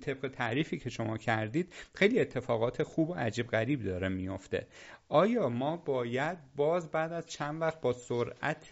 طبق 0.00 0.28
تعریفی 0.28 0.78
که 0.78 0.90
شما 0.90 1.18
کردید 1.18 1.72
خیلی 1.94 2.20
اتفاقات 2.20 2.82
خوب 2.82 3.10
و 3.10 3.14
عجیب 3.14 3.46
غریب 3.46 3.84
داره 3.84 4.08
میفته. 4.08 4.66
آیا 5.08 5.48
ما 5.48 5.76
باید 5.76 6.38
باز 6.56 6.90
بعد 6.90 7.12
از 7.12 7.26
چند 7.26 7.62
وقت 7.62 7.80
با 7.80 7.92
سرعت 7.92 8.66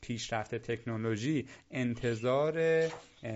پیشرفت 0.00 0.54
تکنولوژی 0.54 1.48
انتظار 1.70 2.88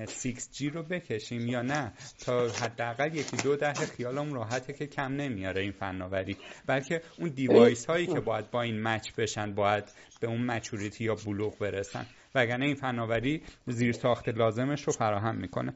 6G 0.06 0.62
رو 0.74 0.82
بکشیم 0.82 1.46
یا 1.48 1.62
نه؟ 1.62 1.92
تا 2.24 2.48
حداقل 2.48 3.14
یکی 3.14 3.36
دو 3.36 3.56
دهه 3.56 3.74
خیالم 3.74 4.32
راحته 4.32 4.72
که 4.72 4.86
کم 4.86 5.12
نمیاره 5.12 5.60
این 5.60 5.72
فناوری. 5.72 6.36
بلکه 6.66 7.02
اون 7.18 7.28
دیوایس 7.28 7.86
هایی 7.86 8.06
که 8.06 8.20
باید 8.20 8.50
با 8.50 8.62
این 8.62 8.82
مچ 8.82 9.12
بشن 9.12 9.54
باید 9.54 9.84
به 10.20 10.26
اون 10.26 10.44
مچوریتی 10.46 11.04
یا 11.04 11.14
بلوغ 11.14 11.58
برسن. 11.58 12.06
وگرنه 12.34 12.66
این 12.66 12.74
فناوری 12.74 13.42
زیر 13.66 13.92
ساخت 13.92 14.28
لازمش 14.28 14.82
رو 14.82 14.92
فراهم 14.92 15.36
می‌کنه. 15.36 15.74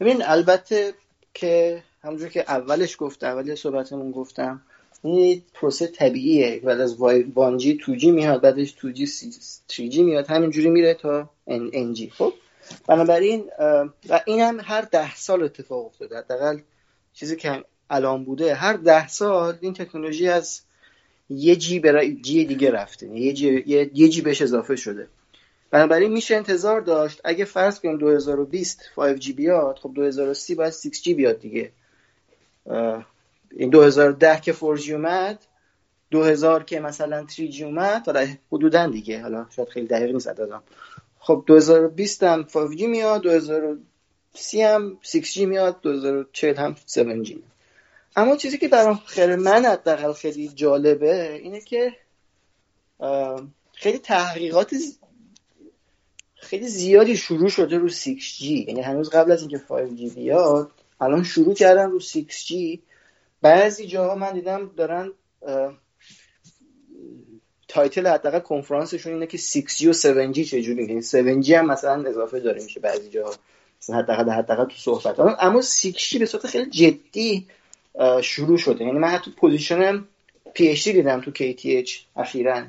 ببین 0.00 0.22
البته 0.24 0.94
که 1.34 1.82
همونجور 2.02 2.28
که 2.28 2.40
اولش 2.40 2.96
گفتم 2.98 3.26
اولی 3.26 3.56
صحبتمون 3.56 4.12
گفتم 4.12 4.62
این 5.06 5.42
پروسه 5.54 5.86
طبیعیه. 5.86 6.60
بعد 6.64 6.80
از 6.80 6.96
وانجی 7.34 7.76
توجی 7.76 8.10
میاد 8.10 8.40
بعدش 8.40 8.72
توجی 8.72 9.06
جی 9.68 10.02
میاد. 10.02 10.26
همینجوری 10.26 10.70
میره 10.70 10.94
تا 10.94 11.30
انجی. 11.46 12.10
خب؟ 12.10 12.32
بنابراین 12.88 13.44
و 14.08 14.20
این 14.26 14.40
هم 14.40 14.60
هر 14.60 14.82
ده 14.82 15.14
سال 15.14 15.42
اتفاق 15.42 15.86
افتاده. 15.86 16.18
حداقل 16.18 16.58
چیزی 17.14 17.36
که 17.36 17.64
الان 17.90 18.24
بوده. 18.24 18.54
هر 18.54 18.72
ده 18.72 19.08
سال 19.08 19.58
این 19.60 19.74
تکنولوژی 19.74 20.28
از 20.28 20.60
یه 21.30 21.56
جی 21.56 21.78
برای 21.78 22.14
جی 22.14 22.44
دیگه 22.44 22.70
رفته. 22.70 23.18
یه 23.18 23.32
جی, 23.32 23.64
یه 23.94 24.08
جی 24.08 24.20
بهش 24.20 24.42
اضافه 24.42 24.76
شده. 24.76 25.08
بنابراین 25.70 26.12
میشه 26.12 26.36
انتظار 26.36 26.80
داشت. 26.80 27.20
اگه 27.24 27.44
فرض 27.44 27.80
کنیم 27.80 27.98
2020 27.98 28.80
5G 28.96 29.32
بیاد 29.32 29.78
خب 29.82 29.92
2030 29.94 30.54
باید 30.54 30.72
6G 30.72 31.08
بیاد 31.08 31.40
دیگه. 31.40 31.70
این 33.50 33.70
2010 33.70 34.40
که 34.40 34.52
4G 34.52 34.90
اومد 34.90 35.46
2000 36.10 36.64
که 36.64 36.80
مثلا 36.80 37.26
3G 37.28 37.60
اومد 37.60 38.06
حالا 38.06 38.26
حدودا 38.52 38.86
دیگه 38.86 39.22
حالا 39.22 39.46
شاید 39.56 39.68
خیلی 39.68 39.86
دقیق 39.86 40.12
نیست 40.12 40.28
عددم 40.28 40.62
خب 41.18 41.44
2020 41.46 42.22
هم 42.22 42.44
5G 42.44 42.82
میاد 42.82 43.22
2030 43.22 44.62
هم 44.62 44.98
6G 45.02 45.36
میاد 45.36 45.80
2040 45.80 46.56
هم 46.56 46.76
7G 46.88 47.36
اما 48.16 48.36
چیزی 48.36 48.58
که 48.58 48.68
برام 48.68 49.00
خیلی 49.06 49.36
من 49.36 49.64
حداقل 49.64 50.12
خیلی 50.12 50.48
جالبه 50.48 51.32
اینه 51.32 51.60
که 51.60 51.92
خیلی 53.72 53.98
تحقیقات 53.98 54.74
خیلی 56.34 56.68
زیادی 56.68 57.16
شروع 57.16 57.48
شده 57.48 57.78
رو 57.78 57.88
6G 57.88 58.42
یعنی 58.42 58.80
هنوز 58.80 59.10
قبل 59.10 59.32
از 59.32 59.40
اینکه 59.40 59.58
5G 59.58 60.14
بیاد 60.14 60.70
الان 61.00 61.22
شروع 61.24 61.54
کردن 61.54 61.90
رو 61.90 62.00
6G 62.00 62.78
بعضی 63.46 63.86
جاها 63.86 64.14
من 64.14 64.32
دیدم 64.32 64.70
دارن 64.76 65.12
تایتل 67.68 68.06
حداقل 68.06 68.38
کنفرانسشون 68.38 69.12
اینه 69.12 69.26
که 69.26 69.38
6G 69.38 69.84
و 69.84 69.92
7G 69.92 70.38
چجوری؟ 70.38 70.84
یعنی 70.84 71.02
7G 71.42 71.50
هم 71.50 71.66
مثلا 71.66 72.08
اضافه 72.08 72.40
داره 72.40 72.62
میشه 72.62 72.80
بعضی 72.80 73.08
جاها 73.08 73.34
مثلا 73.82 73.96
حداقل 73.96 74.30
حداقل 74.30 74.64
تو 74.64 74.76
صحبت 74.76 75.20
اما 75.20 75.62
6G 75.62 76.18
به 76.18 76.26
صورت 76.26 76.46
خیلی 76.46 76.70
جدی 76.70 77.46
شروع 78.22 78.58
شده. 78.58 78.84
یعنی 78.84 78.98
من 78.98 79.08
حتی 79.08 79.30
position 79.30 80.04
PhD 80.54 80.88
دیدم 80.88 81.20
تو 81.20 81.30
KTH 81.30 81.90
اخیرا. 82.16 82.62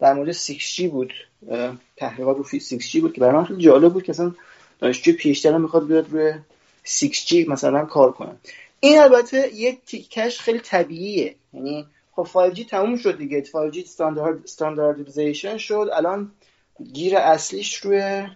در 0.00 0.14
مورد 0.14 0.32
6G 0.32 0.80
بود 0.80 1.12
تحقیقات 1.96 2.36
رو 2.36 2.44
6G 2.44 2.96
بود 2.96 3.12
که 3.12 3.20
برای 3.20 3.34
من 3.34 3.44
خیلی 3.44 3.62
جالب 3.62 3.92
بود 3.92 4.02
که 4.02 4.10
اصلا 4.10 4.34
دانشجو 4.78 5.12
PhD 5.12 5.46
می‌خواد 5.46 5.86
بیاد 5.86 6.10
روی 6.10 6.32
6G 6.86 7.48
مثلا 7.48 7.84
کار 7.84 8.12
کنه. 8.12 8.36
این 8.84 8.98
البته 8.98 9.54
یک 9.54 9.84
تیکش 9.86 10.40
خیلی 10.40 10.58
طبیعیه. 10.58 11.34
یعنی 11.52 11.86
خب 12.12 12.26
5G 12.32 12.66
تموم 12.66 12.96
شد 12.96 13.18
دیگه. 13.18 13.44
5G 13.44 13.78
standardization 14.44 15.56
شد. 15.56 15.90
الان 15.92 16.30
گیر 16.92 17.16
اصلیش 17.16 17.76
روی 17.76 18.26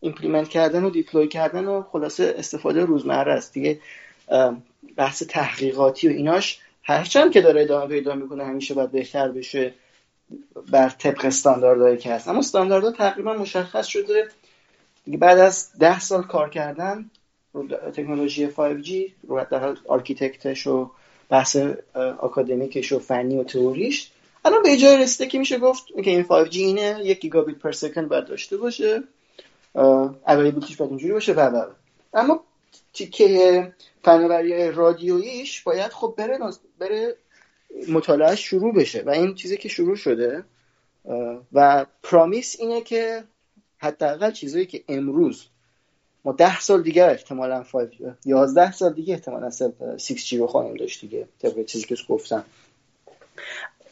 implement 0.00 0.48
کردن 0.48 0.84
و 0.84 0.90
deploy 0.90 1.28
کردن 1.28 1.64
و 1.64 1.82
خلاصه 1.82 2.34
استفاده 2.38 2.84
روزمره 2.84 3.32
است. 3.32 3.52
دیگه 3.52 3.80
بحث 4.96 5.22
تحقیقاتی 5.22 6.08
و 6.08 6.10
ایناش 6.10 6.60
هرچند 6.82 7.32
که 7.32 7.40
داره 7.40 7.62
ادامه 7.62 7.86
پیدا 7.86 8.14
می‌کنه 8.14 8.44
همیشه 8.44 8.74
باید 8.74 8.92
بهتر 8.92 9.28
بشه 9.28 9.74
بر 10.70 10.88
طبق 10.88 11.24
استانداردهایی 11.24 11.96
که 11.96 12.12
هست. 12.12 12.28
اما 12.28 12.38
استانداردها 12.38 12.92
تقریبا 12.92 13.34
مشخص 13.34 13.86
شده. 13.86 14.28
دیگه 15.04 15.18
بعد 15.18 15.38
از 15.38 15.78
ده 15.78 16.00
سال 16.00 16.22
کار 16.22 16.50
کردن 16.50 17.10
تکنولوژی 17.96 18.48
5G 18.48 18.90
رو 19.28 19.44
در 19.50 19.76
architect 19.88 20.52
ش 20.52 20.66
و 20.66 20.90
بحث 21.28 21.56
اکادمیکش 21.94 22.92
و 22.92 22.98
فنی 22.98 23.38
و 23.38 23.44
تئوریش. 23.44 24.10
الان 24.44 24.62
به 24.62 24.76
جای 24.76 25.02
رسیده 25.02 25.30
که 25.30 25.38
میشه 25.38 25.58
گفت 25.58 25.86
که 25.86 26.10
این 26.10 26.24
5G 26.24 26.56
اینه 26.56 27.00
یک 27.04 27.20
گیگابیت 27.20 27.58
پر 27.58 27.72
سکند 27.72 28.08
باید 28.08 28.26
داشته 28.26 28.56
باشه. 28.56 29.02
اویلیبیلیتیش 30.26 30.76
باید 30.76 30.90
اینجوری 30.90 31.12
باشه 31.12 31.32
و 31.32 31.66
اما 32.14 32.44
تیکه 32.92 33.72
فناوری 34.04 34.70
رادیوییش 34.72 35.62
باید 35.62 35.92
خب 35.92 36.14
بره 36.18 36.38
بره 36.78 37.16
مطالعه 37.88 38.36
شروع 38.36 38.74
بشه 38.74 39.02
و 39.06 39.10
این 39.10 39.34
چیزی 39.34 39.56
که 39.56 39.68
شروع 39.68 39.96
شده 39.96 40.44
و 41.52 41.86
پرامیس 42.02 42.56
اینه 42.60 42.80
که 42.80 43.24
حداقل 43.78 44.30
چیزایی 44.30 44.66
که 44.66 44.84
امروز 44.88 45.46
ما 46.24 46.32
ده 46.32 46.60
سال 46.60 46.82
دیگه 46.82 47.04
احتمالا 47.04 47.62
5 47.62 47.88
11 48.24 48.72
سال 48.72 48.92
دیگه 48.92 49.14
احتمالا 49.14 49.50
6G 49.98 50.32
رو 50.32 50.46
خواهیم 50.46 50.74
داشت 50.74 51.00
دیگه 51.00 51.28
طبق 51.42 51.64
چیزی 51.64 51.84
که 51.84 51.96
گفتم. 52.08 52.44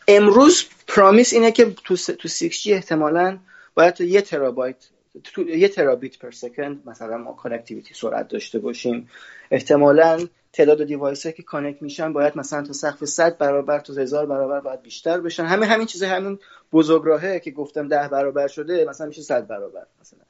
امروز 0.09 0.65
promise 0.89 1.33
اینه 1.33 1.53
که 1.53 1.75
تو 1.85 1.97
تو 1.97 2.29
6G 2.29 2.67
احتمالا 2.67 3.39
باید 3.75 3.95
تا 3.95 4.05
یه 4.05 4.21
ترابایت 4.21 4.77
تو 5.25 5.49
یه 5.49 5.69
ترابیت 5.69 6.19
per 6.19 6.31
second 6.31 6.83
مثلا 6.87 7.19
ما 7.19 7.33
connectivity 7.33 7.95
سرعت 7.95 8.29
داشته 8.29 8.59
باشیم. 8.59 9.11
احتمالا 9.51 10.27
تعداد 10.53 10.85
device 10.85 11.27
که 11.27 11.43
connect 11.43 11.83
میشن 11.83 12.13
باید 12.13 12.37
مثلا 12.37 12.63
تا 12.63 12.73
سقف 12.73 13.05
100 13.05 13.39
برابر 13.39 13.81
تا 13.81 13.93
هزار 13.95 14.27
برابر 14.27 14.61
باید 14.61 14.83
بیشتر 14.83 15.21
بشن. 15.21 15.45
همه 15.45 15.67
همین 15.67 15.87
چیزا 15.87 16.09
همین 16.09 16.39
بزرگراهه 16.73 17.41
که 17.41 17.51
گفتم 17.51 17.89
ده 17.89 18.09
برابر 18.09 18.49
شده 18.49 18.85
مثلا 18.85 19.07
میشه 19.07 19.23
100 19.23 19.47
برابر 19.47 19.87
مثلا. 20.01 20.28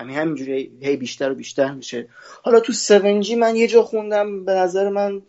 همین 0.00 0.16
همینجوری 0.16 0.78
هی 0.82 0.96
بیشتر 0.96 1.30
و 1.30 1.34
بیشتر 1.34 1.72
میشه. 1.72 2.08
حالا 2.42 2.60
تو 2.60 2.72
7G 2.72 3.30
من 3.30 3.56
یه 3.56 3.66
جا 3.66 3.82
خوندم 3.82 4.44
به 4.44 4.52
نظر 4.52 4.88
من 4.88 5.22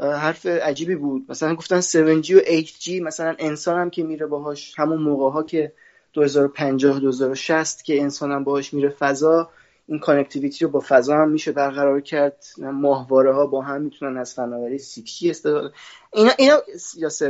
حرف 0.00 0.46
عجیبی 0.46 0.94
بود. 0.94 1.26
مثلا 1.28 1.54
گفتن 1.54 1.80
7G 1.80 2.30
و 2.30 2.40
8G 2.40 2.88
مثلا 2.88 3.34
انسان 3.38 3.78
هم 3.78 3.90
که 3.90 4.02
میره 4.02 4.26
باهاش 4.26 4.74
همون 4.76 5.02
موقع 5.02 5.30
ها 5.30 5.42
که 5.42 5.72
2050 6.12 7.00
2060 7.00 7.82
که 7.82 8.00
انسان 8.00 8.32
هم 8.32 8.44
باهاش 8.44 8.74
میره 8.74 8.88
فضا 8.88 9.50
این 9.86 9.98
connectivity 9.98 10.64
رو 10.64 10.70
با 10.70 10.82
فضا 10.88 11.16
هم 11.16 11.30
میشه 11.30 11.52
برقرار 11.52 12.00
کرد. 12.00 12.44
ماهواره 12.58 13.34
ها 13.34 13.46
با 13.46 13.62
هم 13.62 13.80
می‌تونن 13.80 14.16
از 14.16 14.34
فناوری 14.34 14.78
6G 14.78 15.30
استفاده 15.30 15.70
اینا 16.12 16.30
اینا 16.38 16.62
یا 16.96 17.08
7 17.08 17.22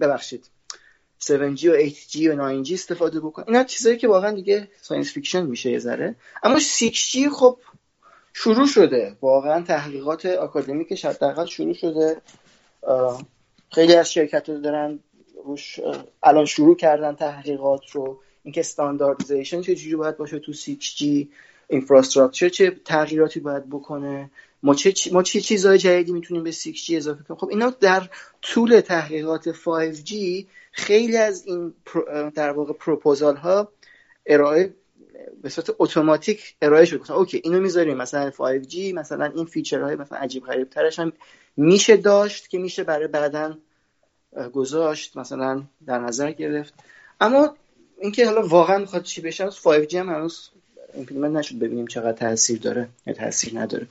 ببخشید. 0.00 0.50
7G 1.22 1.64
و 1.64 1.88
8G 1.88 2.16
و 2.16 2.64
9G 2.64 2.72
استفاده 2.72 3.20
بکن 3.20 3.44
اینا 3.46 3.64
چیزایی 3.64 3.96
که 3.96 4.08
واقعا 4.08 4.30
دیگه 4.30 4.68
science 4.80 5.12
fiction 5.12 5.46
میشه 5.46 5.70
یه 5.70 5.78
ذره. 5.78 6.14
اما 6.42 6.58
6G 6.58 7.28
خب 7.32 7.58
شروع 8.32 8.66
شده. 8.66 9.16
واقعا 9.20 9.62
تحقیقات 9.62 10.26
آکادمیکش 10.26 11.04
حداقل 11.04 11.46
شروع 11.46 11.74
شده. 11.74 12.16
خیلی 13.70 13.94
از 13.94 14.12
شرکت 14.12 14.48
رو 14.48 14.60
دارن 14.60 14.98
روش 15.44 15.80
الان 16.22 16.44
شروع 16.44 16.76
کردن 16.76 17.14
تحقیقات 17.14 17.90
رو. 17.90 18.20
اینکه 18.42 18.60
استانداردیزیشن 18.60 19.60
جوری 19.60 19.96
باید 19.96 20.16
باشه 20.16 20.38
تو 20.38 20.52
6G 20.52 21.04
اینفراستراکچر 21.68 22.48
چه 22.48 22.70
تغییراتی 22.84 23.40
باید 23.40 23.70
بکنه. 23.70 24.30
ما 24.62 24.74
چه 24.74 24.94
ما 25.12 25.22
چه 25.22 25.40
چیزهای 25.40 25.78
جدیدی 25.78 26.12
می‌تونیم 26.12 26.44
به 26.44 26.52
6G 26.52 26.90
اضافه 26.90 27.24
کنیم؟ 27.24 27.38
خب 27.40 27.48
اینا 27.48 27.70
در 27.70 28.08
طول 28.42 28.80
تحقیقات 28.80 29.52
5G 29.52 30.14
خیلی 30.72 31.16
از 31.16 31.46
این 31.46 31.74
در 32.34 32.50
واقع 32.50 32.72
پروپوزال 32.72 33.36
ها 33.36 33.72
ارائه 34.26 34.74
به 35.42 35.48
صورت 35.48 35.76
اتوماتیک 35.78 36.54
ارائه 36.62 36.84
شد 36.84 36.98
گفتن 36.98 37.14
okay 37.14 37.40
اینو 37.44 37.60
می‌ذاریم. 37.60 37.96
مثلا 37.96 38.30
5G 38.30 38.76
مثلا 38.94 39.24
این 39.24 39.44
feature 39.44 39.84
های 39.84 39.96
مثلا 39.96 40.18
عجیب 40.18 40.44
غریب 40.44 40.70
ترش 40.70 40.98
هم 40.98 41.12
میشه 41.56 41.96
داشت 41.96 42.48
که 42.48 42.58
میشه 42.58 42.84
برای 42.84 43.06
بعدا 43.06 43.58
گذاشت 44.52 45.16
مثلا 45.16 45.62
در 45.86 45.98
نظر 45.98 46.32
گرفت. 46.32 46.74
اما 47.20 47.56
اینکه 48.00 48.26
حالا 48.26 48.46
واقعا 48.46 48.78
می‌خواد 48.78 49.02
چی 49.02 49.20
بشه 49.20 49.50
5G 49.50 49.94
هم 49.94 50.08
هنوز 50.08 50.50
implement 50.94 51.32
نشد. 51.32 51.58
ببینیم 51.58 51.86
چقدر 51.86 52.12
تاثیر 52.12 52.58
داره 52.58 52.88
یا 53.06 53.12
تاثیر 53.12 53.58
نداره. 53.58 53.86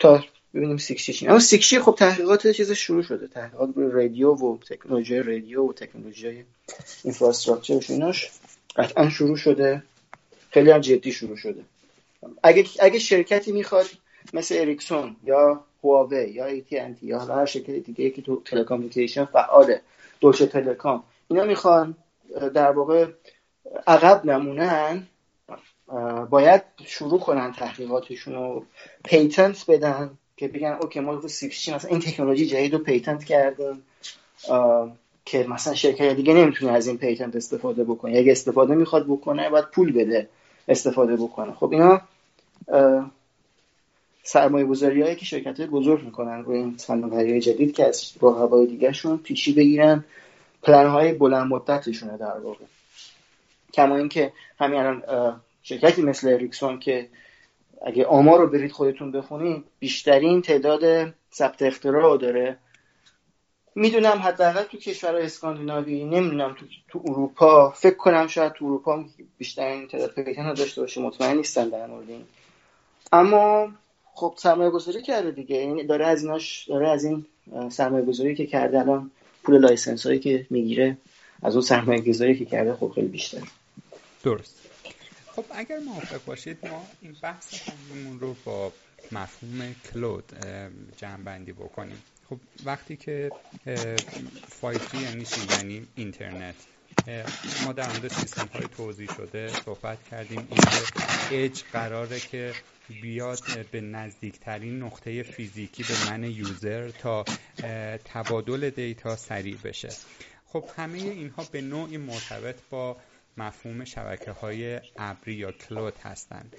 تا 0.00 0.24
ببینیم 0.54 0.76
6 0.76 1.22
اما 1.28 1.38
6 1.38 1.78
خب 1.78 1.94
تحقیقات 1.98 2.46
چیز 2.46 2.72
شروع 2.72 3.02
شده. 3.02 3.26
تحقیقات 3.26 3.70
روی 3.76 3.90
رادیو 3.90 4.34
و 4.34 4.58
تکنولوژی 4.58 5.18
رادیو 5.18 5.68
و 5.68 5.72
تکنولوژی 5.72 6.44
infrastructure 7.04 7.80
ایناش 7.88 8.30
قطعا 8.76 9.10
شروع 9.10 9.36
شده. 9.36 9.82
خیلی 10.50 10.70
هم 10.70 10.80
جدی 10.80 11.12
شروع 11.12 11.36
شده. 11.36 11.62
اگه 12.42 12.64
اگه 12.80 12.98
شرکتی 12.98 13.52
می‌خواد 13.52 13.86
مثل 14.32 14.54
اریکسون 14.58 15.16
یا 15.24 15.64
هواوی 15.84 16.30
یا 16.30 16.46
ای 16.46 16.60
تی 16.60 16.78
انتی 16.78 17.06
یا 17.06 17.18
هر 17.18 17.46
شرکت 17.46 17.70
دیگه 17.70 18.10
که 18.10 18.22
تو 18.22 18.42
telecommunication 18.44 19.24
فعاله 19.24 19.80
دویچه 20.20 20.46
تلکام 20.46 21.02
اینا 21.28 21.44
می‌خوان 21.44 21.96
در 22.54 22.70
واقع 22.70 23.06
عقب 23.86 24.24
نمونن 24.24 25.06
باید 26.30 26.62
شروع 26.86 27.20
کنن 27.20 27.52
تحقیقاتشون 27.52 28.34
رو 28.34 28.64
patent 29.04 29.64
بدن. 29.68 30.18
که 30.36 30.48
بگن 30.48 30.78
okay 30.82 31.00
ما 31.00 31.12
رو 31.12 31.28
6G 31.28 31.74
مثلا 31.74 31.90
این 31.90 32.00
تکنولوژی 32.00 32.46
جدید 32.46 32.72
رو 32.72 32.78
patent 32.78 33.24
کردیم 33.24 33.82
که 35.24 35.46
مثلا 35.48 35.74
شرکت 35.74 36.16
دیگه 36.16 36.34
نمی‌تونه 36.34 36.72
از 36.72 36.86
این 36.86 36.98
پیتنت 36.98 37.36
استفاده 37.36 37.84
بکنه. 37.84 38.18
اگه 38.18 38.32
استفاده 38.32 38.74
می‌خواد 38.74 39.06
بکنه 39.06 39.50
باید 39.50 39.64
پول 39.64 39.92
بده 39.92 40.28
استفاده 40.68 41.16
بکنه. 41.16 41.52
خب 41.52 41.72
اینا 41.72 42.00
سرمایه 44.22 44.66
گذاری 44.66 45.02
هایی 45.02 45.16
که 45.16 45.24
شرکت 45.24 45.60
های 45.60 45.68
بزرگ 45.68 46.04
می‌کنن 46.04 46.44
روی 46.44 46.56
این 46.56 46.76
فناوری 46.76 47.40
جدید 47.40 47.74
که 47.74 47.84
از 47.86 48.12
رقبای 48.22 48.66
دیگهشون 48.66 49.16
پیشی 49.16 49.52
بگیرن 49.52 50.04
پلن 50.62 50.86
های 50.86 51.12
بلند 51.12 51.52
مدتشونه 51.52 52.16
در 52.16 52.38
واقع. 52.38 52.64
کما 53.74 53.96
اینکه 53.96 54.32
همین 54.60 54.80
الان 54.80 55.02
شرکتی 55.62 56.02
مثل 56.02 56.28
اریکسون 56.28 56.78
که 56.78 57.08
اگه 57.86 58.06
آمار 58.06 58.38
رو 58.38 58.46
برید 58.46 58.72
خودتون 58.72 59.12
بخونید 59.12 59.64
بیشترین 59.78 60.42
تعداد 60.42 61.14
ثبت 61.32 61.62
اختراع 61.62 62.18
داره. 62.18 62.56
می‌دونم 63.74 64.18
حداقل 64.18 64.62
تو 64.62 64.76
کشورهای 64.76 65.24
اسکاندیناوی 65.24 66.04
نمی‌دونم 66.04 66.56
تو, 66.58 66.66
تو 66.88 67.02
اروپا 67.12 67.70
فکر 67.70 67.96
کنم 67.96 68.26
شاید 68.26 68.52
تو 68.52 68.64
اروپا 68.64 69.04
بیشترین 69.38 69.88
تعداد 69.88 70.10
patent 70.10 70.54
داشته 70.54 70.80
باشه 70.80 71.00
مطمئن 71.00 71.36
نیستم 71.36 71.70
در 71.70 71.86
مورد 71.86 72.10
این. 72.10 72.24
اما 73.12 73.72
خب 74.14 74.34
سرمایه 74.36 74.70
گذاری 74.70 75.02
کرده 75.02 75.30
دیگه 75.30 75.56
این 75.56 75.86
داره 75.86 76.06
از 76.06 76.22
ایناش 76.24 76.68
داره 76.68 76.88
از 76.88 77.04
این 77.04 77.26
سرمایه 77.68 78.04
گذاری 78.04 78.34
که 78.34 78.46
کرده 78.46 78.80
الان 78.80 79.10
پول 79.42 79.58
license 79.58 80.06
هایی 80.06 80.18
که 80.18 80.46
می‌گیره 80.50 80.96
از 81.42 81.54
اون 81.54 81.62
سرمایه 81.62 82.00
گذاری 82.00 82.38
که 82.38 82.44
کرده 82.44 82.74
خب 82.74 82.92
خیلی 82.94 83.08
بیشتر 83.08 83.42
درست. 84.22 84.63
خب 85.36 85.44
اگر 85.50 85.78
موافق 85.78 86.24
باشید 86.24 86.66
ما 86.66 86.86
این 87.00 87.16
بحث 87.22 87.54
خودمون 87.54 88.20
رو 88.20 88.36
با 88.44 88.72
مفهوم 89.12 89.74
کلود 89.92 90.32
جمع 90.96 91.22
بندی 91.22 91.52
بکنیم. 91.52 92.02
خب 92.30 92.38
وقتی 92.64 92.96
که 92.96 93.30
5G 94.62 94.94
یعنی 94.94 95.24
چی؟ 95.24 95.40
یعنی 95.50 95.86
اینترنت. 95.94 96.54
ما 97.64 97.72
در 97.72 97.86
مورد 97.86 98.08
سیستم 98.08 98.46
های 98.54 98.68
توضیح 98.76 99.08
شده 99.16 99.48
صحبت 99.48 99.98
کردیم. 100.10 100.48
اینکه 100.50 100.82
اج 101.44 101.62
قراره 101.72 102.20
که 102.20 102.52
بیاد 103.02 103.40
به 103.72 103.80
نزدیکترین 103.80 104.82
نقطه 104.82 105.22
فیزیکی 105.22 105.82
به 105.82 106.10
من 106.10 106.24
یوزر 106.24 106.90
تا 106.90 107.24
تبادل 108.04 108.70
دیتا 108.70 109.16
سریع 109.16 109.56
بشه. 109.56 109.88
خب 110.46 110.64
همه 110.76 110.98
اینها 110.98 111.44
به 111.52 111.60
نوعی 111.60 111.96
مرتبط 111.96 112.56
با 112.70 112.96
مفهوم 113.36 113.84
شبکه 113.84 114.30
های 114.30 114.80
ابری 114.96 115.34
یا 115.34 115.52
کلود 115.52 115.94
هستند 116.02 116.56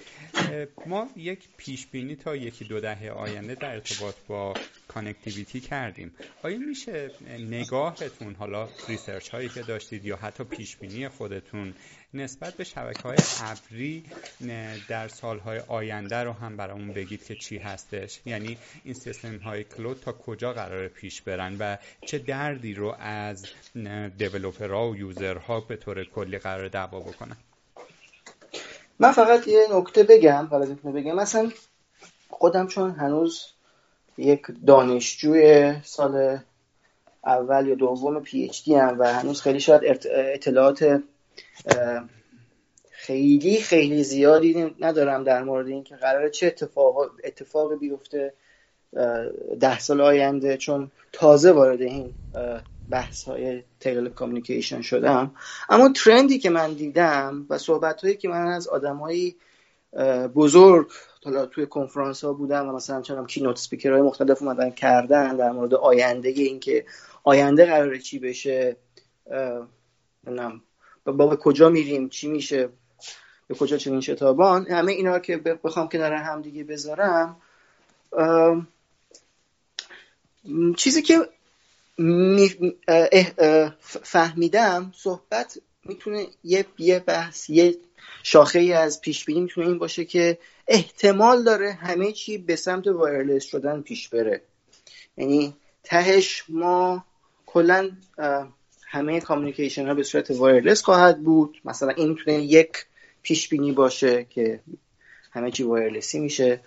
ما 0.86 1.08
یک 1.16 1.48
پیش 1.56 1.86
بینی 1.86 2.16
تا 2.16 2.36
یکی 2.36 2.64
دو 2.64 2.80
دهه 2.80 3.10
آینده 3.10 3.54
در 3.54 3.74
ارتباط 3.74 4.14
با 4.28 4.54
connectivity 4.88 5.60
کردیم. 5.60 6.14
آیا 6.42 6.58
میشه 6.58 7.10
نگاهتون 7.38 8.34
حالا 8.34 8.68
research 8.88 9.28
هایی 9.28 9.48
که 9.48 9.62
داشتید 9.62 10.04
یا 10.04 10.16
حتی 10.16 10.44
پیش 10.44 10.76
بینی 10.76 11.08
خودتون 11.08 11.74
نسبت 12.16 12.54
به 12.54 12.64
شبکه 12.64 13.02
های 13.02 13.16
ابری 13.42 14.04
در 14.88 15.08
سالهای 15.08 15.58
آینده 15.68 16.16
رو 16.16 16.32
هم 16.32 16.56
برامون 16.56 16.92
بگید 16.92 17.24
که 17.24 17.34
چی 17.34 17.58
هستش. 17.58 18.20
یعنی 18.26 18.58
این 18.84 18.94
سیستم 18.94 19.36
های 19.36 19.64
cloud 19.64 20.00
تا 20.04 20.12
کجا 20.12 20.52
قرار 20.52 20.88
پیش 20.88 21.22
برن 21.22 21.56
و 21.60 21.76
چه 22.06 22.18
دردی 22.18 22.74
رو 22.74 22.94
از 23.00 23.46
developer 24.18 24.83
ها 24.83 24.90
و 24.90 24.96
user 24.96 25.47
ها 25.47 25.60
به 25.60 25.76
طور 25.76 26.04
کلی 26.04 26.38
قرار 26.38 26.68
دوا 26.68 27.00
بکنن؟ 27.00 27.36
من 28.98 29.12
فقط 29.12 29.48
یه 29.48 29.66
نکته 29.72 30.02
بگم 30.02 30.48
فقط 30.50 30.68
بگم. 30.68 31.14
مثلا 31.14 31.50
خودم 32.30 32.66
چون 32.66 32.90
هنوز 32.90 33.46
یک 34.18 34.42
دانشجوی 34.66 35.74
سال 35.84 36.38
اول 37.26 37.66
یا 37.66 37.74
دوم 37.74 38.20
پی 38.20 38.44
اچ 38.44 38.64
دی 38.64 38.74
هم 38.74 38.96
و 38.98 39.14
هنوز 39.14 39.42
خیلی 39.42 39.60
شاید 39.60 40.06
اطلاعات 40.10 41.02
خیلی 42.90 43.60
خیلی 43.60 44.04
زیادی 44.04 44.74
ندارم 44.80 45.24
در 45.24 45.42
مورد 45.42 45.68
اینکه 45.68 45.96
قراره 45.96 46.30
چه 46.30 46.46
اتفاق 46.46 47.10
اتفاقی 47.24 47.76
بیفته 47.76 48.32
ده 49.60 49.78
سال 49.78 50.00
آینده 50.00 50.56
چون 50.56 50.90
تازه 51.12 51.52
وارد 51.52 51.82
این 51.82 52.14
بحث 52.90 53.24
های 53.24 53.62
تلکامیکیشن 53.80 54.80
شدم. 54.80 55.34
اما 55.68 55.92
ترندی 55.92 56.38
که 56.38 56.50
من 56.50 56.72
دیدم 56.72 57.46
و 57.50 57.58
صحبت 57.58 58.02
هایی 58.02 58.16
که 58.16 58.28
من 58.28 58.46
از 58.46 58.68
آدم 58.68 59.00
بزرگ 60.34 60.88
حالا 61.24 61.46
توی 61.46 61.66
کنفرانس 61.66 62.24
ها 62.24 62.32
بودم 62.32 62.68
و 62.68 62.72
مثلا 62.72 63.02
چنم 63.02 63.26
کی 63.26 63.42
نوت 63.42 63.58
سپیکر 63.58 63.92
های 63.92 64.02
مختلف 64.02 64.42
اومدن 64.42 64.70
کردن 64.70 65.36
در 65.36 65.50
مورد 65.50 65.74
آینده 65.74 66.28
اینکه 66.28 66.86
آینده 67.24 67.66
قراره 67.66 67.98
چی 67.98 68.18
بشه 68.18 68.76
نم 71.06 71.16
با 71.16 71.26
به 71.26 71.36
کجا 71.36 71.68
میریم 71.68 72.08
چی 72.08 72.28
میشه 72.28 72.68
به 73.48 73.54
کجا 73.54 73.76
چنین 73.76 74.00
شتابان 74.00 74.66
همه 74.66 74.92
اینا 74.92 75.18
که 75.18 75.36
بخوام 75.36 75.88
کنار 75.88 76.12
هم 76.12 76.42
دیگه 76.42 76.64
بذارم 76.64 77.36
چیزی 80.76 81.02
که 81.02 81.28
فهمیدم 84.02 84.92
صحبت 84.96 85.58
می‌تونه 85.84 86.26
یه 86.44 86.66
یه 86.78 86.98
بحث 86.98 87.50
یه 87.50 87.76
شاخه 88.22 88.58
ای 88.58 88.72
از 88.72 89.00
پیش 89.00 89.24
بینی 89.24 89.40
می‌تونه 89.40 89.66
این 89.66 89.78
باشه 89.78 90.04
که 90.04 90.38
احتمال 90.68 91.44
داره 91.44 91.72
همه 91.72 92.12
چی 92.12 92.38
به 92.38 92.56
سمت 92.56 92.86
وایرلس 92.86 93.44
شدن 93.44 93.80
پیش 93.80 94.08
بره. 94.08 94.42
یعنی 95.16 95.54
تهش 95.84 96.44
ما 96.48 97.04
کلا 97.46 97.90
همه 98.96 99.20
کامیکیشن 99.20 99.86
ها 99.86 99.94
به 99.94 100.02
صورت 100.02 100.30
وایرلس 100.30 100.82
خواهد 100.82 101.22
بود. 101.22 101.60
مثلا 101.64 101.90
این 101.90 102.08
می‌تونه 102.08 102.38
یک 102.38 102.86
پیش 103.22 103.48
بینی 103.48 103.72
باشه 103.72 104.26
که 104.30 104.60
همه 105.32 105.50
چی 105.50 105.62
وایرلسی 105.62 106.18
میشه. 106.18 106.60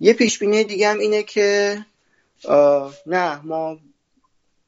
یه 0.00 0.12
پیش 0.12 0.38
بینی 0.38 0.64
دیگه 0.64 0.88
هم 0.88 0.98
اینه 0.98 1.22
که 1.22 1.78
نه 3.06 3.42
ما 3.42 3.78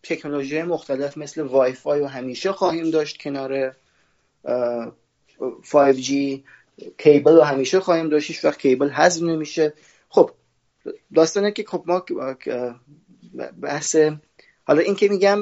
تکنولوژی 0.03 0.62
مختلف 0.62 1.19
مثل 1.19 1.43
وای 1.43 1.73
فای 1.73 2.01
و 2.01 2.07
همیشه 2.07 2.53
خواهیم 2.53 2.90
داشت 2.90 3.23
کنار 3.23 3.74
5G 5.62 6.11
کیبل 6.98 7.32
رو 7.32 7.43
همیشه 7.43 7.81
خواهیم 7.81 8.09
داشت. 8.09 8.31
هیچ 8.31 8.44
وقت 8.44 8.59
کیبل 8.59 8.90
حذف 8.90 9.23
نمیشه. 9.23 9.73
خب 10.09 10.31
داستانه 11.15 11.53
که 11.53 11.65
خب 11.69 11.85
ما 11.86 12.05
بحث 13.61 13.97
حالا 14.65 14.81
این 14.81 14.94
که 14.94 15.09
میگم 15.09 15.39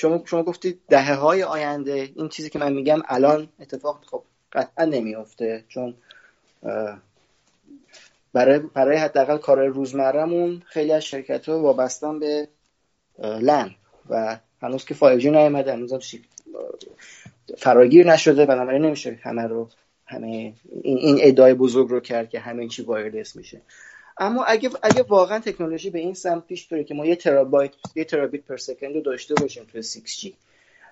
شما 0.00 0.22
شما 0.24 0.42
گفتید 0.42 0.80
دهه 0.88 1.14
های 1.14 1.42
آینده. 1.42 2.10
این 2.14 2.28
چیزی 2.28 2.50
که 2.50 2.58
من 2.58 2.72
میگم 2.72 2.98
الان 3.08 3.48
اتفاق 3.60 4.04
خب 4.06 4.22
قطعا 4.52 4.84
نمیافته 4.84 5.64
چون 5.68 5.94
برای 8.32 8.58
برای 8.58 8.96
حداقل 8.96 9.38
کار 9.38 9.66
روزمرهمون 9.66 10.62
خیلی 10.66 10.92
از 10.92 11.04
شرکت 11.04 11.48
ها 11.48 11.60
وابستن 11.60 12.18
به 12.18 12.48
لن 13.18 13.74
و 14.10 14.38
هنوز 14.62 14.84
که 14.84 14.94
5G 14.94 15.24
نیومده 15.24 15.72
هنوز 15.72 15.92
فراگیر 17.58 18.12
نشده 18.12 18.46
بنابراین 18.46 18.84
نمیشه 18.84 19.18
همه 19.22 19.42
رو 19.42 19.68
همه 20.06 20.26
این, 20.82 20.98
این 20.98 21.18
ادعای 21.20 21.54
بزرگ 21.54 21.88
رو 21.88 22.00
کرد 22.00 22.30
که 22.30 22.40
همه 22.40 22.68
چی 22.68 22.82
وایرلس 22.82 23.36
میشه. 23.36 23.60
اما 24.18 24.44
اگه 24.44 24.70
اگه 24.82 25.02
واقعا 25.02 25.38
تکنولوژی 25.38 25.90
به 25.90 25.98
این 25.98 26.14
سمت 26.14 26.46
پیش 26.46 26.66
بره 26.66 26.84
که 26.84 26.94
ما 26.94 27.06
یه 27.06 27.16
ترابایت 27.16 27.72
یه 27.94 28.04
ترابیت 28.04 28.42
پر 28.42 28.56
سکند 28.56 28.94
رو 28.94 29.00
داشته 29.00 29.34
باشیم 29.34 29.64
توی 29.72 29.82
6G 29.82 30.32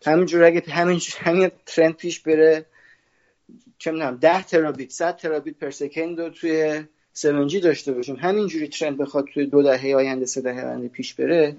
همینجور 0.06 0.44
اگه 0.44 0.62
همین 0.68 1.00
همین 1.18 1.50
ترند 1.66 1.96
پیش 1.96 2.20
بره 2.20 2.66
چه 3.78 3.90
می‌دونم 3.90 4.16
10 4.16 4.42
ترابیت 4.42 4.90
100 4.90 5.16
ترابیت 5.16 5.54
پر 5.54 5.70
سکند 5.70 6.20
رو 6.20 6.28
توی 6.28 6.84
7G 7.16 7.54
داشته 7.62 7.92
باشیم. 7.92 8.16
همینجوری 8.16 8.68
ترند 8.68 8.98
بخواد 8.98 9.24
توی 9.34 9.46
دو 9.46 9.62
دهه 9.62 9.94
آینده 9.96 10.26
سه 10.26 10.40
دهه 10.40 10.66
آینده 10.66 10.88
پیش 10.88 11.14
بره 11.14 11.56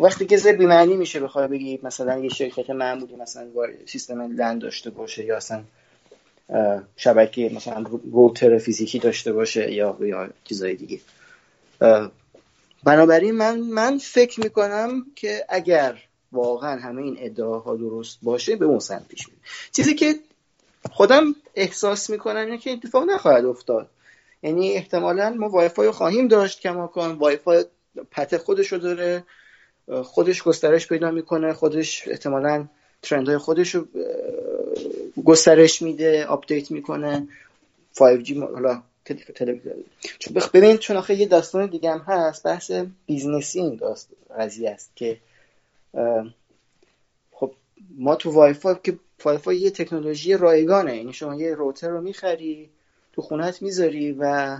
وقتی 0.00 0.26
که 0.26 0.36
زر 0.36 0.52
بی‌معنی 0.52 0.96
میشه 0.96 1.20
بخواد 1.20 1.50
بگی 1.50 1.80
مثلا 1.82 2.18
یه 2.18 2.28
شرکت 2.28 2.70
معمولی 2.70 3.16
مثلا 3.16 3.46
سیستم 3.86 4.20
لند 4.22 4.60
داشته 4.60 4.90
باشه 4.90 5.24
یا 5.24 5.36
اصلا 5.36 5.64
شبکه 6.96 7.50
مثلا 7.54 7.84
روتر 8.12 8.58
فیزیکی 8.58 8.98
داشته 8.98 9.32
باشه 9.32 9.72
یا 9.72 9.96
یا 10.00 10.28
چیزای 10.44 10.74
دیگه. 10.74 11.00
بنابراین 12.84 13.34
من 13.34 13.60
من 13.60 13.98
فکر 13.98 14.40
می‌کنم 14.40 15.06
که 15.16 15.44
اگر 15.48 16.02
واقعا 16.32 16.80
همه 16.80 17.02
این 17.02 17.16
ادعاها 17.18 17.76
درست 17.76 18.18
باشه 18.22 18.56
به 18.56 18.64
اون 18.64 18.78
سمت 18.78 19.08
پیش 19.08 19.28
میره 19.28 19.40
چیزی 19.72 19.94
که 19.94 20.14
خودم 20.90 21.34
احساس 21.54 22.10
می‌کنم 22.10 22.36
اینه 22.36 22.58
که 22.58 22.70
اتفاق 22.70 23.04
نخواهد 23.04 23.44
افتاد. 23.44 23.90
یعنی 24.42 24.72
احتمالا 24.72 25.30
ما 25.38 25.48
وای 25.48 25.68
فای 25.68 25.90
خواهیم 25.90 26.28
داشت 26.28 26.60
کماکان. 26.60 27.18
وای 27.18 27.36
فای 27.36 27.64
path 28.10 28.36
خودش 28.36 28.72
رو 28.72 28.78
داره 28.78 29.24
خودش 30.02 30.42
گسترش 30.42 30.88
پیدا 30.88 31.10
می‌کنه 31.10 31.52
خودش 31.52 32.08
احتمالا 32.08 32.68
trend 33.02 33.28
های 33.28 33.38
خودش 33.38 33.74
رو 33.74 33.86
گسترش 35.24 35.82
میده 35.82 36.26
update 36.26 36.70
می‌کنه. 36.70 37.28
5G 37.94 38.36
حالا 38.36 38.82
چون 40.18 40.34
ببین 40.54 40.76
چون 40.76 40.96
آخه 40.96 41.14
یه 41.14 41.26
داستان 41.26 41.66
دیگه 41.66 41.90
هم 41.90 41.98
هست 41.98 42.42
بحث 42.42 42.70
بیزنسی 43.06 43.60
این 43.60 43.76
داست 43.76 44.08
قضیه 44.38 44.70
است 44.70 44.90
که 44.96 45.18
خب 47.32 47.52
ما 47.96 48.16
تو 48.16 48.30
وای 48.30 48.52
فای 48.52 48.76
که 48.84 48.98
وای 49.24 49.38
فای 49.38 49.56
یه 49.56 49.70
تکنولوژی 49.70 50.34
رایگانه. 50.34 50.96
یعنی 50.96 51.12
شما 51.12 51.34
یه 51.34 51.54
router 51.54 51.88
رو 51.88 52.00
می‌خری 52.00 52.68
تو 53.12 53.22
خونت 53.22 53.62
می‌ذاری 53.62 54.12
و 54.12 54.56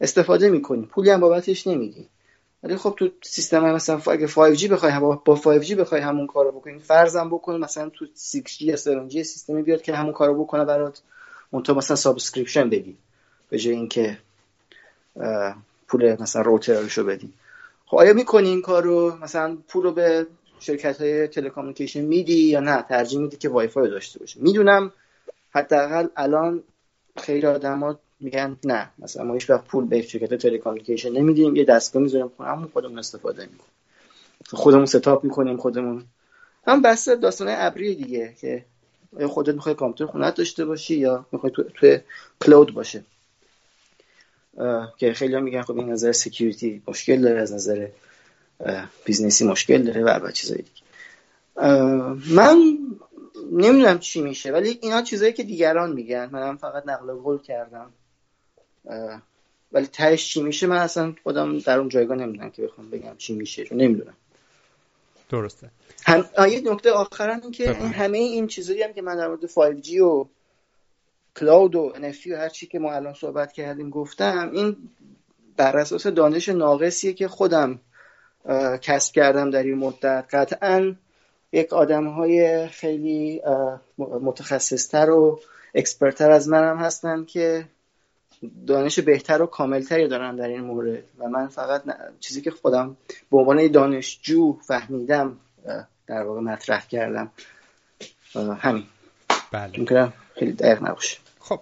استفاده 0.00 0.48
می‌کنی. 0.48 0.86
پولی 0.86 1.10
هم 1.10 1.20
بابتش 1.20 1.66
نمیدی 1.66 2.08
ولی 2.62 2.76
خب 2.76 2.94
تو 2.98 3.08
سیستم 3.22 3.64
مثلا 3.64 4.00
اگه 4.06 4.26
5G 4.26 4.64
بخوای 4.64 4.92
با 5.00 5.36
5G 5.36 5.72
بخوای 5.72 6.00
همون 6.00 6.26
کارو 6.26 6.52
بکنی 6.52 6.78
فرضم 6.78 7.28
بکن 7.28 7.56
مثلا 7.56 7.88
تو 7.88 8.06
6G 8.06 8.60
یا 8.60 8.76
7G 8.76 9.12
سیستمی 9.12 9.62
بیاد 9.62 9.82
که 9.82 9.94
همون 9.94 10.12
کارو 10.12 10.44
بکنه 10.44 10.64
برات 10.64 11.02
اون 11.50 11.62
تو 11.62 11.74
مثلا 11.74 11.96
subscription 11.96 12.70
بدی 12.70 12.96
به 13.50 13.58
جای 13.58 13.74
اینکه 13.74 14.18
پول 15.88 16.16
مثلا 16.20 16.42
روترشو 16.42 17.04
بدی. 17.04 17.32
خب 17.86 17.96
آیا 17.96 18.12
می‌کنی 18.12 18.48
این 18.48 18.62
کارو؟ 18.62 19.16
مثلا 19.22 19.58
پول 19.68 19.82
رو 19.82 19.92
به 19.92 20.26
شرکت 20.60 21.00
های 21.00 21.28
تلکامونیکیشن 21.28 22.00
میدی 22.00 22.44
یا 22.44 22.60
نه؟ 22.60 22.82
ترجیح 22.82 23.20
میدی 23.20 23.36
که 23.36 23.48
وای 23.48 23.68
فای 23.68 23.90
داشته 23.90 24.18
باشه 24.18 24.40
می‌دونم 24.40 24.92
حداقل 25.50 26.06
الان 26.16 26.62
خیلی 27.16 27.46
آدما 27.46 27.98
میگن 28.22 28.56
نه 28.64 28.90
مثلا 28.98 29.24
ما 29.24 29.34
هیچ 29.34 29.50
وقت 29.50 29.64
پول 29.64 29.84
به 29.84 30.02
شرکت 30.02 30.34
تلکامیکیشن 30.34 31.12
نمیدیم 31.12 31.56
یه 31.56 31.64
دستگاه 31.64 32.02
می‌ذاریم 32.02 32.30
همون 32.38 32.68
خودمون 32.72 32.98
استفاده 32.98 33.42
می‌کنیم. 33.42 33.72
خودمون 34.50 34.86
ستاپ 34.86 35.24
می‌کنیم 35.24 35.56
خودمون. 35.56 36.04
هم 36.66 36.82
بس 36.82 37.08
داستان 37.08 37.48
ابری 37.50 37.94
دیگه 37.94 38.34
که 38.40 38.64
خودت 39.26 39.54
می‌خوای 39.54 39.74
کامپیوتر 39.74 40.12
خونت 40.12 40.34
داشته 40.34 40.64
باشی 40.64 40.96
یا 40.96 41.26
می‌خوای 41.32 41.52
تو 41.52 41.62
توی 41.62 42.00
cloud 42.44 42.74
باشه. 42.74 43.04
که 44.96 45.12
خیلی 45.12 45.40
میگن 45.40 45.62
خب 45.62 45.78
از 45.78 45.90
نظر 45.90 46.12
security 46.12 46.82
مشکل 46.88 47.20
داره 47.20 47.40
از 47.40 47.52
نظر 47.52 47.88
بیزنسی 49.04 49.46
مشکل 49.46 49.82
داره 49.82 50.02
و 50.02 50.30
چیزای 50.30 50.58
دیگه. 50.58 50.82
من 52.34 52.78
نمی‌دونم 53.52 53.98
چی 53.98 54.20
میشه 54.22 54.52
ولی 54.52 54.78
اینا 54.82 55.02
چیزایی 55.02 55.32
که 55.32 55.42
دیگران 55.42 55.92
میگن. 55.92 56.28
منم 56.32 56.56
فقط 56.56 56.82
نقل 56.86 57.12
قول 57.12 57.38
کردم. 57.38 57.90
ولی 59.72 59.86
تهش 59.86 60.28
چی 60.28 60.42
میشه؟ 60.42 60.66
من 60.66 60.76
اصلا 60.76 61.14
خودم 61.22 61.58
در 61.58 61.78
اون 61.78 61.88
جایگاه 61.88 62.16
نمی‌دونم 62.16 62.50
که 62.50 62.62
بخوام 62.62 62.90
بگم 62.90 63.16
چی 63.18 63.34
میشه 63.34 63.64
چون 63.64 63.78
نمی‌دونم. 63.78 64.14
درسته. 65.28 65.70
هم 66.06 66.24
یه 66.48 66.60
نکته 66.72 66.90
آخرم 66.90 67.40
این 67.42 67.50
که 67.50 67.70
این 67.70 67.92
همه 67.92 68.18
این 68.18 68.46
چیزایی 68.46 68.82
هم 68.82 68.92
که 68.92 69.02
من 69.02 69.16
در 69.16 69.28
مورد 69.28 69.46
5G 69.46 70.00
و 70.00 70.26
کلاود 71.36 71.74
و 71.74 71.92
NFT 71.96 72.26
و 72.26 72.36
هر 72.36 72.48
چی 72.48 72.66
که 72.66 72.78
ما 72.78 72.92
الان 72.92 73.14
صحبت 73.14 73.52
کردیم 73.52 73.90
گفتم 73.90 74.50
این 74.52 74.76
بر 75.56 75.76
اساس 75.76 76.06
دانش 76.06 76.48
ناقصیه 76.48 77.12
که 77.12 77.28
خودم 77.28 77.80
کسب 78.82 79.14
کردم 79.14 79.50
در 79.50 79.62
این 79.62 79.74
مدت. 79.74 80.24
قطعا 80.32 80.94
یک 81.52 81.72
آدم 81.72 82.06
های 82.06 82.68
خیلی 82.68 83.42
متخصصتر 83.98 85.10
و 85.10 85.40
اکسپرتر 85.74 86.30
از 86.30 86.48
منم 86.48 86.76
هستن 86.76 87.24
که 87.24 87.64
دانش 88.66 88.98
بهتر 88.98 89.42
و 89.42 89.46
کاملتری 89.46 90.08
دارن 90.08 90.36
در 90.36 90.48
این 90.48 90.60
مورد 90.60 91.04
و 91.18 91.28
من 91.28 91.48
فقط 91.48 91.82
چیزی 92.20 92.40
که 92.40 92.50
خودم 92.50 92.96
به 93.30 93.38
عنوان 93.38 93.68
دانشجو 93.68 94.58
فهمیدم 94.66 95.36
در 96.06 96.22
واقع 96.22 96.40
مطرح 96.40 96.86
کردم. 96.86 97.30
همین. 98.34 98.84
بله. 99.52 100.12
خیلی 100.34 100.52
دقیق 100.52 100.82
نباشه. 100.82 101.18
خب. 101.40 101.60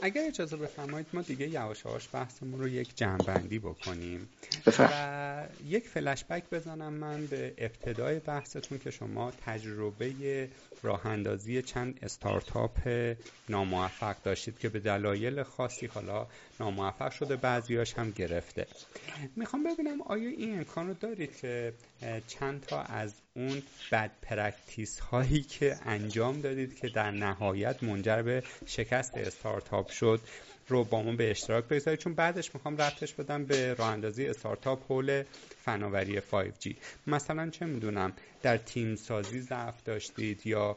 اگر 0.00 0.22
اجازه 0.26 0.56
بفرمایید 0.56 1.06
ما 1.12 1.22
دیگه 1.22 1.48
یواش 1.48 1.84
یواش 1.84 2.08
بحثمون 2.12 2.60
رو 2.60 2.68
یک 2.68 2.96
جمعبندی 2.96 3.58
بکنیم. 3.58 4.28
و 4.78 5.48
یک 5.64 5.88
فلشبک 5.88 6.50
بزنم 6.50 6.92
من 6.92 7.26
به 7.26 7.54
ابتدای 7.58 8.18
بحثتون 8.20 8.78
که 8.78 8.90
شما 8.90 9.30
تجربه 9.30 10.50
راه 10.82 11.06
اندازی 11.06 11.62
چند 11.62 11.98
استارتاپ 12.02 12.78
ناموفق 13.48 14.22
داشتید 14.22 14.58
که 14.58 14.68
به 14.68 14.80
دلایل 14.80 15.42
خاصی 15.42 15.86
حالا 15.86 16.28
ناموفق 16.60 17.10
شده 17.10 17.36
بعضیاش 17.36 17.94
هم 17.94 18.10
گرفته. 18.10 18.66
می‌خوام 19.36 19.62
ببینم 19.62 20.02
آیا 20.02 20.28
این 20.28 20.58
امکان 20.58 20.88
رو 20.88 20.94
دارید 20.94 21.36
که 21.36 21.74
چند 22.26 22.60
تا 22.60 22.82
از 22.82 23.21
اون 23.36 23.62
bad 23.92 24.10
practice 24.22 25.00
هایی 25.00 25.42
که 25.42 25.76
انجام 25.84 26.40
دادید 26.40 26.80
که 26.80 26.88
در 26.88 27.10
نهایت 27.10 27.82
منجر 27.82 28.22
به 28.22 28.42
شکست 28.66 29.16
استارتاپ 29.16 29.90
شد 29.90 30.20
رو 30.68 30.84
با 30.84 31.02
ما 31.02 31.16
به 31.16 31.30
اشتراک 31.30 31.64
بگذارید. 31.64 32.00
چون 32.00 32.14
بعدش 32.14 32.54
می‌خوام 32.54 32.76
ربطش 32.76 33.14
بدم 33.14 33.44
به 33.44 33.74
راه 33.74 33.88
اندازی 33.88 34.26
استارتاپ 34.26 34.84
حول 34.84 35.22
فناوری 35.64 36.20
5G 36.20 36.74
مثلا 37.06 37.50
چه 37.50 37.66
می‌دونم 37.66 38.12
در 38.42 38.56
تیم 38.56 38.96
سازی 38.96 39.40
ضعف 39.40 39.82
داشتید 39.82 40.46
یا 40.46 40.76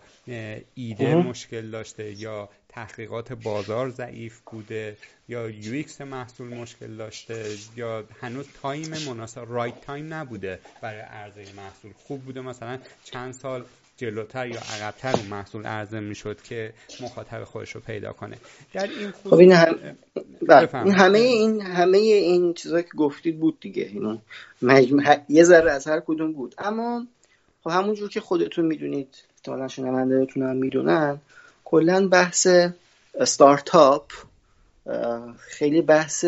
ایده 0.75 1.15
مشکل 1.15 1.71
داشته 1.71 2.11
یا 2.11 2.49
تحقیقات 2.75 3.33
بازار 3.33 3.89
ضعیف 3.89 4.39
بوده 4.45 4.97
یا 5.29 5.49
یو 5.49 5.83
محصول 6.05 6.47
مشکل 6.47 6.95
داشته 6.95 7.45
یا 7.75 8.03
هنوز 8.21 8.45
تایم 8.61 8.91
مناسب 9.07 9.45
right 9.49 9.81
time 9.81 10.13
نبوده 10.13 10.59
برای 10.81 10.99
عرضه 10.99 11.45
محصول. 11.57 11.91
خوب 12.07 12.21
بوده 12.21 12.41
مثلا 12.41 12.79
چند 13.03 13.33
سال 13.33 13.63
جلوتر 13.97 14.47
یا 14.47 14.59
عقبتر 14.59 15.15
اون 15.17 15.25
محصول 15.25 15.65
عرضه 15.65 15.99
می‌شد 15.99 16.41
که 16.41 16.73
مخاطب 17.01 17.43
خودش 17.43 17.75
رو 17.75 17.81
پیدا 17.81 18.13
کنه. 18.13 18.37
در 18.73 18.83
این 18.83 19.11
خب 19.11 19.33
این, 19.33 19.51
هم... 19.51 19.75
بله، 20.41 20.75
این 20.75 20.93
همه 20.93 21.19
این 21.19 21.61
همه 21.61 21.97
این 21.97 22.53
چیزایی 22.53 22.83
که 22.83 22.97
گفتید 22.97 23.39
بود 23.39 23.59
دیگه. 23.59 23.83
اینو 23.83 24.17
مجموع... 24.61 25.17
یه 25.29 25.43
ذره 25.43 25.71
از 25.71 25.87
هر 25.87 25.99
کدوم 25.99 26.33
بود. 26.33 26.55
اما 26.57 27.07
خب 27.63 27.69
همونجور 27.69 28.09
که 28.09 28.21
خودتون 28.21 28.65
می‌دونید 28.65 29.23
احتمالا 29.35 29.67
شنوندهتون 29.67 30.43
هم 30.43 30.55
می‌دونن 30.55 31.21
کلا 31.65 32.07
بحث 32.07 32.47
استارتاپ 33.19 34.11
خیلی 35.37 35.81
بحث 35.81 36.25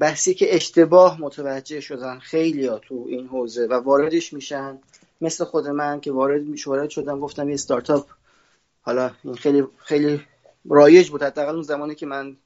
بحثی 0.00 0.34
که 0.34 0.54
اشتباه 0.54 1.20
متوجه 1.20 1.80
شدن 1.80 2.18
خیلی 2.18 2.66
ها 2.66 2.78
تو 2.78 3.06
این 3.08 3.26
حوزه 3.26 3.66
و 3.66 3.74
واردش 3.74 4.32
میشن. 4.32 4.78
مثل 5.20 5.44
خود 5.44 5.66
من 5.66 6.00
که 6.00 6.12
وارد 6.12 6.42
وارد 6.66 6.90
شدم 6.90 7.20
گفتم 7.20 7.48
یه 7.48 7.54
استارتاپ. 7.54 8.06
حالا 8.82 9.10
این 9.24 9.34
خیلی 9.34 9.64
خیلی 9.78 10.20
رایج 10.70 11.10
بود. 11.10 11.22
حداقل 11.22 11.52
اون 11.52 11.62
زمانی 11.62 11.94
که 11.94 12.06
من 12.06 12.36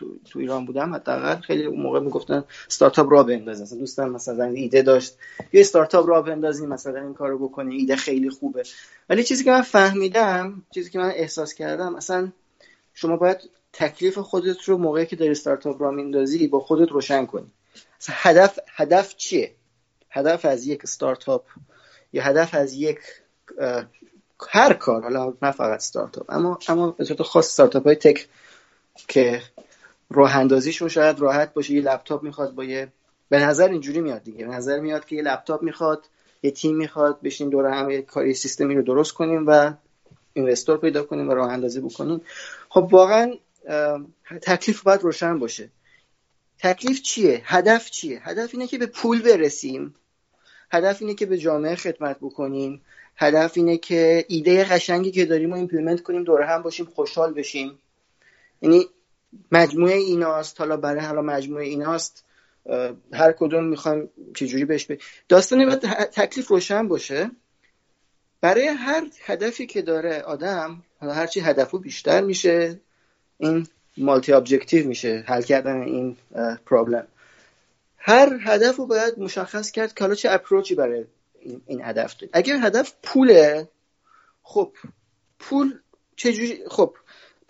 تو, 0.00 0.06
تو 0.30 0.38
ایران 0.38 0.64
بودم 0.64 0.94
حداقل 0.94 1.40
خیلی 1.40 1.64
اون 1.64 1.80
موقع 1.80 2.00
می‌گفتن 2.00 2.44
استارتاپ 2.68 3.12
را 3.12 3.22
بندازین 3.22 3.62
مثلا 3.62 3.78
دوستم 3.78 4.08
مثلا 4.08 4.44
ایده 4.44 4.82
داشت 4.82 5.16
یه 5.52 5.60
استارتاپ 5.60 6.08
را 6.08 6.22
بندازین 6.22 6.68
مثلا 6.68 7.00
این 7.00 7.14
کارو 7.14 7.48
بکنین 7.48 7.80
ایده 7.80 7.96
خیلی 7.96 8.30
خوبه. 8.30 8.62
ولی 9.08 9.24
چیزی 9.24 9.44
که 9.44 9.50
من 9.50 9.62
فهمیدم 9.62 10.62
چیزی 10.74 10.90
که 10.90 10.98
من 10.98 11.10
احساس 11.10 11.54
کردم 11.54 11.94
مثلا 11.94 12.32
شما 12.94 13.16
باید 13.16 13.50
تکلیف 13.72 14.18
خودت 14.18 14.64
رو 14.64 14.78
موقعی 14.78 15.06
که 15.06 15.16
داری 15.16 15.30
استارتاپ 15.30 15.82
را 15.82 15.90
میندازی 15.90 16.48
با 16.48 16.60
خودت 16.60 16.90
روشن 16.90 17.26
کنی. 17.26 17.50
هدف 18.08 18.58
هدف 18.76 19.16
چیه؟ 19.16 19.54
هدف 20.10 20.44
از 20.44 20.66
یک 20.66 20.80
استارتاپ 20.84 21.44
یا 22.12 22.22
هدف 22.22 22.54
از 22.54 22.74
یک 22.74 22.98
هر 24.48 24.72
کار 24.72 25.02
حالا 25.02 25.34
نه 25.42 25.50
فقط 25.50 25.76
استارتاپ 25.76 26.30
اما 26.30 26.58
اما 26.68 26.90
به 26.90 27.24
خاص 27.24 27.46
استارتاپ 27.46 27.86
های 27.86 27.96
تک 27.96 28.28
که 29.08 29.42
راه 30.10 30.36
اندازیشون 30.36 30.88
شاید 30.88 31.20
راحت 31.20 31.54
باشه. 31.54 31.74
یه 31.74 31.82
لپتاپ 31.82 32.22
می‌خواد 32.22 32.54
با 32.54 32.64
یه 32.64 32.92
به 33.28 33.38
نظر 33.38 33.68
اینجوری 33.68 34.00
میاد 34.00 34.22
دیگه. 34.22 34.46
به 34.46 34.52
نظر 34.52 34.80
میاد 34.80 35.04
که 35.04 35.16
یه 35.16 35.22
لپتاپ 35.22 35.62
می‌خواد 35.62 36.04
یه 36.42 36.50
تیم 36.50 36.76
می‌خواد 36.76 37.20
بشین 37.22 37.48
دور 37.48 37.66
هم 37.66 37.90
یه 37.90 38.02
کاری 38.02 38.34
سیستمی 38.34 38.74
رو 38.74 38.82
درست 38.82 39.12
کنیم 39.12 39.44
و 39.46 39.72
investor 40.32 40.78
پیدا 40.78 41.02
کنیم 41.02 41.28
و 41.28 41.34
راه 41.34 41.52
اندازی 41.52 41.80
بکنیم. 41.80 42.20
خب 42.68 42.88
واقعا 42.90 43.34
تکلیف 44.42 44.82
باید 44.82 45.02
روشن 45.02 45.38
باشه. 45.38 45.68
تکلیف 46.58 47.02
چیه؟ 47.02 47.42
هدف 47.44 47.90
چیه؟ 47.90 48.20
هدف 48.28 48.50
اینه 48.52 48.66
که 48.66 48.78
به 48.78 48.86
پول 48.86 49.22
برسیم. 49.22 49.94
هدف 50.72 51.02
اینه 51.02 51.14
که 51.14 51.26
به 51.26 51.38
جامعه 51.38 51.74
خدمت 51.74 52.16
بکنیم. 52.20 52.80
هدف 53.16 53.52
اینه 53.54 53.78
که 53.78 54.24
ایده 54.28 54.64
قشنگی 54.64 55.10
که 55.10 55.24
داریم 55.24 55.50
رو 55.50 55.56
implement 55.56 56.02
کنیم 56.02 56.24
دور 56.24 56.42
هم 56.42 56.62
باشیم 56.62 56.86
خوشحال 56.86 57.32
بشیم. 57.32 57.78
یعنی 58.62 58.86
مجموعه 59.52 59.94
ایناست 59.94 60.60
حالا 60.60 60.76
برای 60.76 61.00
حالا 61.00 61.22
مجموعه 61.22 61.64
ایناست 61.64 62.24
هر 63.12 63.32
کدوم 63.32 63.64
می‌خوایم 63.64 64.10
چجوری 64.34 64.64
بهش 64.64 64.86
به 64.86 64.98
داستانی 65.28 65.66
باید 65.66 65.80
تکلیف 66.10 66.48
روشن 66.48 66.88
باشه. 66.88 67.30
برای 68.40 68.66
هر 68.66 69.06
هدفی 69.24 69.66
که 69.66 69.82
داره 69.82 70.20
آدم 70.20 70.82
هرچی 71.00 71.40
هدفو 71.40 71.78
بیشتر 71.78 72.20
میشه 72.20 72.80
این 73.38 73.66
multi 73.96 74.32
objective 74.32 74.88
میشه 74.88 75.24
حل 75.26 75.42
کردن 75.42 75.82
این 75.82 76.16
problem 76.66 77.06
هر 77.98 78.38
هدف 78.40 78.76
رو 78.76 78.86
باید 78.86 79.18
مشخص 79.18 79.70
کرد 79.70 79.94
که 79.94 80.04
حالا 80.04 80.14
چه 80.14 80.30
approach 80.30 80.69
ی 80.69 80.74
برای 80.74 81.04
این, 81.66 81.82
هدف 81.82 82.16
دارید 82.16 82.30
اگر 82.32 82.56
هدف 82.62 82.92
پوله 83.02 83.68
خب 84.42 84.72
پول 85.38 85.78
چجوری 86.16 86.58
خب 86.68 86.96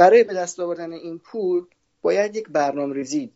برای 0.01 0.25
به 0.25 0.35
دست 0.35 0.61
آوردن 0.61 0.93
این 0.93 1.19
پول 1.19 1.65
باید 2.03 2.37
یک 2.37 2.49
برنامه 2.49 2.95
ریزی 2.95 3.31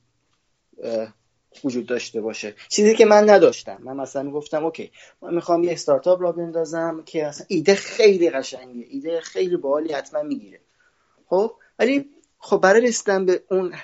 وجود 1.64 1.86
داشته 1.86 2.20
باشه. 2.20 2.54
چیزی 2.68 2.94
که 2.94 3.04
من 3.04 3.30
نداشتم. 3.30 3.78
من 3.80 3.96
مثلا 3.96 4.30
گفتم 4.30 4.64
okay 4.64 4.90
من 5.22 5.34
می‌خوام 5.34 5.64
یه 5.64 5.72
استارتاپ 5.72 6.22
راه 6.22 6.32
بندازم 6.32 7.02
که 7.06 7.26
اصلا 7.26 7.46
ایده 7.48 7.74
خیلی 7.74 8.30
قشنگه 8.30 8.86
ایده 8.90 9.20
خیلی 9.20 9.56
باحالی 9.56 9.92
حتما 9.92 10.22
می‌گیره. 10.22 10.60
خب 11.26 11.52
ولی 11.78 12.10
خب 12.38 12.56
برای 12.56 12.80
رسیدن 12.80 13.26
به 13.26 13.42
اون 13.50 13.74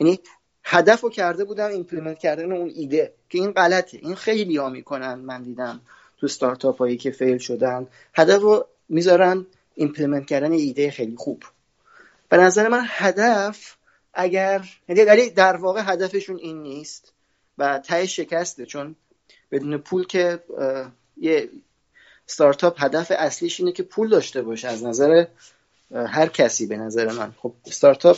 یعنی 0.00 0.20
هدف 0.64 1.00
رو 1.00 1.10
کرده 1.10 1.44
بودم 1.44 1.70
implement 1.70 2.18
کردن 2.18 2.52
اون 2.52 2.72
ایده 2.74 3.12
که 3.28 3.38
این 3.38 3.50
غلطه. 3.50 3.98
این 4.02 4.14
خیلی 4.14 4.56
ها 4.56 4.68
می‌کنن 4.68 5.14
من 5.14 5.42
دیدم 5.42 5.80
تو 6.18 6.28
استارتاپ 6.28 6.78
هایی 6.78 6.96
که 6.96 7.10
fail 7.10 7.38
شدن. 7.38 7.86
هدف 8.14 8.42
رو 8.42 8.66
می‌ذارن 8.88 9.46
implement 9.74 10.26
کردن 10.26 10.52
ایده 10.52 10.90
خیلی 10.90 11.16
خوب. 11.16 11.42
به 12.28 12.36
نظر 12.36 12.68
من 12.68 12.84
هدف 12.88 13.76
اگر 14.14 14.64
یعنی 14.88 15.30
در 15.30 15.56
واقع 15.56 15.82
هدفشون 15.84 16.36
این 16.36 16.62
نیست 16.62 17.12
و 17.58 17.78
ته 17.78 18.06
شکسته 18.06 18.66
چون 18.66 18.96
بدون 19.50 19.78
پول 19.78 20.06
که 20.06 20.42
یه 21.16 21.48
استارتاپ 22.26 22.84
هدف 22.84 23.12
اصلیش 23.18 23.60
اینه 23.60 23.72
که 23.72 23.82
پول 23.82 24.08
داشته 24.08 24.42
باشه. 24.42 24.68
از 24.68 24.84
نظر 24.84 25.26
هر 25.90 26.26
کسی 26.26 26.66
به 26.66 26.76
نظر 26.76 27.12
من. 27.12 27.34
خب 27.42 27.52
استارتاپ 27.64 28.16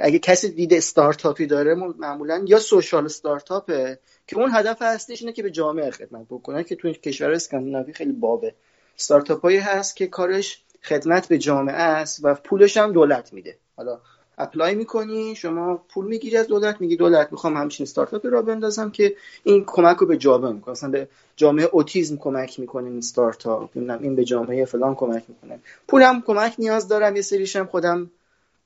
اگه 0.00 0.18
کسی 0.18 0.50
دید 0.50 0.74
استارتاپی 0.74 1.46
داره 1.46 1.74
معمولا 1.74 2.44
یا 2.46 2.58
social 2.58 3.04
استارتاپه 3.04 3.98
که 4.26 4.38
اون 4.38 4.50
هدف 4.54 4.82
اصلیش 4.82 5.20
اینه 5.22 5.32
که 5.32 5.42
به 5.42 5.50
جامعه 5.50 5.90
خدمت 5.90 6.26
بکنه 6.30 6.64
که 6.64 6.76
تو 6.76 6.92
کشور 6.92 7.30
اسکاندیناوی 7.30 7.92
خیلی 7.92 8.12
بابه. 8.12 8.54
استارتاپ 8.98 9.42
هایی 9.42 9.58
هست 9.58 9.96
که 9.96 10.06
کارش 10.06 10.62
خدمت 10.82 11.28
به 11.28 11.38
جامعه 11.38 11.74
است 11.74 12.20
و 12.22 12.34
پولش 12.34 12.76
هم 12.76 12.92
دولت 12.92 13.32
میده. 13.32 13.56
حالا 13.76 13.98
apply 14.38 14.74
می‌کنی 14.74 15.34
شما 15.34 15.84
پول 15.88 16.06
می‌گیری 16.06 16.36
از 16.36 16.46
دولت 16.46 16.80
میگی 16.80 16.96
دولت 16.96 17.32
می‌خوام 17.32 17.56
همچین 17.56 17.84
استارتاپی 17.84 18.28
را 18.28 18.42
بندازم 18.42 18.90
که 18.90 19.16
این 19.44 19.64
کمک 19.66 19.96
رو 19.96 20.06
به 20.06 20.16
جامعه 20.16 20.52
می‌کنه. 20.52 20.72
مثلا 20.72 20.90
به 20.90 21.08
جامعه 21.36 21.68
اوتیزم 21.72 22.16
کمک 22.16 22.60
می‌کنه 22.60 22.88
این 22.88 22.98
استارتاپ 22.98 23.70
این 23.76 24.16
به 24.16 24.24
جامعه 24.24 24.64
فلان 24.64 24.94
کمک 24.94 25.24
می‌کنه. 25.28 25.60
پولم 25.88 26.22
کمک 26.22 26.54
نیاز 26.58 26.88
دارم 26.88 27.16
یه 27.16 27.22
سریشم 27.22 27.66
خودم 27.66 28.10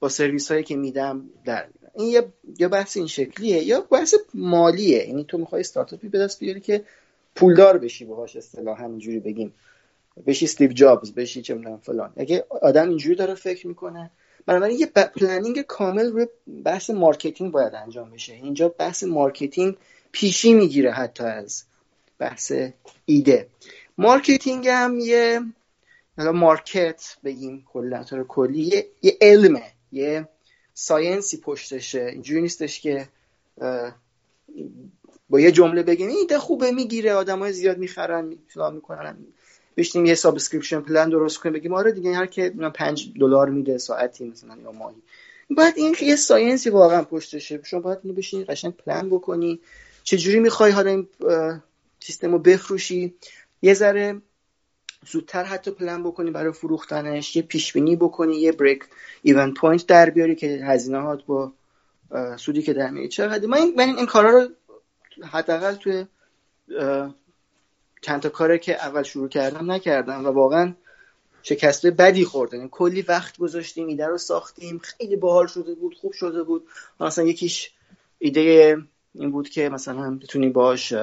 با 0.00 0.08
سرویس 0.08 0.50
هایی 0.50 0.64
که 0.64 0.76
میدم 0.76 1.22
در 1.44 1.66
این 1.94 2.08
یه 2.08 2.24
یا 2.58 2.68
بحث 2.68 2.96
این 2.96 3.06
شکلیه 3.06 3.62
یا 3.62 3.80
بحث 3.80 4.14
مالیه. 4.34 5.08
یعنی 5.08 5.24
تو 5.24 5.38
می‌خوای 5.38 5.60
استارتاپی 5.60 6.08
به 6.08 6.18
دست 6.18 6.40
بیاری 6.40 6.60
که 6.60 6.84
پولدار 7.34 7.78
بشی 7.78 8.04
باهاش 8.04 8.36
اصطلاحا 8.36 8.86
اینجوری 8.86 9.20
بگیم. 9.20 9.54
بشی 10.26 10.44
استیو 10.44 10.72
جابز 10.72 11.12
بشی 11.12 11.42
چه 11.42 11.54
می‌دونم 11.54 11.78
فلان. 11.78 12.12
اگه 12.16 12.46
آدم 12.62 12.88
اینجوری 12.88 13.14
داره 13.14 13.34
فکر 13.34 13.66
می‌کنه 13.66 14.10
بنابراین 14.46 14.78
یه 14.78 14.86
planning 14.86 15.62
کامل 15.62 16.12
روی 16.12 16.26
بحث 16.64 16.90
marketing 16.90 17.52
باید 17.52 17.74
انجام 17.74 18.10
بشه. 18.10 18.32
اینجا 18.32 18.68
بحث 18.68 19.04
marketing 19.04 19.76
پیشی 20.12 20.54
می‌گیره 20.54 20.92
حتی 20.92 21.24
از 21.24 21.64
بحث 22.18 22.52
ایده. 23.04 23.48
marketing 23.98 24.68
هم 24.68 24.98
یه 24.98 25.40
حالا 26.16 26.32
market 26.32 27.16
بگیم 27.24 27.64
کلا 27.72 28.04
کلی 28.28 28.84
یه 29.02 29.18
علمه 29.20 29.62
یه 29.92 30.28
science 30.74 31.28
ی 31.29 31.36
پشتشه. 31.36 32.04
اینجوری 32.12 32.40
نیستش 32.40 32.80
که 32.80 33.08
با 35.28 35.40
یه 35.40 35.52
جمله 35.52 35.82
بگیم 35.82 36.08
ایده 36.08 36.38
خوبه 36.38 36.70
می‌گیره 36.70 37.12
آدمای 37.12 37.52
زیاد 37.52 37.78
می‌خرن 37.78 38.24
می‌کنن. 38.72 39.16
بشینیم 39.76 40.06
یه 40.06 40.14
subscription 40.14 40.80
plan 40.80 41.08
درست 41.08 41.38
کنیم 41.38 41.52
بگیم 41.52 41.74
آره 41.74 41.92
دیگه 41.92 42.14
هر 42.14 42.26
که 42.26 42.50
5 42.74 43.12
دلار 43.20 43.50
میده 43.50 43.78
ساعتی 43.78 44.24
مثلا 44.24 44.56
یا 44.62 44.72
ماهی. 44.72 45.02
باید 45.50 45.74
این 45.76 45.96
یه 46.00 46.16
science 46.16 46.63
ی 46.64 46.70
واقعا 46.70 47.02
پشتشه. 47.02 47.60
شما 47.64 47.80
باید 47.80 47.98
اینو 48.02 48.16
بشینی 48.16 48.44
قشنگ 48.44 48.76
پلن 48.76 49.08
بکنی. 49.08 49.60
چجوری 50.02 50.38
می‌خوای 50.38 50.72
حالا 50.72 50.90
این 50.90 51.08
سیستم 52.00 52.32
رو 52.32 52.38
بفروشی؟ 52.38 53.14
یه 53.62 53.74
ذره 53.74 54.22
زودتر 55.06 55.44
حتی 55.44 55.70
پلن 55.70 56.02
بکنی 56.02 56.30
برای 56.30 56.52
فروختنش. 56.52 57.36
یه 57.36 57.42
پیش 57.42 57.72
بینی 57.72 57.96
بکنی 57.96 58.36
یه 58.36 58.52
break-even 58.52 59.54
point 59.54 59.86
در 59.86 60.10
بیاری 60.10 60.34
که 60.34 60.46
هزینه 60.46 60.98
هات 60.98 61.24
با 61.24 61.52
سودی 62.36 62.62
که 62.62 62.72
در 62.72 62.90
میاد 62.90 63.08
چقدر؟ 63.08 63.46
من 63.46 63.58
این, 63.58 63.80
این 63.80 64.06
کارا 64.06 64.30
رو 64.30 64.48
حداقل 65.26 65.74
توی 65.74 66.06
چند 68.02 68.20
تا 68.20 68.28
کاری 68.28 68.58
که 68.58 68.84
اول 68.84 69.02
شروع 69.02 69.28
کردم 69.28 69.72
نکردم 69.72 70.26
و 70.26 70.28
واقعا 70.28 70.74
شکسته 71.42 71.90
بدی 71.90 72.24
خوردن 72.24 72.56
یعنی 72.56 72.68
کلی 72.72 73.02
وقت 73.02 73.38
گذاشتیم 73.38 73.86
ایده 73.86 74.06
رو 74.06 74.18
ساختیم 74.18 74.78
خیلی 74.78 75.16
باحال 75.16 75.46
شده 75.46 75.74
بود 75.74 75.94
خوب 75.94 76.12
شده 76.12 76.42
بود. 76.42 76.68
مثلا 77.00 77.24
یکیش 77.24 77.70
ایده 78.18 78.76
این 79.14 79.30
بود 79.30 79.48
که 79.48 79.68
مثلا 79.68 80.10
بتونی 80.10 80.48
باش 80.48 80.94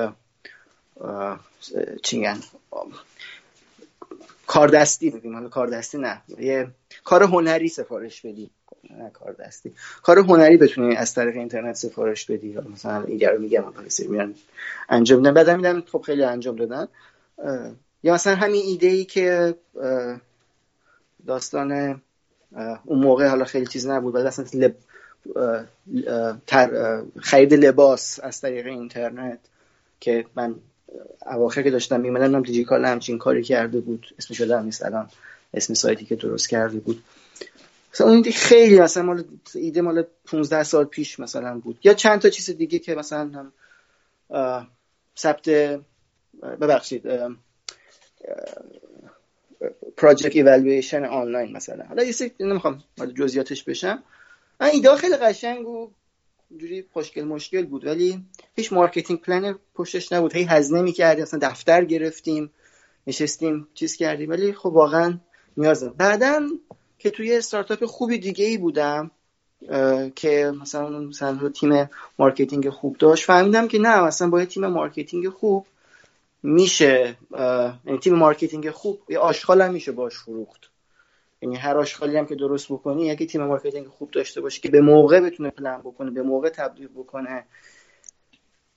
چی 2.03 2.27
کار 4.47 4.67
دستی 4.67 5.09
بگیم 5.09 5.33
حالا 5.33 5.49
کار 5.49 5.67
دستی 5.67 5.97
نه 5.97 6.21
یه 6.39 6.71
کار 7.03 7.23
هنری 7.23 7.67
سفارش 7.67 8.21
بدی 8.21 8.49
نه 8.89 9.09
کار 9.09 9.33
دستی. 9.33 9.73
کار 10.03 10.19
هنری 10.19 10.57
بتونی 10.57 10.95
از 10.95 11.13
طریق 11.13 11.35
اینترنت 11.35 11.75
سفارش 11.75 12.25
بدی. 12.25 12.57
مثلا 12.73 13.03
ایده 13.03 13.29
رو 13.29 13.39
میگم 13.39 13.63
میرن 14.09 14.33
انجام 14.89 15.19
میدن. 15.19 15.33
بعد 15.33 15.49
میدن 15.49 15.81
خب 15.81 16.01
خیلی 16.01 16.23
انجام 16.23 16.55
دادن. 16.55 16.87
یا 18.03 18.13
مثلا 18.13 18.35
همین 18.35 18.61
ایده 18.65 18.87
ای 18.87 19.05
که 19.05 19.55
داستان 21.27 22.01
اون 22.85 22.99
موقع 22.99 23.27
حالا 23.27 23.45
خیلی 23.45 23.65
چیز 23.65 23.87
نبود 23.87 24.15
ولی 24.15 24.27
اصلا 24.27 24.45
لب... 24.53 24.75
خرید 27.19 27.53
لباس 27.53 28.19
از 28.23 28.41
طریق 28.41 28.65
اینترنت 28.67 29.39
که 29.99 30.25
من 30.35 30.55
اواخر 31.25 31.61
که 31.61 31.71
داشتم 31.71 31.99
میمدن 31.99 32.35
هم 32.35 32.41
دیجیکال 32.41 32.85
همچین 32.85 33.17
کاری 33.17 33.43
کرده 33.43 33.79
بود. 33.79 34.13
اسمش 34.17 34.37
شده 34.37 34.61
نیست 34.61 34.85
الان. 34.85 35.09
اسم 35.53 35.73
سایتی 35.73 36.05
که 36.05 36.15
درست 36.15 36.49
کرده 36.49 36.79
بود. 36.79 37.03
مثلا 37.99 38.11
اون 38.11 38.23
خیلی 38.23 38.79
مثلا 38.79 39.03
مال 39.03 39.23
ایده 39.55 39.81
مال 39.81 40.03
15 40.25 40.63
سال 40.63 40.85
پیش 40.85 41.19
مثلا 41.19 41.59
بود. 41.59 41.79
یا 41.83 41.93
چند 41.93 42.19
تا 42.19 42.29
چیز 42.29 42.49
دیگه 42.49 42.79
که 42.79 42.95
مثلا 42.95 43.19
هم 43.19 43.53
ثبت 45.17 45.49
ببخشید 46.61 47.03
project 49.97 50.35
evaluation 50.35 51.05
آنلاین 51.05 51.51
مثلا. 51.51 51.85
حالا 51.85 52.03
یه 52.03 52.11
سری 52.11 52.31
نمی‌خوام 52.39 52.83
جزئیاتش 53.17 53.63
بشم. 53.63 54.03
این 54.61 54.71
ایده 54.71 54.95
خیلی 54.95 55.15
قشنگ 55.15 55.67
و 55.67 55.91
جوری 56.57 56.85
خوشگل 56.93 57.23
موشگل 57.23 57.65
بود 57.65 57.85
ولی 57.85 58.25
هیچ 58.55 58.73
marketing 58.73 59.21
plan 59.21 59.55
پشتش 59.75 60.11
نبود. 60.11 60.35
هی 60.35 60.43
هزینه 60.43 60.81
می‌کردیم 60.81 61.23
مثلا 61.23 61.39
دفتر 61.43 61.85
گرفتیم 61.85 62.51
نشستیم 63.07 63.67
چیز 63.73 63.95
کردیم 63.95 64.29
ولی 64.29 64.53
خب 64.53 64.65
واقعا 64.65 65.19
نیاز 65.57 65.83
بعدا 65.83 66.47
که 66.99 67.09
توی 67.09 67.37
استارتاپ 67.37 67.85
خوبی 67.85 68.17
دیگه 68.17 68.45
ای 68.45 68.57
بودم 68.57 69.11
که 70.15 70.53
مثلا 70.61 70.99
مثلا 70.99 71.49
تیم 71.49 71.89
marketing 72.19 72.69
خوب 72.69 72.97
داشت. 72.97 73.25
فهمیدم 73.25 73.67
که 73.67 73.79
نه 73.79 74.01
مثلا 74.01 74.29
با 74.29 74.45
تیم 74.45 74.67
marketing 74.67 75.29
خوب 75.29 75.65
میشه 76.43 77.17
یعنی 77.85 77.99
تیم 78.01 78.15
marketing 78.15 78.69
خوب 78.69 79.01
یه 79.09 79.19
آشغال 79.19 79.61
هم 79.61 79.73
میشه 79.73 79.91
باش 79.91 80.13
فروخت. 80.13 80.69
یعنی 81.41 81.55
هر 81.55 81.77
آشغالی 81.77 82.17
هم 82.17 82.25
که 82.25 82.35
درست 82.35 82.71
بکنی 82.71 83.07
یکی 83.07 83.25
تیم 83.25 83.43
marketing 83.43 83.87
خوب 83.87 84.11
داشته 84.11 84.41
باشه 84.41 84.61
که 84.61 84.69
به 84.69 84.81
موقع 84.81 85.19
بتونه 85.19 85.49
پلن 85.49 85.77
بکنه 85.77 86.11
به 86.11 86.21
موقع 86.21 86.49
تبدیل 86.49 86.87
بکنه. 86.87 87.45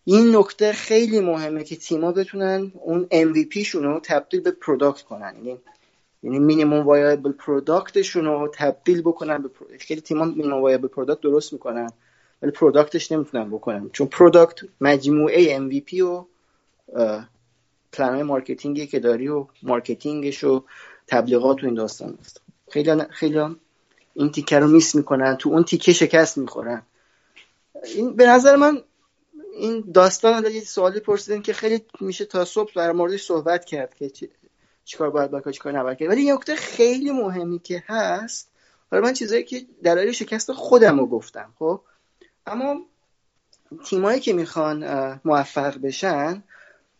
این 0.05 0.36
نکته 0.36 0.73
خیلی 0.73 1.20
مهمه 1.20 1.65
که 1.65 1.77
تیما 1.77 2.12
بتونن 2.12 2.73
اون 2.74 3.09
MVP 3.12 3.59
شون 3.59 3.82
رو 3.82 4.01
تبدیل 4.01 4.40
به 4.40 4.51
product 4.51 5.02
کنن. 5.03 5.35
یعنی 5.36 5.59
یعنی 6.23 6.39
minimum 6.39 6.86
viable 6.86 7.32
product 7.32 7.91
شون 7.91 8.24
رو 8.24 8.51
تبدیل 8.55 9.03
بکنن 9.03 9.43
به 9.43 9.51
خیلی 9.78 10.01
تیما 10.01 10.24
minimum 10.24 10.62
viable 10.62 10.89
product 10.89 11.20
درست 11.20 11.53
می‌کنن 11.53 11.90
ولی 12.43 12.51
product 12.51 12.99
ش 12.99 13.12
نمی‌تونن 13.12 13.51
بکنن. 13.51 13.90
چون 13.93 14.07
product 14.06 14.59
مجموعه 14.81 15.59
MVP 15.59 16.01
و 16.01 16.24
plan 17.93 18.23
marketing 18.23 18.80
ی 18.80 18.86
که 18.86 19.01
داری 19.01 19.28
و 19.28 19.47
marketing 19.62 20.30
ش 20.30 20.44
و 20.44 20.65
تبلیغات 21.07 21.62
و 21.62 21.66
این 21.66 21.74
داستان 21.74 22.19
است. 22.20 22.40
خیلی 22.70 23.03
خیلی 23.11 23.40
این 24.15 24.31
تیکه 24.31 24.59
رو 24.59 24.69
miss 24.69 24.94
می‌کنن 24.94 25.36
تو 25.36 25.51
اون 25.51 25.65
تیکه 25.65 25.93
شکست 25.93 26.39
می‌خورن. 26.39 26.82
این 27.85 28.16
به 28.16 28.27
نظر 28.27 28.57
من 28.57 28.78
این 29.55 29.85
داستان 29.94 30.44
یه 30.44 30.61
سوالی 30.61 31.01
پرسیدن 31.01 31.43
که 31.43 31.53
خیلی 31.53 31.85
میشه 32.01 32.24
تا 32.24 32.44
صبح 32.44 32.73
در 32.74 32.93
موردش 32.93 33.23
صحبت 33.23 33.65
کرد 33.65 33.94
که 33.94 34.11
چیکار 34.84 35.10
باید 35.10 35.30
بکنه 35.30 35.52
چیکار 35.52 35.78
نباید 35.78 35.98
کرد. 35.98 36.09
ولی 36.09 36.22
یه 36.22 36.34
نکته 36.34 36.56
خیلی 36.56 37.10
مهمی 37.10 37.59
که 37.59 37.82
هست 37.86 38.50
حالا 38.90 39.02
من 39.02 39.12
چیزایی 39.12 39.44
که 39.44 39.62
دلایل 39.84 40.12
شکست 40.12 40.52
خودم 40.52 40.98
رو 40.98 41.06
گفتم 41.06 41.52
خب؟ 41.59 41.80
اما 42.46 42.80
تیمایی 43.84 44.20
که 44.20 44.32
می‌خوان 44.32 44.84
موفق 45.24 45.78
بشن 45.78 46.42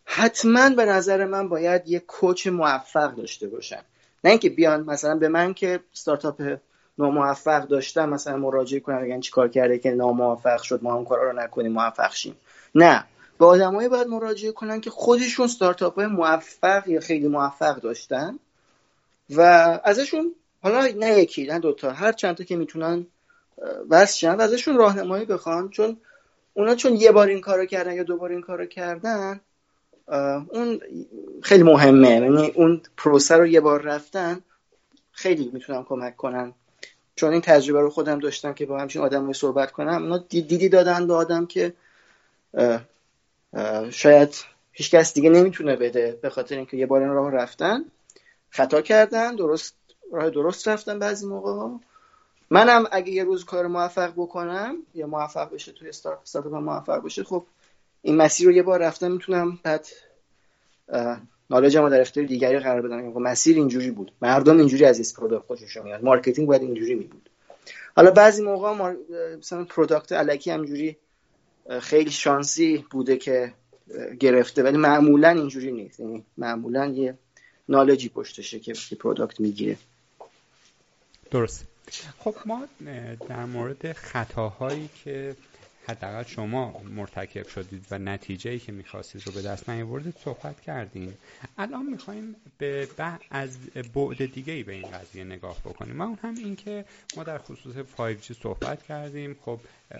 حتما 0.05 0.69
به 0.69 0.85
نظر 0.85 1.25
من 1.25 1.49
باید 1.49 1.87
یه 1.87 1.99
کوچ 1.99 2.47
موفق 2.47 3.15
داشته 3.15 3.47
باشن. 3.47 3.81
نه 4.23 4.29
اینکه 4.29 4.49
بیان 4.49 4.83
مثلا 4.83 5.15
به 5.15 5.27
من 5.27 5.53
که 5.53 5.79
ستارتاپ 5.93 6.57
ناموفق 6.97 7.67
داشتم 7.67 8.09
مثلا 8.09 8.37
مراجعه 8.37 8.79
کنم 8.79 9.01
بگن 9.01 9.19
چیکار 9.19 9.47
کرده 9.47 9.79
که 9.79 9.91
ناموفق 9.91 10.61
شد 10.61 10.83
ما 10.83 10.95
هم 10.95 11.05
کارا 11.05 11.31
رو 11.31 11.39
نکنیم 11.39 11.71
موفق 11.71 12.13
شیم. 12.13 12.35
نه. 12.75 13.05
به 13.43 13.49
آدمایی 13.49 13.89
باید 13.89 14.07
مراجعه 14.07 14.51
کنن 14.51 14.81
که 14.81 14.89
خودشون 14.89 15.47
ستارتاپ 15.47 15.95
های 15.95 16.07
موفق 16.07 16.87
یا 16.87 16.99
خیلی 16.99 17.27
موفق 17.27 17.75
داشتن 17.75 18.39
و 19.29 19.41
ازشون 19.83 20.35
حالا 20.61 20.87
نه 20.97 21.19
یکی 21.19 21.45
نه 21.45 21.59
دوتا 21.59 21.91
هر 21.91 22.11
چند 22.11 22.35
تا 22.35 22.43
که 22.43 22.55
می‌تونن 22.55 23.05
واسه 23.89 24.31
و 24.31 24.41
ازشون 24.41 24.77
راهنمایی 24.77 25.25
بخوان. 25.25 25.69
چون 25.69 25.97
اونا 26.53 26.75
چون 26.75 26.95
یه 26.95 27.11
بار 27.11 27.27
این 27.27 27.41
کارو 27.41 27.65
کردن 27.65 27.93
یا 27.93 28.03
دو 28.03 28.17
بار 28.17 28.31
این 28.31 28.41
کارو 28.41 28.65
کردن 28.65 29.39
اون 30.49 30.79
خیلی 31.41 31.63
مهمه. 31.63 32.09
یعنی 32.09 32.51
اون 32.55 32.81
پروسه 32.97 33.35
رو 33.35 33.47
یه 33.47 33.61
بار 33.61 33.81
رفتن 33.81 34.41
خیلی 35.11 35.49
می‌تونم 35.53 35.83
کمک 35.83 36.17
کنن. 36.17 36.53
چون 37.15 37.31
این 37.31 37.41
تجربه 37.41 37.81
رو 37.81 37.89
خودم 37.89 38.19
داشتم 38.19 38.53
که 38.53 38.65
با 38.65 38.79
همچین 38.79 39.01
آدم 39.01 39.33
صحبت 39.33 39.71
کنم 39.71 40.03
اونا 40.03 40.17
دیدی 40.17 40.69
دادن 40.69 41.07
به 41.07 41.13
آدم 41.13 41.45
که 41.45 41.73
شاید 43.89 44.35
هیچکس 44.71 45.13
دیگه 45.13 45.29
نمی‌تونه 45.29 45.75
بده 45.75 46.19
به 46.21 46.29
خاطر 46.29 46.55
اینکه 46.55 46.77
یه 46.77 46.85
بار 46.85 47.01
این 47.01 47.11
راه 47.11 47.31
رفتن. 47.31 47.85
خطا 48.49 48.81
کردن 48.81 49.35
درست 49.35 49.75
راه 50.11 50.29
درست 50.29 50.67
رفتن 50.67 50.99
بعضی 50.99 51.27
موقع 51.27 51.51
ها. 51.51 51.79
منم 52.49 52.85
اگه 52.91 53.11
یه 53.11 53.23
روز 53.23 53.45
کار 53.45 53.67
موفق 53.67 54.13
بکنم 54.17 54.75
یا 54.95 55.07
موفق 55.07 55.53
بشه 55.53 55.71
توی 55.71 55.89
استارتاپ 55.89 56.47
موفق 56.47 57.03
بشه 57.03 57.23
خب 57.23 57.45
این 58.01 58.15
مسیر 58.15 58.47
رو 58.47 58.53
یه 58.53 58.63
بار 58.63 58.79
رفتم 58.79 59.11
می‌تونم 59.11 59.59
بعد 59.63 59.87
knowledge 61.49 61.82
مو 61.82 61.89
در 61.89 62.01
اختیار 62.01 62.25
دیگری 62.25 62.59
قرار 62.59 62.81
بدم. 62.81 63.13
خب 63.13 63.19
مسیر 63.19 63.55
اینجوری 63.55 63.91
بود. 63.91 64.11
مردم 64.21 64.57
اینجوری 64.57 64.85
از 64.85 64.97
این 64.97 65.07
product 65.17 65.45
خوششون 65.45 65.83
میاد. 65.83 66.03
marketing 66.03 66.47
باید 66.47 66.61
اینجوری 66.61 66.95
می 66.95 67.03
بود 67.03 67.29
حالا 67.95 68.11
بعضی 68.11 68.43
موقع 68.43 68.73
مار... 68.73 68.97
مثلا 69.37 69.63
product 69.63 70.11
الکی 70.11 70.51
همینجوری 70.51 70.97
خیلی 71.81 72.11
شانسی 72.11 72.85
بوده 72.91 73.17
که 73.17 73.53
گرفته 74.19 74.63
ولی 74.63 74.77
معمولا 74.77 75.29
اینجوری 75.29 75.71
نیست. 75.71 75.99
یعنی 75.99 76.23
معمولا 76.37 76.85
یه 76.85 77.17
knowledge 77.69 78.05
ی 78.05 78.09
پشتشه 78.09 78.59
که 78.59 78.95
product 78.99 79.39
می‌گیره. 79.39 79.77
درست. 81.31 81.65
خب 82.19 82.35
ما 82.45 82.67
در 83.29 83.45
مورد 83.45 83.93
خطاهایی 83.93 84.89
که 85.03 85.35
حداقل 85.87 86.23
شما 86.23 86.81
مرتکب 86.95 87.47
شدید 87.47 87.85
و 87.91 87.99
نتیجه 87.99 88.51
ای 88.51 88.59
که 88.59 88.71
می‌خواستید 88.71 89.27
رو 89.27 89.31
به 89.31 89.41
دست 89.41 89.69
نیاوردید 89.69 90.15
صحبت 90.23 90.61
کردیم 90.61 91.17
الان 91.57 91.85
می‌خوایم 91.85 92.35
به 92.57 92.87
از 93.31 93.57
بعد 93.95 94.33
دیگه 94.33 94.53
ای 94.53 94.63
به 94.63 94.73
این 94.73 94.91
قضیه 94.91 95.23
نگاه 95.23 95.59
بکنیم. 95.59 96.01
و 96.01 96.03
اون 96.03 96.17
هم 96.21 96.35
این 96.35 96.55
که 96.55 96.85
ما 97.17 97.23
در 97.23 97.37
خصوص 97.37 97.75
5G 97.97 98.33
صحبت 98.43 98.83
کردیم. 98.83 99.35
خب 99.45 99.59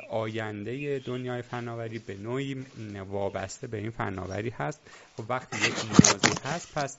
آینده 0.10 1.00
دنیای 1.00 1.42
فناوری 1.42 2.00
به 2.00 2.16
نوعی 2.16 2.66
وابسته 3.10 3.68
به 3.68 3.78
این 3.78 3.90
فناوری 3.90 4.50
هست. 4.50 4.80
خب 5.18 5.24
وقتی 5.30 5.58
یک 5.58 5.74
نیازی 5.86 6.40
هست 6.46 6.74
پس 6.76 6.98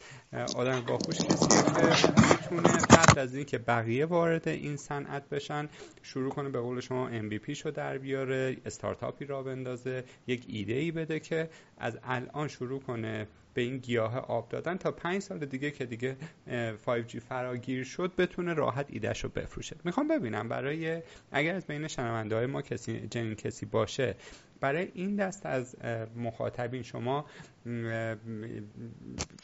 آدم 0.56 0.81
باهوش 0.81 1.16
کسی 1.16 1.48
که 1.48 2.12
می‌تونه 2.31 2.78
قبل 2.78 3.20
از 3.20 3.35
اینکه 3.35 3.59
بقیه 3.59 4.06
وارد 4.06 4.48
این 4.48 4.77
صنعت 4.77 5.28
بشن 5.28 5.69
شروع 6.02 6.31
کنه 6.31 6.48
به 6.48 6.61
قول 6.61 6.81
شما 6.81 7.11
MVP 7.11 7.51
شو 7.51 7.70
در 7.70 7.98
بیاره 7.98 8.56
استارتاپی 8.75 9.25
را 9.25 9.43
بندازه 9.43 10.05
یک 10.27 10.45
ایده 10.49 10.75
ای 10.75 10.91
بده 10.91 11.21
که 11.21 11.49
از 11.79 11.99
الان 12.05 12.49
شروع 12.49 12.81
کنه 12.81 13.27
به 13.55 13.63
این 13.63 13.79
گیاه 13.79 14.19
آب 14.19 14.49
دادن 14.49 14.77
تا 14.77 14.91
پنج 14.91 15.23
سال 15.23 15.39
دیگه 15.39 15.71
که 15.71 15.87
دیگه 15.87 16.17
5G 16.87 17.19
فراگیر 17.19 17.85
شد 17.85 18.13
بتونه 18.19 18.55
راحت 18.55 18.87
ایدهش 18.89 19.25
رو 19.25 19.31
بفروشه. 19.31 19.77
می‌خوام 19.85 20.09
ببینم 20.09 20.49
برای 20.49 21.03
اگر 21.33 21.55
از 21.55 21.67
بین 21.67 21.89
شنونده 21.89 22.37
های 22.37 22.47
ما 22.47 22.63
کسی 22.63 23.07
جنین 23.11 23.35
کسی 23.35 23.67
باشه 23.67 24.15
برای 24.61 24.89
این 24.95 25.17
دست 25.17 25.47
از 25.47 25.77
مخاطبین 26.17 26.83
شما 26.83 27.25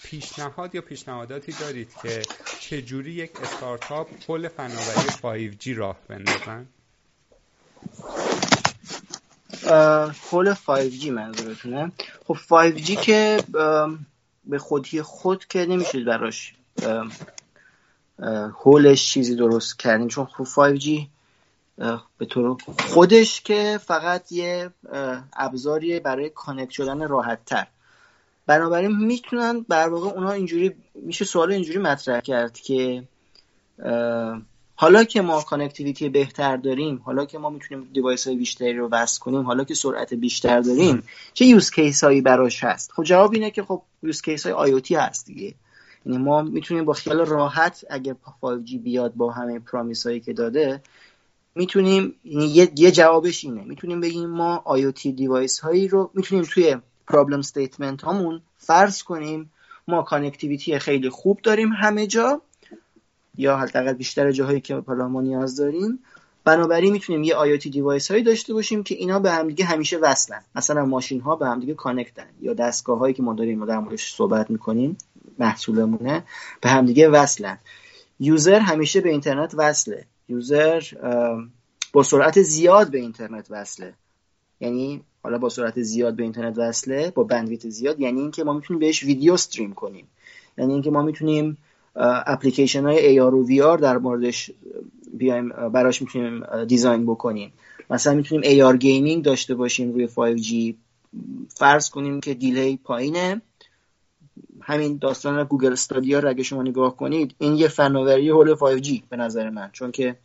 پیشنهاد 0.02 0.74
یا 0.74 0.80
پیشنهاداتی 0.80 1.52
دارید 1.60 1.94
که 2.02 2.22
چجوری 2.60 3.12
یک 3.12 3.40
استارتاپ 3.42 4.08
پل 4.26 4.48
فناوری 4.48 5.52
5G 5.52 5.66
راه 5.68 5.98
بندازن؟ 6.08 6.66
حول 10.30 10.54
5G 10.54 11.06
منظورتونه. 11.06 11.92
خب 12.26 12.36
5G 12.36 12.90
که 12.90 13.38
به 14.44 14.58
خودی 14.58 15.02
خود 15.02 15.44
که 15.44 15.66
نمیشه 15.66 16.04
براش 16.04 16.54
حولش 18.64 19.12
چیزی 19.12 19.36
درست 19.36 19.78
کردیم 19.78 20.08
چون 20.08 20.24
خب 20.24 20.44
5G 20.44 20.88
به 22.18 22.26
طور 22.26 22.56
خودش 22.78 23.40
که 23.40 23.80
فقط 23.84 24.32
یه 24.32 24.70
ابزاریه 25.32 26.00
برای 26.00 26.30
connect 26.30 26.70
شدن 26.70 27.08
راحت 27.08 27.44
تر 27.44 27.66
بنابراین 28.46 28.96
می‌تونن 28.96 29.60
بر 29.68 29.88
واقع 29.88 30.08
اونا 30.08 30.30
اینجوری 30.30 30.74
میشه 30.94 31.24
سوال 31.24 31.52
اینجوری 31.52 31.78
مطرح 31.78 32.20
کرد 32.20 32.58
که 32.58 33.02
حالا 34.80 35.04
که 35.04 35.22
ما 35.22 35.42
connectivity 35.42 36.08
بهتر 36.08 36.56
داریم 36.56 37.02
حالا 37.04 37.24
که 37.24 37.38
ما 37.38 37.50
می‌تونیم 37.50 37.88
device 37.92 38.26
های 38.26 38.36
بیشتری 38.36 38.76
رو 38.76 38.88
وصل 38.88 39.20
کنیم 39.20 39.42
حالا 39.42 39.64
که 39.64 39.74
سرعت 39.74 40.14
بیشتر 40.14 40.60
داریم 40.60 41.02
چه 41.34 41.44
use 41.44 41.70
case 41.70 42.04
هایی 42.04 42.20
براش 42.20 42.64
هست؟ 42.64 42.92
خب 42.92 43.02
جواب 43.02 43.32
اینه 43.32 43.50
که 43.50 43.62
خب 43.62 43.82
use 44.02 44.22
case 44.22 44.46
های 44.46 44.52
IoT 44.52 44.82
هست 44.96 45.26
دیگه. 45.26 45.54
یعنی 46.06 46.18
ما 46.18 46.42
می‌تونیم 46.42 46.84
با 46.84 46.92
خیال 46.92 47.26
راحت 47.26 47.84
اگه 47.90 48.12
5G 48.14 48.78
بیاد 48.82 49.14
با 49.14 49.32
همه 49.32 49.58
promise 49.58 50.06
هایی 50.06 50.20
که 50.20 50.32
داده 50.32 50.82
می‌تونیم 51.54 52.14
یعنی 52.24 52.46
یه،, 52.46 52.72
یه 52.76 52.90
جوابش 52.90 53.44
اینه. 53.44 53.64
می‌تونیم 53.64 54.00
بگیم 54.00 54.30
ما 54.30 54.64
IoT 54.66 55.06
device 55.06 55.60
هایی 55.60 55.88
رو 55.88 56.10
می‌تونیم 56.14 56.44
توی 56.44 56.76
problem 57.06 57.38
statement 57.38 58.02
هامون 58.02 58.42
فرض 58.58 59.02
کنیم. 59.02 59.52
ما 59.88 60.02
connectivity 60.02 60.78
خیلی 60.78 61.08
خوب 61.08 61.40
داریم 61.42 61.72
همه 61.72 62.06
جا. 62.06 62.42
یا 63.40 63.56
حداقل 63.56 63.92
بیشتر 63.92 64.32
جاهایی 64.32 64.60
که 64.60 64.74
حالا 64.74 65.08
ما 65.08 65.20
نیاز 65.20 65.56
داریم. 65.56 65.98
بنابراین 66.44 66.92
می‌تونیم 66.92 67.22
یه 67.22 67.34
IoT 67.34 67.66
device 67.68 68.10
هایی 68.10 68.22
داشته 68.22 68.54
باشیم 68.54 68.82
که 68.82 68.94
اینا 68.94 69.18
به 69.18 69.30
همدیگه 69.30 69.64
همیشه 69.64 69.98
وصلن. 69.98 70.42
مثلا 70.54 70.84
ماشین 70.84 71.20
ها 71.20 71.36
به 71.36 71.46
همدیگه 71.46 71.74
کانکتن 71.74 72.26
یا 72.40 72.54
دستگاه 72.54 72.98
هایی 72.98 73.14
که 73.14 73.22
ما 73.22 73.34
داریم 73.34 73.66
در 73.66 73.78
موردش 73.78 74.14
صحبت 74.14 74.50
می‌کنیم 74.50 74.98
محصولمونه 75.38 76.24
به 76.60 76.68
همدیگه 76.68 77.08
وصلن. 77.08 77.58
user 78.20 78.58
همیشه 78.58 79.00
به 79.00 79.10
اینترنت 79.10 79.54
وصله. 79.56 80.04
user 80.28 80.82
با 81.92 82.02
سرعت 82.02 82.42
زیاد 82.42 82.90
به 82.90 82.98
اینترنت 82.98 83.46
وصله. 83.50 83.94
یعنی 84.60 85.02
حالا 85.22 85.38
با 85.38 85.48
سرعت 85.48 85.82
زیاد 85.82 86.16
به 86.16 86.22
اینترنت 86.22 86.58
وصله 86.58 87.10
با 87.10 87.24
bandwidth 87.24 87.68
زیاد 87.68 88.00
یعنی 88.00 88.20
اینکه 88.20 88.44
ما 88.44 88.52
می‌تونیم 88.52 88.80
بهش 88.80 89.02
ویدیو 89.02 89.32
stream 89.32 89.72
کنیم. 89.72 90.08
یعنی 90.58 90.72
اینکه 90.72 90.90
ما 90.90 91.02
می‌تونیم 91.02 91.58
اپلیکیشن 91.96 92.84
های 92.84 93.18
AR 93.18 93.34
و 93.34 93.46
VR 93.46 93.80
در 93.80 93.98
موردش 93.98 94.50
بیایم 95.14 95.48
براش 95.48 96.02
می‌تونیم 96.02 96.64
design 96.64 97.06
بکنیم. 97.06 97.52
مثلا 97.90 98.14
می‌تونیم 98.14 98.72
AR 98.72 98.76
gaming 98.76 99.24
داشته 99.24 99.54
باشیم 99.54 99.92
روی 99.92 100.08
5G 100.08 100.74
فرض 101.48 101.90
کنیم 101.90 102.20
که 102.20 102.34
delay 102.34 102.76
پایینه. 102.84 103.42
همین 104.60 104.98
داستان 105.00 105.44
گوگل 105.44 105.72
استادیا 105.72 106.18
رو 106.18 106.28
اگه 106.28 106.42
شما 106.42 106.62
نگاه 106.62 106.96
کنید 106.96 107.34
این 107.38 107.54
یه 107.54 107.68
فناوری 107.68 108.28
حول 108.28 108.54
5G 108.54 109.00
به 109.08 109.16
نظر 109.16 109.50
من. 109.50 109.70
چون 109.72 109.90
که 109.92 110.16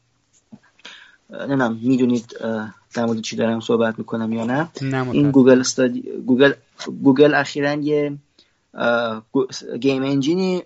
نمی‌دونم 1.29 1.79
می‌دونید 1.83 2.35
در 2.93 3.05
مورد 3.05 3.21
چی 3.21 3.35
دارم 3.35 3.59
صحبت 3.59 3.99
می‌کنم 3.99 4.33
یا 4.33 4.45
نه. 4.45 4.69
این 5.11 5.31
گوگل 5.31 5.59
استادی 5.59 6.01
گوگل 6.01 6.53
گوگل 7.03 7.33
اخیرا 7.33 7.73
یه 7.73 8.17
game 9.79 10.03
engine 10.03 10.55
ی 10.55 10.63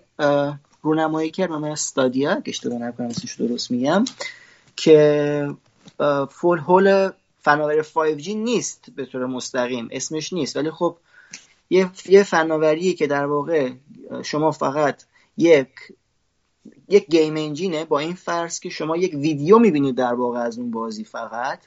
رونمایی 0.82 1.30
کرد 1.30 1.50
Stadia 1.50 2.40
که 2.40 2.50
اشتباه 2.50 2.78
نکنم 2.78 3.06
اسمش 3.06 3.34
درست 3.34 3.70
میگم 3.70 4.04
که 4.76 5.54
full 6.30 6.58
whole 6.58 7.10
فناوری 7.42 7.82
5G 7.82 8.28
نیست 8.28 8.86
به 8.96 9.06
طور 9.06 9.26
مستقیم. 9.26 9.88
اسمش 9.90 10.32
نیست. 10.32 10.56
ولی 10.56 10.70
خب 10.70 10.96
یه, 11.70 11.90
یه 12.08 12.22
فناوری 12.22 12.94
که 12.94 13.06
در 13.06 13.26
واقع 13.26 13.70
شما 14.22 14.50
فقط 14.50 15.02
یک 15.36 15.68
یک 16.88 17.06
game 17.06 17.36
engine 17.36 17.77
ه 17.77 17.84
با 17.84 17.98
این 17.98 18.14
فرض 18.14 18.60
که 18.60 18.68
شما 18.68 18.96
یک 18.96 19.14
ویدیو 19.14 19.58
می‌بینید 19.58 19.94
در 19.94 20.14
واقع 20.14 20.38
از 20.38 20.58
اون 20.58 20.70
بازی 20.70 21.04
فقط 21.04 21.58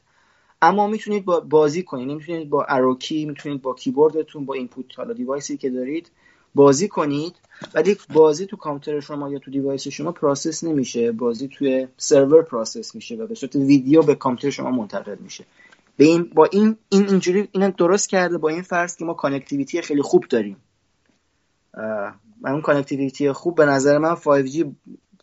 اما 0.61 0.87
می‌تونید 0.87 1.25
با 1.25 1.39
بازی 1.39 1.83
کنید. 1.83 2.07
می‌تونید 2.07 2.49
با 2.49 2.63
arrow 2.63 3.02
key 3.02 3.25
می‌تونید 3.25 3.61
با 3.61 3.73
کیبوردتون 3.73 4.45
با 4.45 4.53
input 4.53 4.85
حالا 4.97 5.13
device 5.13 5.51
ی 5.51 5.57
که 5.57 5.69
دارید 5.69 6.11
بازی 6.55 6.87
کنید. 6.87 7.35
ولی 7.73 7.97
بازی 8.13 8.45
تو 8.45 8.57
کامپیوتر 8.57 8.99
شما 8.99 9.29
یا 9.29 9.39
تو 9.39 9.51
device 9.51 9.87
شما 9.87 10.11
process 10.11 10.63
نمیشه. 10.63 11.11
بازی 11.11 11.47
توی 11.47 11.87
سرور 11.97 12.43
process 12.43 12.95
میشه 12.95 13.15
و 13.15 13.27
به 13.27 13.35
صورت 13.35 13.55
ویدیو 13.55 14.01
به 14.01 14.15
کامپیوتر 14.15 14.49
شما 14.49 14.71
منتقل 14.71 15.15
میشه. 15.19 15.45
به 15.97 16.05
این 16.05 16.23
با 16.23 16.45
این 16.45 16.77
این 16.89 17.09
اینجوری 17.09 17.49
اینا 17.51 17.69
درست 17.69 18.09
کرده 18.09 18.37
با 18.37 18.49
این 18.49 18.61
فرض 18.61 18.95
که 18.95 19.05
ما 19.05 19.13
connectivity 19.13 19.81
خیلی 19.81 20.01
خوب 20.01 20.25
داریم. 20.29 20.57
و 22.41 22.47
اون 22.47 22.61
connectivity 22.61 23.31
خوب 23.31 23.55
به 23.55 23.65
نظر 23.65 23.97
من 23.97 24.15
5G 24.15 24.65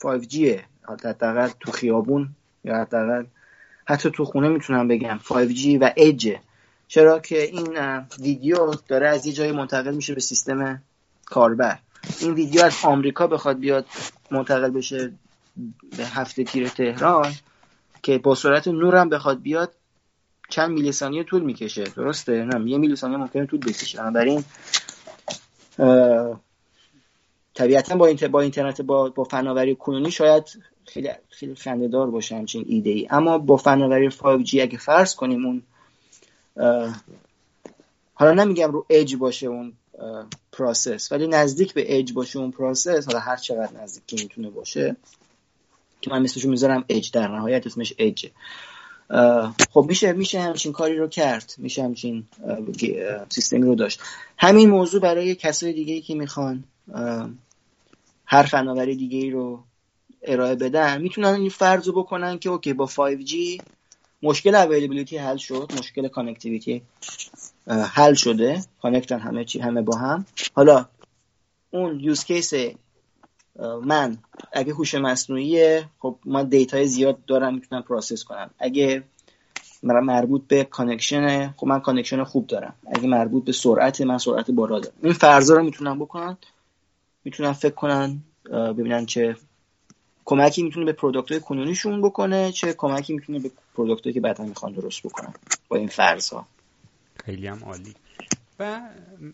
5Gه 0.05 0.61
حداقل 0.89 1.49
تو 1.61 1.73
خیابون 1.73 2.29
یا 2.65 2.77
حداقل 2.77 3.25
حتی 3.85 4.11
تو 4.11 4.25
خونه 4.25 4.49
می‌تونم 4.49 4.89
بگم 4.89 5.21
5G 5.25 5.79
و 5.81 5.93
ایج 5.97 6.37
چرا 6.89 7.19
که 7.19 7.43
این 7.43 7.79
ویدیو 8.21 8.75
داره 8.89 9.09
از 9.09 9.27
یه 9.27 9.33
جایی 9.33 9.53
منتقل 9.53 9.95
میشه 9.95 10.15
به 10.15 10.21
سیستم 10.21 10.83
کاربر. 11.25 11.79
این 12.21 12.35
ویدیو 12.35 12.63
از 12.63 12.77
آمریکا 12.83 13.27
بخواد 13.27 13.59
بیاد 13.59 13.87
منتقل 14.31 14.71
بشه 14.71 15.13
به 15.97 16.07
هفته 16.07 16.45
تیر 16.45 16.69
تهران 16.69 17.33
که 18.03 18.19
با 18.19 18.35
سرعت 18.35 18.69
نورم 18.69 19.09
بخواد 19.09 19.43
بیاد 19.43 19.73
چند 20.49 20.71
میلی 20.71 20.93
ثانیه 20.93 21.25
طول 21.25 21.43
می‌کشه. 21.43 21.85
درسته؟ 21.85 22.45
نه 22.45 22.71
یه 22.71 22.79
میلی 22.79 22.97
ثانیه 22.97 23.17
ممکنه 23.17 23.47
طول 23.47 23.61
بکشه. 23.61 23.99
بنابراین 23.99 24.45
طبیعتا 27.55 27.97
با, 27.97 28.15
با 28.31 28.41
اینترنت 28.41 28.81
با, 28.81 29.09
با 29.09 29.25
فناوری 29.25 29.77
کنونی 29.77 30.11
شاید 30.11 30.45
خیلی 30.87 31.09
خیلی 31.29 31.55
خندهدار 31.55 32.11
باشه 32.11 32.37
همچین 32.37 32.65
ایده 32.69 32.91
ای 32.91 33.07
اما 33.11 33.39
با 33.39 33.57
فناوری 33.57 34.11
5G 34.11 34.55
اگه 34.55 34.79
فرض 34.79 35.15
کنیم 35.15 35.47
اون 35.47 35.63
حالا 38.15 38.45
نمیگم 38.45 38.73
رو 38.73 38.87
اج 38.91 39.17
باشه 39.17 39.47
اون 39.47 39.73
process 40.53 41.13
ولی 41.13 41.27
نزدیک 41.27 41.75
به 41.75 41.99
اج 41.99 42.13
باشه 42.13 42.39
اون 42.39 42.51
process 42.51 43.07
حالا 43.07 43.19
هر 43.19 43.37
چقدر 43.37 43.83
نزدیک 43.83 44.23
می‌تونه 44.23 44.51
باشه 44.51 44.97
که 46.01 46.11
من 46.11 46.23
مثلشو 46.23 46.49
می‌ذارم 46.49 46.85
اج 46.89 47.11
در 47.11 47.29
نهایت 47.29 47.67
اسمش 47.67 47.95
اجه 47.99 48.31
خب 49.71 49.85
میشه 49.89 50.13
میشه 50.13 50.41
همچین 50.41 50.73
کاری 50.73 50.97
رو 50.97 51.09
کرد 51.09 51.55
میشه 51.59 51.83
همچین 51.83 52.25
سیستمی 53.29 53.67
رو 53.67 53.75
داشت. 53.75 54.01
همین 54.39 54.71
موضوع 54.71 55.01
برای 55.01 55.35
کسای 55.35 55.73
دیگه 55.73 56.01
که 56.01 56.15
می‌خوان 56.15 56.65
هر 58.25 58.43
فناوری 58.43 58.97
دیگه 58.97 59.31
رو 59.31 59.63
ارائه 60.23 60.55
بدن 60.55 61.03
می‌تونن 61.03 61.29
این 61.35 61.49
فرض 61.49 61.87
رو 61.87 62.03
بکنن 62.03 62.39
که 62.39 62.51
okay 62.51 62.73
با 62.73 62.87
5G 62.87 63.63
مشکل 64.23 64.55
availability 64.55 65.17
حل 65.17 65.37
شد 65.37 65.73
مشکل 65.79 66.09
connectivity 66.09 66.83
حل 67.69 68.15
شده. 68.15 68.63
کانکتن 68.83 69.19
همه 69.19 69.45
چی 69.45 69.59
همه 69.59 69.83
با 69.83 69.97
هم. 69.97 70.27
حالا 70.55 70.87
اون 71.71 72.01
use 72.01 72.25
case 72.25 72.53
من 73.83 74.19
اگه 74.53 74.73
هوش 74.73 74.95
مصنوعی 74.95 75.81
خب 75.99 76.19
من 76.25 76.49
data 76.49 76.79
ی 76.79 76.87
زیاد 76.87 77.25
دارم 77.25 77.55
می‌تونم 77.55 77.83
process 77.83 78.25
کنم. 78.25 78.51
اگه 78.59 79.03
مربوط 79.83 80.43
به 80.49 80.65
connection 80.65 81.53
خب 81.53 81.67
من 81.67 81.81
connection 81.81 82.25
خوب 82.25 82.47
دارم. 82.47 82.75
اگه 82.87 83.09
مربوط 83.09 83.45
به 83.45 83.53
سرعت 83.53 84.01
من 84.01 84.19
سرعت 84.19 84.51
بالا 84.51 84.79
دارم. 84.79 84.97
این 85.03 85.13
فرضا 85.13 85.57
رو 85.57 85.63
می‌تونم 85.63 85.99
بکنن 85.99 86.37
می‌تونن 87.25 87.53
فکر 87.53 87.75
کنن 87.75 88.21
ببینن 88.51 89.07
چه 89.07 89.37
کمکی 90.25 90.63
می‌تونه 90.63 90.87
به 90.87 90.93
product 90.93 91.31
های 91.31 91.41
کنونیشون 91.41 92.03
بکنه 92.03 92.53
چه 92.53 92.73
کمکی 92.73 93.13
می‌تونه 93.15 93.39
به 93.39 93.51
product 93.75 94.15
که 94.15 94.21
بعدا 94.21 94.45
می‌خوان 94.45 94.73
درست 94.73 95.03
بکنن. 95.03 95.35
با 95.69 95.77
این 95.77 95.89
فرض 95.89 96.29
ها 96.29 96.47
خیلی 97.25 97.47
هم 97.47 97.65
عالی. 97.65 97.97
و 98.59 98.91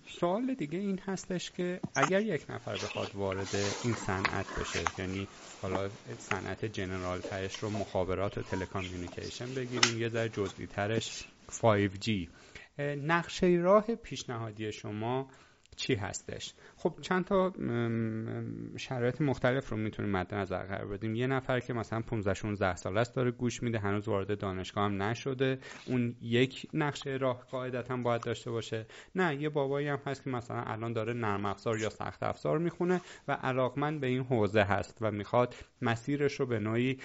سوال 0.06 0.54
دیگه 0.54 0.78
این 0.78 0.98
هستش 0.98 1.50
که 1.50 1.80
اگر 1.94 2.22
یک 2.22 2.46
نفر 2.48 2.78
بخواد 2.78 3.14
وارد 3.14 3.54
این 3.80 3.94
صنعت 3.94 4.54
بشه 4.54 4.92
یعنی 4.98 5.28
حالا 5.62 5.90
صنعت 6.18 6.64
جنرال 6.64 7.20
ترش 7.20 7.56
رو 7.58 7.70
مخابرات 7.70 8.38
و 8.38 8.42
تلکامیونیکیشن 8.42 9.54
بگیریم 9.54 9.96
یه 9.96 10.08
در 10.08 10.28
جزئی 10.28 10.66
ترش 10.66 11.28
5G 11.50 12.10
نقشه 12.82 13.46
راه 13.46 13.94
پیشنهادی 13.94 14.72
شما 14.72 15.30
چی 15.76 15.94
هستش. 15.94 16.54
خب 16.76 16.94
چند 17.00 17.24
تا 17.24 17.52
شرایط 18.76 19.20
مختلف 19.20 19.68
رو 19.70 19.76
می‌تونیم 19.76 20.12
مد 20.12 20.34
نظر 20.34 20.62
قرار 20.62 20.86
بدیم. 20.86 21.14
یه 21.14 21.26
نفر 21.26 21.60
که 21.60 21.72
مثلا 21.72 22.00
15 22.00 22.34
16 22.34 22.76
ساله 22.76 23.00
است 23.00 23.14
داره 23.14 23.30
گوش 23.30 23.62
میده 23.62 23.78
هنوز 23.78 24.08
وارد 24.08 24.38
دانشگاه 24.38 24.84
هم 24.84 25.02
نشده. 25.02 25.58
اون 25.86 26.16
یک 26.20 26.66
نقشه 26.74 27.10
راه 27.10 27.44
قاعدتا 27.50 27.96
باید 27.96 28.22
داشته 28.22 28.50
باشه. 28.50 28.86
نه 29.14 29.42
یه 29.42 29.48
بابایی 29.48 29.88
هم 29.88 29.98
هست 30.06 30.24
که 30.24 30.30
مثلا 30.30 30.62
الان 30.62 30.92
داره 30.92 31.12
نرم 31.12 31.44
افزار 31.44 31.78
یا 31.78 31.90
سخت 31.90 32.22
افزار 32.22 32.58
می‌خونه 32.58 33.00
و 33.28 33.32
علاقمند 33.32 34.00
به 34.00 34.06
این 34.06 34.22
حوزه 34.22 34.62
هست 34.62 34.98
و 35.00 35.10
می‌خواد 35.10 35.54
مسیرش 35.82 36.40
رو 36.40 36.46
به 36.46 36.58
نوعی 36.58 36.98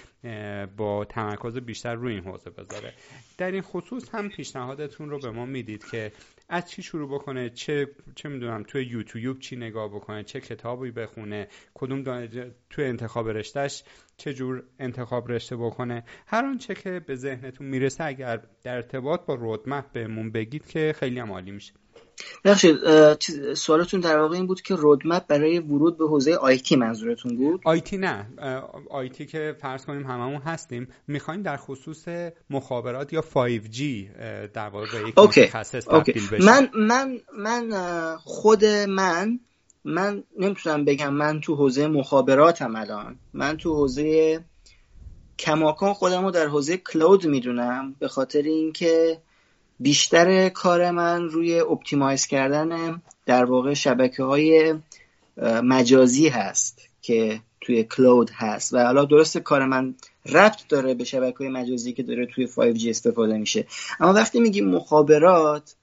با 0.76 1.04
تمرکز 1.04 1.56
بیشتر 1.56 1.94
روی 1.94 2.14
این 2.14 2.24
حوزه 2.24 2.50
بذاره. 2.50 2.92
در 3.38 3.50
این 3.50 3.62
خصوص 3.62 4.14
هم 4.14 4.28
پیشنهادتون 4.28 5.10
رو 5.10 5.18
به 5.18 5.30
ما 5.30 5.46
می‌دید 5.46 5.84
که 5.90 6.12
از 6.48 6.70
چی 6.70 6.82
شروع 6.82 7.14
بکنه؟ 7.14 7.50
چه 7.50 7.88
چه 8.14 8.28
می‌دونم 8.28 8.62
توی 8.62 8.84
یوتیوب 8.84 9.38
چی 9.38 9.56
نگاه 9.56 9.88
بکنه؟ 9.88 10.22
چه 10.24 10.40
کتابی 10.40 10.90
بخونه؟ 10.90 11.48
کدوم 11.74 12.26
توی 12.70 12.84
انتخاب 12.84 13.28
رشتهش 13.28 13.84
چه 14.16 14.34
جور 14.34 14.64
انتخاب 14.78 15.32
رشته 15.32 15.56
بکنه؟ 15.56 16.04
هر 16.26 16.44
آنچه 16.44 16.74
که 16.74 17.00
به 17.00 17.14
ذهنتون 17.14 17.66
می‌رسه 17.66 18.04
اگر 18.04 18.42
در 18.62 18.74
ارتباط 18.74 19.26
با 19.26 19.34
رودمپ 19.34 19.92
بهمون 19.92 20.32
بگید 20.32 20.66
که 20.66 20.94
خیلی 20.98 21.18
هم 21.18 21.32
عالی 21.32 21.50
میشه. 21.50 21.72
بخشید 22.44 22.76
سوالتون 23.54 24.00
در 24.00 24.18
واقع 24.18 24.36
این 24.36 24.46
بود 24.46 24.62
که 24.62 24.74
رودمپ 24.74 25.26
برای 25.26 25.58
ورود 25.58 25.98
به 25.98 26.08
حوزه 26.08 26.34
آیتی 26.34 26.76
منظورتون 26.76 27.36
بود؟ 27.36 27.60
آیتی 27.64 27.96
نه. 27.96 28.26
آیتی 28.90 29.26
که 29.26 29.56
فرض 29.60 29.84
کنیم 29.84 30.06
هممون 30.06 30.40
هستیم. 30.42 30.88
می‌خوایم 31.08 31.42
در 31.42 31.56
خصوص 31.56 32.04
مخابرات 32.50 33.12
یا 33.12 33.22
5G 33.22 33.80
در 34.54 34.68
واقع 34.68 34.86
به 34.92 35.08
یک 35.08 35.18
متخصص 35.18 35.84
تبدیل 35.84 36.28
بشیم. 36.28 36.46
من 36.46 36.68
من 36.74 37.18
من 37.38 38.16
خود 38.16 38.64
من 38.64 39.40
من 39.84 40.24
نمی‌تونم 40.38 40.84
بگم 40.84 41.12
من 41.12 41.40
تو 41.40 41.54
حوزه 41.54 41.86
مخابراتم 41.86 42.76
الان. 42.76 43.16
من 43.32 43.56
تو 43.56 43.74
حوزه 43.74 44.40
کماکان 45.38 45.92
خودم 45.92 46.24
رو 46.24 46.30
در 46.30 46.46
حوزه 46.46 46.76
کلود 46.76 47.26
می‌دونم 47.26 47.94
به 47.98 48.08
خاطر 48.08 48.42
اینکه 48.42 49.18
بیشتر 49.80 50.48
کار 50.48 50.90
من 50.90 51.22
روی 51.22 51.60
optimize 51.60 52.26
کردن 52.26 53.02
در 53.26 53.44
واقع 53.44 53.74
شبکه 53.74 54.22
های 54.22 54.74
مجازی 55.62 56.28
هست 56.28 56.88
که 57.02 57.40
توی 57.60 57.84
cloud 57.84 58.30
هست 58.34 58.74
و 58.74 58.78
حالا 58.78 59.04
درست 59.04 59.38
کار 59.38 59.66
من 59.66 59.94
ربط 60.26 60.68
داره 60.68 60.94
به 60.94 61.04
شبکه 61.04 61.38
های 61.38 61.48
مجازی 61.48 61.92
که 61.92 62.02
داره 62.02 62.26
توی 62.26 62.46
5G 62.46 62.86
استفاده 62.86 63.38
میشه. 63.38 63.66
اما 64.00 64.12
وقتی 64.12 64.40
میگیم 64.40 64.68
مخابرات 64.68 65.74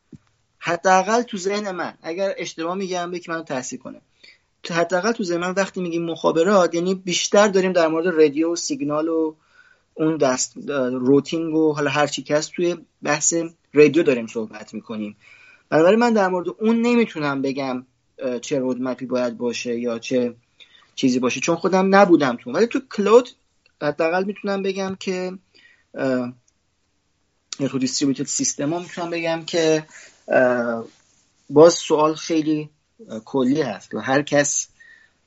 حداقل 0.59 1.21
تو 1.21 1.37
ذهن 1.37 1.71
من 1.71 1.93
اگر 2.01 2.33
اشتباه 2.37 2.75
میگم 2.75 3.11
که 3.11 3.31
منو 3.31 3.43
تصحیح 3.43 3.79
کنه. 3.79 4.01
حداقل 4.71 5.11
تو 5.11 5.23
ذهن 5.23 5.39
من 5.39 5.51
وقتی 5.51 5.81
میگیم 5.81 6.05
مخابرات 6.05 6.75
یعنی 6.75 6.95
بیشتر 6.95 7.47
داریم 7.47 7.71
در 7.71 7.87
مورد 7.87 8.07
radio 8.07 8.55
signal 8.55 9.07
و 9.07 9.35
اون 9.93 10.17
دست 10.17 10.53
روتینگ 10.91 11.55
و 11.55 11.73
حالا 11.73 11.89
هر 11.89 12.07
چی 12.07 12.23
که 12.23 12.35
هست 12.35 12.51
توی 12.51 12.77
بحث 13.03 13.33
رادیو 13.73 14.03
داریم 14.03 14.27
صحبت 14.27 14.73
می‌کنیم. 14.73 15.17
بنابراین 15.69 15.99
من 15.99 16.13
در 16.13 16.27
مورد 16.27 16.47
اون 16.59 16.81
نمی‌تونم 16.81 17.41
بگم 17.41 17.85
چه 18.41 18.59
رودمپی 18.59 19.05
باید 19.05 19.37
باشه 19.37 19.79
یا 19.79 19.99
چه 19.99 20.35
چیزی 20.95 21.19
باشه 21.19 21.39
چون 21.39 21.55
خودم 21.55 21.95
نبودم 21.95 22.35
تو. 22.35 22.51
ولی 22.51 22.67
تو 22.67 22.79
کلود 22.95 23.29
حداقل 23.81 24.23
می‌تونم 24.23 24.63
بگم 24.63 24.95
که 24.99 25.31
یا 27.59 27.67
تو 27.67 27.79
دیستریبیوتد 27.79 28.23
سیستم 28.23 28.73
ها 28.73 28.79
می‌تونم 28.79 29.09
بگم 29.09 29.45
که 29.45 29.85
باز 31.49 31.73
سوال 31.73 32.15
خیلی 32.15 32.69
کلی 33.25 33.61
هست 33.61 33.93
و 33.93 33.99
هر 33.99 34.21
کس 34.21 34.67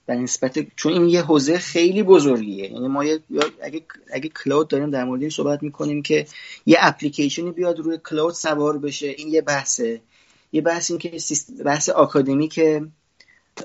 در 0.07 0.15
نسبت 0.15 0.59
چون 0.77 0.93
این 0.93 1.09
یه 1.09 1.23
حوزه 1.23 1.59
خیلی 1.59 2.03
بزرگیه. 2.03 2.73
یعنی 2.73 2.89
ما 2.89 3.03
اگه 3.63 3.83
اگه 4.13 4.29
cloud 4.29 4.69
داریم 4.69 4.91
در 4.91 5.05
مورد 5.05 5.21
این 5.21 5.31
صحبت 5.31 5.63
می‌کنیم 5.63 6.03
که 6.03 6.27
یه 6.67 6.77
اپلیکیشنی 6.81 7.51
بیاد 7.51 7.79
روی 7.79 7.99
cloud 7.99 8.35
سوار 8.35 8.79
بشه. 8.79 9.07
این 9.07 9.29
یه 9.29 9.43
بحثه. 9.43 10.01
یه 10.53 10.61
بحث 10.61 10.91
این 10.91 10.99
که 10.99 11.19
بحث 11.65 11.91
که 12.51 12.87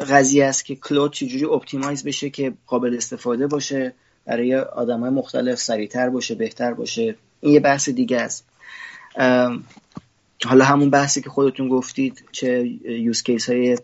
قضیه 0.10 0.46
است 0.46 0.66
که 0.66 0.76
cloud 0.76 1.14
چجوری 1.14 1.46
optimize 1.46 2.04
بشه 2.04 2.30
که 2.30 2.54
قابل 2.68 2.98
استفاده 2.98 3.48
باشه 3.48 3.94
برای 4.26 4.56
آدم 4.56 5.00
های 5.00 5.10
مختلف 5.10 5.60
سریعتر 5.60 6.10
باشه 6.10 6.36
بهتر 6.36 6.74
باشه. 6.74 7.16
این 7.42 7.54
یه 7.54 7.60
بحث 7.60 7.90
دیگه 7.90 8.18
است. 8.18 8.46
حالا 10.46 10.66
همون 10.66 10.90
بحثی 10.90 11.22
که 11.22 11.30
خودتون 11.30 11.70
گفتید 11.70 12.24
چه 12.32 12.68
use 12.86 13.24
case 13.24 13.50
های 13.50 13.78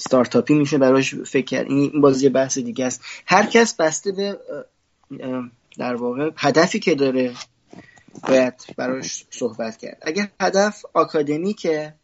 ستارتاپی 0.00 0.54
میشه 0.54 0.78
براش 0.78 1.14
فکر 1.14 1.64
این 1.64 2.00
بازی 2.00 2.28
بحث 2.28 2.58
دیگه 2.58 2.86
است. 2.86 3.04
هر 3.26 3.46
کس 3.46 3.74
بسته 3.74 4.12
به 4.12 4.38
در 5.78 5.94
واقع 5.94 6.30
هدفی 6.36 6.78
که 6.78 6.94
داره 6.94 7.32
باید 8.28 8.54
براش 8.76 9.24
صحبت 9.30 9.76
کرد. 9.76 9.98
اگر 10.02 10.28
هدف 10.40 10.84
آکادمیکه 10.94 11.94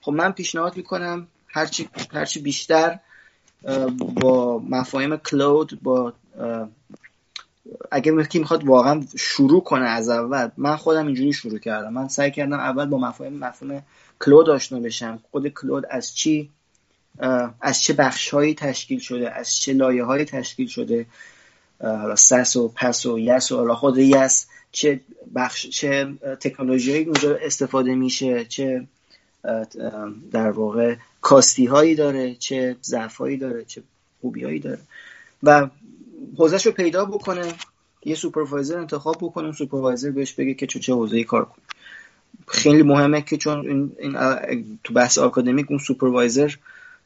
خب 0.00 0.12
من 0.12 0.32
پیشنهاد 0.32 0.76
می‌کنم 0.76 1.26
هرچی, 1.46 1.88
هرچی 2.12 2.40
بیشتر 2.40 2.98
با 3.98 4.58
مفاهیم 4.58 5.16
کلود 5.16 5.82
با 5.82 6.12
اگر 7.90 8.22
کی 8.22 8.38
می‌خواد 8.38 8.64
واقعا 8.64 9.04
شروع 9.16 9.62
کنه 9.64 9.84
از 9.84 10.08
اول 10.08 10.50
من 10.56 10.76
خودم 10.76 11.06
اینجوری 11.06 11.32
شروع 11.32 11.58
کردم. 11.58 11.92
من 11.92 12.08
سعی 12.08 12.30
کردم 12.30 12.60
اول 12.60 12.86
با 12.86 12.98
مفاهیم 12.98 13.38
مفهوم 13.38 13.82
cloud 14.20 14.50
آشنا 14.50 14.80
بشم. 14.80 15.18
خود 15.30 15.48
cloud 15.48 15.84
از 15.90 16.14
چی؟ 16.14 16.50
از 17.60 17.82
چه 17.82 17.92
بخشهایی 17.92 18.54
تشکیل 18.54 18.98
شده 18.98 19.30
از 19.30 19.56
چه 19.56 19.72
لایه 19.72 20.04
هایی 20.04 20.24
تشکیل 20.24 20.66
شده 20.66 21.06
حالا 21.80 22.16
SaaS 22.16 22.56
و 22.56 22.68
PaaS 22.68 23.06
و 23.06 23.18
IaaS 23.18 23.52
و 23.52 23.56
حالا 23.56 23.74
خود 23.74 23.98
IaaS 23.98 24.46
چه 24.72 25.00
بخش 25.34 25.68
چه 25.68 26.12
تکنولوژی 26.40 26.90
هایی 26.90 27.04
اونجا 27.04 27.36
استفاده 27.36 27.94
میشه 27.94 28.44
چه 28.44 28.86
در 30.32 30.50
واقع 30.50 30.94
کاستی 31.20 31.66
هایی 31.66 31.94
داره 31.94 32.34
چه 32.34 32.76
ضعف 32.82 33.16
هایی 33.16 33.36
داره 33.36 33.64
چه 33.64 33.82
خوبی 34.20 34.44
هایی 34.44 34.58
داره. 34.58 34.78
و 35.42 35.68
حوزش 36.36 36.66
رو 36.66 36.72
پیدا 36.72 37.04
بکنه 37.04 37.54
یه 38.04 38.14
supervisor 38.14 38.78
انتخاب 38.78 39.16
بکنه 39.20 39.52
supervisor 39.52 40.10
بهش 40.10 40.32
بگه 40.32 40.54
که 40.54 40.66
چه 40.66 40.92
حوزه‌ای 40.92 41.24
کار 41.24 41.44
کنه. 41.44 41.64
خیلی 42.48 42.82
مهمه 42.82 43.22
که 43.22 43.36
چون 43.36 43.90
این, 43.98 44.16
تو 44.84 44.94
بحث 44.94 45.18
آکادمیک 45.18 45.66
اون 45.70 45.78
supervisor 45.78 46.54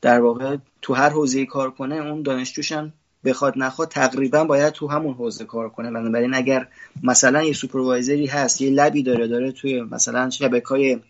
در 0.07 0.21
واقع 0.21 0.57
تو 0.83 0.95
هر 0.95 1.09
حوزه 1.09 1.47
کار 1.47 1.71
کنه 1.71 1.95
اون 1.95 2.23
دانشجوش 2.23 2.73
هم 2.73 2.93
بخواد 3.25 3.55
نخواد 3.57 3.89
تقریبا 3.89 4.45
باید 4.45 4.73
تو 4.73 4.89
همون 4.89 5.15
حوزه 5.15 5.45
کار 5.45 5.69
کنه. 5.69 5.91
بنابراین 5.91 6.35
اگر 6.35 6.69
مثلا 7.03 7.43
یه 7.43 7.53
supervisor 7.53 8.20
ی 8.20 8.27
هست 8.27 8.61
یه 8.61 8.71
lab 8.71 8.95
ی 8.95 9.03
داره 9.03 9.29
داره 9.29 9.53
توی 9.53 9.83
مثلا 9.83 10.31
شبکه 10.31 11.01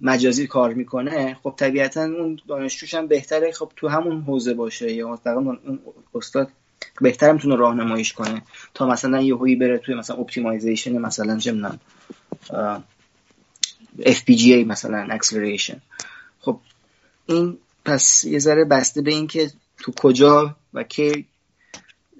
مجازی 0.00 0.46
کار 0.46 0.74
می‌کنه 0.74 1.36
خب 1.42 1.54
طبیعتا 1.56 2.02
اون 2.02 2.38
دانشجوش 2.48 2.94
هم 2.94 3.06
بهتره 3.06 3.52
خب 3.52 3.72
تو 3.76 3.88
همون 3.88 4.22
حوزه 4.22 4.54
باشه. 4.54 4.92
یا 4.92 5.08
مثلا 5.08 5.34
اون 5.34 5.78
استاد 6.14 6.48
بهتر 7.00 7.32
می‌تونه 7.32 7.56
راهنماییش 7.56 8.12
کنه. 8.12 8.42
تا 8.74 8.86
مثلا 8.86 9.22
یه 9.22 9.34
هو 9.34 9.56
بره 9.56 9.78
توی 9.78 9.94
مثلا 9.94 10.16
optimization 10.16 10.98
مثلا 10.98 11.38
چه 11.38 11.70
FPGA 13.98 14.66
مثلا 14.66 15.06
acceleration 15.10 15.80
خب 16.40 16.58
این 17.26 17.58
پس 17.84 18.24
یه 18.24 18.38
ذره 18.38 18.64
بسته 18.64 19.02
به 19.02 19.10
اینکه 19.10 19.50
تو 19.78 19.92
کجا 19.96 20.56
و 20.74 20.82
کی 20.82 21.26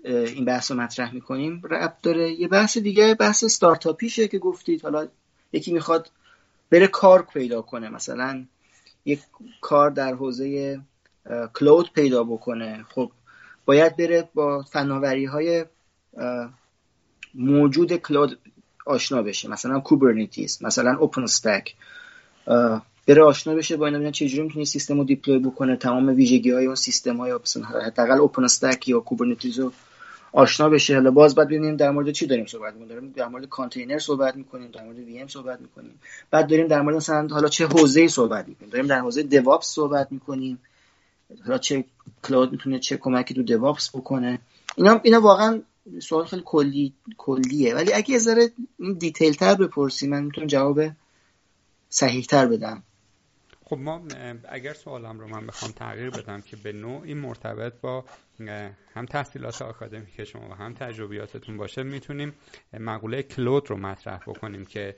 این 0.05 0.45
بحث 0.45 0.71
رو 0.71 0.77
مطرح 0.77 1.15
می‌کنیم 1.15 1.63
ربط 1.71 1.97
داره. 2.03 2.33
یه 2.33 2.49
بحث 2.49 2.79
دیگه 2.79 3.15
بحث 3.15 3.45
ستارتاپیشه 3.45 4.29
که 4.29 4.39
گفتید. 4.39 4.83
حالا 4.83 5.09
یکی 5.53 5.73
می‌خواد 5.73 6.11
بره 6.71 6.87
کار 6.87 7.23
پیدا 7.23 7.63
کنه. 7.63 7.89
مثلا 7.89 8.45
یک 9.05 9.21
کار 9.61 9.91
در 9.91 10.15
حوزه 10.15 10.81
cloud 11.55 11.93
پیدا 11.93 12.25
بکنه. 12.25 12.85
خب 12.89 13.13
باید 13.65 13.97
بره 13.97 14.29
با 14.35 14.63
فناوری 14.63 15.25
های 15.25 15.65
موجود 17.35 17.97
cloud 17.97 18.39
آشنا 18.87 19.23
بشه. 19.23 19.49
مثلا 19.49 19.81
Kubernetes 19.81 20.63
مثلا 20.63 20.97
OpenStack 20.97 21.75
بره 23.07 23.23
آشنا 23.23 23.55
بشه 23.55 23.77
با 23.77 23.87
اینا 23.87 23.99
ببینن 23.99 24.13
چجوری 24.13 24.43
می‌تونه 24.43 24.65
سیستم 24.65 24.99
رو 24.99 25.05
deploy 25.05 25.39
بکنه 25.39 25.77
تمام 25.77 26.09
ویژگی 26.09 26.51
های 26.51 26.67
اون 26.67 26.75
سیستم 26.75 27.17
های 27.17 27.33
حداقل 27.87 28.19
OpenStack 28.19 28.89
یا 28.89 29.01
Kubernetes 29.01 29.59
رو 29.59 29.73
آشنا 30.33 30.69
بشه. 30.69 30.95
حالا 30.95 31.11
باز 31.11 31.35
بعد 31.35 31.47
ببینیم 31.47 31.77
در 31.77 31.91
مورد 31.91 32.11
چی 32.11 32.27
داریم 32.27 32.47
صحبت 32.47 32.75
می‌کنیم؟ 32.75 32.89
داریم 32.89 33.13
در 33.17 33.29
مورد 33.29 33.49
کانتینر 33.49 33.99
صحبت 33.99 34.37
می‌کنیم 34.37 34.71
در 34.71 34.85
مورد 34.85 34.99
VM 34.99 35.29
صحبت 35.29 35.61
می‌کنیم. 35.61 36.01
بعد 36.31 36.49
داریم 36.49 36.67
در 36.67 36.83
مورد 36.83 36.97
مثلا 36.97 37.29
حالا 37.31 37.49
چه 37.49 37.67
حوزه‌ای 37.67 38.09
صحبت 38.09 38.49
می‌کنیم؟ 38.49 38.71
داریم 38.71 38.87
در 38.87 39.01
حوزه 39.01 39.23
DevOps 39.23 39.67
صحبت 39.67 40.13
می‌کنیم. 40.13 40.59
حالا 41.45 41.59
چه 41.59 41.85
کلاود 42.25 42.53
می‌تونه 42.53 42.79
چه 42.79 42.97
کمکی 42.97 43.35
تو 43.35 43.43
دیوآپس 43.43 43.97
بکنه. 43.97 44.39
اینا 44.77 45.01
اینا 45.03 45.21
واقعا 45.21 45.63
سوال 46.03 46.25
خیلی 46.25 46.43
کلی 46.45 46.93
کلیه. 47.17 47.75
ولی 47.75 47.93
اگه 47.93 48.11
یه 48.11 48.19
ذره 48.19 48.51
دیتیل 48.99 49.35
تر 49.35 49.55
بپرسی 49.55 50.09
من 50.09 50.23
می‌تونم 50.25 50.47
جواب 50.47 50.81
صحیح 51.89 52.25
تر 52.25 52.47
بدم. 52.47 52.83
خب 53.73 53.79
ما 53.79 54.03
اگر 54.49 54.75
سوالم 54.75 55.21
رو 55.21 55.29
من 55.29 55.47
بخوام 55.47 55.73
تغییر 55.73 56.11
بدم 56.11 56.41
که 56.41 56.57
به 56.57 56.73
نوعی 56.73 57.15
مرتبط 57.15 57.73
با 57.81 58.05
هم 58.95 59.07
تحصیلات 59.07 59.63
آکادمیک 59.63 60.25
شما 60.25 60.49
و 60.51 60.55
هم 60.55 60.75
تجربیاتتون 60.75 61.57
باشه 61.57 61.83
می‌تونیم 61.83 62.35
مقوله 62.73 63.23
کلود 63.23 63.71
رو 63.71 63.77
مطرح 63.77 64.21
بکنیم 64.27 64.65
که 64.65 64.97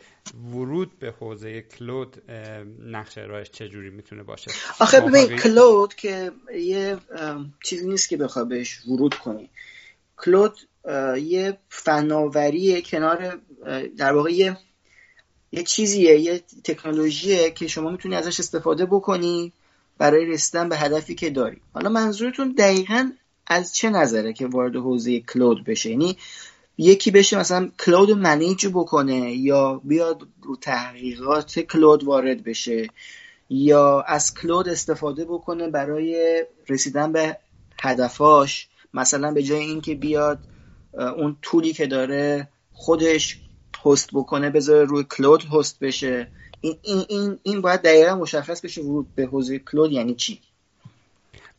ورود 0.53 0.99
به 0.99 1.11
حوزه 1.21 1.61
کلود 1.63 2.31
نقش 2.81 3.19
ارائهش 3.19 3.51
چجوری 3.51 3.91
می‌تونه 3.91 4.23
باشه. 4.23 4.51
آخه 4.81 5.01
ببین 5.01 5.37
کلود 5.37 5.95
که 5.95 6.33
یه 6.55 6.97
چیزی 7.65 7.89
نیست 7.89 8.09
که 8.09 8.17
بخواه 8.17 8.49
بهش 8.49 8.87
ورود 8.87 9.15
کنی. 9.15 9.51
کلود 10.17 10.59
یه 11.17 11.59
فناوری 11.69 12.83
کنار 12.83 13.41
در 13.97 14.13
واقع 14.13 14.31
یه 14.31 14.57
یه 15.56 15.62
چیزیه 15.62 16.20
یه 16.20 16.43
تکنولوژیه 16.64 17.51
که 17.51 17.66
شما 17.66 17.90
می‌تونی 17.90 18.16
ازش 18.16 18.40
استفاده 18.40 18.86
بکنی 18.86 19.52
برای 19.98 20.26
رسیدن 20.26 20.68
به 20.68 20.76
هدفی 20.76 21.14
که 21.14 21.31
داری. 21.31 21.60
حالا 21.74 21.89
منظورتون 21.89 22.52
دقیقا 22.52 23.10
از 23.47 23.74
چه 23.74 23.90
نظره 23.90 24.32
که 24.32 24.47
وارد 24.47 24.76
حوزه 24.76 25.20
کلود 25.20 25.64
بشه؟ 25.64 25.90
یعنی 25.90 26.16
یکی 26.78 27.10
بشه 27.10 27.39
مثلا 27.39 27.70
کلود 27.86 28.10
منیج 28.10 28.66
بکنه 28.66 29.32
یا 29.32 29.81
بیاد 29.85 30.26
رو 30.43 30.56
تحقیقات 30.56 31.60
کلود 31.60 32.05
وارد 32.05 32.44
بشه 32.44 32.89
یا 33.51 34.01
از 34.01 34.35
کلود 34.35 34.68
استفاده 34.68 35.24
بکنه 35.24 35.68
برای 35.68 36.44
رسیدن 36.68 37.12
به 37.12 37.36
هدفاش 37.82 38.68
مثلا 38.94 39.32
به 39.32 39.43
جای 39.43 39.60
اینکه 39.60 39.94
بیاد 39.94 40.39
اون 41.16 41.36
طولی 41.43 41.72
که 41.72 41.86
داره 41.86 42.48
خودش 42.72 43.39
هست 43.85 44.11
بکنه 44.12 44.51
بذاره 44.51 44.85
روی 44.85 45.05
کلود 45.05 45.44
هست 45.44 45.78
بشه. 45.81 46.28
این, 46.61 46.78
این, 46.82 47.05
این, 47.09 47.39
این 47.43 47.61
باید 47.61 47.82
دقیقا 47.82 48.16
مشخص 48.16 48.61
بشه 48.61 48.82
ورود 48.82 49.15
به 49.15 49.27
حوزه 49.27 49.59
کلود 49.59 49.93
یعنی 49.93 50.15
چی. 50.15 50.40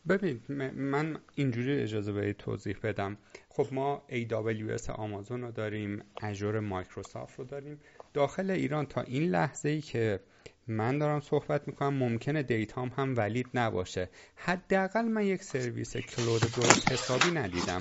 ببین 0.08 0.40
من 0.74 1.18
اینجوری 1.34 1.82
اجازه 1.82 2.12
به 2.12 2.32
توضیح 2.32 2.76
بدم. 2.82 3.16
خب 3.48 3.66
ما 3.72 4.02
AWS 4.08 4.90
آمازون 4.90 5.42
رو 5.42 5.50
داریم 5.50 6.02
اجور 6.22 6.60
مایکروسافت 6.60 7.38
رو 7.38 7.44
داریم. 7.44 7.80
داخل 8.14 8.50
ایران 8.50 8.86
تا 8.86 9.00
این 9.00 9.30
لحظه 9.30 9.68
ای 9.68 9.80
که 9.80 10.20
من 10.68 10.98
دارم 10.98 11.20
صحبت 11.20 11.68
می‌کنم 11.68 11.94
ممکنه 11.94 12.42
data 12.42 12.79
م 12.79 12.88
هم 12.88 13.14
valid 13.16 13.46
نباشه. 13.54 14.08
حداقل 14.36 15.04
من 15.04 15.26
یک 15.26 15.42
سرویس 15.42 15.96
cloud 15.96 16.40
درست 16.40 16.92
حسابی 16.92 17.30
ندیدم 17.30 17.80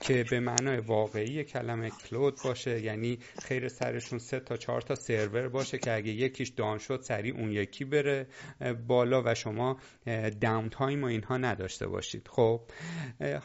که 0.00 0.24
به 0.30 0.40
معنای 0.40 0.76
واقعی 0.78 1.44
کلمه 1.44 1.90
cloud 1.90 2.34
باشه. 2.44 2.80
یعنی 2.80 3.18
خیر 3.38 3.68
سرشون 3.68 4.18
سه 4.18 4.40
تا 4.40 4.56
چهار 4.56 4.80
تا 4.80 4.94
سرور 4.94 5.48
باشه 5.48 5.78
که 5.78 5.94
اگه 5.94 6.12
یکیش 6.12 6.48
down 6.48 6.78
شد 6.78 7.00
سریع 7.02 7.34
اون 7.34 7.52
یکی 7.52 7.84
بره 7.84 8.26
بالا 8.86 9.22
و 9.26 9.34
شما 9.34 9.76
downtime 10.40 11.02
و 11.02 11.06
اینها 11.06 11.36
نداشته 11.36 11.86
باشید. 11.86 12.28
خب 12.28 12.60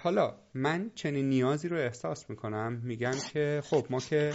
حالا 0.04 0.36
من 0.54 0.92
چنین 0.96 1.30
نیازی 1.30 1.68
رو 1.68 1.78
احساس 1.78 2.30
می‌کنم. 2.30 2.82
میگم 2.84 3.16
که 3.34 3.62
خب 3.64 3.88
ما 3.90 4.00
که 4.00 4.32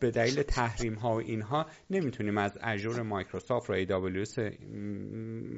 به 0.00 0.10
دلیل 0.14 0.42
تحریم 0.42 0.94
ها 0.94 1.14
و 1.14 1.18
اینها 1.18 1.66
نمی‌تونیم 1.90 2.38
از 2.38 2.58
Azure 2.62 3.02
مایکروسافت 3.02 3.70
و 3.70 3.84
AWS 3.84 4.38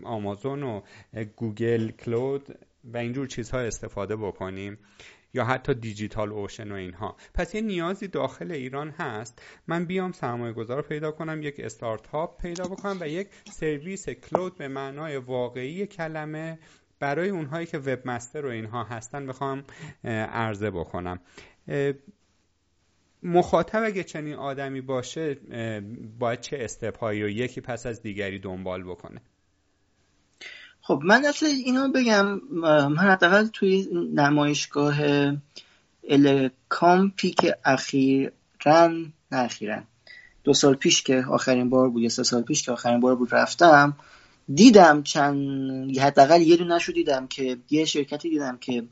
آمازون 0.05 0.63
و 0.63 0.81
گوگل 1.37 1.91
Cloud 1.91 2.59
و 2.85 2.97
اینجور 2.97 3.27
چیزها 3.27 3.61
استفاده 3.61 4.17
بکنیم 4.17 4.79
یا 5.35 5.45
حتی 5.45 5.75
DigitalOcean 5.75 6.73
و 6.73 6.75
اینها. 6.75 7.17
پس 7.35 7.55
یه 7.55 7.61
نیازی 7.61 8.09
داخل 8.09 8.53
ایران 8.53 8.91
هست. 8.91 9.43
من 9.67 9.85
بیام 9.85 10.13
سرمایه 10.13 10.53
گذار 10.53 10.83
پیدا 10.83 11.11
کنم 11.11 11.43
یک 11.43 11.61
استارتاپ 11.61 12.43
پیدا 12.43 12.65
بکنم 12.65 12.97
و 13.01 13.09
یک 13.09 13.29
سرویس 13.45 14.09
cloud 14.09 14.59
به 14.59 14.69
معنای 14.69 15.17
واقعی 15.17 15.87
کلمه 15.87 16.59
برای 17.01 17.29
اونهایی 17.29 17.67
که 17.67 17.79
webmaster 17.79 18.47
و 18.47 18.49
اینها 18.49 18.85
هستن 18.85 19.27
بخوام 19.27 19.65
عرضه 20.05 20.71
بکنم. 20.71 21.21
مخاطب 23.23 23.83
اگه 23.85 24.05
چنین 24.05 24.35
آدمی 24.35 24.81
باشه 24.81 25.37
باید 26.19 26.41
چه 26.41 26.57
استپایی 26.61 27.23
و 27.23 27.29
یکی 27.29 27.61
پس 27.61 27.87
از 27.87 28.03
دیگری 28.03 28.39
دنبال 28.39 28.83
بکنه؟ 28.85 29.21
خب 30.81 31.01
من 31.05 31.25
اصلا 31.25 31.49
اینا 31.49 31.89
بگم 31.89 32.41
من 32.51 32.97
حداقل 32.97 33.47
توی 33.47 33.89
نمایشگاه 34.15 34.95
الکامپی 36.09 37.31
که 37.31 37.57
اخیرا 37.65 38.33
نه 39.33 39.39
اخیرا 39.39 39.83
دو 40.45 40.55
سال 40.55 40.75
پیش 40.75 41.03
که 41.03 41.25
آخرین 41.31 41.71
بار 41.71 41.91
بود 41.91 42.03
یا 42.03 42.09
سه 42.09 42.23
سال 42.23 42.43
پیش 42.43 42.63
که 42.63 42.73
آخرین 42.73 43.01
بار 43.01 43.17
بود 43.17 43.35
رفتم 43.35 43.97
دیدم 44.55 45.03
چند 45.03 45.99
حداقل 45.99 46.43
یه 46.43 46.57
دونه 46.57 46.79
دیدم 46.95 47.27
که 47.27 47.57
یه 47.71 47.85
شرکتی 47.85 48.31
دیدم 48.31 48.59
که 48.59 48.85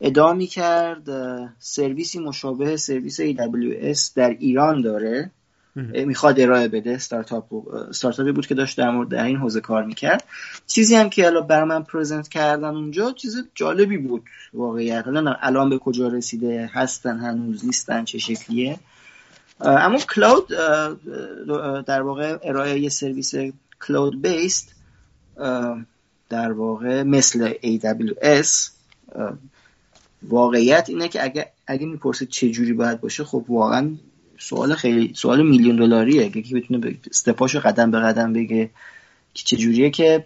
ادعا 0.00 0.38
کرد 0.38 1.08
سرویسی 1.58 2.18
مشابه 2.18 2.76
سرویس 2.76 3.20
AWS 3.20 4.12
در 4.14 4.30
ایران 4.30 4.82
داره. 4.82 5.30
می‌خواد 6.06 6.40
ارائه 6.40 6.68
بده. 6.68 6.90
استارتاپ 6.90 7.68
استارتاپی 7.68 8.32
بود 8.32 8.46
که 8.46 8.54
داشت 8.54 8.78
در 8.78 8.90
مورد 8.90 9.08
در 9.08 9.24
این 9.24 9.36
حوزه 9.36 9.60
کار 9.60 9.84
می‌کرد. 9.84 10.24
چیزی 10.66 10.94
هم 10.94 11.10
که 11.10 11.26
الان 11.26 11.46
بر 11.46 11.64
من 11.64 11.82
پرزنت 11.82 12.28
کردن 12.28 12.68
اونجا 12.68 13.12
چیز 13.12 13.36
جالبی 13.54 13.98
بود 13.98 14.22
واقعیت. 14.54 15.04
حالا 15.04 15.36
الان 15.40 15.70
به 15.70 15.78
کجا 15.78 16.08
رسیده 16.08 16.70
هستن 16.72 17.18
هنوز 17.18 17.64
نیستن 17.64 18.04
چه 18.04 18.18
شکلیه. 18.18 18.78
اما 19.60 19.98
کلاود 19.98 20.48
در 21.86 22.02
واقع 22.02 22.38
ارائه 22.42 22.80
یه 22.80 22.88
سرویس 22.88 23.34
کلاود 23.86 24.22
بیست 24.22 24.74
در 26.28 26.52
واقع 26.52 27.02
مثل 27.02 27.52
AWS 27.52 28.70
واقعیت 30.22 30.86
اینه 30.88 31.08
که 31.08 31.24
اگه 31.24 31.52
اگه 31.66 31.86
می‌پرسید 31.86 32.28
چه 32.28 32.50
جوری 32.50 32.72
باید 32.72 33.00
باشه 33.00 33.24
خب 33.24 33.44
واقعا 33.48 33.96
سوال 34.38 34.74
خیلی 34.74 35.14
سوال 35.14 35.46
میلیون 35.46 35.76
دلاریه. 35.76 36.30
که 36.30 36.54
بتونه 36.54 36.98
استپاشو 37.10 37.60
قدم 37.60 37.90
به 37.90 38.00
قدم 38.00 38.32
بگه 38.32 38.70
که 39.34 39.44
چه 39.44 39.56
جوریه 39.56 39.90
که 39.90 40.24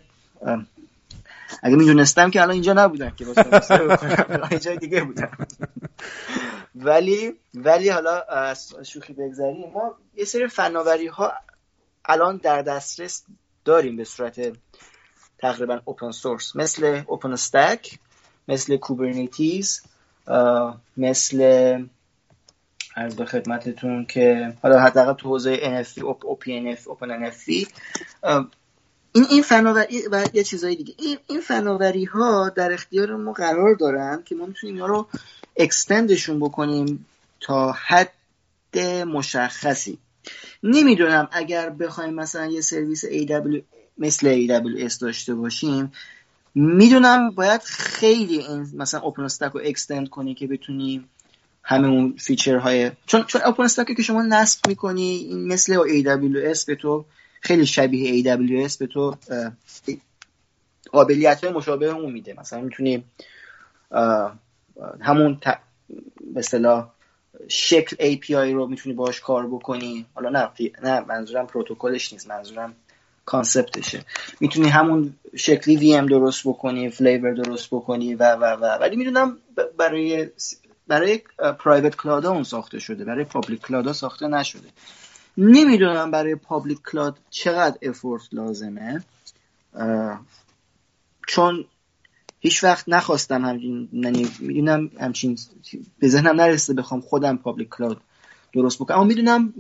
اگه 1.63 1.77
می‌دونستم 1.77 2.31
که 2.31 2.41
الان 2.41 2.53
اینجا 2.53 2.73
نبودم 2.73 3.11
که 3.11 3.25
واسه 3.25 4.59
جای 4.65 4.77
دیگه 4.77 5.05
بودم. 5.05 5.31
ولی 6.75 7.33
ولی 7.55 7.89
حالا 7.89 8.55
شوخی 8.83 9.13
بگذاریم. 9.13 9.57
ما 9.75 9.95
یه 10.17 10.25
سری 10.25 10.49
فناوری 10.49 11.07
ها 11.07 11.33
الان 12.05 12.37
در 12.37 12.63
دسترس 12.63 13.25
داریم 13.65 13.97
به 13.97 14.05
صورت 14.05 14.53
تقریبا 15.39 15.81
اوپن 15.85 16.11
سورس 16.11 16.57
مثل 16.57 17.03
اوپن 17.07 17.33
استک 17.33 17.99
مثل 18.49 18.77
کوبرنیتیز 18.77 19.83
مثل 20.97 21.39
از 22.95 23.17
به 23.17 23.25
خدمتتون 23.25 24.07
که 24.07 24.57
حالا 24.63 24.81
حداقل 24.81 25.13
تو 25.13 25.29
حوزه 25.29 25.85
NFT 25.85 25.99
OPNF 26.01 26.79
NFT 27.01 27.67
این 29.15 29.27
این 29.31 29.43
فناوری 29.43 30.03
و 30.13 30.25
یه 30.33 30.45
چیزای 30.45 30.77
دیگه. 30.77 30.95
این 30.99 31.19
این 31.27 31.41
فناوری 31.41 32.05
ها 32.05 32.49
در 32.49 32.73
اختیار 32.73 33.17
ما 33.17 33.33
قرار 33.33 33.75
دارن 33.75 34.23
که 34.25 34.35
ما 34.35 34.47
می‌تونیم 34.47 34.75
اینا 34.77 34.87
رو 34.87 35.07
اکستندشون 35.57 36.41
بکنیم 36.41 37.07
تا 37.41 37.73
حد 37.73 38.13
مشخصی. 39.07 39.99
نمی‌دونم 40.63 41.29
اگر 41.33 41.71
بخوایم 41.71 42.15
مثلا 42.15 42.47
یه 42.47 42.61
سرویس 42.61 43.05
AW 43.05 43.63
مثل 43.99 44.47
AWS 44.47 44.99
داشته 44.99 45.35
باشیم 45.35 45.93
می‌دونم 46.55 47.31
باید 47.31 47.63
خیلی 47.63 48.39
این 48.39 48.67
مثلا 48.75 49.01
OpenStack 49.01 49.53
رو 49.53 49.61
extend 49.65 50.09
کنی 50.09 50.35
که 50.35 50.47
بتونی 50.47 51.05
همه 51.63 51.89
اون 51.89 52.17
feature 52.19 52.57
های 52.57 52.91
چون 53.07 53.23
چون 53.23 53.43
OpenStack 53.43 53.97
که 53.97 54.03
شما 54.03 54.23
نصب 54.23 54.69
می‌کنی 54.69 55.35
مثل 55.35 55.77
AWS 55.77 56.65
به 56.65 56.75
تو 56.75 57.05
خیلی 57.41 57.67
شبیه 57.67 58.37
AWS 58.37 58.77
به 58.77 58.87
تو 58.87 59.17
قابلیت 60.93 61.45
های 61.45 61.53
مشابه 61.53 61.87
اون 61.87 62.13
میده. 62.13 62.35
مثلا 62.39 62.61
می‌تونی 62.61 63.05
همون 65.01 65.41
به 66.35 66.39
اصطلاح 66.41 66.91
شکل 67.49 68.15
API 68.15 68.53
رو 68.53 68.67
می‌تونی 68.67 68.95
باش 68.95 69.21
کار 69.21 69.47
بکنی. 69.47 70.07
حالا 70.15 70.29
نه 70.29 70.71
نه 70.83 71.01
منظورم 71.01 71.47
پروتکلش 71.47 72.13
نیست 72.13 72.29
منظورم 72.29 72.75
concept 73.25 73.76
شه. 73.76 74.05
می‌تونی 74.41 74.69
همون 74.69 75.15
شکلی 75.37 75.77
VM 75.77 76.07
درست 76.07 76.43
بکنی 76.49 76.91
flavor 76.91 77.35
درست 77.35 77.69
بکنی 77.71 78.15
و 78.15 78.35
و 78.35 78.45
و. 78.45 78.79
ولی 78.81 78.97
می‌دونم 78.97 79.39
برای 79.79 80.29
برای 80.87 81.21
private 81.59 81.97
cloud 81.97 82.27
اون 82.27 82.43
ساخته 82.43 82.79
شده. 82.79 83.05
برای 83.05 83.25
public 83.25 83.61
cloud 83.61 83.93
ساخته 83.93 84.29
نشده. 84.29 84.69
نمی‌دونم 85.37 86.11
برای 86.11 86.35
public 86.35 86.79
cloud 86.93 87.19
چقدر 87.31 87.79
effort 87.83 88.23
لازمه. 88.33 89.05
چون 91.29 91.65
هیچ 92.41 92.65
وقت 92.65 92.89
نخواستم 92.89 93.45
همچین 93.45 93.89
یعنی 93.93 94.29
می‌دونم 94.41 94.91
همچین 95.01 95.39
به 95.99 96.09
ذهنم 96.09 96.41
نرسیده 96.41 96.83
بخوام 96.83 97.01
خودم 97.01 97.37
public 97.37 97.69
cloud 97.69 98.01
درست 98.53 98.79
بکنم. 98.79 98.97
اما 98.97 99.07
می‌دونم 99.07 99.55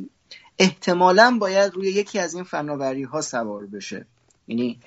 احتمالا 0.58 1.36
باید 1.40 1.74
روی 1.74 1.88
یکی 1.88 2.18
از 2.18 2.34
این 2.34 2.44
فناوری 2.44 3.02
ها 3.02 3.20
سوار 3.20 3.66
بشه. 3.66 4.06
یعنی 4.48 4.80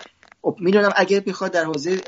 می‌دونم 0.60 0.94
اگر 0.96 1.20
بخواد 1.20 1.52
در 1.52 1.64
حوزه 1.64 2.02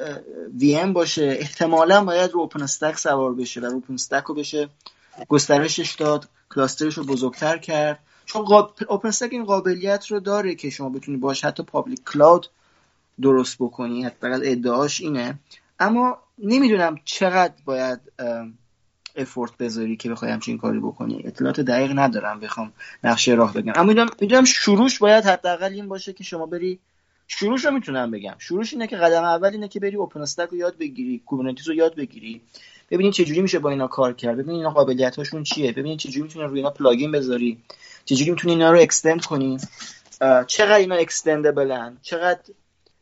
VM 0.59 0.93
باشه 0.93 1.37
احتمالا 1.39 2.03
باید 2.03 2.31
رو 2.31 2.39
OpenStack 2.39 2.97
سوار 2.97 3.33
بشه 3.33 3.61
و 3.61 3.65
OpenStack 3.65 4.23
رو 4.23 4.35
بشه 4.35 4.69
گسترشش 5.27 5.95
داد 5.95 6.27
cluster 6.55 6.88
ش 6.88 6.97
رو 6.97 7.03
بزرگتر 7.03 7.57
کرد. 7.57 7.99
چون 8.25 8.45
OpenStack 8.89 9.29
این 9.31 9.45
قابلیت 9.45 10.05
رو 10.07 10.19
داره 10.19 10.55
که 10.55 10.69
شما 10.69 10.89
بتونی 10.89 11.17
باش 11.17 11.45
حتی 11.45 11.63
public 11.63 12.03
cloud 12.03 12.47
درست 13.21 13.55
بکنی 13.59 14.03
حداقل 14.03 14.41
ادعاش 14.43 15.01
اینه. 15.01 15.39
اما 15.79 16.17
نمی‌دونم 16.37 16.95
چقدر 17.05 17.53
باید 17.65 17.99
افورت 19.17 19.57
بذاری 19.57 19.95
که 19.97 20.09
بخوای 20.09 20.31
همچین 20.31 20.57
کاری 20.57 20.79
بکنی. 20.79 21.21
اطلاعات 21.25 21.59
دقیق 21.59 21.91
ندارم 21.95 22.39
بخوام 22.39 22.73
نقشه 23.03 23.33
راه 23.33 23.53
بگم. 23.53 23.73
اما 23.75 24.05
می‌دونم 24.21 24.43
شروعش 24.43 24.99
باید 24.99 25.25
حداقل 25.25 25.73
این 25.73 25.87
باشه 25.87 26.13
که 26.13 26.23
شما 26.23 26.45
بری 26.45 26.79
شروعش 27.27 27.65
رو 27.65 27.71
می‌تونم 27.71 28.11
بگم. 28.11 28.35
شروعش 28.37 28.73
اینه 28.73 28.87
که 28.87 28.97
قدم 28.97 29.23
اول 29.23 29.49
اینه 29.49 29.67
که 29.67 29.79
بری 29.79 29.95
اوپن 29.95 30.25
رو 30.51 30.57
یاد 30.57 30.77
بگیری 30.77 31.21
کوبرنتیز 31.25 31.67
رو 31.67 31.73
یاد 31.73 31.95
بگیری 31.95 32.41
ببینید 32.91 33.13
چجوری 33.13 33.41
میشه 33.41 33.59
با 33.59 33.69
اینا 33.69 33.87
کار 33.87 34.13
کرد 34.13 34.33
ببینید 34.33 34.55
اینا 34.55 34.69
قابلیت 34.69 35.15
هاشون 35.15 35.43
چیه 35.43 35.71
ببینید 35.71 35.99
چجوری 35.99 36.21
می‌تونی 36.21 36.45
روی 36.45 36.59
اینا 36.59 36.69
پلاگین 36.69 37.11
بذاری 37.11 37.57
چجوری 38.05 38.31
می‌تونی 38.31 38.53
اینا 38.53 38.71
رو 38.71 38.79
اکستند 38.79 39.25
کنی 39.25 39.57
چقدر 40.47 40.75
اینا 40.75 40.95
اکستندبلن 40.95 41.97
چقدر 42.01 42.41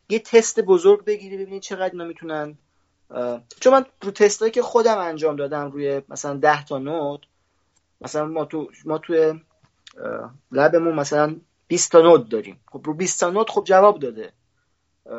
یه 0.08 0.18
تست 0.18 0.60
بزرگ 0.60 1.04
بگیری 1.04 1.36
ببینید 1.36 1.62
چقدر 1.62 1.90
اینا 1.92 2.04
می‌تونن 2.04 2.58
چون 3.60 3.72
من 3.72 3.84
رو 4.02 4.10
تستایی 4.10 4.52
که 4.52 4.62
خودم 4.62 4.98
انجام 4.98 5.36
دادم 5.36 5.70
روی 5.70 6.02
مثلا 6.08 6.34
10 6.36 6.64
تا 6.64 6.78
node 6.78 7.26
مثلا 8.00 8.26
ما 8.26 8.44
تو 8.44 8.68
ما 8.84 8.98
توی 8.98 9.40
lab 10.52 10.73
مون 10.73 10.94
مثلا 10.94 11.36
20 11.68 11.92
تا 11.92 12.00
node 12.00 12.28
داریم. 12.28 12.60
خب 12.72 12.80
رو 12.84 12.94
20 12.94 13.20
تا 13.20 13.30
node 13.30 13.50
خب 13.50 13.64
جواب 13.64 13.98
داده. 13.98 14.32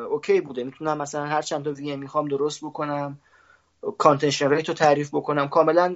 okay 0.10 0.42
بوده. 0.42 0.64
می‌تونم 0.64 0.98
مثلا 0.98 1.26
هر 1.26 1.42
چند 1.42 1.66
تا 1.66 1.72
VM 1.72 1.96
می‌خوام 1.96 2.28
درست 2.28 2.66
بکنم. 2.66 3.20
contention 3.98 4.50
rate 4.50 4.70
رو 4.70 4.76
تعریف 4.76 5.10
بکنم. 5.16 5.48
کاملا 5.48 5.96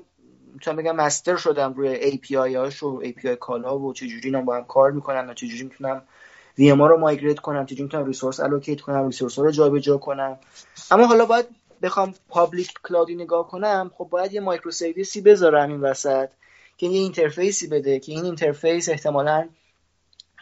می‌تونم 0.54 0.78
بگم 0.78 0.96
master 0.96 1.36
شدم 1.36 1.74
روی 1.74 1.88
API 1.88 2.56
هاش 2.56 2.84
و 2.84 3.00
API 3.04 3.36
call 3.36 3.71
ها 3.71 3.80
و 3.80 3.94
چجوری 3.94 4.22
اینا 4.24 4.42
با 4.42 4.56
هم 4.56 4.66
کار 4.66 4.92
می‌کنم 4.92 5.30
و 5.30 5.34
چجوری 5.34 5.64
می‌تونم 5.64 6.02
VM 6.58 6.82
رو 6.82 6.98
migrate 6.98 7.40
کنم 7.40 7.66
چجوری 7.66 7.84
می‌تونم 7.84 8.06
resource 8.06 8.40
allocate 8.40 8.82
کنم 8.82 9.06
resource 9.06 9.40
رو 9.40 9.52
جابجا 9.52 9.98
کنم. 9.98 10.40
اما 10.92 11.06
حالا 11.06 11.26
باید 11.26 11.46
بخوام 11.82 12.14
public 12.30 12.74
cloud 12.84 13.10
ی 13.10 13.16
نگاه 13.16 13.48
کنم 13.48 13.92
خب 13.98 14.08
باید 14.12 14.34
یه 14.34 14.42
microservice 14.42 14.72
ی 14.72 15.22
بذارم 15.22 15.70
این 15.70 15.82
وسط 15.82 16.30
که 16.78 16.88
یه 16.88 17.00
interface 17.00 17.61
ی 17.61 17.68
بده 17.68 18.00
که 18.00 18.12
این 18.12 18.26
interface 18.26 18.90
احتمالا 18.90 19.50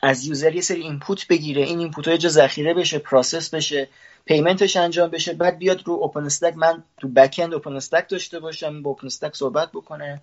از 0.03 0.25
user 0.25 0.55
یه 0.55 0.61
سری 0.61 0.81
input 0.81 1.27
بگیره 1.27 1.63
این 1.63 1.79
input 1.79 2.07
ها 2.07 2.17
ذخیره 2.17 2.73
بشه 2.73 2.99
process 2.99 3.49
بشه 3.49 3.89
payment 4.25 4.66
ش 4.66 4.77
انجام 4.77 5.09
بشه 5.09 5.33
بعد 5.33 5.57
بیاد 5.57 5.87
رو 5.87 5.93
OpenStack 5.93 6.57
من 6.57 6.83
تو 6.97 7.07
back 7.07 7.39
end 7.43 7.53
OpenStack 7.53 8.09
داشته 8.09 8.39
باشم 8.39 8.81
با 8.81 8.89
OpenStack 8.89 9.35
صحبت 9.35 9.71
بکنه 9.71 10.21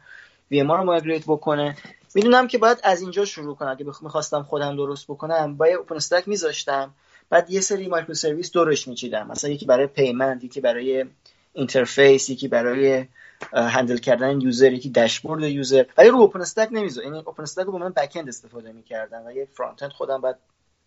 VM 0.50 0.72
رو 0.72 0.84
migrate 0.84 1.24
بکنه. 1.26 1.76
می‌دونم 2.14 2.48
که 2.48 2.58
باید 2.58 2.78
از 2.84 3.00
اینجا 3.00 3.24
شروع 3.24 3.56
کنم. 3.56 3.70
اگه 3.70 3.86
می‌خواستم 4.02 4.42
خودم 4.42 4.76
درست 4.76 5.04
بکنم 5.04 5.56
با 5.56 5.66
OpenStack 5.66 6.28
میذاشتم. 6.28 6.94
بعد 7.30 7.50
یه 7.50 7.60
سری 7.60 7.88
microservice 7.88 8.52
دورش 8.52 8.88
میچیدم. 8.88 9.26
مثلا 9.26 9.50
یکی 9.50 9.66
برای 9.66 9.86
payment 9.86 10.44
یکی 10.44 10.60
برای 10.60 11.04
interface 11.52 12.30
یکی 12.30 12.48
برای 12.48 13.06
handle 13.52 13.96
کردن 13.96 14.40
user 14.40 14.72
یکی 14.72 14.90
dashboard 14.90 15.42
user. 15.42 15.84
ولی 15.98 16.08
رو 16.08 16.18
OpenStack 16.18 16.68
نمیذار 16.72 17.04
یعنی 17.04 17.18
OpenStack 17.18 17.64
رو 17.64 17.72
با 17.72 17.78
من 17.78 17.90
back 17.90 18.12
end 18.16 18.28
استفاده 18.28 18.72
می‌کردم 18.72 19.26
و 19.26 19.32
یه 19.32 19.48
front 19.52 19.82
end 19.82 19.92
خودم 19.92 20.20
بعد 20.20 20.38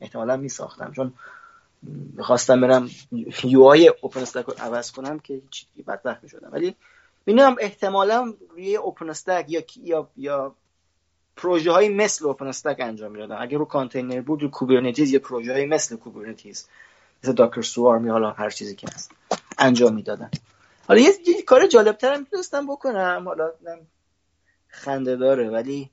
احتمالا 0.01 0.37
میساختم. 0.37 0.91
چون 0.91 1.13
می‌خواستم 2.13 2.61
برم 2.61 2.89
UI 3.43 3.63
OpenStack 3.63 4.45
رو 4.45 4.53
عوض 4.59 4.91
کنم 4.91 5.19
که 5.19 5.41
چیزی 5.51 5.83
بدبخت 5.87 6.23
می‌شدم 6.23 6.49
ولی 6.51 6.75
می‌دونم 7.25 7.55
احتمالا 7.59 8.33
روی 8.49 8.75
اوپن 8.75 9.09
استک 9.09 9.45
یا 9.47 9.61
یا 9.83 10.09
یا 10.17 10.55
پروژه 11.41 11.71
های 11.71 11.89
مثل 11.89 12.25
اوپن 12.25 12.47
استک 12.47 12.79
انجام 12.79 13.11
می‌دادن. 13.11 13.37
اگه 13.39 13.57
رو 13.57 13.65
کانتینر 13.65 14.21
بود 14.21 14.41
رو 14.41 14.49
کوبرنتیز 14.49 15.11
یا 15.11 15.19
پروژه 15.19 15.53
های 15.53 15.65
مثل 15.65 15.95
کوبرنتیز. 15.95 16.67
مثل 17.23 17.33
داکر 17.33 17.61
سوارم 17.61 18.11
حالا 18.11 18.31
هر 18.31 18.49
چیزی 18.49 18.75
که 18.75 18.87
هست. 18.93 19.11
انجام 19.57 19.95
می‌دادن. 19.95 20.31
حالا 20.87 20.99
یه, 20.99 21.11
یه 21.27 21.41
کار 21.41 21.67
جالبتر 21.67 22.13
هم 22.13 22.19
می‌تونستم 22.19 22.67
بکنم. 22.67 23.23
حالا 23.25 23.51
خنده 24.67 25.15
داره 25.15 25.49
ولی 25.49 25.89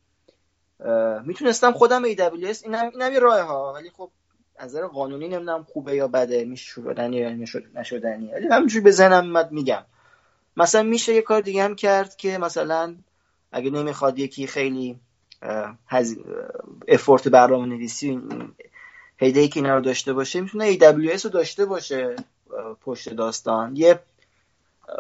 می‌تونستم 1.24 1.73
خودم 1.73 2.14
AWS 2.14 2.62
اینم 2.62 2.90
اینم 2.94 3.12
یه 3.12 3.18
راه 3.18 3.40
ها 3.40 3.73
ولی 3.73 3.90
خب 3.90 4.10
از 4.56 4.70
نظر 4.70 4.86
قانونی 4.86 5.28
نمی‌دونم 5.28 5.66
خوبه 5.73 5.97
یا 5.97 6.09
بده. 6.09 6.44
میشه 6.44 6.73
شدنی 6.73 7.16
یا 7.16 7.31
نشدنی. 7.74 8.32
ولی 8.32 8.48
همینجوری 8.48 8.85
به 8.85 8.90
ذهنم 8.90 9.48
میگم. 9.51 9.85
مثلا 10.56 10.82
میشه 10.82 11.14
یه 11.14 11.23
کار 11.23 11.40
دیگه 11.40 11.64
هم 11.64 11.74
کرد 11.74 12.16
که 12.16 12.39
مثلا 12.39 12.97
اگه 13.52 13.70
نمی‌خواد 13.70 14.18
یکی 14.18 14.47
خیلی. 14.47 15.01
افورت 16.89 17.29
برنامه 17.29 17.67
نویسی 17.67 18.21
هیده 19.19 19.49
که 19.49 19.61
اینا 19.61 19.75
رو 19.75 19.81
داشته 19.81 20.13
باشه 20.13 20.41
می‌تونه 20.41 20.77
AWS 20.77 21.25
رو 21.25 21.31
داشته 21.31 21.65
باشه 21.65 22.17
پشت 22.81 23.09
داستان. 23.09 23.77
یه 23.77 24.01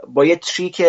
با 0.08 0.24
یه 0.24 0.36
تریک 0.36 0.82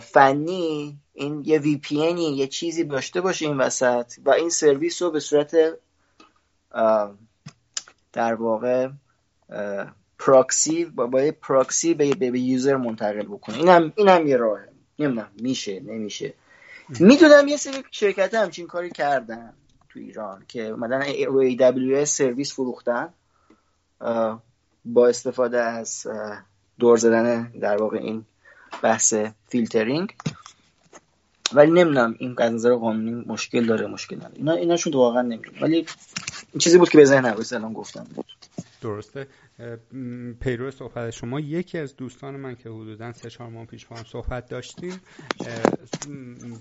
فنی 0.00 0.98
این 1.12 1.42
یه 1.44 1.58
وی 1.58 1.76
پی 1.76 1.94
یه 1.96 2.46
چیزی 2.46 2.84
داشته 2.84 3.20
باشه 3.20 3.46
این 3.46 3.58
وسط 3.58 4.12
و 4.24 4.30
این 4.30 4.50
سرویس 4.50 5.02
رو 5.02 5.10
به 5.10 5.20
صورت 5.20 5.56
در 8.12 8.34
واقع 8.34 8.88
پراکسی 10.18 10.84
با, 10.84 11.06
با 11.06 11.22
یه 11.22 11.32
پراکسی 11.32 11.94
به, 11.94 12.14
به, 12.14 12.40
user 12.40 12.76
منتقل 12.76 13.22
بکنه. 13.22 13.56
اینم 13.56 13.92
اینم 13.96 14.26
یه 14.26 14.36
راهه. 14.36 14.68
نمی‌دونم 14.98 15.30
میشه 15.40 15.80
نمیشه. 15.80 16.34
می‌دونم 16.88 17.48
یه 17.48 17.56
سری 17.56 17.84
شرکت 17.90 18.34
همچین 18.34 18.66
کاری 18.66 18.90
کردن 18.90 19.52
تو 19.88 19.98
ایران 19.98 20.44
که 20.48 20.74
روی 21.28 21.58
AWS 21.58 22.04
سرویس 22.04 22.54
فروختن 22.54 23.08
با 24.84 25.08
استفاده 25.08 25.60
از 25.62 26.06
دور 26.78 26.96
زدن 26.96 27.52
در 27.60 27.76
واقع 27.76 27.98
این 27.98 28.24
بحث 28.82 29.14
فیلترینگ. 29.48 30.14
ولی 31.52 31.70
نمی‌دونم 31.70 32.14
این 32.18 32.34
از 32.38 32.52
نظر 32.52 32.74
قانونی 32.74 33.24
مشکل 33.26 33.66
داره 33.66 33.86
مشکل 33.86 34.16
نداره. 34.16 34.34
اینا 34.36 34.52
ایناشون 34.52 34.92
واقعا 34.92 35.22
نمی‌دونم. 35.22 35.62
ولی 35.62 35.76
این 35.76 36.58
چیزی 36.58 36.78
بود 36.78 36.88
که 36.88 36.98
به 36.98 37.04
ذهنم 37.04 37.36
الان 37.52 37.72
گفتم. 37.72 38.04
بود 38.14 38.26
درسته. 38.80 39.26
پیرو 40.40 40.70
صحبت. 40.70 41.10
شما 41.10 41.40
یکی 41.40 41.78
از 41.78 41.96
دوستان 41.96 42.36
من 42.36 42.54
که 42.56 42.68
حدودا 42.68 43.12
سه 43.12 43.30
چهار 43.30 43.50
ماه 43.50 43.66
پیش 43.66 43.86
با 43.86 43.96
هم 43.96 44.04
صحبت 44.04 44.48
داشتیم 44.48 45.00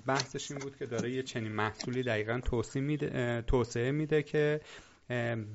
بحثش 0.05 0.51
این 0.51 0.59
بود 0.59 0.75
که 0.75 0.85
داره 0.85 1.11
یه 1.11 1.23
چنین 1.23 1.51
محصولی 1.51 2.03
دقیقا 2.03 2.41
توسعه 2.45 2.81
میده, 2.81 3.41
توسعه 3.47 3.91
میده 3.91 4.23
که 4.23 4.61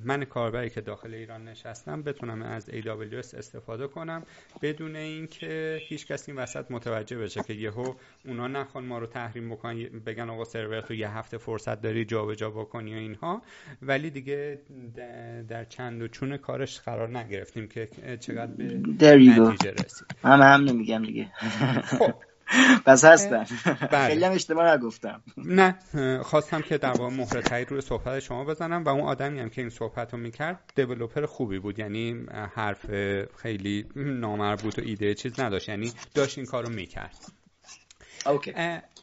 من 0.05 0.25
کاربری 0.25 0.71
که 0.71 0.81
داخل 0.81 1.15
ایران 1.15 1.49
نشستم 1.49 2.03
بتونم 2.03 2.43
از 2.43 2.71
AWS 2.71 3.35
استفاده 3.35 3.87
کنم 3.87 4.23
بدون 4.63 4.97
اینکه 4.97 5.79
هیچ 5.89 6.07
کسی 6.07 6.33
این 6.33 6.41
وسط 6.41 6.71
متوجه 6.71 7.19
بشه 7.19 7.43
که 7.43 7.53
یهو 7.53 7.95
اونا 8.25 8.49
نخوان 8.49 8.85
ما 8.85 8.99
رو 8.99 9.07
تحریم 9.07 9.51
بکنن 9.51 9.89
بگن 10.07 10.31
آقا 10.31 10.45
سرور 10.45 10.81
تو 10.81 10.95
یه 10.95 11.11
هفته 11.11 11.39
فرصت 11.39 11.81
داری 11.81 12.05
جابجا 12.05 12.51
بکنی 12.51 12.95
و 12.95 12.99
اینها. 12.99 13.43
ولی 13.83 14.11
دیگه 14.11 14.61
در 15.49 15.65
چند 15.65 16.03
و 16.03 16.09
چون 16.09 16.37
کارش 16.37 16.81
قرار 16.81 17.19
نگرفتیم 17.19 17.69
که 17.69 17.89
چقدر 18.21 18.53
به 18.53 18.65
نتیجه 18.65 19.71
رسید. 19.71 20.07
هم 20.25 20.41
هم 20.43 20.65
نمیگم 20.65 21.03
دیگه. 21.03 21.27
خب. 21.99 22.15
پس 22.87 23.05
هستن. 23.05 23.47
بله. 23.93 24.09
خیلی 24.09 24.25
هم 24.25 24.33
اشتباه 24.33 24.77
نگفتم. 24.77 25.23
نه 25.37 25.79
خواستم 26.23 26.63
که 26.63 26.79
در 26.79 26.93
واقع 26.93 27.15
مهر 27.17 27.41
تایید 27.41 27.71
روی 27.71 27.81
صحبت 27.81 28.21
شما 28.21 28.45
بزنم 28.45 28.85
و 28.85 28.89
اون 28.89 29.01
آدمی 29.01 29.41
هم 29.41 29.51
که 29.51 29.61
این 29.61 29.71
صحبت 29.71 30.13
رو 30.13 30.19
می‌کرد 30.19 30.73
دیولوپر 30.75 31.27
خوبی 31.27 31.59
بود. 31.59 31.79
یعنی 31.79 32.27
حرف 32.55 32.87
خیلی 33.37 33.87
نامربوط 33.97 34.79
و 34.79 34.83
ایده 34.85 35.15
چیز 35.15 35.41
نداشت. 35.41 35.69
یعنی 35.69 35.93
داشت 36.15 36.39
این 36.39 36.47
کار 36.47 36.65
رو 36.65 36.73
می‌کرد. 36.73 37.17
اوکی. 38.27 38.53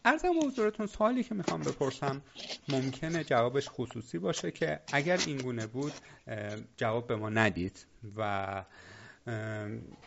ارزم 0.05 0.33
حضورتون 0.45 0.87
سوالی 0.87 1.23
که 1.23 1.35
می‌خوام 1.35 1.61
بپرسم. 1.61 2.21
ممکنه 2.69 3.23
جوابش 3.23 3.69
خصوصی 3.69 4.17
باشه 4.17 4.51
که 4.51 4.79
اگر 4.93 5.19
این 5.25 5.37
گونه 5.37 5.67
بود 5.67 5.93
جواب 6.77 7.07
به 7.07 7.15
ما 7.15 7.29
ندید 7.29 7.85
و 8.17 8.63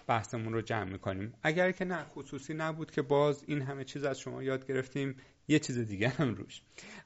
بحثمون 0.06 0.52
رو 0.52 0.60
جمع 0.60 0.90
می‌کنیم. 0.92 1.32
اگر 1.42 1.72
که 1.72 1.84
نه 1.84 2.04
خصوصی 2.04 2.54
نبود 2.54 2.90
که 2.90 3.02
باز 3.02 3.44
این 3.46 3.62
همه 3.62 3.84
چیز 3.84 4.04
از 4.04 4.20
شما 4.20 4.42
یاد 4.42 4.66
گرفتیم 4.66 5.16
یه 5.48 5.58
چیز 5.58 5.78
دیگه 5.78 6.08
هم 6.08 6.34
روش. 6.34 6.62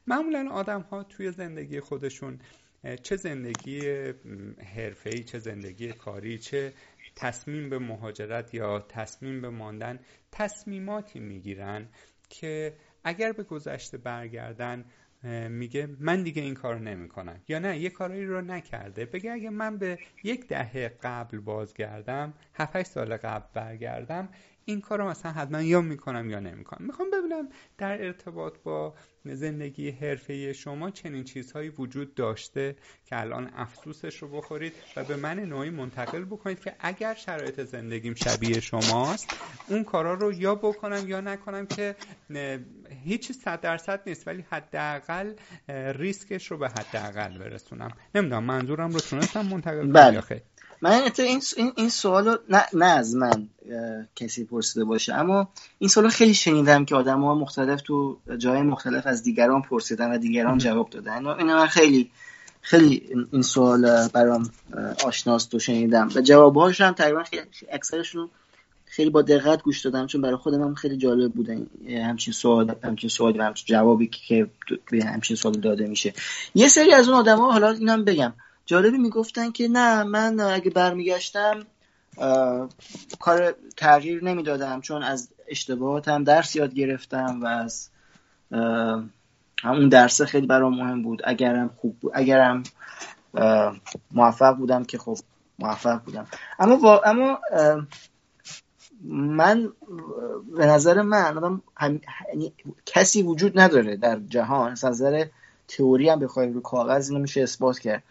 معمولا 0.07 0.51
آدم 0.51 0.81
ها 0.81 1.03
توی 1.03 1.33
زندگی 1.33 1.81
خودشون 1.81 2.39
چه 3.03 3.17
زندگی 3.17 3.89
حرفه‌ای 4.75 5.25
چه 5.25 5.39
زندگی 5.39 5.93
کاری 5.93 6.39
چه 6.39 6.73
تصمیم 7.17 7.69
به 7.71 7.79
مهاجرت 7.79 8.55
یا 8.55 8.81
تصمیم 8.81 9.41
به 9.41 9.49
ماندن 9.49 9.99
تصمیماتی 10.33 11.21
می‌گیرن 11.21 11.89
که 12.29 12.77
اگر 13.05 13.33
به 13.33 13.43
گذشته 13.43 13.99
برگردن 13.99 14.85
میگه 15.49 15.89
من 15.99 16.23
دیگه 16.23 16.43
این 16.43 16.55
کار 16.55 16.81
نمی‌کنم. 16.81 17.41
یا 17.49 17.59
نه 17.59 17.79
یه 17.79 17.91
کاری 17.91 18.27
رو 18.27 18.41
نکرده. 18.41 19.05
بگه 19.05 19.33
اگه 19.33 19.51
من 19.51 19.79
به 19.79 19.99
یک 20.25 20.49
دهه 20.49 20.89
قبل 21.03 21.41
بازگردم 21.41 22.35
7 22.55 22.83
سال 22.83 23.17
قبل 23.17 23.47
برگردم 23.55 24.29
این 24.65 24.81
کار 24.81 24.99
رو 24.99 25.09
مثلا 25.09 25.33
حتما 25.33 25.63
یا 25.63 25.81
می‌کنم 25.81 26.31
یا 26.31 26.41
نمی‌کنم. 26.41 26.87
می‌خوام 26.87 27.09
ببینم 27.11 27.49
در 27.79 28.05
ارتباط 28.05 28.55
با 28.65 28.95
زندگی 29.25 29.91
حرفه 29.91 30.53
شما 30.53 30.91
چنین 30.91 31.25
چیزهایی 31.25 31.69
وجود 31.69 32.15
داشته 32.15 32.77
که 33.07 33.21
الان 33.21 33.51
افسوسش 33.57 34.23
رو 34.23 34.29
بخورید 34.29 34.73
و 34.97 35.05
به 35.05 35.17
من 35.17 35.41
نوعی 35.41 35.71
منتقل 35.71 36.25
بکنید 36.25 36.61
که 36.61 36.75
اگر 36.79 37.15
شرایط 37.15 37.61
زندگیم 37.61 38.15
شبیه 38.15 38.61
شماست 38.61 39.37
اون 39.69 39.85
کارا 39.85 40.15
رو 40.15 40.33
یا 40.33 40.55
بکنم 40.55 41.09
یا 41.09 41.21
نکنم 41.21 41.67
که 41.67 41.97
هیچ 43.05 43.33
صد 43.33 43.61
درصد 43.61 44.01
نیست 44.07 44.29
ولی 44.29 44.45
حداقل 44.51 45.35
ریسکش 45.69 46.47
رو 46.47 46.59
به 46.59 46.69
حداقل 46.69 47.39
برسونم. 47.39 47.91
نمی‌دونم 48.15 48.45
منظورم 48.45 48.91
رو 48.91 49.01
تونستم 49.01 49.47
منتقل 49.47 49.93
کنم 49.93 50.41
من 50.85 50.93
این 51.19 51.43
این 51.57 51.73
این 51.77 51.89
سوالو 51.89 52.37
نه, 52.49 52.63
نه 52.73 52.85
از 52.85 53.15
من 53.17 53.49
کسی 54.17 54.45
پرسیده 54.45 54.85
باشه. 54.85 55.15
اما 55.15 55.49
این 55.79 55.89
سوالو 55.89 56.09
خیلی 56.09 56.35
شنیدم 56.35 56.85
که 56.85 56.95
آدم 56.95 57.21
ها 57.21 57.35
مختلف 57.35 57.83
تو 57.83 58.19
جای 58.39 58.63
مختلف 58.63 59.07
از 59.07 59.23
دیگران 59.23 59.63
پرسیدن 59.63 60.11
و 60.11 60.19
دیگران 60.19 60.59
جواب 60.59 60.91
دادن. 60.91 61.27
این 61.27 61.47
من 61.47 61.67
خیلی 61.67 62.11
خیلی 62.61 63.27
این 63.33 63.43
سوال 63.43 64.09
برام 64.09 64.51
آشناست 65.05 65.55
و 65.55 65.59
شنیدم. 65.59 66.09
و 66.15 66.21
جوابهاش 66.21 66.81
هم 66.81 66.93
تقریبا 66.93 67.23
خیلی 67.23 67.43
اکثرشون 67.73 68.29
خیلی 68.85 69.11
با 69.11 69.23
دقت 69.23 69.63
گوش 69.63 69.81
دادم 69.81 70.07
چون 70.07 70.21
برای 70.21 70.37
خودم 70.37 70.75
خیلی 70.75 70.97
جالب 70.97 71.33
بودن 71.33 71.67
همچین 71.89 72.33
سوال 72.33 72.75
همچین 72.85 73.11
سوال 73.11 73.41
و 73.41 73.43
همچین 73.43 73.77
جوابی 73.77 74.07
که 74.07 74.47
به 74.91 75.05
همچین 75.05 75.37
سوال 75.37 75.55
داده 75.55 75.87
میشه. 75.87 76.13
یه 76.55 76.69
سری 76.69 76.93
از 76.93 77.09
اون 77.09 77.19
آدما 77.19 77.53
حالا 77.53 77.71
اینم 77.71 78.05
بگم 78.05 78.33
جالبی 78.67 78.99
می‌گفتن 78.99 79.51
که 79.51 79.69
نه 79.69 80.03
من 80.03 80.41
اگه 80.41 80.71
برمیگشتم 80.71 81.67
کار 83.21 83.55
تغییر 83.77 84.25
نمی‌دادم 84.25 84.81
چون 84.81 85.03
از 85.03 85.29
اشتباهاتم 85.49 86.25
درس 86.25 86.57
یاد 86.57 86.75
گرفتم 86.75 87.41
و 87.43 87.47
از 87.47 87.89
همون 89.63 89.89
درسه 89.89 90.27
خیلی 90.27 90.47
برام 90.47 90.75
مهم 90.75 91.03
بود. 91.03 91.23
اگرم 91.25 91.71
خوب 91.77 91.99
بود 91.99 92.13
اگرم 92.15 92.63
موفق 94.11 94.57
بودم 94.57 94.85
که 94.85 94.99
خب 94.99 95.19
موفق 95.59 96.03
بودم. 96.03 96.27
اما 96.59 97.01
اما 97.05 97.39
من 99.05 99.73
به 100.57 100.67
نظر 100.67 101.03
من 101.03 101.61
هم... 101.77 102.01
یعنی 102.29 102.53
کسی 102.87 103.23
وجود 103.23 103.59
نداره 103.61 103.97
در 103.97 104.21
جهان. 104.29 104.73
از 104.73 104.85
نظر 104.85 105.27
تئوری 105.69 106.09
هم 106.09 106.19
بخوایم 106.19 106.53
رو 106.53 106.61
کاغذ 106.61 107.11
اینو 107.11 107.23
میشه 107.23 107.41
اثبات 107.43 107.79
کرد. 107.79 108.03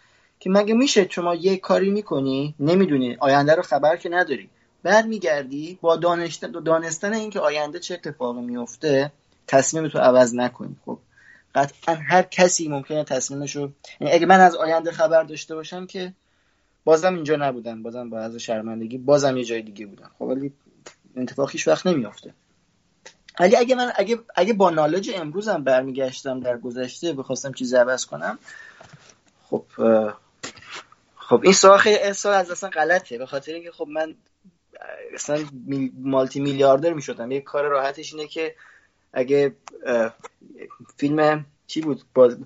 که 0.44 0.50
مگه 0.50 0.74
میشه 0.74 1.08
شما 1.10 1.34
یه 1.34 1.56
کاری 1.56 1.90
می‌کنی؟ 1.90 2.54
نمی‌دونی. 2.60 3.16
آینده 3.20 3.54
رو 3.54 3.62
خبر 3.62 3.96
که 3.96 4.08
نداری. 4.08 4.50
بعد 4.82 5.06
میگردی 5.06 5.78
با 5.80 5.96
دانشتن 5.96 6.50
دانستن 6.50 7.14
اینکه 7.14 7.40
آینده 7.40 7.78
چه 7.78 7.94
اتفاقی 7.94 8.40
میفته 8.40 9.12
تصمیم 9.46 9.88
تو 9.88 9.98
عوض 9.98 10.34
نکنی 10.34 10.76
خب. 10.84 10.98
قطعا 11.54 11.94
هر 11.94 12.22
کسی 12.22 12.68
ممکنه 12.68 13.04
تصمیمش 13.04 13.56
رو 13.56 13.70
یعنی 14.00 14.14
اگه 14.14 14.26
من 14.26 14.40
از 14.40 14.54
آینده 14.54 14.92
خبر 14.92 15.22
داشته 15.22 15.54
باشم 15.54 15.86
که 15.86 16.12
بازم 16.84 17.14
اینجا 17.14 17.36
نبودم. 17.36 17.82
بازم 17.82 18.10
با 18.10 18.18
از 18.18 18.36
شرمندگی 18.36 18.98
بازم 18.98 19.36
یه 19.36 19.44
جای 19.44 19.62
دیگه 19.62 19.86
بودم. 19.86 20.10
خب 20.18 20.24
ولی 20.24 20.52
اتفاق 21.16 21.50
هیچ 21.50 21.68
وقت 21.68 21.86
نمیافته. 21.86 22.34
ولی 23.40 23.56
اگه 23.56 23.74
من 23.74 23.92
اگه 23.96 24.18
اگه 24.34 24.52
با 24.52 24.70
نالج 24.70 25.10
امروزم 25.14 25.64
برمیگشتم 25.64 26.40
در 26.40 26.58
گذشته 26.58 27.12
بخواستم 27.12 27.52
چیزی 27.52 27.76
عوض 27.76 28.06
کنم 28.06 28.38
خب 29.50 29.64
خب 31.28 31.40
این 31.42 31.52
سوال 31.52 31.78
خیلی 31.78 32.12
سوال 32.12 32.34
از 32.34 32.50
اصلا 32.50 32.70
غلطه. 32.70 33.18
به 33.18 33.26
خاطر 33.26 33.52
اینکه 33.52 33.70
خب 33.70 33.88
من 33.88 34.14
اصلا 35.14 35.44
مالتی 35.98 36.40
میلیاردر 36.40 36.92
می‌شدم. 36.92 37.32
یه 37.32 37.40
کار 37.40 37.64
راحتش 37.64 38.14
اینه 38.14 38.26
که 38.26 38.54
اگه 39.12 39.52
فیلم 40.96 41.46
چی 41.66 41.80
بود؟ 41.80 42.02
باز 42.14 42.38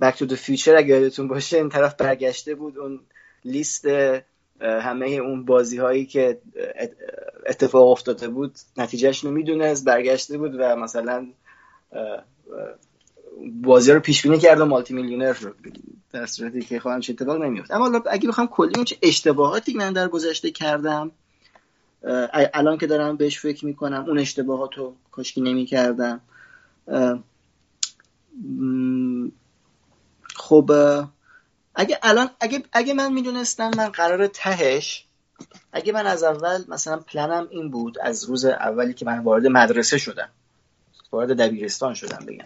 بک 0.00 0.18
تو 0.18 0.36
فیوچر 0.36 0.76
اگه 0.76 0.88
یادتون 0.88 1.28
باشه 1.28 1.56
این 1.56 1.68
طرف 1.68 1.94
برگشته 1.94 2.54
بود. 2.54 2.78
اون 2.78 3.00
لیست 3.44 3.86
همه 4.60 5.06
اون 5.06 5.44
بازی 5.44 5.78
هایی 5.78 6.06
که 6.06 6.40
اتفاق 7.46 7.88
افتاده 7.88 8.28
بود 8.28 8.58
نتیجهش 8.76 9.24
رو 9.24 9.30
می‌دونست 9.30 9.84
برگشته 9.84 10.38
بود 10.38 10.54
و 10.58 10.76
مثلا 10.76 11.26
بازی 13.62 13.92
رو 13.92 14.00
پیش 14.00 14.22
بینی 14.22 14.38
کرده 14.38 14.64
مالتی 14.64 14.94
میلیونر 14.94 15.32
رو 15.32 15.54
در 16.12 16.26
صورتی 16.26 16.60
که 16.60 16.80
خواهم 16.80 17.00
چه 17.00 17.12
اتفاق 17.12 17.42
نمیفته 17.42 17.74
اما 17.74 18.02
اگه 18.10 18.28
بخوام 18.28 18.46
کلی 18.46 18.84
چه 18.84 18.96
اشتباهاتی 19.02 19.74
من 19.74 19.92
در 19.92 20.08
گذشته 20.08 20.50
کردم 20.50 21.10
الان 22.54 22.78
که 22.78 22.86
دارم 22.86 23.16
بهش 23.16 23.38
فکر 23.38 23.66
می‌کنم 23.66 24.04
اون 24.08 24.18
اشتباهات 24.18 24.74
رو 24.74 24.94
کاشکی 25.12 25.40
نمی 25.40 25.66
کردم 25.66 26.20
خب 30.34 30.70
اگه 31.74 31.98
الان 32.02 32.30
اگه, 32.40 32.62
اگه 32.72 32.94
من 32.94 33.12
می‌دونستم 33.12 33.70
من 33.76 33.88
قرار 33.88 34.26
تهش 34.26 35.06
اگه 35.72 35.92
من 35.92 36.06
از 36.06 36.22
اول 36.22 36.64
مثلا 36.68 36.96
پلنم 36.96 37.48
این 37.50 37.70
بود 37.70 37.98
از 37.98 38.24
روز 38.24 38.44
اولی 38.44 38.94
که 38.94 39.06
من 39.06 39.18
وارد 39.18 39.46
مدرسه 39.46 39.98
شدم 39.98 40.28
وارد 41.12 41.36
دبیرستان 41.36 41.94
شدم 41.94 42.26
بگم. 42.26 42.44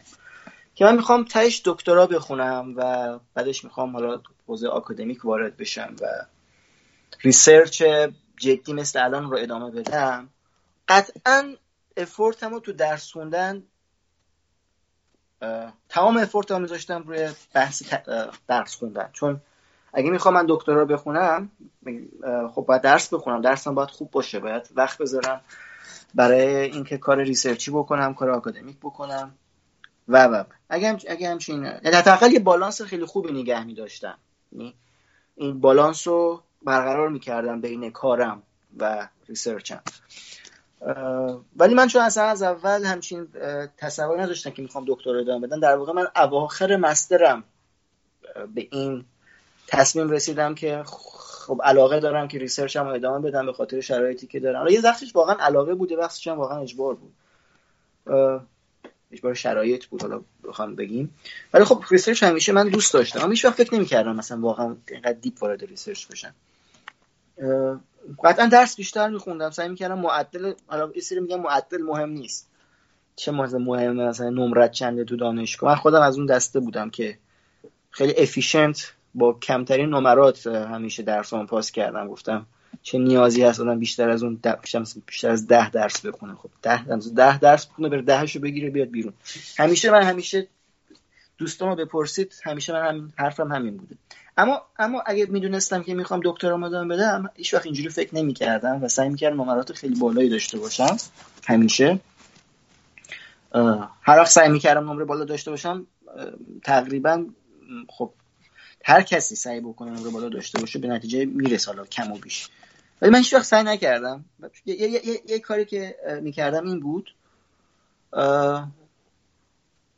که 0.78 0.84
من 0.84 0.96
می‌خوام 0.96 1.24
تهش 1.24 1.62
دکترا 1.64 2.06
بخونم 2.06 2.74
و 2.76 3.18
بعدش 3.34 3.64
می‌خوام 3.64 3.92
حالا 3.92 4.20
حوزه 4.46 4.68
آکادمیک 4.68 5.24
وارد 5.24 5.56
بشم 5.56 5.96
و 6.00 6.06
research 7.20 7.82
جدی 8.36 8.72
مثل 8.72 9.04
الان 9.04 9.30
رو 9.30 9.36
ادامه 9.36 9.70
بدم. 9.70 10.28
قطعا 10.88 11.54
effort 11.96 12.43
م 12.43 12.50
رو 12.54 12.60
تو 12.60 12.72
درس 12.72 13.12
خوندن 13.12 13.62
تمام 15.88 16.16
effort 16.16 16.50
رو 16.50 16.58
میذاشتم 16.58 17.02
روی 17.02 17.28
بحث 17.54 17.94
درس 18.48 18.76
خوندن. 18.76 19.10
چون 19.12 19.40
اگه 19.92 20.10
می‌خوام 20.10 20.34
من 20.34 20.46
دکترا 20.48 20.84
بخونم 20.84 21.50
خب 22.54 22.64
باید 22.68 22.82
درس 22.82 23.14
بخونم. 23.14 23.40
درسم 23.40 23.74
باید 23.74 23.90
خوب 23.90 24.10
باشه. 24.10 24.40
باید 24.40 24.68
وقت 24.74 24.98
بذارم 24.98 25.40
برای 26.14 26.56
اینکه 26.56 26.98
کار 26.98 27.20
research 27.22 27.65
ی 27.65 27.70
بکنم 27.70 28.14
کار 28.14 28.30
آکادمیک 28.30 28.76
بکنم. 28.76 29.34
و 30.08 30.24
و 30.24 30.44
اگه, 30.68 30.88
هم... 30.88 30.98
اگه 31.08 31.28
همچین 31.28 31.62
یعنی 31.64 31.96
حداقل 31.96 32.32
یه 32.32 32.38
بالانس 32.38 32.82
خیلی 32.82 33.04
خوبی 33.04 33.32
نگه 33.32 33.64
می 33.64 33.74
داشتم 33.74 34.18
یعنی 34.52 34.74
این 35.36 35.60
بالانس 35.60 36.06
رو 36.06 36.42
برقرار 36.62 37.08
می‌کردم 37.08 37.60
بین 37.60 37.90
کارم 37.90 38.42
و 38.78 39.08
ریسرچم. 39.28 39.82
ولی 41.56 41.74
من 41.74 41.88
چون 41.88 42.02
اصلا 42.02 42.24
از 42.24 42.42
اول 42.42 42.84
همچین 42.84 43.28
تصور 43.76 44.22
نداشتم 44.22 44.50
که 44.50 44.62
می‌خوام 44.62 44.84
دکتر 44.88 45.16
ادامه 45.16 45.46
بدم 45.46 45.60
در 45.60 45.76
واقع 45.76 45.92
من 45.92 46.08
اواخر 46.16 46.76
مسترم 46.76 47.44
به 48.54 48.68
این 48.70 49.04
تصمیم 49.66 50.10
رسیدم 50.10 50.54
که 50.54 50.82
خب 50.86 51.60
علاقه 51.64 52.00
دارم 52.00 52.28
که 52.28 52.38
ریسرچم 52.38 52.84
رو 52.84 52.94
ادامه 52.94 53.28
بدم 53.28 53.46
به 53.46 53.52
خاطر 53.52 53.80
شرایطی 53.80 54.26
که 54.26 54.40
دارم. 54.40 54.68
یه 54.68 54.80
وقتش 54.80 55.16
واقعا 55.16 55.36
علاقه 55.40 55.74
بوده 55.74 55.96
وقتش 55.96 56.28
هم 56.28 56.38
واقعا 56.38 56.58
اجبار 56.58 56.94
بود. 56.94 57.12
اجبار 59.12 59.34
شرایط 59.34 59.86
بود 59.86 60.02
حالا 60.02 60.20
بخوام 60.44 60.74
بگیم. 60.74 61.14
ولی 61.54 61.64
خب 61.64 61.84
research 61.90 62.22
همیشه 62.22 62.52
من 62.52 62.68
دوست 62.68 62.94
داشتم. 62.94 63.20
اما 63.20 63.30
هیچ 63.30 63.44
وقت 63.44 63.54
فکر 63.54 63.74
نمی‌کردم 63.74 64.16
مثلا 64.16 64.40
واقعا 64.40 64.76
اینقدر 64.88 65.12
deep 65.12 65.42
وارد 65.42 65.64
research 65.64 66.06
بشم. 66.06 66.34
قطعا 68.24 68.46
درس 68.46 68.76
بیشتر 68.76 69.08
میخوندم. 69.08 69.50
سعی 69.50 69.68
می‌کردم 69.68 69.98
معدل 69.98 70.52
حالا 70.66 70.90
یه 70.94 71.02
سری 71.02 71.20
میگم 71.20 71.40
معدل 71.40 71.82
مهم 71.82 72.10
نیست. 72.10 72.48
چه 73.16 73.32
مثلا 73.32 73.58
مهمه 73.58 74.04
مثلا 74.04 74.30
نمرت 74.30 74.72
چنده 74.72 75.04
تو 75.04 75.16
دانشگاه. 75.16 75.70
من 75.70 75.76
خودم 75.76 76.02
از 76.02 76.18
اون 76.18 76.26
دسته 76.26 76.60
بودم 76.60 76.90
که 76.90 77.18
خیلی 77.90 78.14
efficient 78.16 78.92
با 79.14 79.32
کمترین 79.32 79.88
نمرات 79.88 80.46
همیشه 80.46 81.02
درسام 81.02 81.46
پاس 81.46 81.70
کردم. 81.70 82.08
گفتم 82.08 82.46
چه 82.82 82.98
نیازی 82.98 83.42
هست 83.42 83.60
آدم 83.60 83.78
بیشتر 83.78 84.10
از 84.10 84.22
اون 84.22 84.40
بیشتر 85.06 85.30
از 85.30 85.46
ده 85.46 85.70
درس 85.70 86.06
بخونه. 86.06 86.34
خب 86.34 86.50
ده 86.62 86.84
درس 86.84 87.08
ده 87.08 87.38
درس 87.38 87.66
بخونه 87.66 87.88
بره 87.88 88.02
دهشو 88.02 88.40
بگیره 88.40 88.70
بیاد 88.70 88.88
بیرون. 88.88 89.12
همیشه 89.58 89.90
من 89.90 90.02
همیشه 90.02 90.48
دوستامو 91.38 91.76
بپرسید 91.76 92.34
همیشه 92.44 92.72
من 92.72 92.88
هم 92.88 93.12
حرفم 93.16 93.52
همین 93.52 93.76
بوده. 93.76 93.96
اما 94.36 94.62
اما 94.78 95.02
اگه 95.06 95.26
می‌دونستم 95.26 95.82
که 95.82 95.94
می‌خوام 95.94 96.20
دکترا 96.24 96.66
ادامه 96.66 96.96
بدم 96.96 97.30
هیچ 97.34 97.54
وقت 97.54 97.66
اینجوری 97.66 97.88
فکر 97.88 98.14
نمی‌کردم 98.14 98.82
و 98.82 98.88
سعی 98.88 99.08
می‌کردم 99.08 99.40
نمرات 99.40 99.72
خیلی 99.72 99.94
بالایی 99.94 100.28
داشته 100.28 100.58
باشم. 100.58 100.96
همیشه. 101.46 102.00
هر 104.02 104.18
وقت 104.18 104.30
سعی 104.30 104.48
می‌کردم 104.48 104.90
نمره 104.90 105.04
بالا 105.04 105.24
داشته 105.24 105.50
باشم 105.50 105.86
تقریبا 106.64 107.26
خب 107.88 108.12
هر 108.84 109.02
کسی 109.02 109.36
سعی 109.36 109.60
بکنه 109.60 109.90
نمره 109.90 110.10
بالا 110.10 110.28
داشته 110.28 110.60
باشه 110.60 110.78
به 110.78 110.88
نتیجه 110.88 111.24
می‌رسه 111.24 111.70
حالا 111.70 111.84
کم 111.86 112.12
و 112.12 112.18
بیش. 112.18 112.48
ولی 113.02 113.10
من 113.10 113.18
هیچ 113.18 113.34
وقت 113.34 113.44
سعی 113.44 113.64
نکردم. 113.64 114.24
یه, 114.66 114.76
یه،, 114.76 115.20
یه،, 115.26 115.38
کاری 115.38 115.64
که 115.64 115.96
می‌کردم 116.22 116.66
این 116.66 116.80
بود 116.80 117.10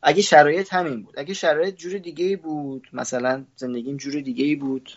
اگه 0.03 0.23
شرایط 0.23 0.75
همین 0.75 1.03
بود. 1.03 1.15
اگه 1.19 1.35
شرایط 1.35 1.77
جور 1.77 1.99
دیگه 1.99 2.37
بود 2.37 2.89
مثلا 2.93 3.45
زندگیم 3.57 3.97
جور 3.97 4.21
دیگه 4.21 4.57
بود 4.57 4.91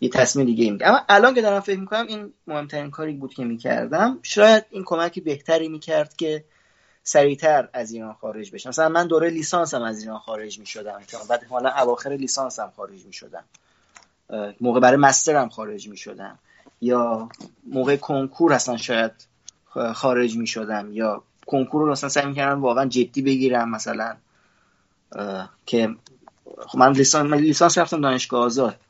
یه 0.00 0.08
تصمیم 0.08 0.46
دیگه 0.46 0.64
ای 0.64 0.78
اما 0.80 1.00
الان 1.08 1.34
که 1.34 1.42
دارم 1.42 1.60
فکر 1.60 1.80
می‌کنم 1.80 2.06
این 2.06 2.32
مهمترین 2.46 2.90
کاری 2.90 3.12
بود 3.12 3.34
که 3.34 3.44
می‌کردم 3.44 4.18
شاید 4.22 4.64
این 4.70 4.82
کمکی 4.86 5.20
بهتری 5.20 5.68
می‌کرد 5.68 6.16
که 6.16 6.44
سریعتر 7.06 7.68
از 7.72 7.92
ایران 7.92 8.12
خارج 8.12 8.50
بشم. 8.50 8.68
مثلا 8.68 8.88
من 8.88 9.06
دوره 9.06 9.30
لیسانسم 9.30 9.82
از 9.82 10.02
ایران 10.02 10.18
خارج 10.18 10.58
می‌شدم. 10.58 11.00
بعد 11.28 11.44
حالا 11.44 11.70
اواخر 11.70 12.10
لیسانسم 12.10 12.72
خارج 12.76 13.06
می‌شدم. 13.06 13.44
موقع 14.60 14.80
برای 14.80 14.96
مسترم 14.96 15.48
خارج 15.48 15.88
می‌شدم. 15.88 16.38
یا 16.80 17.28
موقع 17.66 17.96
کنکور 17.96 18.52
اصلا 18.52 18.76
شاید 18.76 19.12
خارج 19.94 20.36
می‌شدم. 20.36 20.92
یا 20.92 21.22
کنکور 21.46 21.82
رو 21.82 21.92
اصلا 21.92 22.08
سعی 22.08 22.26
می‌کردم 22.26 22.62
واقعا 22.62 22.86
جدی 22.86 23.22
بگیرم 23.22 23.70
مثلا. 23.70 24.16
که 25.66 25.94
خب 26.66 26.78
من 26.78 26.92
لیسانس 26.92 27.30
من 27.30 27.38
لیسانس 27.38 27.78
رفتم 27.78 28.00
دانشگاه 28.00 28.44
آزاد. 28.44 28.80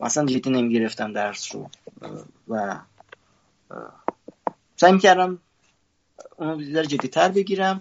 اصلا 0.00 0.26
جدی 0.26 0.50
نمی‌گرفتم 0.50 1.12
درس 1.12 1.54
رو. 1.54 1.70
و 2.48 2.78
سعی 4.76 4.92
می‌کردم 4.92 5.38
اونو 6.36 6.72
در 6.72 6.84
جدی 6.84 7.08
تر 7.08 7.28
بگیرم. 7.28 7.80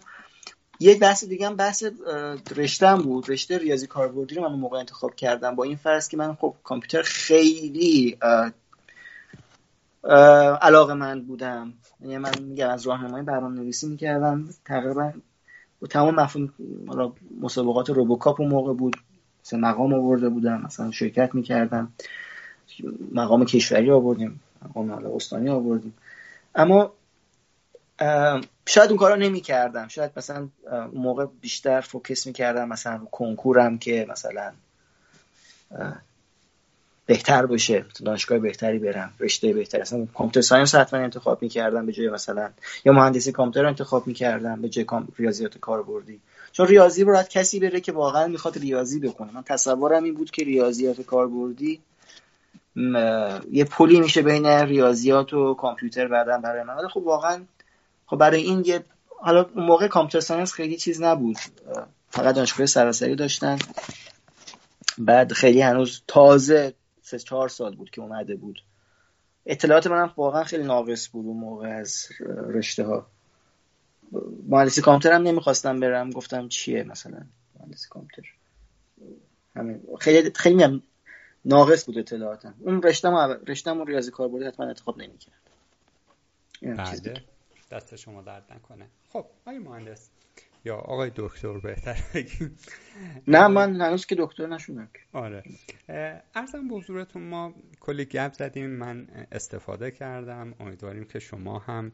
یک 0.80 1.00
بحث 1.00 1.24
دیگه 1.24 1.48
هم 1.48 1.56
بحث 1.56 1.84
رشتم 2.56 2.98
بود. 2.98 3.30
رشته 3.30 3.58
ریاضی 3.58 3.88
کاربردی 3.88 4.36
رو 4.36 4.50
من 4.50 4.56
موقع 4.56 4.80
انتخاب 4.80 5.16
کردم. 5.16 5.56
با 5.56 5.64
این 5.64 5.76
فرض 5.76 6.08
که 6.08 6.18
من 6.18 6.34
خب 6.34 6.56
کامپیوتر 6.64 7.02
خیلی 7.02 8.18
علاقه 10.62 10.94
من 10.94 11.22
بودم. 11.22 11.74
یعنی 12.02 12.18
من 12.18 12.32
میگم 12.42 12.70
از 12.70 12.88
راهنمای 12.88 13.22
برنامه 13.22 13.56
نویسی 13.56 13.88
می‌کردم. 13.88 14.50
تقریبا 14.66 15.14
تمام 15.90 16.16
مفهوم 16.16 16.54
مسابقات 17.42 17.90
روبوکاپ 17.90 18.42
اون 18.42 18.50
موقع 18.50 18.74
بود. 18.74 18.98
مثلا 19.46 19.60
مقام 19.60 19.94
آورده 19.94 20.30
بودم 20.30 20.62
مثلا 20.62 20.92
شرکت 20.92 21.36
می‌کردم. 21.36 21.94
مقام 23.12 23.46
کشوری 23.46 23.92
آوردیم 23.92 24.42
مقام 24.66 24.92
استانی 24.92 25.50
آوردیم. 25.50 25.94
اما 26.56 26.94
شاید 28.68 28.90
اون 28.90 28.98
کارا 28.98 29.16
نمی‌کردم. 29.16 29.88
شاید 29.88 30.12
مثلا 30.18 30.48
اون 30.72 30.92
موقع 30.94 31.26
بیشتر 31.42 31.82
focus 31.82 32.28
می‌کردم 32.28 32.68
مثلا 32.68 32.96
رو 32.96 33.06
کنکورم 33.06 33.78
که 33.78 34.06
مثلا 34.10 34.52
بهتر 37.06 37.46
باشه 37.46 37.86
دانشگاه 38.06 38.40
بهتری 38.40 38.80
برم 38.80 39.14
رشته 39.20 39.54
بهتری. 39.54 39.82
اصلا 39.82 40.08
computer 40.14 40.42
science 40.42 40.76
حتما 40.76 41.00
انتخاب 41.00 41.42
می‌کردم 41.42 41.86
به 41.86 41.92
جای 41.92 42.10
مثلا 42.10 42.50
یا 42.86 42.94
مهندسی 42.94 43.32
کامپیوتر 43.32 43.68
انتخاب 43.68 44.08
می‌کردم 44.08 44.62
به 44.62 44.70
جای 44.70 44.86
ریاضیات 45.18 45.58
کاربردی. 45.58 46.20
چون 46.52 46.68
ریاضی 46.68 47.04
باید 47.04 47.28
کسی 47.28 47.60
بره 47.60 47.82
که 47.82 47.92
واقعا 47.92 48.28
می‌خواد 48.28 48.58
ریاضی 48.58 49.00
بکنه. 49.00 49.32
من 49.34 49.44
تصورم 49.44 50.04
این 50.04 50.14
بود 50.14 50.32
که 50.32 50.44
ریاضیات 50.44 51.02
کاربردی 51.02 51.82
یه 53.52 53.66
پلی 53.66 54.00
میشه 54.00 54.22
بین 54.22 54.46
ریاضیات 54.46 55.34
و 55.34 55.54
کامپیوتر 55.54 56.08
بعدا 56.08 56.38
برای 56.38 56.64
من. 56.64 56.88
خب 56.88 56.98
واقعا 56.98 57.42
خب 58.12 58.18
برای 58.18 58.42
این 58.42 58.64
یه 58.66 58.84
حالا 59.20 59.50
اون 59.56 59.66
موقع 59.66 59.88
کامپیوتر 59.88 60.20
ساینس 60.20 60.54
خیلی 60.54 60.78
چیز 60.78 61.02
نبود. 61.02 61.38
فقط 62.10 62.36
دانشگاه 62.36 62.66
سراسری 62.66 63.16
داشتن. 63.16 63.58
بعد 64.98 65.34
خیلی 65.34 65.62
هنوز 65.62 66.02
تازه 66.08 66.74
سه 67.02 67.20
چهار 67.20 67.50
سال 67.50 67.76
بود 67.76 67.90
که 67.90 68.02
اومده 68.02 68.36
بود. 68.36 68.64
اطلاعات 69.46 69.88
منم 69.88 70.14
واقعا 70.18 70.44
خیلی 70.44 70.64
ناقص 70.64 71.10
بود 71.10 71.26
اون 71.26 71.38
موقع 71.38 71.68
از 71.68 72.08
رشته 72.48 72.84
ها 72.84 73.08
مهندسی 74.50 74.82
کامپیوتر 74.82 75.16
هم 75.16 75.24
نمی‌خواستم 75.24 75.80
برم 75.80 76.10
گفتم 76.10 76.48
چیه 76.48 76.84
مثلا 76.84 77.22
مهندسی 77.60 77.88
کامپیوتر. 77.90 78.30
همین. 79.56 79.82
خیلی 80.00 80.32
خیلی 80.36 80.82
ناقص 81.46 81.86
بود 81.86 81.98
اطلاعاتم. 81.98 82.54
اون 82.60 82.82
رشتم 82.82 83.40
رشتم 83.48 83.82
و 83.82 83.86
ریاضی 83.86 84.12
کاربردی 84.12 84.46
حتما 84.46 84.66
انتخاب 84.66 84.98
نمی‌کرد. 84.98 85.34
دست 87.72 87.96
شما 87.96 88.22
درد 88.22 88.54
نکنه. 88.54 88.90
خب 89.10 89.26
آقای 89.42 89.60
مهندس 89.60 90.10
یا 90.66 90.76
آقای 90.76 91.12
دکتر 91.16 91.58
بهتر 91.60 91.98
بگیم. 92.14 92.58
نه 93.28 93.48
من 93.48 93.82
هنوز 93.82 94.06
که 94.06 94.16
دکتر 94.20 94.48
نشونم 94.48 94.90
آره. 95.14 95.44
ارزم 96.36 96.68
به 96.68 96.76
حضورتون 96.76 97.24
ما 97.30 97.54
کلی 97.80 98.06
گپ 98.06 98.34
زدیم 98.34 98.70
من 98.70 99.08
استفاده 99.32 99.92
کردم. 99.92 100.54
امیدواریم 100.60 101.06
که 101.06 101.20
شما 101.20 101.60
هم 101.60 101.92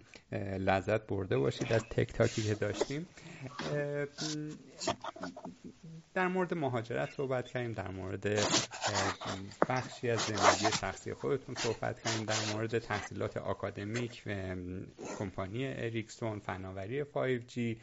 لذت 0.60 1.07
برده 1.07 1.38
باشید 1.38 1.73
از 1.73 1.84
تک 1.84 2.14
تاکی 2.14 2.41
که 2.44 2.53
داشتیم. 2.56 3.07
در 6.14 6.27
مورد 6.27 6.53
مهاجرت 6.53 7.11
صحبت 7.11 7.48
کردیم 7.48 7.72
در 7.72 7.88
مورد 7.88 8.27
بخشی 9.69 10.10
از 10.10 10.19
زندگی 10.19 10.77
شخصی 10.81 11.14
خودتون 11.14 11.56
صحبت 11.56 12.02
کردیم 12.03 12.26
در 12.26 12.53
مورد 12.53 12.80
تحصیلات 12.80 13.38
آکادمیک 13.38 14.23
و 14.26 14.56
کمپانی 15.19 15.68
اریکسون 15.68 16.39
فناوری 16.39 17.03
5G 17.03 17.77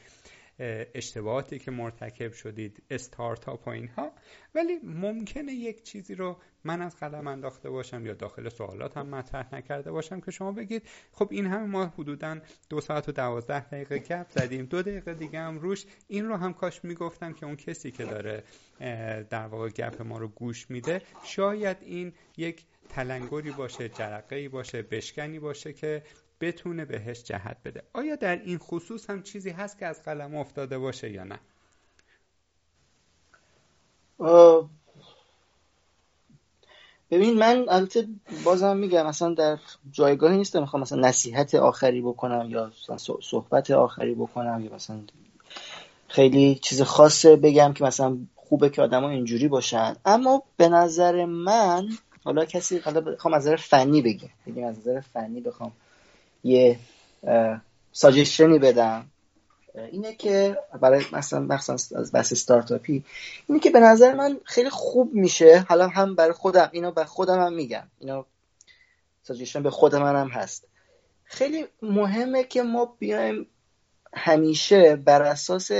اشتباهاتی 0.58 1.58
که 1.58 1.70
مرتکب 1.70 2.32
شدید 2.32 2.82
استارتاپ 2.90 3.66
و 3.66 3.70
اینها. 3.70 4.12
ولی 4.54 4.78
ممکنه 4.82 5.52
یک 5.52 5.82
چیزی 5.82 6.14
رو 6.14 6.36
من 6.64 6.82
از 6.82 6.96
قلم 6.96 7.26
انداخته 7.26 7.70
باشم 7.70 8.06
یا 8.06 8.14
داخل 8.14 8.48
سوالات 8.48 8.96
هم 8.96 9.06
مطرح 9.06 9.54
نکرده 9.54 9.92
باشم 9.92 10.20
که 10.20 10.30
شما 10.30 10.52
بگید 10.52 10.82
خب 11.12 11.28
این 11.30 11.46
هم 11.46 11.70
ما 11.70 11.86
حدودا 11.86 12.38
دو 12.70 12.80
ساعت 12.80 13.08
و 13.08 13.12
دوازده 13.12 13.68
دقیقه 13.68 13.98
گپ 13.98 14.30
زدیم. 14.30 14.64
دو 14.64 14.82
دقیقه 14.82 15.14
دیگه 15.14 15.40
هم 15.40 15.58
روش 15.58 15.84
این 16.08 16.26
رو 16.26 16.36
هم 16.36 16.54
کاش 16.54 16.84
می‌گفتم 16.84 17.32
که 17.32 17.46
اون 17.46 17.56
کسی 17.56 17.90
که 17.90 18.04
داره 18.04 18.44
در 19.30 19.46
واقع 19.46 19.68
گپ 19.68 20.02
ما 20.02 20.18
رو 20.18 20.28
گوش 20.28 20.70
میده 20.70 21.02
شاید 21.24 21.76
این 21.80 22.12
یک 22.36 22.64
تلنگری 22.88 23.50
باشه 23.50 23.88
جرقه 23.88 24.48
باشه 24.48 24.82
بشکنی 24.82 25.38
باشه 25.38 25.72
که 25.72 26.02
بتونه 26.40 26.84
بهش 26.84 27.22
جهت 27.22 27.56
بده. 27.64 27.82
آیا 27.92 28.16
در 28.16 28.36
این 28.36 28.58
خصوص 28.58 29.10
هم 29.10 29.22
چیزی 29.22 29.50
هست 29.50 29.78
که 29.78 29.86
از 29.86 30.02
قلم 30.02 30.36
افتاده 30.36 30.78
باشه 30.78 31.10
یا 31.10 31.24
نه؟ 31.24 31.38
ببین 37.10 37.38
من 37.38 37.64
البته 37.68 38.08
بازم 38.44 38.76
میگم 38.76 39.06
مثلا 39.06 39.34
در 39.34 39.58
جایگاهی 39.90 40.36
نیستم. 40.36 40.60
می‌خوام 40.60 40.82
مثلا 40.82 41.08
نصیحت 41.08 41.54
آخری 41.54 42.02
بکنم 42.02 42.50
یا 42.50 42.72
صحبت 43.20 43.70
آخری 43.70 44.14
بکنم 44.14 44.60
یا 44.64 44.74
مثلا 44.74 45.00
خیلی 46.08 46.54
چیز 46.54 46.82
خاصه 46.82 47.36
بگم 47.36 47.72
که 47.72 47.84
مثلا 47.84 48.18
خوبه 48.34 48.70
که 48.70 48.82
آدما 48.82 49.10
اینجوری 49.10 49.48
باشن. 49.48 49.96
اما 50.04 50.42
به 50.56 50.68
نظر 50.68 51.24
من 51.24 51.88
حالا 52.24 52.44
کسی 52.44 52.78
حالا 52.78 53.00
بخوام 53.00 53.34
از 53.34 53.42
نظر 53.42 53.56
فنی 53.56 54.02
بگم. 54.02 54.28
بگم 54.46 54.64
از 54.64 54.78
نظر 54.78 55.00
فنی 55.00 55.40
بخوام 55.40 55.72
یه 56.44 56.78
ساجشنی 57.92 58.58
بدم. 58.58 59.06
اینه 59.92 60.14
که 60.14 60.58
برای 60.80 61.04
مثلا 61.12 61.40
مثلا 61.40 61.74
از 61.74 62.12
بحث 62.12 62.32
استارتاپی 62.32 63.04
اینه 63.48 63.60
که 63.60 63.70
به 63.70 63.80
نظر 63.80 64.14
من 64.14 64.40
خیلی 64.44 64.70
خوب 64.70 65.14
میشه. 65.14 65.66
حالا 65.68 65.88
هم 65.88 66.14
برای 66.14 66.32
خودم 66.32 66.68
اینو 66.72 66.90
به 66.90 67.04
خودم 67.04 67.40
هم 67.40 67.52
میگم. 67.52 67.88
اینو 67.98 68.24
ساجشن 69.22 69.62
به 69.62 69.70
خود 69.70 69.94
منم 69.94 70.28
هست. 70.28 70.68
خیلی 71.24 71.64
مهمه 71.82 72.44
که 72.44 72.62
ما 72.62 72.96
بیایم 72.98 73.46
همیشه 74.14 74.96
بر 74.96 75.22
اساس 75.22 75.70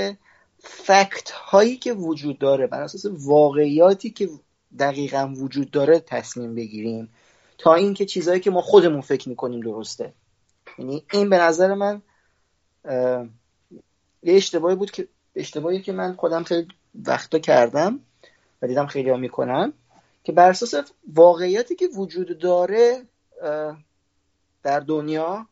فکت 0.59 1.31
هایی 1.31 1.77
که 1.77 1.93
وجود 1.93 2.39
داره 2.39 2.67
بر 2.67 2.83
اساس 2.83 3.07
واقعیاتی 3.11 4.11
که 4.11 4.29
دقیقا 4.79 5.33
وجود 5.37 5.71
داره 5.71 6.01
تصمیم 6.01 6.55
بگیریم. 6.55 7.09
تا 7.59 7.75
اینکه 7.75 8.07
چیزهایی 8.07 8.41
که 8.41 8.51
ما 8.51 8.61
خودمون 8.61 9.01
فکر 9.01 9.29
می‌کنیم 9.29 9.61
درسته. 9.61 10.13
یعنی 10.79 11.05
این 11.13 11.31
به 11.31 11.39
نظر 11.39 11.75
من 11.75 12.03
یه 14.23 14.35
اشتباهی 14.37 14.77
بود 14.77 14.91
که 14.91 15.09
اشتباهی 15.37 15.83
که 15.83 15.93
من 15.93 16.15
خودم 16.15 16.43
خیلی 16.43 16.69
وقتا 17.05 17.39
کردم 17.39 18.01
و 18.63 18.67
دیدم 18.67 18.87
خیلی 18.87 19.11
ها 19.11 19.17
می‌کنم 19.17 19.73
که 20.25 20.33
بر 20.33 20.51
اساس 20.51 20.75
واقعیتی 21.15 21.75
که 21.75 21.87
وجود 21.87 22.39
داره 22.39 23.03
در 24.63 24.81
دنیا 24.81 25.47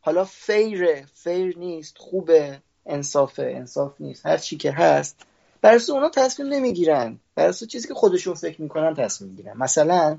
حالا 0.00 0.24
فیره 0.24 1.06
فیر 1.14 1.58
نیست 1.58 1.98
خوبه 1.98 2.62
انصافه 2.86 3.52
انصاف 3.56 4.00
نیست 4.00 4.26
هر 4.26 4.36
چی 4.36 4.56
که 4.56 4.72
هست 4.72 5.16
بر 5.60 5.74
اساس 5.74 5.90
اونا 5.90 6.08
تصمیم 6.08 6.48
نمی‌گیرن. 6.48 7.18
بر 7.34 7.46
اساس 7.46 7.68
چیزی 7.68 7.88
که 7.88 7.94
خودشون 7.94 8.34
فکر 8.34 8.62
می‌کنن 8.62 8.94
تصمیم 8.94 9.30
می‌گیرن. 9.30 9.56
مثلا 9.56 10.18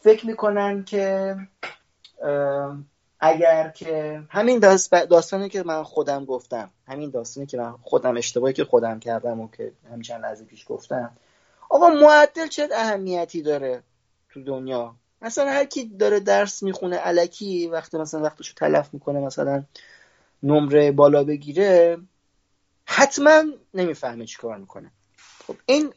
فکر 0.00 0.26
می‌کنن 0.26 0.84
که 0.84 1.36
اگر 3.20 3.68
که 3.68 4.22
همین 4.28 4.58
داستانی 5.10 5.48
که 5.48 5.62
من 5.62 5.82
خودم 5.82 6.24
گفتم 6.24 6.70
همین 6.88 7.10
داستانی 7.10 7.46
که 7.46 7.58
من 7.58 7.74
خودم 7.82 8.16
اشتباهی 8.16 8.52
که 8.52 8.64
خودم 8.64 9.00
کردم 9.00 9.40
و 9.40 9.48
که 9.56 9.72
همیشه 9.92 10.14
از 10.14 10.44
پیش 10.44 10.64
گفتم. 10.68 11.16
آقا 11.68 11.88
معدل 11.88 12.46
چه 12.46 12.68
اهمیتی 12.74 13.42
داره 13.42 13.82
تو 14.30 14.42
دنیا؟ 14.42 14.94
مثلا 15.22 15.50
هر 15.50 15.64
کی 15.64 15.84
داره 15.84 16.20
درس 16.20 16.62
می‌خونه 16.62 16.96
علکی 16.96 17.66
وقتی 17.66 17.98
مثلا 17.98 18.22
وقتشو 18.22 18.54
تلف 18.54 18.88
می‌کنه 18.92 19.20
مثلا 19.20 19.64
نمره 20.42 20.92
بالا 20.92 21.24
بگیره 21.24 21.98
حتما 22.84 23.42
نمی‌فهمه 23.74 24.26
چی 24.26 24.36
کار 24.38 24.58
می‌کنه. 24.58 24.90
خب 25.46 25.56
این 25.66 25.92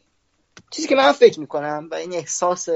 چیزی 0.70 0.88
که 0.88 0.94
من 0.94 1.12
فکر 1.12 1.40
می‌کنم 1.40 1.88
و 1.90 1.94
این 1.94 2.12
احساس 2.12 2.68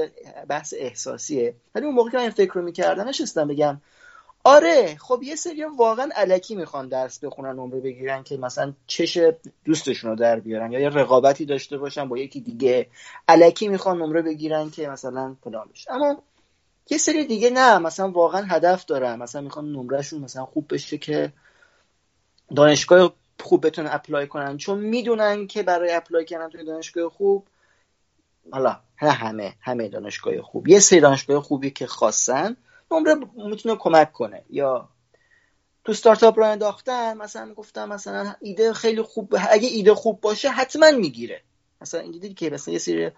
بحث 0.49 0.73
احساسیه. 0.77 1.55
ولی 1.75 1.85
اون 1.85 1.95
موقع 1.95 2.09
که 2.11 2.17
من 2.17 2.23
این 2.23 2.31
فکر 2.31 2.53
رو 2.53 2.61
می‌کردم 2.61 3.07
نشستم 3.07 3.47
بگم 3.47 3.81
آره 4.47 4.95
خب 4.99 5.23
یه 5.23 5.35
سری 5.35 5.63
واقعا 5.63 6.09
علکی 6.15 6.55
می‌خوان 6.55 6.87
درس 6.87 7.19
بخونن 7.19 7.49
نمره 7.49 7.79
بگیرن 7.79 8.23
که 8.23 8.37
مثلا 8.37 8.73
چش 8.87 9.19
دوستشون 9.65 10.09
رو 10.09 10.15
در 10.15 10.39
بیارن 10.39 10.71
یا 10.71 10.79
یه 10.79 10.89
رقابتی 10.89 11.45
داشته 11.45 11.77
باشن 11.77 12.09
با 12.09 12.17
یکی 12.17 12.41
دیگه. 12.41 12.87
علکی 13.27 13.67
می‌خوان 13.67 13.97
نمره 13.97 14.21
بگیرن 14.21 14.69
که 14.69 14.87
مثلا 14.87 15.35
فلان 15.43 15.69
بشه. 15.73 15.91
اما 15.91 16.21
یه 16.89 16.97
سری 16.97 17.25
دیگه 17.25 17.49
نه 17.49 17.77
مثلا 17.77 18.11
واقعا 18.11 18.41
هدف 18.41 18.85
دارن. 18.85 19.15
مثلا 19.15 19.41
می‌خوان 19.41 19.71
نمرهشون 19.71 20.19
مثلا 20.19 20.45
خوب 20.45 20.73
بشه 20.73 20.97
که 20.97 21.33
دانشگاه 22.55 23.13
خوب 23.39 23.65
بتونن 23.65 23.89
اپلای 23.91 24.27
کنن. 24.27 24.57
چون 24.57 24.79
می‌دونن 24.79 25.47
که 25.47 25.63
برای 25.63 25.93
اپلای 25.93 26.25
کردن 26.25 26.49
توی 26.49 26.65
دانشگاه 26.65 27.09
خوب 27.09 27.47
حالا 28.51 28.79
نه 29.01 29.11
همه 29.11 29.53
همه 29.61 29.89
دانشگاه 29.89 30.41
خوب. 30.41 30.67
یه 30.67 30.79
سری 30.79 30.99
دانشگاه 30.99 31.41
خوبی 31.41 31.71
که 31.71 31.87
خواستن 31.87 32.57
نمره 32.91 33.15
می‌تونه 33.35 33.75
کمک 33.75 34.11
کنه. 34.11 34.43
یا 34.49 34.89
تو 35.83 35.93
ستارتاپ 35.93 36.39
رو 36.39 36.45
انداختن 36.45 37.17
مثلا 37.17 37.53
گفتم 37.53 37.89
مثلا 37.89 38.35
ایده 38.41 38.73
خیلی 38.73 39.01
خوب 39.01 39.35
اگه 39.49 39.67
ایده 39.67 39.93
خوب 39.93 40.21
باشه 40.21 40.49
حتما 40.49 40.91
می‌گیره. 40.91 41.41
مثلا 41.81 42.01
این 42.01 42.11
دیدی 42.11 42.33
که 42.33 42.49
مثلا 42.49 42.73
یه 42.73 42.79
سری 42.79 43.11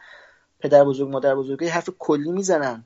پدر 0.60 0.84
بزرگ 0.84 1.10
مادر 1.10 1.36
بزرگی 1.36 1.68
حرف 1.68 1.90
کلی 2.00 2.32
می‌زنن. 2.32 2.84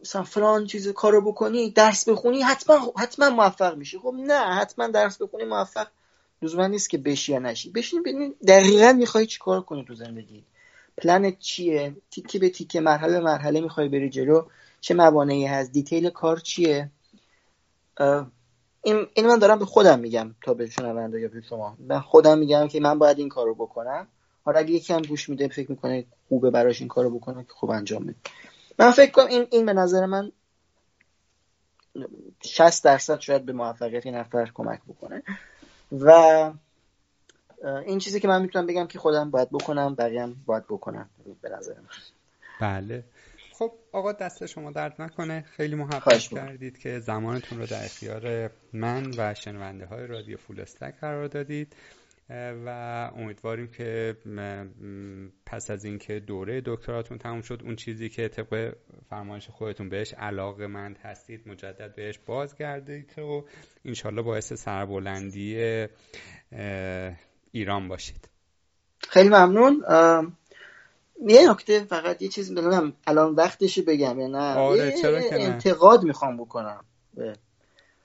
مثلا 0.00 0.22
فلان 0.22 0.66
چیز 0.66 0.88
کارو 0.88 1.32
بکنی 1.32 1.70
درس 1.70 2.08
بخونی 2.08 2.42
حتما 2.42 2.92
حتما 2.98 3.30
موفق 3.30 3.76
میشی. 3.76 3.98
خب 3.98 4.14
نه 4.18 4.38
حتما 4.38 4.86
درس 4.86 5.22
بخونی 5.22 5.44
موفق 5.44 5.88
لزوما 6.42 6.66
نیست 6.66 6.90
که 6.90 6.98
بشی 6.98 7.32
یا 7.32 7.38
نشی. 7.38 7.70
بشین 7.70 8.02
ببین 8.02 8.34
دقیقا 8.48 8.92
می‌خوای 8.92 9.26
چیکار 9.26 9.60
کنی 9.60 9.84
تو 9.84 9.94
زندگی 9.94 10.44
پلنت 10.98 11.38
چیه؟ 11.38 11.96
تیکه 12.10 12.38
به 12.38 12.48
تیکه 12.48 12.80
مرحله 12.80 13.20
مرحله 13.20 13.60
می‌خوای 13.60 13.88
بری 13.88 14.10
جلو. 14.10 14.42
چه 14.82 14.94
موانعی 14.94 15.46
هست 15.46 15.72
دیتیل 15.72 16.10
کار 16.10 16.36
چیه؟ 16.36 16.90
این, 18.82 19.06
این 19.14 19.26
من 19.26 19.38
دارم 19.38 19.58
به 19.58 19.64
خودم 19.64 19.98
میگم 19.98 20.34
تا 20.44 20.54
به 20.54 20.66
شنونده 20.66 21.20
یا 21.20 21.28
به 21.28 21.40
شما. 21.40 21.76
من 21.78 22.00
خودم 22.00 22.38
میگم 22.38 22.68
که 22.68 22.80
من 22.80 22.98
باید 22.98 23.18
این 23.18 23.28
کارو 23.28 23.54
بکنم. 23.54 24.06
حالا 24.44 24.58
اگه 24.58 24.70
یکی 24.70 24.92
هم 24.92 25.02
گوش 25.02 25.28
میده 25.28 25.48
فکر 25.48 25.70
می‌کنه 25.70 26.04
خوبه 26.28 26.50
براش 26.50 26.80
این 26.80 26.88
کارو 26.88 27.10
بکنه 27.18 27.44
که 27.44 27.52
خوب 27.52 27.70
انجام 27.70 28.04
بده. 28.04 28.14
من 28.78 28.90
فکر 28.90 29.10
کنم 29.10 29.26
این, 29.26 29.46
این 29.50 29.66
به 29.66 29.72
نظر 29.72 30.06
من 30.06 30.32
60 32.44 32.84
درصد 32.84 33.20
شاید 33.20 33.44
به 33.44 33.52
موفقیت 33.52 34.06
این 34.06 34.14
نفر 34.14 34.50
کمک 34.54 34.80
بکنه. 34.88 35.22
و 35.92 36.10
این 37.86 37.98
چیزی 37.98 38.20
که 38.20 38.28
من 38.28 38.42
می‌تونم 38.42 38.66
بگم 38.66 38.86
که 38.86 38.98
خودم 38.98 39.30
باید 39.30 39.50
بکنم 39.50 39.94
بقیه 39.94 40.22
هم 40.22 40.36
باید 40.46 40.66
بکنم 40.66 41.10
به 41.42 41.48
نظر 41.48 41.74
من. 41.74 41.88
بله. 42.60 43.04
خب 43.62 43.72
آقا 43.92 44.12
دست 44.12 44.46
شما 44.46 44.70
درد 44.70 45.02
نکنه. 45.02 45.44
خیلی 45.56 45.74
محبت 45.74 46.18
کردید 46.18 46.78
که 46.78 46.98
زمانتون 46.98 47.58
رو 47.58 47.66
در 47.66 47.84
اختیار 47.84 48.50
من 48.72 49.10
و 49.18 49.34
شنونده 49.34 49.86
های 49.86 50.06
رادیو 50.06 50.36
فول 50.36 50.60
استک 50.60 50.94
قرار 51.00 51.26
دادید. 51.26 51.76
و 52.66 52.68
امیدواریم 53.16 53.66
که 53.66 54.16
پس 55.46 55.70
از 55.70 55.84
اینکه 55.84 56.20
دوره 56.20 56.62
دکتراتون 56.64 57.18
تموم 57.18 57.40
شد 57.40 57.60
اون 57.64 57.76
چیزی 57.76 58.08
که 58.08 58.28
طبق 58.28 58.74
فرمایش 59.10 59.48
خودتون 59.48 59.88
بهش 59.88 60.14
علاقه 60.14 60.66
مند 60.66 60.98
هستید 60.98 61.48
مجدد 61.48 61.94
بهش 61.94 62.18
بازگردید 62.26 63.18
و 63.18 63.44
انشالله 63.84 64.22
باعث 64.22 64.52
سربلندی 64.52 65.86
ایران 67.52 67.88
باشید. 67.88 68.28
خیلی 69.08 69.28
ممنون. 69.28 69.82
یه 71.26 71.50
نکته 71.50 71.84
فقط 71.84 72.22
یه 72.22 72.28
چیز 72.28 72.54
بدونم 72.54 72.92
الان 73.06 73.34
وقتشی 73.34 73.82
بگم 73.82 74.20
یا 74.20 74.26
نه 74.26 74.54
آره 74.54 74.92
چرا 74.92 75.20
که 75.20 75.34
نه؟ 75.34 75.42
انتقاد 75.42 76.04
می‌خوام 76.04 76.36
بکنم 76.36 76.84
به 77.14 77.32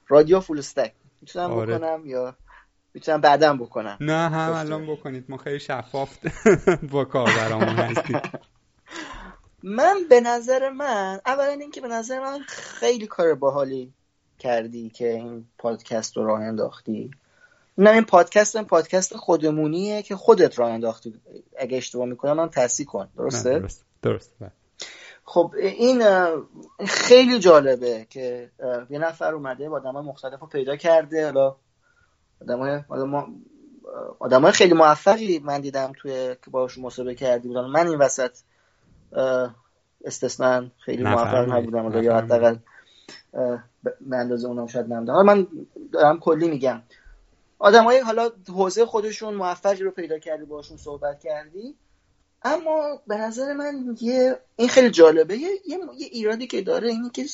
رادیو 0.07 0.39
فول 0.39 0.59
استک 0.59 0.93
می‌تونم 1.21 1.51
آره. 1.51 1.77
بکنم 1.77 2.05
یا 2.05 2.35
می‌تونم 2.93 3.21
بعدم 3.21 3.57
بکنم؟ 3.57 3.97
نه 4.01 4.29
هم 4.29 4.53
الان 4.53 4.87
بکنید. 4.87 5.25
ما 5.29 5.37
خیلی 5.37 5.59
شفاف 5.59 6.17
با 6.91 7.05
کاربرامون 7.05 7.69
هستید 7.69 8.21
من 9.63 9.95
به 10.09 10.21
نظر 10.21 10.69
من 10.69 11.19
اولا 11.25 11.51
اینکه 11.51 11.81
به 11.81 11.87
نظر 11.87 12.19
من 12.19 12.39
خیلی 12.47 13.07
کار 13.07 13.35
باحالی 13.35 13.93
کردی 14.39 14.89
که 14.89 15.11
این 15.11 15.45
پادکست 15.57 16.17
رو 16.17 16.25
راه 16.25 16.41
انداختی. 16.41 17.11
نه 17.77 17.89
این 17.89 18.03
پادکست 18.03 18.55
این 18.55 18.65
پادکست 18.65 19.17
خودمونیه 19.17 20.01
که 20.01 20.15
خودت 20.15 20.59
راه 20.59 20.71
انداختی. 20.71 21.21
اگه 21.59 21.77
اشتباه 21.77 22.05
می‌کنم 22.05 22.33
من 22.33 22.49
تصحیح 22.49 22.87
کن. 22.87 23.09
درسته؟ 23.17 23.59
درست. 23.59 23.85
درست. 24.01 24.31
خب 25.23 25.53
این 25.57 26.03
خیلی 26.87 27.39
جالبه 27.39 28.07
که 28.09 28.51
یه 28.89 28.99
نفر 28.99 29.33
اومده 29.33 29.69
با 29.69 29.77
آدم 29.77 29.91
مختلف 29.91 30.39
رو 30.39 30.47
پیدا 30.47 30.75
کرده. 30.75 31.25
حالا 31.25 31.55
آدم 34.19 34.41
های 34.41 34.51
خیلی 34.51 34.73
موفقی 34.73 35.39
من 35.39 35.61
دیدم 35.61 35.91
توی 35.97 36.35
که 36.45 36.51
باشون 36.51 36.83
مصاحبه 36.83 37.15
کردی 37.15 37.47
بودن. 37.47 37.65
من 37.65 37.87
این 37.87 37.97
وسط 37.97 38.31
استثنا 40.05 40.65
خیلی 40.85 41.03
موفق 41.03 41.49
نبودم. 41.49 42.03
یا 42.03 42.17
حداقل 42.17 42.55
به 43.81 44.17
اندازه 44.17 44.47
اونم 44.47 44.67
شاید 44.67 44.93
نمی‌دونم 44.93 45.25
من 45.25 45.47
دارم 45.93 46.19
کلی 46.19 46.47
میگم. 46.47 46.81
آدمای 47.59 47.99
حالا 47.99 48.31
حوزه 48.47 48.85
خودشون 48.85 49.33
موفقی 49.33 49.83
رو 49.83 49.91
پیدا 49.91 50.19
کردی 50.19 50.45
باشون 50.45 50.77
صحبت 50.77 51.19
کردی. 51.19 51.75
اما 52.43 53.01
به 53.07 53.17
نظر 53.17 53.53
من 53.53 53.97
یه 54.01 54.39
این 54.55 54.69
خیلی 54.69 54.89
جالبه. 54.89 55.37
یه, 55.37 55.49
یه, 55.67 55.79
ایرادی 55.97 56.47
که 56.47 56.61
داره 56.61 56.89
اینی 56.89 57.09
که 57.09 57.25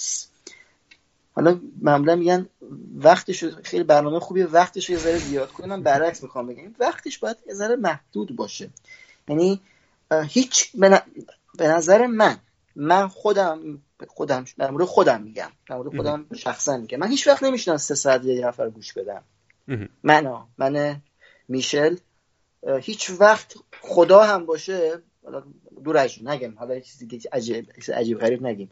حالا 1.33 1.59
معمولا 1.81 2.15
میگن 2.15 2.49
وقتش 2.95 3.43
خیلی 3.43 3.83
برنامه 3.83 4.19
خوبی 4.19 4.41
وقتش 4.41 4.89
یه 4.89 4.97
ذره 4.97 5.17
زیاد 5.17 5.51
کنه 5.51 5.67
من 5.67 5.83
برعکس 5.83 6.23
می‌خوام 6.23 6.47
بگم. 6.47 6.75
وقتش 6.79 7.17
باید 7.17 7.37
یه 7.47 7.53
ذره 7.53 7.75
محدود 7.75 8.35
باشه. 8.35 8.69
یعنی 9.27 9.61
هیچ 10.27 10.71
به 11.57 11.67
نظر 11.67 12.07
من 12.07 12.37
من 12.75 13.07
خودم 13.07 13.81
خودم 14.07 14.45
در 14.57 14.71
مورد 14.71 14.85
خودم 14.85 15.21
میگم. 15.21 15.51
در 15.69 15.75
مورد 15.75 15.95
خودم 15.95 16.25
شخصا 16.35 16.77
میگم. 16.77 16.99
من 16.99 17.07
هیچ 17.07 17.27
وقت 17.27 17.43
نمیشنم 17.43 17.77
سه 17.77 17.95
ساعت 17.95 18.25
یه 18.25 18.47
نفر 18.47 18.69
گوش 18.69 18.93
بدم 18.93 19.23
من 20.03 20.37
من 20.57 21.01
میشل. 21.47 21.95
هیچ 22.81 23.11
وقت 23.19 23.55
خدا 23.81 24.23
هم 24.23 24.45
باشه 24.45 25.01
دورش 25.83 26.21
نگیم 26.21 26.55
حالا 26.59 26.79
چیزی 26.79 27.07
که 27.07 27.29
عجیب 27.33 27.71
عجیب 27.93 28.19
غریب 28.19 28.43
نگیم. 28.43 28.69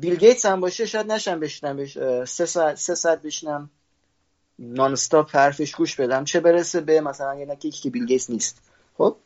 بیل 0.00 0.16
گیتس 0.16 0.46
هم 0.46 0.60
باشه 0.60 0.86
شاید 0.86 1.12
نشم 1.12 1.40
بشنم 1.40 1.84
سه 2.24 2.46
ساعت 2.46 2.74
سه 2.74 2.94
ساعت 2.94 3.22
بشنم. 3.22 3.70
نان 4.58 4.92
استاپ 4.92 5.36
حرفش 5.36 5.74
گوش 5.74 5.96
بدم. 5.96 6.24
چه 6.24 6.40
برسه 6.40 6.80
به 6.80 7.00
مثلا 7.00 7.34
یه 7.34 7.46
نکی 7.46 7.70
که 7.70 7.90
بیل 7.90 8.06
گیتس 8.06 8.30
نیست. 8.30 8.62
خب؟ 8.98 9.16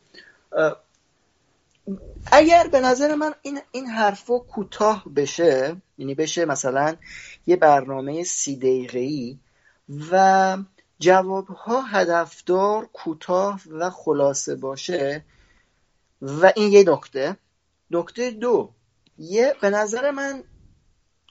اگر 2.31 2.67
به 2.71 2.79
نظر 2.79 3.15
من 3.15 3.33
این 3.41 3.59
این 3.71 3.87
حرفا 3.87 4.39
کوتاه 4.39 5.03
بشه 5.15 5.75
یعنی 5.97 6.15
بشه 6.15 6.45
مثلا 6.45 6.95
یه 7.47 7.55
برنامه 7.55 8.23
سی 8.23 8.55
دقیقه‌ای 8.55 9.37
و 10.11 10.57
جوابها 10.99 11.81
هدفدار 11.81 12.89
کوتاه 12.93 13.61
و 13.69 13.89
خلاصه 13.89 14.55
باشه. 14.55 15.25
و 16.21 16.53
این 16.55 16.71
یه 16.71 16.83
نکته. 16.87 17.37
نکته 17.91 18.31
دو. 18.31 18.71
یه 19.17 19.55
به 19.61 19.69
نظر 19.69 20.11
من 20.11 20.43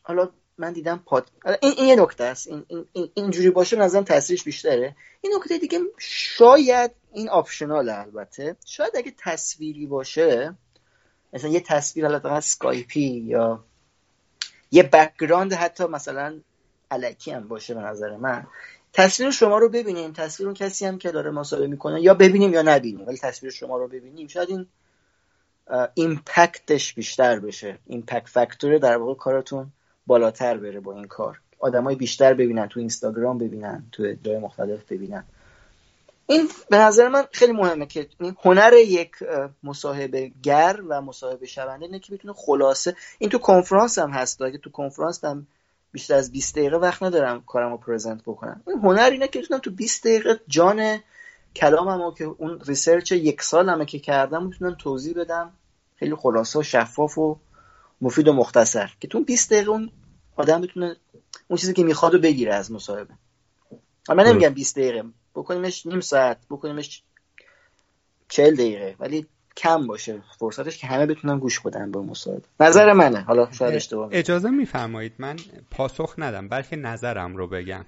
حالا 0.02 0.28
من 0.58 0.72
دیدم 0.72 1.02
پاد 1.06 1.30
این, 1.62 1.72
این 1.76 1.89
یه 1.89 1.97
نکته 1.97 2.24
است. 2.24 2.48
این, 2.48 2.64
این, 2.92 3.10
اینجوری 3.14 3.50
باشه 3.50 3.76
نظرم 3.76 4.05
تاثیرش 4.05 4.44
بیشتره. 4.44 4.97
این 5.20 5.32
نکته 5.36 5.58
دیگه 5.58 5.80
شاید 5.98 6.90
این 7.12 7.28
آپشنال 7.28 7.89
البته. 7.89 8.56
شاید 8.66 8.97
اگه 8.97 9.14
تصویری 9.18 9.86
باشه 9.86 10.55
مثلا 11.32 11.50
یه 11.50 11.60
تصویر 11.60 12.06
حالا 12.06 12.30
اسکایپی 12.30 13.24
یا 13.26 13.64
یه 14.70 14.82
background 14.82 15.52
حتی 15.52 15.84
مثلا 15.84 16.40
الکی 16.90 17.30
هم 17.30 17.48
باشه 17.48 17.74
به 17.74 17.80
نظر 17.80 18.16
من. 18.16 18.46
تصویر 18.92 19.30
شما 19.30 19.58
رو 19.58 19.68
ببینیم. 19.68 20.12
تصویر 20.12 20.48
اون 20.48 20.54
کسی 20.54 20.86
هم 20.86 20.98
که 20.98 21.10
داره 21.10 21.30
مصاحبه 21.30 21.66
می‌کنه. 21.66 22.02
یا 22.02 22.14
ببینیم 22.14 22.52
یا 22.52 22.62
نبینیم. 22.62 23.06
ولی 23.06 23.18
تصویر 23.18 23.52
شما 23.52 23.78
رو 23.78 23.88
ببینیم. 23.88 24.28
شاید 24.28 24.50
این 24.50 24.66
impact 25.94 26.69
ش 26.69 26.94
بیشتر 26.94 27.38
بشه. 27.40 27.78
impact 27.86 28.28
factor 28.28 28.78
در 28.78 28.96
واقع 28.96 29.14
کارتون 29.14 29.72
بالاتر 30.06 30.56
بره 30.56 30.80
با 30.80 30.94
این 30.94 31.06
کار. 31.06 31.40
آدمای 31.58 31.96
بیشتر 31.96 32.34
ببینن. 32.34 32.68
تو 32.68 32.80
اینستاگرام 32.80 33.38
ببینن. 33.38 33.86
تو 33.92 34.14
جای 34.22 34.38
مختلف 34.38 34.92
ببینن. 34.92 35.24
این 36.26 36.48
به 36.70 36.78
نظر 36.78 37.08
من 37.08 37.24
خیلی 37.32 37.52
مهمه 37.52 37.86
که 37.86 38.08
هنر 38.44 38.72
یک 38.72 39.12
مصاحبه 39.62 40.30
گر 40.42 40.80
و 40.88 41.00
مصاحبه 41.00 41.46
شونده 41.46 41.84
اینه 41.84 41.98
که 41.98 42.14
بتونه 42.14 42.34
خلاصه 42.34 42.96
این 43.18 43.30
تو 43.30 43.38
کنفرانس 43.38 43.98
هم 43.98 44.10
هست. 44.10 44.42
اگه 44.42 44.58
تو 44.58 44.70
کنفرانس 44.70 45.24
هم 45.24 45.46
بیشتر 45.92 46.14
از 46.14 46.32
20 46.32 46.58
دقیقه 46.58 46.76
وقت 46.76 47.02
ندارم 47.02 47.42
کارمو 47.46 47.76
present 47.76 48.22
بکنم. 48.22 48.62
این 48.66 48.78
هنر 48.78 49.10
اینه 49.12 49.28
که 49.28 49.38
بتونم 49.38 49.60
تو 49.60 49.70
20 49.70 50.04
دقیقه 50.04 50.40
جان 50.48 50.98
کلاممو 51.56 52.14
که 52.14 52.24
اون 52.24 52.60
research 52.60 53.12
یک 53.12 53.42
سالمه 53.42 53.84
که 53.84 53.98
کردم 53.98 54.46
می‌تونم 54.46 54.74
توضیح 54.74 55.14
بدم. 55.14 55.52
خیلی 55.96 56.14
خلاصه 56.14 56.58
و 56.58 56.62
شفاف 56.62 57.18
و 57.18 57.38
مفید 58.00 58.28
و 58.28 58.32
مختصر. 58.32 58.90
که 59.00 59.08
تو 59.08 59.24
20 59.24 59.52
دقیقه 59.52 59.70
اون 59.70 59.90
آدم 60.36 60.60
بتونه 60.60 60.96
اون 61.48 61.56
چیزی 61.56 61.72
که 61.72 61.84
می‌خواد 61.84 62.14
رو 62.14 62.20
بگیره 62.20 62.54
از 62.54 62.72
مصاحبه. 62.72 63.14
من 64.08 64.26
نمیگم 64.26 64.48
20 64.48 64.78
دقیقه. 64.78 65.04
بکنیمش 65.34 65.86
نیم 65.86 66.00
ساعت 66.00 66.38
بکنیمش 66.50 67.02
40 68.28 68.54
دقیقه. 68.54 68.96
ولی 69.00 69.26
کم 69.60 69.86
باشه. 69.86 70.22
فرصتش 70.39 70.78
که 70.78 70.86
همه 70.86 71.06
بتونن 71.06 71.39
گوش 71.39 71.60
بدن 71.60 71.90
به 71.90 71.98
مصاحبه 71.98 72.42
نظر 72.60 72.92
منه. 72.92 73.20
حالا 73.20 73.52
شاید 73.52 73.74
اشتباه 73.74 74.08
اجازه 74.12 74.50
میفرمایید. 74.50 75.12
من 75.18 75.36
پاسخ 75.70 76.14
ندم 76.18 76.48
بلکه 76.48 76.76
نظرم 76.76 77.36
رو 77.36 77.47
بگم. 77.47 77.84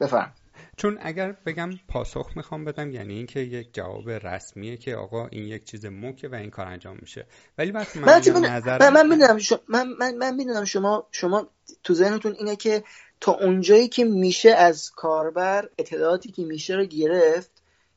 بفرم. 0.00 0.32
چون 0.76 0.98
اگر 1.02 1.32
بگم 1.46 1.70
پاسخ 1.88 2.30
می‌خوام 2.36 2.64
بدم 2.64 2.90
یعنی 2.90 3.14
اینکه 3.14 3.40
یک 3.40 3.74
جواب 3.74 4.10
رسمیه 4.10 4.76
که 4.76 4.96
آقا 4.96 5.26
این 5.26 5.44
یک 5.44 5.64
چیز 5.64 5.86
موکه 5.86 6.28
و 6.28 6.34
این 6.34 6.50
کار 6.50 6.66
انجام 6.66 6.96
میشه. 7.00 7.26
ولی 7.58 7.70
وقتی 7.70 7.98
من, 7.98 8.06
من, 8.06 8.48
نظر... 8.48 8.90
من, 8.90 9.06
من, 9.06 9.38
شما 9.38 9.58
من, 9.68 9.88
من, 9.98 10.14
من 10.14 10.34
می‌دونم 10.34 10.64
شما 10.64 11.06
شما 11.12 11.46
تو 11.84 11.94
ذهنتون 11.94 12.32
اینه 12.32 12.56
که 12.56 12.84
تا 13.20 13.32
اونجایی 13.32 13.88
که 13.88 14.04
میشه 14.04 14.50
از 14.50 14.90
کاربر 14.90 15.68
اطلاعاتی 15.78 16.32
که 16.32 16.42
میشه 16.42 16.74
رو 16.74 16.84
گرفت 16.84 17.50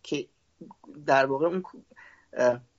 که 0.03 0.25
در 1.05 1.25
واقع 1.25 1.45
اون 1.45 1.63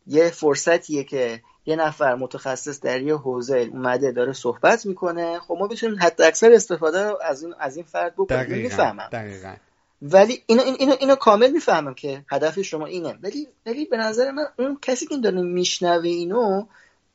یه 0.06 0.30
فرصتیه 0.30 1.04
که 1.04 1.42
یه 1.66 1.76
نفر 1.76 2.14
متخصص 2.14 2.80
در 2.80 3.02
یه 3.02 3.14
حوزه 3.14 3.68
اومده 3.72 4.12
داره 4.12 4.32
صحبت 4.32 4.86
می‌کنه. 4.86 5.38
خب 5.38 5.56
ما 5.60 5.66
بتونیم 5.66 5.96
حتی 6.00 6.22
اکثر 6.22 6.52
استفاده 6.52 7.08
رو 7.08 7.18
از 7.22 7.42
این 7.42 7.54
از 7.60 7.76
این 7.76 7.84
فرد 7.84 8.14
بکنیم. 8.16 8.62
می‌فهمم. 8.62 9.08
دقیقا. 9.12 9.54
ولی 10.02 10.42
اینو 10.46 10.62
اینو 10.62 10.96
اینو 11.00 11.14
کامل 11.14 11.50
می‌فهمم 11.50 11.94
که 11.94 12.24
هدف 12.30 12.60
شما 12.60 12.86
اینه. 12.86 13.18
ولی 13.22 13.48
ولی 13.66 13.84
به 13.84 13.96
نظر 13.96 14.30
من 14.30 14.44
اون 14.58 14.78
کسی 14.82 15.06
که 15.06 15.16
داره 15.16 15.42
میشنوه 15.42 16.08
اینو 16.08 16.66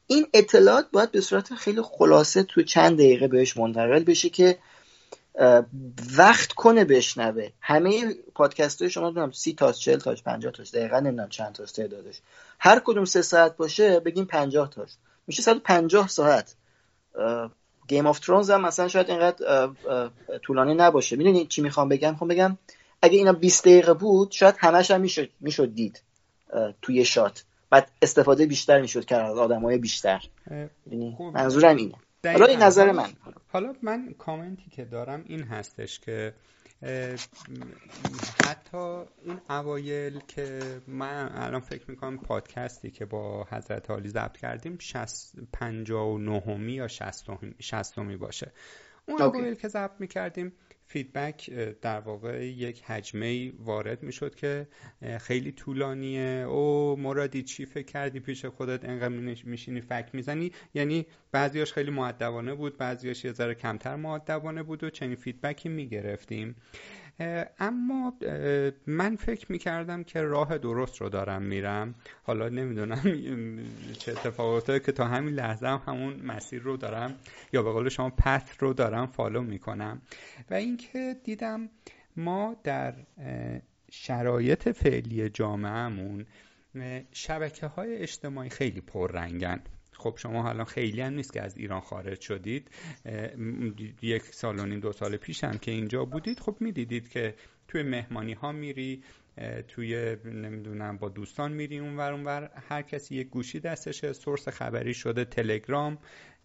این 0.07 0.27
اطلاعات 0.33 0.87
باید 0.91 1.11
به 1.11 1.21
صورت 1.21 1.53
خیلی 1.53 1.81
خلاصه 1.81 2.43
تو 2.43 2.63
چند 2.63 2.97
دقیقه 2.97 3.27
بهش 3.27 3.57
منتقل 3.57 4.03
بشه 4.03 4.29
که 4.29 4.57
وقت 6.17 6.53
کنه 6.53 6.85
بشنوه. 6.85 7.49
همه 7.61 8.15
پادکست 8.35 8.81
های 8.81 8.91
شما 8.91 9.11
نمی‌دونم 9.11 9.31
سی 9.31 9.53
تاست 9.53 9.79
چل 9.79 9.97
تاست 9.97 10.23
پنجاه 10.23 10.51
تاست 10.51 10.75
دقیقا 10.75 10.99
نمی‌دونم 10.99 11.29
چند 11.29 11.53
تاست 11.53 11.75
تعدادش. 11.75 12.21
هر 12.59 12.79
کدوم 12.79 13.05
سه 13.05 13.21
ساعت 13.21 13.57
باشه 13.57 13.99
بگیم 13.99 14.25
پنجاه 14.25 14.69
تاست 14.69 14.99
میشه 15.27 15.41
150 15.41 16.07
ساعت. 16.07 16.55
Game 17.87 18.07
of 18.07 18.19
Thrones 18.19 18.49
هم 18.49 18.61
مثلا 18.61 18.87
شاید 18.87 19.09
اینقدر 19.09 19.69
طولانی 20.43 20.73
نباشه. 20.73 21.15
می‌دونی 21.15 21.45
چی 21.45 21.61
می‌خوام 21.61 21.89
بگم؟ 21.89 22.11
می‌خوام 22.11 22.27
بگم 22.27 22.57
اگه 23.01 23.17
اینا 23.17 23.33
20 23.33 23.63
دقیقه 23.63 23.93
بود 23.93 24.31
شاید 24.31 24.55
همش 24.57 24.91
هم 24.91 25.01
می‌شد 25.01 25.29
می‌شد 25.39 25.73
دید 25.73 26.01
توی 26.81 27.05
شات. 27.05 27.43
بعد 27.69 27.91
استفاده 28.01 28.45
بیشتر 28.45 28.81
می‌شد 28.81 29.05
کرد 29.05 29.31
از 29.31 29.37
آدمای 29.37 29.77
بیشتر. 29.77 30.23
منظورم 31.33 31.75
اینه. 31.75 31.93
حالا 32.31 32.45
این 32.45 32.59
نظر 32.63 32.91
من. 32.91 33.09
حالا 33.47 33.73
من 33.81 34.15
کامنتی 34.17 34.69
که 34.69 34.85
دارم 34.85 35.23
این 35.27 35.43
هستش 35.43 35.99
که 35.99 36.33
حتی 38.47 38.77
اون 38.77 39.41
اوایل 39.49 40.19
که 40.27 40.59
من 40.87 41.29
الان 41.33 41.61
فکر 41.61 41.91
می‌کنم 41.91 42.17
پادکستی 42.17 42.91
که 42.91 43.05
با 43.05 43.47
حضرت 43.51 43.89
عالی 43.89 44.09
ضبط 44.09 44.37
کردیم 44.37 44.77
پنجاه 45.53 46.07
و 46.07 46.17
نهمی 46.17 46.73
یا 46.73 46.87
شستمی 47.59 48.17
باشه. 48.17 48.51
اون 49.05 49.21
اوایل 49.21 49.55
که 49.55 49.67
ضبط 49.67 49.99
می‌کردیم 49.99 50.53
فیدبک 50.89 51.49
در 51.81 51.99
واقع 51.99 52.45
یک 52.45 52.83
حجمه 52.83 53.51
وارد 53.59 54.03
می‌شد 54.03 54.35
که 54.35 54.67
خیلی 55.19 55.51
طولانیه. 55.51 56.45
آقو 56.49 56.95
مرادی 56.95 57.43
چی 57.43 57.65
فکر 57.65 57.85
کردی 57.85 58.19
پیش 58.19 58.45
خودت؟ 58.45 58.85
انقدر 58.85 59.07
میشینی 59.45 59.81
فک 59.81 60.09
می‌زنی؟ 60.13 60.51
یعنی 60.73 61.05
بعضیاش 61.31 61.73
خیلی 61.73 61.91
مؤدبانه 61.91 62.53
بود 62.53 62.77
بعضیاش 62.77 63.25
یه 63.25 63.31
ذره 63.31 63.55
کمتر 63.55 63.95
مؤدبانه 63.95 64.63
بود 64.63 64.83
و 64.83 64.89
چنین 64.89 65.15
feedback 65.15 65.63
ی 65.63 65.69
می‌گرفتیم. 65.69 66.55
اما 67.59 68.13
من 68.87 69.15
فکر 69.15 69.51
می‌کردم 69.51 70.03
که 70.03 70.21
راه 70.21 70.57
درست 70.57 71.01
رو 71.01 71.09
دارم 71.09 71.41
میرم. 71.41 71.95
حالا 72.23 72.49
نمی‌دونم 72.49 73.01
چه 73.99 74.11
اتفاقاته 74.11 74.79
که 74.79 74.91
تا 74.91 75.05
همین 75.05 75.33
لحظه 75.33 75.67
هم 75.67 75.81
همون 75.87 76.13
مسیر 76.13 76.61
رو 76.61 76.77
دارم 76.77 77.15
یا 77.53 77.63
به 77.63 77.71
قول 77.71 77.89
شما 77.89 78.09
path 78.09 78.43
رو 78.59 78.73
دارم 78.73 79.07
follow 79.07 79.41
می‌کنم. 79.41 80.01
و 80.49 80.53
اینکه 80.53 81.15
دیدم 81.23 81.69
ما 82.15 82.55
در 82.63 82.93
شرایط 83.91 84.69
فعلی 84.69 85.29
جامعهمون 85.29 86.25
شبکه 87.11 87.67
های 87.67 87.97
اجتماعی 87.97 88.49
خیلی 88.49 88.81
پررنگن. 88.81 89.59
خب 89.97 90.13
شما 90.17 90.41
حالا 90.41 90.63
خیلی 90.63 91.01
هم 91.01 91.13
نیست 91.13 91.33
که 91.33 91.41
از 91.41 91.57
ایران 91.57 91.81
خارج 91.81 92.21
شدید. 92.21 92.71
یک 94.01 94.23
سال 94.23 94.59
و 94.59 94.65
نیم 94.65 94.79
دو 94.79 94.91
سال 94.91 95.17
پیش 95.17 95.43
هم 95.43 95.57
که 95.57 95.71
اینجا 95.71 96.05
بودید. 96.05 96.39
خب 96.39 96.57
می‌دیدید 96.59 97.09
که 97.09 97.35
توی 97.67 97.83
مهمانی 97.83 98.33
ها 98.33 98.51
میری 98.51 99.03
توی 99.67 100.15
نمی‌دونم 100.25 100.97
با 100.97 101.09
دوستان 101.09 101.53
میری 101.53 101.79
اونور 101.79 102.11
اونور. 102.11 102.51
هر 102.69 102.81
کسی 102.81 103.15
یک 103.15 103.29
گوشی 103.29 103.59
دستشه. 103.59 104.13
سورس 104.13 104.49
خبری 104.49 104.93
شده 104.93 105.25
تلگرام. 105.25 105.97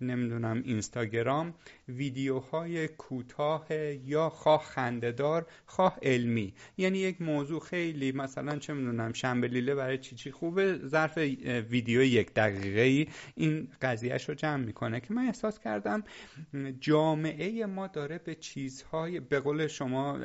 نمی‌دونم 0.02 0.62
اینستاگرام 0.64 1.54
ویدیوهای 1.88 2.88
کوتاه 2.88 3.66
یا 4.04 4.30
خواه 4.30 4.62
خندهدار 4.62 5.46
خواه 5.66 5.98
علمی. 6.02 6.54
یعنی 6.76 6.98
یک 6.98 7.22
موضوع 7.22 7.60
خیلی 7.60 8.12
مثلا 8.12 8.58
چه 8.58 8.72
می‌دونم 8.72 9.12
شنبلیله 9.12 9.74
برای 9.74 9.98
چی 9.98 10.16
چی 10.16 10.30
خوبه 10.30 10.78
ظرف 10.86 11.18
ویدیو 11.70 12.02
یک 12.02 12.34
دقیقه 12.34 12.80
ای 12.80 13.06
این 13.34 13.68
قضیهش 13.82 14.28
رو 14.28 14.34
جمع 14.34 14.64
می‌کنه 14.64 15.00
که 15.00 15.14
من 15.14 15.26
احساس 15.26 15.58
کردم 15.58 16.04
جامعه 16.80 17.66
ما 17.66 17.86
داره 17.86 18.18
به 18.18 18.34
چیزهای 18.34 19.20
به 19.20 19.40
قول 19.40 19.66
شما 19.66 20.18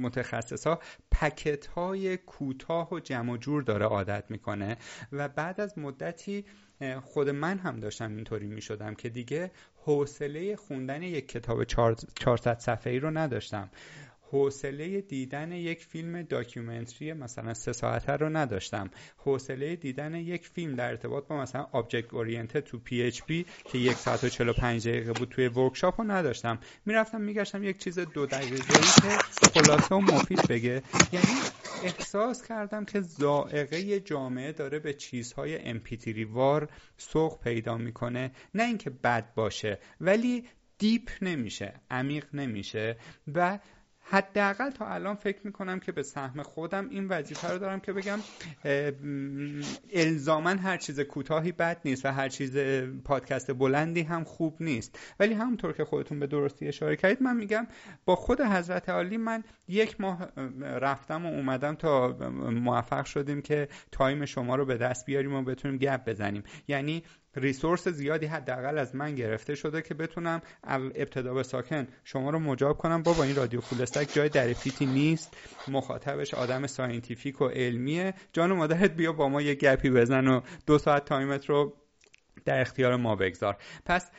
متخصص 0.00 0.66
ها 0.66 0.80
پکت 1.10 1.66
های 1.66 2.16
کوتاه 2.16 2.92
و 2.92 3.00
جمع 3.00 3.36
جور 3.36 3.62
داره 3.62 3.86
عادت 3.86 4.24
می‌کنه. 4.28 4.76
و 5.12 5.28
بعد 5.28 5.60
از 5.60 5.78
مدتی 5.78 6.44
خود 7.04 7.28
من 7.28 7.58
هم 7.58 7.80
داشتم 7.80 8.16
اینطوری 8.16 8.46
می 8.46 8.62
شدم 8.62 8.94
که 8.94 9.08
دیگه 9.08 9.50
حوصله 9.76 10.56
خوندن 10.56 11.02
یک 11.02 11.28
کتاب 11.28 11.64
400 11.64 12.58
صفحه‌ای 12.58 12.98
رو 12.98 13.10
نداشتم. 13.10 13.70
حوصله 14.32 15.00
دیدن 15.00 15.52
یک 15.52 15.84
فیلم 15.84 16.22
documentary 16.22 17.12
مثلا 17.12 17.54
سه 17.54 17.72
ساعته 17.72 18.12
رو 18.12 18.28
نداشتم. 18.28 18.90
حوصله 19.16 19.76
دیدن 19.76 20.14
یک 20.14 20.48
فیلم 20.48 20.74
در 20.74 20.88
ارتباط 20.90 21.26
با 21.26 21.36
مثلا 21.36 21.66
object 21.72 22.14
oriented 22.14 22.60
تو 22.60 22.78
PHP 22.78 23.46
که 23.64 23.78
یک 23.78 23.96
ساعت 23.96 24.24
و 24.24 24.28
45 24.28 24.88
دقیقه 24.88 25.12
بود 25.12 25.28
توی 25.28 25.48
workshop 25.48 26.00
رو 26.00 26.10
نداشتم. 26.10 26.58
می‌رفتم 26.86 27.20
میگشتم 27.20 27.64
یک 27.64 27.78
چیز 27.78 27.98
دو 27.98 28.26
دقیقه 28.26 28.56
که 28.56 29.48
خلاصه 29.60 29.94
و 29.94 30.00
مفید 30.00 30.48
بگه. 30.48 30.82
یعنی 31.12 31.40
احساس 31.82 32.46
کردم 32.48 32.84
که 32.84 33.00
زائقه 33.00 34.00
جامعه 34.00 34.52
داره 34.52 34.78
به 34.78 34.94
چیزهای 34.94 35.58
امپیتری 35.58 36.24
وار 36.24 36.68
سوق 36.96 37.40
پیدا 37.40 37.78
می‌کنه. 37.78 38.30
نه 38.54 38.62
اینکه 38.62 38.90
بد 38.90 39.34
باشه 39.34 39.78
ولی 40.00 40.44
دیپ 40.78 41.10
نمیشه 41.22 41.80
عمیق 41.90 42.26
نمیشه 42.34 42.96
و 43.34 43.58
حداقل 44.12 44.70
تا 44.70 44.86
الان 44.86 45.14
فکر 45.14 45.38
می‌کنم 45.44 45.80
که 45.80 45.92
به 45.92 46.02
سهم 46.02 46.42
خودم 46.42 46.88
این 46.88 47.08
وظیفه 47.08 47.48
رو 47.52 47.58
دارم 47.58 47.80
که 47.80 47.92
بگم 47.92 48.18
الزامن 49.92 50.58
هر 50.58 50.76
چیز 50.76 51.00
کوتاهی 51.00 51.52
بد 51.52 51.80
نیست 51.84 52.06
و 52.06 52.12
هر 52.12 52.28
چیز 52.28 52.56
پادکست 53.04 53.52
بلندی 53.52 54.02
هم 54.02 54.24
خوب 54.24 54.56
نیست. 54.60 54.98
ولی 55.20 55.34
همونطور 55.34 55.72
که 55.72 55.84
خودتون 55.84 56.20
به 56.20 56.26
درستی 56.26 56.68
اشاره 56.68 56.96
کردید 56.96 57.22
من 57.22 57.36
میگم 57.36 57.66
با 58.04 58.16
خود 58.16 58.40
حضرت 58.40 58.88
عالی 58.88 59.16
من 59.16 59.44
یک 59.68 60.00
ماه 60.00 60.28
رفتم 60.60 61.26
و 61.26 61.28
اومدم 61.28 61.74
تا 61.74 62.08
موفق 62.50 63.04
شدیم 63.04 63.42
که 63.42 63.68
time 63.92 64.24
شما 64.24 64.56
رو 64.56 64.64
به 64.64 64.76
دست 64.76 65.06
بیاریم 65.06 65.34
و 65.34 65.42
بتونیم 65.42 65.78
گپ 65.78 66.04
بزنیم. 66.04 66.42
یعنی 66.68 67.02
resource 67.36 67.88
زیادی 67.88 68.26
حداقل 68.26 68.78
از 68.78 68.94
من 68.94 69.14
گرفته 69.14 69.54
شده 69.54 69.82
که 69.82 69.94
بتونم 69.94 70.42
ابتدا 70.64 71.34
به 71.34 71.42
ساکن 71.42 71.86
شما 72.04 72.30
رو 72.30 72.38
مجاب 72.38 72.78
کنم. 72.78 73.02
بابا 73.02 73.24
این 73.24 73.36
رادیو 73.36 73.60
کولستک 73.60 74.14
جای 74.14 74.28
درپیتی 74.28 74.86
نیست. 74.86 75.36
مخاطبش 75.68 76.34
آدم 76.34 76.66
scientific 76.66 77.40
و 77.40 77.48
علمیه. 77.48 78.14
جان 78.32 78.54
مادرت 78.54 78.90
بیا 78.90 79.12
با 79.12 79.28
ما 79.28 79.42
یه 79.42 79.54
گپی 79.54 79.90
بزن 79.90 80.26
و 80.26 80.40
دو 80.66 80.78
ساعت 80.78 81.04
تایمت 81.04 81.46
رو 81.46 81.76
در 82.44 82.60
اختیار 82.60 82.96
ما 82.96 83.16
بگذار. 83.16 83.56
پس 83.84 84.10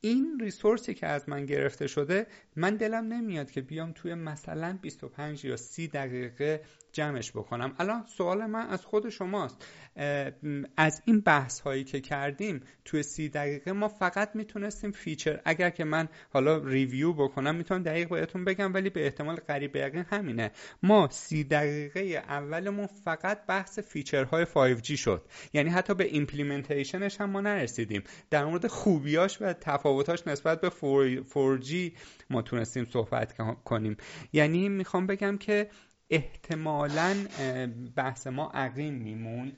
این 0.00 0.38
resource 0.40 0.88
ی 0.88 0.94
که 0.94 1.06
از 1.06 1.28
من 1.28 1.46
گرفته 1.46 1.86
شده 1.86 2.26
من 2.56 2.76
دلم 2.76 3.04
نمیاد 3.12 3.50
که 3.50 3.60
بیام 3.60 3.92
توی 3.92 4.14
مثلا 4.14 4.78
25 4.82 5.44
یا 5.44 5.56
30 5.56 5.88
دقیقه 5.88 6.60
جمعش 6.92 7.30
بکنم. 7.30 7.74
الان 7.78 8.04
سوال 8.06 8.46
من 8.46 8.66
از 8.66 8.84
خود 8.84 9.08
شماست. 9.08 9.64
از 10.76 11.02
این 11.04 11.20
بحث 11.20 11.60
هایی 11.60 11.84
که 11.84 12.00
کردیم 12.00 12.60
توی 12.84 13.02
سی 13.02 13.28
دقیقه 13.28 13.72
ما 13.72 13.88
فقط 13.88 14.30
می‌تونستیم 14.34 14.90
feature 14.90 15.40
اگر 15.44 15.70
که 15.70 15.84
من 15.84 16.08
حالا 16.30 16.58
review 16.58 17.12
بکنم 17.12 17.54
می‌تونم 17.54 17.82
دقیق 17.82 18.08
بهتون 18.08 18.44
بگم 18.44 18.74
ولی 18.74 18.90
به 18.90 19.04
احتمال 19.04 19.36
قریب 19.36 19.76
یقین 19.76 20.04
همینه. 20.10 20.50
ما 20.82 21.08
سی 21.10 21.44
دقیقه 21.44 22.00
اولمون 22.28 22.86
فقط 22.86 23.46
بحث 23.46 23.78
feature 23.78 24.29
های 24.29 24.44
5G 24.44 24.96
شد. 24.96 25.26
یعنی 25.52 25.70
حتی 25.70 25.94
به 25.94 26.04
implementation 26.04 27.05
ش 27.05 27.20
هم 27.20 27.30
ما 27.30 27.40
نرسیدیم. 27.40 28.02
در 28.30 28.44
مورد 28.44 28.66
خوبیاش 28.66 29.42
و 29.42 29.52
تفاوتاش 29.52 30.26
نسبت 30.26 30.60
به 30.60 30.70
4G 30.70 31.92
ما 32.30 32.42
تونستیم 32.42 32.84
صحبت 32.84 33.34
کنیم. 33.64 33.96
یعنی 34.32 34.68
می‌خوام 34.68 35.06
بگم 35.06 35.38
که 35.38 35.70
احتمالا 36.10 37.16
بحث 37.96 38.26
ما 38.26 38.50
عقیم 38.54 38.94
میموند. 38.94 39.56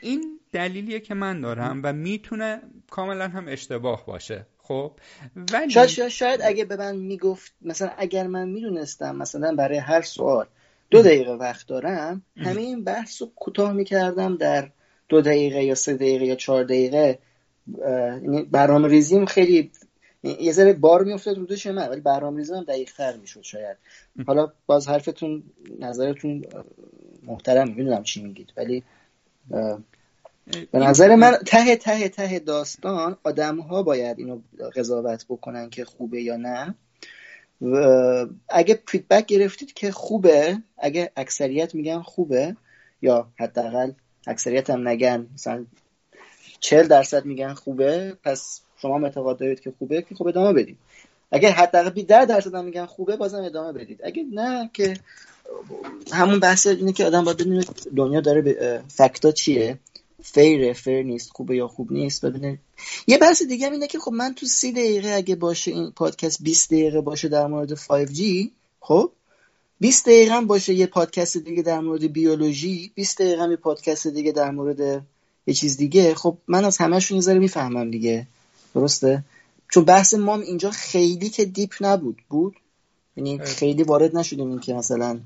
این 0.00 0.40
دلیلیه 0.52 1.00
که 1.00 1.14
من 1.14 1.40
دارم 1.40 1.80
و 1.84 1.92
می‌تونه 1.92 2.60
کاملا 2.90 3.28
هم 3.28 3.48
اشتباه 3.48 4.06
باشه. 4.06 4.46
خب؟ 4.58 4.92
ولی 5.52 5.70
شاید, 5.70 6.08
شاید, 6.08 6.40
اگه 6.42 6.64
به 6.64 6.76
من 6.76 6.96
می‌گفت 6.96 7.52
مثلا 7.62 7.90
اگر 7.98 8.26
من 8.26 8.48
می‌دونستم 8.48 9.16
مثلا 9.16 9.54
برای 9.54 9.78
هر 9.78 10.02
سوال 10.02 10.46
دو 10.90 11.02
دقیقه 11.02 11.32
وقت 11.32 11.68
دارم 11.68 12.22
همه 12.36 12.60
این 12.60 12.84
بحث 12.84 13.22
رو 13.22 13.32
کوتاه 13.36 13.72
می‌کردم 13.72 14.36
در 14.36 14.70
دو 15.08 15.20
دقیقه 15.20 15.64
یا 15.64 15.74
سه 15.74 15.94
دقیقه 15.94 16.24
یا 16.24 16.34
چهار 16.34 16.64
دقیقه. 16.64 17.18
یعنی 18.22 18.42
برنامه 18.42 18.88
ریزیم 18.88 19.24
خیلی 19.24 19.70
یه 20.24 20.52
ذره 20.52 20.72
بار 20.72 21.04
میافتاد 21.04 21.38
رو 21.38 21.46
دوش 21.46 21.66
من 21.66 21.88
ولی 21.88 22.00
برنامه 22.00 22.38
ریزیم 22.38 22.56
هم 22.56 22.64
دقیق 22.64 22.92
تر 22.92 23.16
می‌شد 23.16 23.42
شاید. 23.42 23.76
حالا 24.26 24.52
باز 24.66 24.88
حرفتون 24.88 25.42
نظرتون 25.78 26.44
محترم 27.22 27.68
می‌دونم 27.68 28.02
چی 28.02 28.22
میگید 28.22 28.52
ولی 28.56 28.82
به 30.70 30.78
نظر 30.78 31.14
من 31.14 31.32
ته 31.46 31.76
ته 31.76 32.08
ته 32.08 32.38
داستان 32.38 33.16
آدم 33.24 33.60
ها 33.60 33.82
باید 33.82 34.18
اینو 34.18 34.40
قضاوت 34.76 35.24
بکنن 35.28 35.70
که 35.70 35.84
خوبه 35.84 36.22
یا 36.22 36.36
نه. 36.36 36.74
و 37.60 37.76
اگه 38.48 38.82
فیدبک 38.88 39.26
گرفتید 39.26 39.72
که 39.72 39.90
خوبه 39.90 40.58
اگه 40.78 41.12
اکثریت 41.16 41.74
میگن 41.74 42.02
خوبه 42.02 42.56
یا 43.02 43.28
حداقل 43.40 43.92
اکثریت 44.26 44.70
هم 44.70 44.88
نگن 44.88 45.28
مثلا 45.34 45.66
چل 46.60 46.86
درصد 46.86 47.24
میگن 47.24 47.54
خوبه 47.54 48.16
پس 48.22 48.60
شما 48.84 49.06
اعتقاد 49.06 49.38
دارید 49.38 49.60
که 49.60 49.72
خوبه 49.78 50.02
که 50.02 50.14
خوب 50.14 50.28
ادامه 50.28 50.52
بدید. 50.52 50.76
اگر 51.32 51.50
حداقل 51.50 52.02
10 52.02 52.24
درصد 52.24 52.54
هم 52.54 52.64
میگن 52.64 52.86
خوبه 52.86 53.16
بازم 53.16 53.42
ادامه 53.44 53.72
بدید. 53.72 54.00
اگه 54.04 54.24
نه 54.32 54.70
که 54.72 54.94
همون 56.12 56.40
بحث 56.40 56.66
اینه 56.66 56.92
که 56.92 57.04
آدم 57.04 57.24
باید 57.24 57.36
بدونه 57.36 57.64
دنیا 57.96 58.20
داره 58.20 58.42
به 58.42 58.82
فکتا 58.88 59.32
چیه. 59.32 59.78
فیره 60.22 60.72
فیر 60.72 61.02
نیست 61.02 61.30
خوبه 61.30 61.56
یا 61.56 61.68
خوب 61.68 61.92
نیست 61.92 62.24
ببینه. 62.24 62.58
یه 63.06 63.18
بحث 63.18 63.42
دیگه 63.42 63.72
اینه 63.72 63.86
که 63.86 63.98
خب 63.98 64.12
من 64.12 64.34
تو 64.34 64.46
سی 64.46 64.72
دقیقه 64.72 65.10
اگه 65.10 65.36
باشه 65.36 65.70
این 65.70 65.90
پادکست 65.90 66.42
20 66.42 66.70
دقیقه 66.70 67.00
باشه 67.00 67.28
در 67.28 67.46
مورد 67.46 67.74
5G 67.74 68.22
خب؟ 68.80 69.10
20 69.80 70.06
دقیقه 70.06 70.34
هم 70.34 70.46
باشه 70.46 70.74
یه 70.74 70.86
پادکست 70.86 71.36
دیگه 71.36 71.62
در 71.62 71.80
مورد 71.80 72.12
بیولوژی 72.12 72.92
20 72.94 73.22
دقیقه 73.22 73.42
هم 73.42 73.50
یه 73.50 73.56
پادکست 73.56 74.06
دیگه 74.06 74.32
در 74.32 74.50
مورد 74.50 75.04
یه 75.46 75.54
چیز 75.54 75.76
دیگه. 75.76 76.14
خب 76.14 76.36
من 76.48 76.64
از 76.64 76.78
همهشون 76.78 77.20
یه 77.20 77.34
می‌فهمم 77.38 77.90
دیگه. 77.90 78.26
درسته؟ 78.74 79.24
چون 79.70 79.84
بحث 79.84 80.14
ما 80.14 80.36
اینجا 80.36 80.70
خیلی 80.70 81.30
که 81.30 81.44
deep 81.44 81.74
نبود. 81.80 82.22
بود؟ 82.28 82.56
یعنی 83.16 83.38
خیلی. 83.38 83.82
وارد 83.82 84.16
نشدیم 84.16 84.48
این 84.48 84.58
که 84.58 84.74
مثلا 84.74 85.20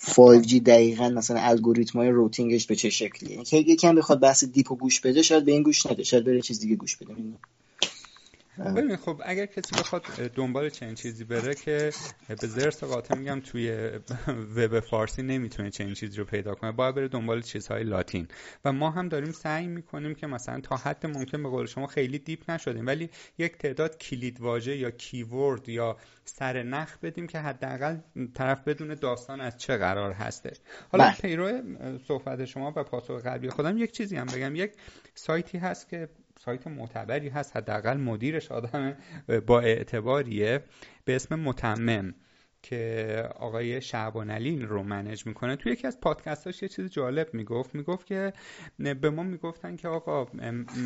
5G 0.00 0.54
دقیقا 0.54 1.08
مثلا 1.08 1.40
الگوریتم 1.40 1.98
های 1.98 2.08
routing 2.08 2.53
ش 2.53 2.66
به 2.66 2.76
چه 2.76 2.90
شکلیه. 2.90 3.32
یعنی 3.32 3.44
که 3.44 3.56
یکم 3.56 3.94
بخواد 3.94 4.20
بحث 4.20 4.44
deep 4.44 4.72
و 4.72 4.76
گوش 4.76 5.00
بده 5.00 5.22
شاید 5.22 5.44
به 5.44 5.52
این 5.52 5.62
گوش 5.62 5.86
نده 5.86 6.02
شاید 6.02 6.24
بره 6.24 6.40
چیز 6.40 6.60
دیگه 6.60 6.76
گوش 6.76 6.96
بده. 6.96 7.14
ببین 8.58 8.96
خب 8.96 9.22
اگر 9.24 9.46
کسی 9.46 9.76
بخواد 9.78 10.02
دنبال 10.34 10.68
چنین 10.68 10.94
چیزی 10.94 11.24
بره 11.24 11.54
که 11.54 11.90
به 12.28 12.46
زرس 12.46 12.84
قاطع 12.84 13.14
میگم 13.14 13.40
توی 13.40 13.90
وب 14.56 14.80
فارسی 14.80 15.22
نمی‌تونه 15.22 15.70
چنین 15.70 15.94
چیزی 15.94 16.16
رو 16.18 16.24
پیدا 16.24 16.54
کنه 16.54 16.72
باید 16.72 16.94
بره 16.94 17.08
دنبال 17.08 17.42
چیزهای 17.42 17.84
لاتین. 17.84 18.28
و 18.64 18.72
ما 18.72 18.90
هم 18.90 19.08
داریم 19.08 19.32
سعی 19.32 19.66
می‌کنیم 19.66 20.14
که 20.14 20.26
مثلا 20.26 20.60
تا 20.60 20.76
حد 20.76 21.06
ممکن 21.06 21.42
به 21.42 21.48
قول 21.48 21.66
شما 21.66 21.86
خیلی 21.86 22.18
دیپ 22.18 22.50
نشدیم 22.50 22.86
ولی 22.86 23.10
یک 23.38 23.58
تعداد 23.58 23.98
کلید 23.98 24.40
واژه 24.40 24.76
یا 24.76 24.90
کیورد 24.90 25.68
یا 25.68 25.96
سر 26.24 26.62
نخ 26.62 26.98
بدیم 26.98 27.26
که 27.26 27.38
حداقل 27.38 27.96
طرف 28.34 28.68
بدون 28.68 28.94
داستان 28.94 29.40
از 29.40 29.58
چه 29.58 29.76
قرار 29.76 30.12
هستش. 30.12 30.56
حالا 30.92 31.04
بله. 31.04 31.16
پیرو 31.16 31.62
صحبت 32.08 32.44
شما 32.44 32.72
و 32.76 32.84
پاسخ 32.84 33.26
قبلی 33.26 33.50
خودم 33.50 33.78
یک 33.78 33.92
چیزی 33.92 34.16
هم 34.16 34.26
بگم. 34.26 34.56
یک 34.56 34.72
سایتی 35.14 35.58
هست 35.58 35.88
که 35.88 36.08
سایت 36.44 36.66
معتبری 36.66 37.28
هست 37.28 37.56
حداقل 37.56 37.96
مدیرش 37.96 38.52
آدم 38.52 38.96
با 39.46 39.60
اعتباریه 39.60 40.60
به 41.04 41.16
اسم 41.16 41.40
متمم 41.40 42.14
که 42.62 43.28
آقای 43.36 43.80
شعبان 43.80 44.30
علی 44.30 44.58
رو 44.62 44.82
منج 44.82 45.26
می‌کنه. 45.26 45.56
توی 45.56 45.72
یکی 45.72 45.86
از 45.86 46.00
پادکستاش 46.00 46.62
یه 46.62 46.68
چیز 46.68 46.90
جالب 46.90 47.34
می‌گفت. 47.34 47.74
می‌گفت 47.74 48.06
که 48.06 48.32
به 48.78 49.10
ما 49.10 49.22
می‌گفتن 49.22 49.76
که 49.76 49.88
آقا 49.88 50.26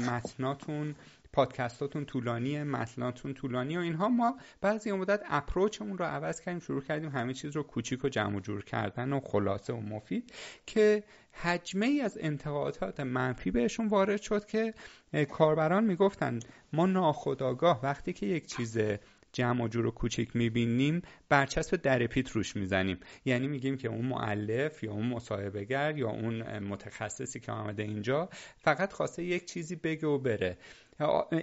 متناتون 0.07 0.95
پادکستاتون 1.33 2.05
طولانیه 2.05 2.65
متناتون 2.65 3.35
طولانی 3.35 3.77
و 3.77 3.81
اینها. 3.81 4.09
ما 4.09 4.39
بعضی 4.61 4.93
مدت 4.93 5.23
اپروچمون 5.29 5.99
رو 5.99 6.05
عوض 6.05 6.41
کردیم 6.41 6.61
شروع 6.61 6.83
کردیم 6.83 7.09
همه 7.09 7.35
چیز 7.35 7.57
رو 7.57 7.63
کوچیک 7.63 8.05
و 8.05 8.09
جمع 8.09 8.37
و 8.37 8.41
جور 8.41 8.65
کردن 8.65 9.13
و 9.13 9.21
خلاصه 9.21 9.73
و 9.73 9.81
مفید 9.81 10.33
که 10.67 11.03
حجمه 11.33 11.87
ای 11.87 12.01
از 12.01 12.19
انتقادات 12.21 13.01
منفی 13.01 13.51
بهشون 13.51 13.89
وارد 13.89 14.23
شد 14.23 14.47
که 14.47 14.75
کاربران 15.31 15.85
می‌گفتن 15.85 16.41
ما 16.73 16.87
ناخداگاه 16.87 17.81
وقتی 17.83 18.13
که 18.13 18.27
یک 18.27 18.47
چیز 18.47 18.79
جمع 19.33 19.65
و 19.65 19.69
جور 19.69 19.87
و 19.87 19.91
کوچیک 19.91 20.37
می‌بینیم 20.37 21.03
برچسب 21.29 21.77
در 21.77 22.07
پیت 22.07 22.31
روش 22.31 22.57
می‌زنیم. 22.57 22.99
یعنی 23.25 23.49
میگیم 23.49 23.77
که 23.77 23.89
اون 23.89 24.05
معلف 24.05 24.83
یا 24.83 24.93
اون 24.93 25.07
مصاحبهگر 25.07 25.99
یا 25.99 26.11
اون 26.11 26.59
متخصصی 26.59 27.41
که 27.41 27.53
آمده 27.53 27.83
اینجا 27.83 28.29
فقط 28.57 28.93
خواسته 28.93 29.25
یک 29.25 29.45
چیزی 29.45 29.77
بگه 29.77 30.07
و 30.07 30.19
بره. 30.19 30.59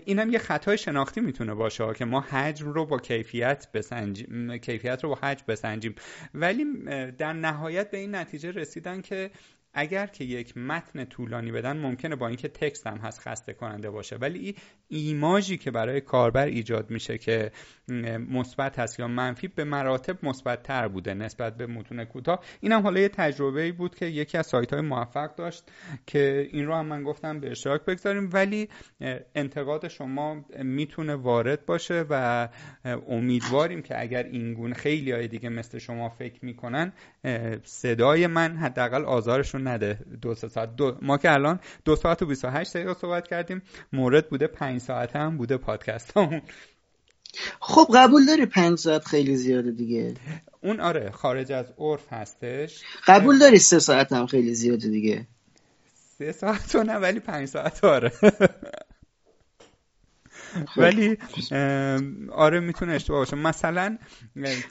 اینم 0.06 0.30
یه 0.30 0.40
خطای 0.40 0.78
شناختی 0.78 1.22
می‌تونه 1.22 1.54
باشه 1.54 1.94
که 1.94 2.06
ما 2.06 2.22
حجم 2.22 2.68
رو 2.68 2.86
با 2.86 3.00
کیفیت 3.00 3.68
بسنجیم 3.74 4.58
کیفیت 4.58 5.04
رو 5.04 5.10
با 5.10 5.16
حجم 5.16 5.44
بسنجیم. 5.48 5.96
ولی 6.34 6.66
در 7.12 7.34
نهایت 7.34 7.92
به 7.92 7.98
این 7.98 8.16
نتیجه 8.16 8.52
رسیدن 8.52 9.02
که 9.02 9.32
اگر 9.76 10.08
که 10.08 10.24
یک 10.24 10.58
متن 10.58 11.06
طولانی 11.06 11.52
بدن 11.52 11.78
ممکنه 11.78 12.16
با 12.16 12.28
اینکه 12.28 12.48
تکست 12.48 12.88
هم 12.88 12.98
هست 12.98 13.20
خسته 13.20 13.54
کننده 13.54 13.90
باشه. 13.90 14.16
ولی 14.16 14.40
این 14.40 14.56
ایماژی 14.88 15.58
که 15.58 15.72
برای 15.72 16.02
کاربر 16.02 16.46
ایجاد 16.46 16.90
میشه 16.90 17.18
که 17.18 17.52
مثبت 18.30 18.80
هست 18.80 19.00
یا 19.00 19.08
منفی 19.08 19.48
به 19.48 19.64
مراتب 19.64 20.26
مثبت 20.26 20.64
تر 20.64 20.88
بوده 20.88 21.14
نسبت 21.14 21.58
به 21.58 21.68
متون 21.68 22.06
کوتاه 22.06 22.40
این 22.62 22.72
هم 22.72 22.82
حالا 22.82 23.00
یه 23.00 23.10
تجربه 23.10 23.62
ای 23.62 23.72
بود 23.72 23.96
که 23.96 24.06
یکی 24.06 24.38
از 24.38 24.48
سایت 24.48 24.74
های 24.74 24.82
موفق 24.82 25.36
داشت 25.36 25.72
که 26.08 26.50
این 26.52 26.66
رو 26.66 26.76
هم 26.76 26.86
من 26.86 27.04
گفتم 27.04 27.40
به 27.40 27.52
اشتراک 27.52 27.86
بگذاریم. 27.86 28.30
ولی 28.34 28.70
انتقاد 29.36 29.88
شما 29.88 30.46
می‌تونه 30.64 31.16
وارد 31.16 31.66
باشه 31.66 32.06
و 32.10 32.48
امیدواریم 33.08 33.82
که 33.82 34.02
اگر 34.02 34.24
این 34.24 34.54
گونه 34.54 34.74
خیلی 34.74 35.12
های 35.12 35.28
دیگه 35.28 35.50
مثل 35.50 35.78
شما 35.78 36.10
فکر 36.10 36.46
می‌کنن 36.46 36.94
صدای 37.64 38.28
من 38.28 38.58
حداقل 38.58 39.06
آزارشون 39.06 39.65
نده. 39.68 40.00
دو 40.22 40.36
ساعت. 40.36 40.76
دو 40.76 40.98
ما 41.02 41.18
که 41.18 41.32
الان 41.32 41.60
دو 41.86 41.96
ساعت 41.96 42.22
و 42.22 42.26
28 42.26 42.74
دقیقه 42.78 42.94
صحبت 42.94 43.28
کردیم. 43.28 43.62
مورد 43.94 44.30
بوده 44.30 44.48
پنج 44.48 44.82
ساعت 44.82 45.16
هم 45.16 45.38
بوده 45.38 45.58
پادکست 45.58 46.18
همون 46.18 46.42
خب 47.60 47.88
قبول 47.96 48.26
داری 48.26 48.46
پنج 48.46 48.78
ساعت 48.78 49.06
خیلی 49.06 49.36
زیاده 49.36 49.72
دیگه؟ 49.72 50.14
اون 50.62 50.80
آره 50.80 51.12
خارج 51.12 51.52
از 51.52 51.74
عرف 51.78 52.14
هستش. 52.14 52.84
قبول 53.08 53.40
داری 53.40 53.60
سه 53.60 53.80
ساعت 53.80 54.14
هم 54.14 54.26
خیلی 54.26 54.54
زیاده 54.54 54.88
دیگه؟ 54.88 55.28
سه 56.18 56.32
ساعت 56.32 56.76
نه 56.76 56.96
ولی 56.96 57.20
پنج 57.20 57.48
ساعت 57.48 57.84
آره. 57.84 58.12
ولی 60.78 61.18
آره 62.32 62.60
می‌تونه 62.60 62.94
اشتباه 62.94 63.20
باشه. 63.20 63.36
مثلا 63.36 63.98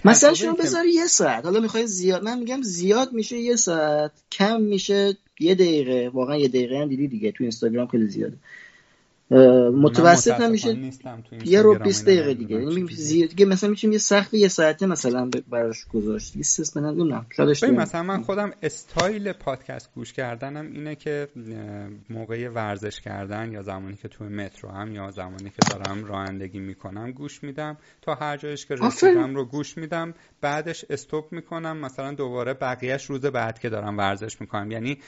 مثلا 0.04 0.34
شما 0.34 0.52
بذاری 0.52 0.92
یه 0.92 1.06
ساعت. 1.06 1.44
حالا 1.44 1.60
می‌خوای 1.60 1.86
زیاد 1.86 2.22
من 2.24 2.38
میگم 2.38 2.62
زیاد 2.62 3.12
میشه 3.12 3.36
یه 3.38 3.56
ساعت 3.56 4.12
کم 4.32 4.60
میشه 4.60 5.16
یه 5.40 5.54
دقیقه. 5.54 6.08
واقعا 6.08 6.36
یه 6.36 6.48
دقیقه 6.48 6.78
هم 6.78 6.88
دیدی 6.88 7.08
دیگه 7.08 7.32
تو 7.32 7.44
اینستاگرام 7.44 7.86
خیلی 7.86 8.08
زیاده. 8.08 8.36
متوسط 9.72 10.40
همیشه 10.40 10.76
یه 11.44 11.62
رو 11.62 11.78
20 11.78 12.06
دقیقه 12.06 12.34
دیگه. 12.34 12.56
یعنی 12.56 12.86
زیر 12.86 13.26
دیگه 13.26 13.46
مثلا 13.46 13.70
می‌تونیم 13.70 13.92
یه 13.92 13.98
سقف 13.98 14.34
یه 14.34 14.48
ساعته 14.48 14.86
مثلا 14.86 15.30
براش 15.50 15.84
گذاشت. 15.84 16.36
یه 16.36 16.42
سیس 16.42 16.76
نمی‌دونم. 16.76 17.26
مثلا 17.72 18.02
من 18.02 18.22
خودم 18.22 18.52
استایل 18.62 19.32
پادکست 19.32 19.94
گوش 19.94 20.12
کردنم 20.12 20.72
اینه 20.72 20.94
که 20.94 21.28
موقع 22.10 22.48
ورزش 22.48 23.00
کردن 23.00 23.52
یا 23.52 23.62
زمانی 23.62 23.96
که 23.96 24.08
توی 24.08 24.28
مترو 24.28 24.70
هم 24.70 24.94
یا 24.94 25.10
زمانی 25.10 25.50
که 25.50 25.56
دارم 25.70 26.04
رانندگی 26.04 26.58
می‌کنم 26.58 27.12
گوش 27.12 27.42
میدم. 27.42 27.76
تا 28.02 28.14
هر 28.14 28.36
جایش 28.36 28.66
که 28.66 28.74
رسیدم 28.74 29.34
رو 29.34 29.44
گوش 29.44 29.76
میدم. 29.76 30.14
بعدش 30.40 30.84
استوب 30.90 31.24
می‌کنم. 31.30 31.76
مثلا 31.76 32.12
دوباره 32.12 32.54
بقیهش 32.54 33.04
روز 33.04 33.20
بعد 33.20 33.58
که 33.58 33.68
دارم 33.68 33.98
ورزش 33.98 34.40
می‌کنم. 34.40 34.70
یعنی 34.70 34.98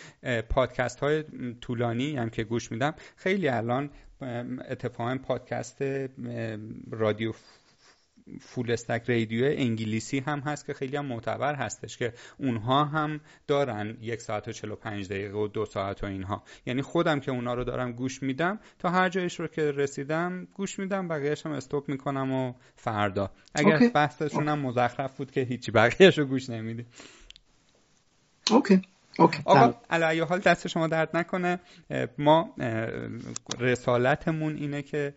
پادکست 0.48 1.00
های 1.00 1.24
طولانی 1.60 2.16
هم 2.16 2.30
که 2.30 2.44
گوش 2.44 2.72
میدم 2.72 2.94
خیلی 3.16 3.48
الان 3.48 3.90
اتفاقا 4.22 5.18
پادکست 5.22 5.82
رادیو 6.90 7.32
فول 8.40 8.70
استک 8.70 9.02
رادیو 9.08 9.44
انگلیسی 9.44 10.18
هم 10.18 10.40
هست 10.40 10.66
که 10.66 10.74
خیلی 10.74 10.96
هم 10.96 11.06
معتبر 11.06 11.54
هستش 11.54 11.96
که 11.96 12.12
اونها 12.38 12.84
هم 12.84 13.20
دارن 13.46 13.96
یک 14.00 14.20
ساعت 14.20 14.48
و 14.48 14.52
45 14.52 15.08
دقیقه 15.08 15.38
و 15.38 15.48
دو 15.48 15.66
ساعت 15.66 16.04
و 16.04 16.06
اینها. 16.06 16.42
یعنی 16.66 16.82
خودم 16.82 17.20
که 17.20 17.30
اونها 17.30 17.54
رو 17.54 17.64
دارم 17.64 17.92
گوش 17.92 18.22
میدم 18.22 18.60
تا 18.78 18.90
هر 18.90 19.08
جایش 19.08 19.40
رو 19.40 19.46
که 19.46 19.72
رسیدم 19.72 20.48
گوش 20.54 20.78
میدم 20.78 21.08
بقیهش 21.08 21.46
هم 21.46 21.52
استوب 21.52 21.88
می‌کنم 21.88 22.32
و 22.32 22.52
فردا. 22.76 23.30
اگر 23.54 23.78
okay. 23.78 23.92
بحثشون 23.92 24.48
هم 24.48 24.58
مزخرف 24.58 25.16
بود 25.16 25.30
که 25.30 25.40
هیچی 25.40 25.70
بقیهش 25.70 26.18
رو 26.18 26.24
گوش 26.24 26.50
نمیدی. 26.50 26.86
اوکی. 28.50 28.82
آقا 29.44 29.74
علی 29.90 30.20
حال 30.20 30.38
دست 30.38 30.68
شما 30.68 30.86
درد 30.86 31.16
نکنه. 31.16 31.60
ما 32.18 32.54
رسالتمون 33.58 34.56
اینه 34.56 34.82
که 34.82 35.14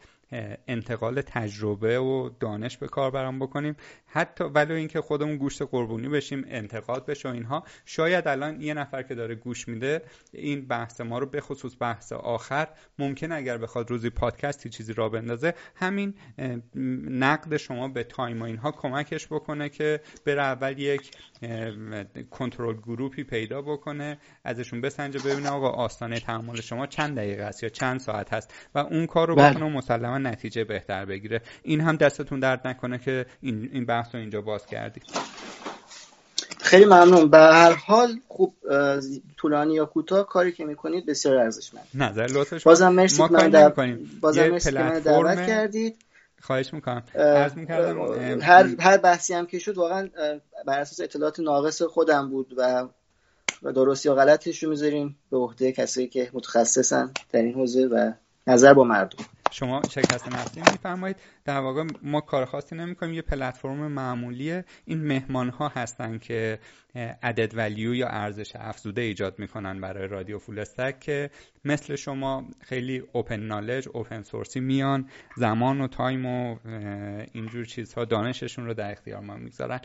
انتقال 0.68 1.22
تجربه 1.22 2.00
و 2.00 2.30
دانش 2.40 2.78
به 2.78 2.88
کار 2.88 3.12
برام 3.12 3.40
بکنیم. 3.40 3.76
حتی 4.06 4.44
ولو 4.44 4.76
اینکه 4.76 5.02
خودمون 5.02 5.38
گوشت 5.38 5.62
قربونی 5.62 6.10
بشیم 6.10 6.46
انتقاد 6.48 7.06
بشه 7.06 7.30
و 7.30 7.32
اینها. 7.32 7.64
شاید 7.86 8.28
الان 8.28 8.62
یه 8.62 8.74
نفر 8.74 9.04
که 9.04 9.16
داره 9.16 9.36
گوش 9.36 9.68
میده 9.68 10.02
این 10.32 10.68
بحث 10.68 11.02
ما 11.02 11.20
رو 11.20 11.26
به 11.26 11.42
خصوص 11.42 11.76
بحث 11.80 12.12
آخر 12.12 12.68
ممکن 13.00 13.32
اگر 13.32 13.58
بخواد 13.58 13.90
روزی 13.90 14.10
پادکستی 14.10 14.70
چیزی 14.70 14.94
را 14.94 15.10
بندازه 15.10 15.54
همین 15.76 16.14
نقد 17.10 17.58
شما 17.58 17.88
به 17.88 18.04
time 18.04 18.42
و 18.42 18.46
اینها 18.46 18.72
کمکش 18.72 19.28
بکنه 19.28 19.70
که 19.70 20.02
بره 20.26 20.42
اول 20.42 20.80
یک 20.80 21.12
control 22.30 22.78
group 22.78 23.16
ی 23.16 23.24
پیدا 23.24 23.62
بکنه 23.62 24.18
ازشون 24.44 24.82
بسنجه 24.82 25.20
ببینه 25.20 25.50
آقا 25.50 25.70
آستانه 25.70 26.20
تحمل 26.20 26.62
شما 26.62 26.88
چند 26.88 27.16
دقیقه 27.16 27.44
است 27.44 27.64
یا 27.64 27.70
چند 27.70 28.00
ساعت 28.00 28.34
هست. 28.34 28.54
و 28.76 28.80
اون 28.80 29.06
کار 29.06 29.28
رو 29.28 29.36
بله. 29.36 29.50
بکنه 29.50 29.66
و 29.66 29.70
مسلما 29.70 30.18
نتیجه 30.28 30.64
بهتر 30.64 31.06
بگیره. 31.06 31.42
این 31.64 31.82
هم 31.82 31.96
دستتون 31.96 32.40
درد 32.40 32.68
نکنه 32.68 32.98
که 32.98 33.26
این, 33.42 33.70
این 33.74 33.86
بحث 33.86 34.16
رو 34.16 34.22
اینجا 34.22 34.42
باز 34.42 34.66
کردید 34.66 35.04
خیلی 36.62 36.86
ممنون. 36.86 37.30
به 37.30 37.38
هر 37.38 37.74
حال 37.74 38.20
خوب 38.28 38.56
طولانی 39.38 39.74
یا 39.74 39.86
کوتاه 39.86 40.28
کاری 40.28 40.52
که 40.52 40.66
می‌کنید 40.66 41.06
بسیار 41.06 41.38
ارزشمند. 41.38 41.88
نظر 41.94 42.28
لطفش 42.28 42.64
بازم 42.64 42.90
مرسی 42.90 43.28
که 43.28 43.34
من 43.34 43.50
در... 43.50 43.70
بازم 44.22 44.50
مرسی 44.50 44.72
که 44.72 44.80
من 44.80 45.00
دعوت 45.00 45.48
کردید. 45.48 45.96
خواهش 46.42 46.74
می‌کنم. 46.74 47.04
عرض 47.16 47.54
می‌کردم 47.54 48.42
هر 48.42 48.76
هر 48.80 48.98
بحثی 48.98 49.34
هم 49.34 49.46
که 49.46 49.60
شد 49.60 49.78
واقعا 49.78 50.10
بر 50.66 50.80
اساس 50.80 51.00
اطلاعات 51.00 51.40
ناقص 51.40 51.82
خودم 51.82 52.30
بود 52.30 52.54
و 52.58 52.88
و 53.64 53.72
درست 53.72 54.06
یا 54.06 54.16
غلطش 54.16 54.64
رو 54.64 54.70
می‌ذاریم 54.70 55.18
به 55.32 55.38
عهده 55.38 55.72
کسایی 55.72 56.08
که 56.08 56.30
متخصصن 56.34 57.12
در 57.32 57.42
این 57.42 57.54
حوزه 57.54 57.86
و 57.86 58.12
نظر 58.48 58.74
با 58.74 58.84
مردم. 58.84 59.26
شما 59.52 59.82
شرکت 59.90 60.28
نفتی 60.28 60.62
میفرمایید. 60.62 61.18
در 61.46 61.60
واقع 61.60 61.84
ما 62.02 62.22
کار 62.22 62.46
خاصی 62.46 62.76
نمی‌کنیم. 62.76 63.14
یه 63.14 63.22
پلتفرم 63.22 63.92
معمولیه. 63.92 64.66
این 64.86 65.08
مهمان 65.08 65.50
ها 65.50 65.68
هستن 65.68 66.18
که 66.18 66.60
عدد 67.24 67.58
ولیو 67.58 67.96
یا 67.96 68.08
ارزش 68.08 68.52
افزوده 68.56 69.02
ایجاد 69.02 69.40
می‌کنن 69.40 69.82
برای 69.82 70.08
رادیو 70.08 70.40
فول 70.40 70.60
استک 70.60 71.00
که 71.00 71.30
مثل 71.66 71.96
شما 71.96 72.48
خیلی 72.62 73.04
اوپن 73.14 73.40
نالج 73.40 73.88
اوپن 73.94 74.22
سورسی 74.22 74.60
میان. 74.60 75.10
زمان 75.36 75.82
و 75.82 75.88
تایم 75.88 76.26
و 76.26 76.58
اینجور 77.34 77.66
چیزها 77.66 78.06
دانششون 78.06 78.66
رو 78.66 78.74
در 78.74 78.92
اختیار 78.92 79.20
ما 79.20 79.36
می‌گذارن. 79.36 79.80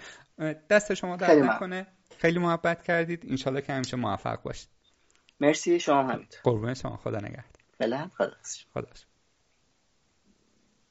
دست 0.70 0.94
شما 0.94 1.17
در 1.17 1.34
نکنه. 1.34 1.86
خیلی 2.18 2.39
محبت 2.39 2.83
کردید. 2.83 3.26
انشالله 3.31 3.60
که 3.60 3.73
همیشه 3.73 3.97
موفق 3.97 4.43
باشید. 4.43 4.68
مرسی. 5.41 5.81
شما 5.81 6.02
همینطور 6.02 6.41
قربون 6.43 6.75
شما. 6.75 6.97
خدا 6.97 7.18
نگهدار. 7.18 7.44
فعلا 7.78 8.10
خدا 8.18 8.33
خدا 8.75 8.89